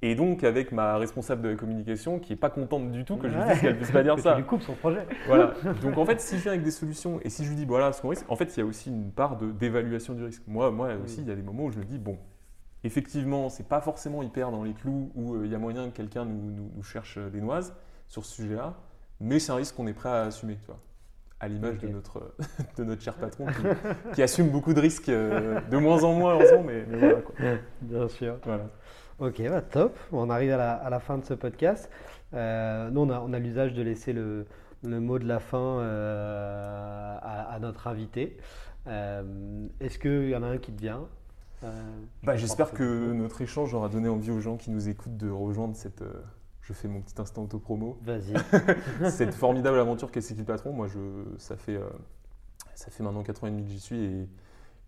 Et 0.00 0.14
donc, 0.14 0.44
avec 0.44 0.70
ma 0.70 0.96
responsable 0.96 1.42
de 1.42 1.48
la 1.48 1.54
communication 1.56 2.20
qui 2.20 2.32
n'est 2.32 2.36
pas 2.38 2.50
contente 2.50 2.92
du 2.92 3.04
tout 3.04 3.16
que 3.16 3.28
je 3.28 3.34
lui 3.36 3.42
dise 3.48 3.60
qu'elle 3.60 3.72
ne 3.72 3.76
puisse 3.78 3.90
pas 3.90 4.04
dire 4.04 4.14
Que 4.16 4.22
ça. 4.22 4.34
Tu 4.34 4.42
lui 4.42 4.46
coupes 4.46 4.62
son 4.62 4.74
projet. 4.74 5.04
Voilà. 5.26 5.54
Donc 5.82 5.98
en 5.98 6.04
fait, 6.04 6.20
si 6.20 6.36
je 6.36 6.42
viens 6.42 6.52
avec 6.52 6.62
des 6.62 6.70
solutions 6.70 7.18
et 7.24 7.30
si 7.30 7.44
je 7.44 7.48
lui 7.48 7.56
dis 7.56 7.64
voilà 7.64 7.92
ce 7.92 8.00
qu'on 8.00 8.10
risque, 8.10 8.24
en 8.30 8.36
fait, 8.36 8.56
il 8.56 8.60
y 8.60 8.62
a 8.62 8.66
aussi 8.66 8.90
une 8.90 9.10
part 9.10 9.36
de 9.36 9.50
d'évaluation 9.50 10.14
du 10.14 10.22
risque. 10.24 10.42
Moi, 10.46 10.70
moi 10.70 10.90
aussi, 11.02 11.22
il 11.22 11.28
y 11.28 11.32
a 11.32 11.34
des 11.34 11.42
moments 11.42 11.64
où 11.64 11.72
je 11.72 11.78
me 11.80 11.84
dis 11.84 11.98
bon, 11.98 12.16
effectivement, 12.84 13.48
c'est 13.48 13.66
pas 13.68 13.80
forcément 13.80 14.22
hyper 14.22 14.52
dans 14.52 14.62
les 14.62 14.72
clous 14.72 15.10
où 15.16 15.34
euh, 15.34 15.46
il 15.46 15.50
y 15.50 15.54
a 15.56 15.58
moyen 15.58 15.88
que 15.90 15.96
quelqu'un 15.96 16.24
nous, 16.24 16.52
nous- 16.52 16.70
nous 16.76 16.82
cherche 16.84 17.18
euh, 17.18 17.28
des 17.28 17.40
noises 17.40 17.74
sur 18.06 18.24
ce 18.24 18.36
sujet-là, 18.36 18.74
mais 19.20 19.40
c'est 19.40 19.50
un 19.50 19.56
risque 19.56 19.74
qu'on 19.74 19.88
est 19.88 19.92
prêt 19.92 20.10
à 20.10 20.22
assumer, 20.22 20.58
tu 20.60 20.66
vois. 20.66 20.78
À 21.40 21.46
l'image 21.48 21.78
de, 21.78 21.88
notre, 21.88 22.34
de 22.76 22.84
notre 22.84 23.02
cher 23.02 23.14
patron 23.14 23.46
qui, 24.12 24.22
assume 24.22 24.48
beaucoup 24.50 24.74
de 24.74 24.80
risques, 24.80 25.08
de 25.08 25.76
moins 25.76 26.02
en 26.02 26.12
moins, 26.12 26.36
mais, 26.64 26.84
mais 26.88 26.98
voilà. 26.98 27.14
Quoi. 27.20 27.34
Bien 27.82 28.08
sûr. 28.08 28.38
Voilà. 28.44 28.64
Ok, 29.18 29.42
bah, 29.48 29.62
top. 29.62 29.98
On 30.12 30.30
arrive 30.30 30.52
à 30.52 30.88
la, 30.88 31.00
fin 31.00 31.18
de 31.18 31.24
ce 31.24 31.34
podcast. 31.34 31.90
Euh, 32.34 32.88
nous, 32.90 33.00
on 33.00 33.10
a, 33.10 33.18
on 33.18 33.32
a 33.32 33.38
l'usage 33.40 33.74
de 33.74 33.82
laisser 33.82 34.12
le, 34.12 34.46
le, 34.84 35.00
mot 35.00 35.18
de 35.18 35.26
la 35.26 35.40
fin 35.40 35.80
euh, 35.80 37.18
à, 37.20 37.58
notre 37.60 37.88
invité. 37.88 38.36
Euh, 38.86 39.66
est-ce 39.80 39.98
qu'il 39.98 40.28
y 40.28 40.36
en 40.36 40.44
a 40.44 40.46
un 40.46 40.58
qui 40.58 40.70
te 40.72 40.80
vient? 40.80 41.08
Bah, 42.22 42.36
J'espère 42.36 42.70
que 42.70 43.12
notre 43.12 43.40
échange 43.40 43.74
aura 43.74 43.88
donné 43.88 44.08
envie 44.08 44.30
aux 44.30 44.38
gens 44.38 44.56
qui 44.56 44.70
nous 44.70 44.88
écoutent 44.88 45.16
de 45.16 45.28
rejoindre 45.28 45.74
cette 45.74 46.04
je 46.62 46.74
fais 46.74 46.86
mon 46.86 47.00
petit 47.00 47.18
instant 47.18 47.44
auto-promo. 47.44 47.98
Vas-y. 48.02 48.34
Cette 49.10 49.34
formidable 49.34 49.78
aventure 49.78 50.10
qu'est 50.12 50.20
C'est 50.20 50.34
patron, 50.44 50.70
moi, 50.74 50.86
je, 50.86 50.98
ça, 51.38 51.56
fait, 51.56 51.80
ça 52.74 52.90
fait 52.90 53.02
maintenant 53.02 53.22
4 53.22 53.44
ans 53.44 53.46
et 53.46 53.50
demi 53.50 53.64
que 53.64 53.70
j'y 53.70 53.80
suis 53.80 54.04
et, 54.04 54.28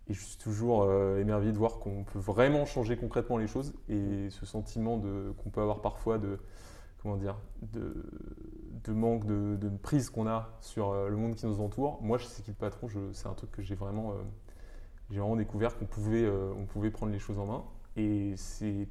je 0.09 0.19
suis 0.19 0.37
toujours 0.37 0.83
euh, 0.83 1.19
émerveillé 1.19 1.51
de 1.51 1.57
voir 1.57 1.79
qu'on 1.79 2.03
peut 2.03 2.19
vraiment 2.19 2.65
changer 2.65 2.97
concrètement 2.97 3.37
les 3.37 3.47
choses 3.47 3.73
et 3.87 4.29
ce 4.29 4.45
sentiment 4.45 4.99
qu'on 5.37 5.49
peut 5.49 5.61
avoir 5.61 5.81
parfois 5.81 6.17
de, 6.17 6.39
comment 7.01 7.17
dire, 7.17 7.37
de, 7.61 8.03
de 8.83 8.93
manque 8.93 9.25
de, 9.25 9.69
prise 9.81 10.09
qu'on 10.09 10.27
a 10.27 10.57
sur 10.61 10.91
euh, 10.91 11.09
le 11.09 11.15
monde 11.15 11.35
qui 11.35 11.45
nous 11.45 11.61
entoure. 11.61 12.01
Moi, 12.01 12.17
je 12.17 12.25
sais 12.25 12.41
qu'il 12.41 12.53
patron, 12.53 12.87
c'est 13.13 13.27
un 13.27 13.33
truc 13.33 13.51
que 13.51 13.61
j'ai 13.61 13.75
vraiment, 13.75 14.13
j'ai 15.09 15.19
vraiment 15.19 15.35
découvert 15.37 15.77
qu'on 15.77 15.85
pouvait, 15.85 16.29
on 16.29 16.65
pouvait 16.65 16.91
prendre 16.91 17.11
les 17.11 17.19
choses 17.19 17.39
en 17.39 17.45
main. 17.45 17.63
Et 17.97 18.35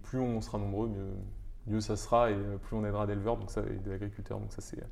plus 0.03 0.19
on 0.19 0.41
sera 0.41 0.59
nombreux, 0.59 0.89
mieux, 0.89 1.13
mieux 1.67 1.81
ça 1.81 1.97
sera 1.97 2.31
et 2.31 2.35
euh, 2.35 2.59
plus 2.59 2.77
on 2.77 2.85
aidera 2.85 3.07
d'éleveurs 3.07 3.39
et 3.57 3.89
d'agriculteurs. 3.89 4.39
Donc 4.39 4.53
ça, 4.53 4.61
c'est, 4.61 4.83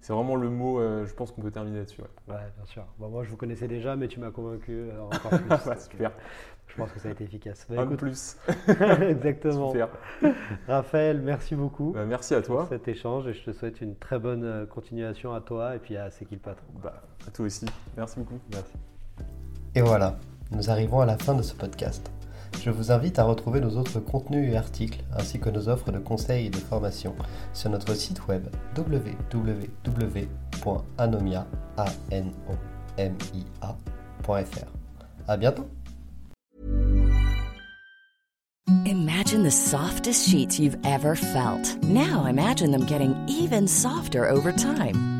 c'est 0.00 0.12
vraiment 0.12 0.36
le 0.36 0.48
mot, 0.48 0.80
euh, 0.80 1.06
je 1.06 1.12
pense 1.14 1.30
qu'on 1.30 1.42
peut 1.42 1.50
terminer 1.50 1.78
là-dessus. 1.78 2.00
Ouais, 2.00 2.36
bien 2.56 2.64
sûr. 2.64 2.84
moi, 2.98 3.22
je 3.22 3.30
vous 3.30 3.36
connaissais 3.36 3.68
déjà, 3.68 3.96
mais 3.96 4.08
tu 4.08 4.18
m'as 4.18 4.30
convaincu 4.30 4.72
euh, 4.72 5.00
encore 5.02 5.30
plus. 5.60 5.82
super. 5.82 6.12
Je 6.68 6.76
pense 6.76 6.92
que 6.92 7.00
ça 7.00 7.08
a 7.08 7.12
été 7.12 7.24
efficace. 7.24 7.66
Un 7.76 7.84
de 7.84 7.96
plus. 7.96 8.36
Exactement. 9.02 9.72
Super. 9.72 9.88
Raphaël, 10.68 11.20
merci 11.20 11.54
beaucoup. 11.54 11.92
Bah, 11.92 12.06
merci 12.06 12.34
à 12.34 12.42
toi. 12.42 12.60
Pour 12.60 12.68
cet 12.68 12.88
échange 12.88 13.26
et 13.26 13.34
je 13.34 13.44
te 13.44 13.52
souhaite 13.52 13.80
une 13.80 13.96
très 13.96 14.18
bonne 14.18 14.66
continuation 14.68 15.34
à 15.34 15.40
toi 15.40 15.74
et 15.74 15.78
puis 15.78 15.96
à 15.96 16.10
C'est 16.10 16.24
qui 16.24 16.34
le 16.34 16.40
patron. 16.40 16.66
Bah, 16.82 17.02
à 17.26 17.30
toi 17.30 17.46
aussi. 17.46 17.66
Merci 17.96 18.20
beaucoup. 18.20 18.38
Merci. 18.52 18.72
Et 19.74 19.82
voilà, 19.82 20.16
nous 20.52 20.70
arrivons 20.70 21.00
à 21.00 21.06
la 21.06 21.18
fin 21.18 21.34
de 21.34 21.42
ce 21.42 21.54
podcast. 21.54 22.10
Je 22.62 22.70
vous 22.70 22.92
invite 22.92 23.18
à 23.18 23.24
retrouver 23.24 23.60
nos 23.60 23.76
autres 23.76 24.00
contenus 24.00 24.52
et 24.52 24.56
articles, 24.56 25.00
ainsi 25.16 25.38
que 25.40 25.48
nos 25.48 25.68
offres 25.68 25.92
de 25.92 25.98
conseils 25.98 26.46
et 26.46 26.50
de 26.50 26.56
formation 26.56 27.14
sur 27.52 27.70
notre 27.70 27.94
site 27.94 28.26
web 28.28 28.48
www.anomia.fr. 28.76 29.46
À 35.28 35.36
bientôt! 35.36 35.66
Imagine 38.86 39.42
the 39.42 39.50
softest 39.50 40.28
sheets 40.28 40.58
you've 40.58 40.78
ever 40.84 41.14
felt. 41.14 41.76
Now 41.84 42.26
imagine 42.26 42.70
them 42.70 42.84
getting 42.86 43.14
even 43.28 43.66
softer 43.68 44.28
over 44.28 44.52
time. 44.52 45.19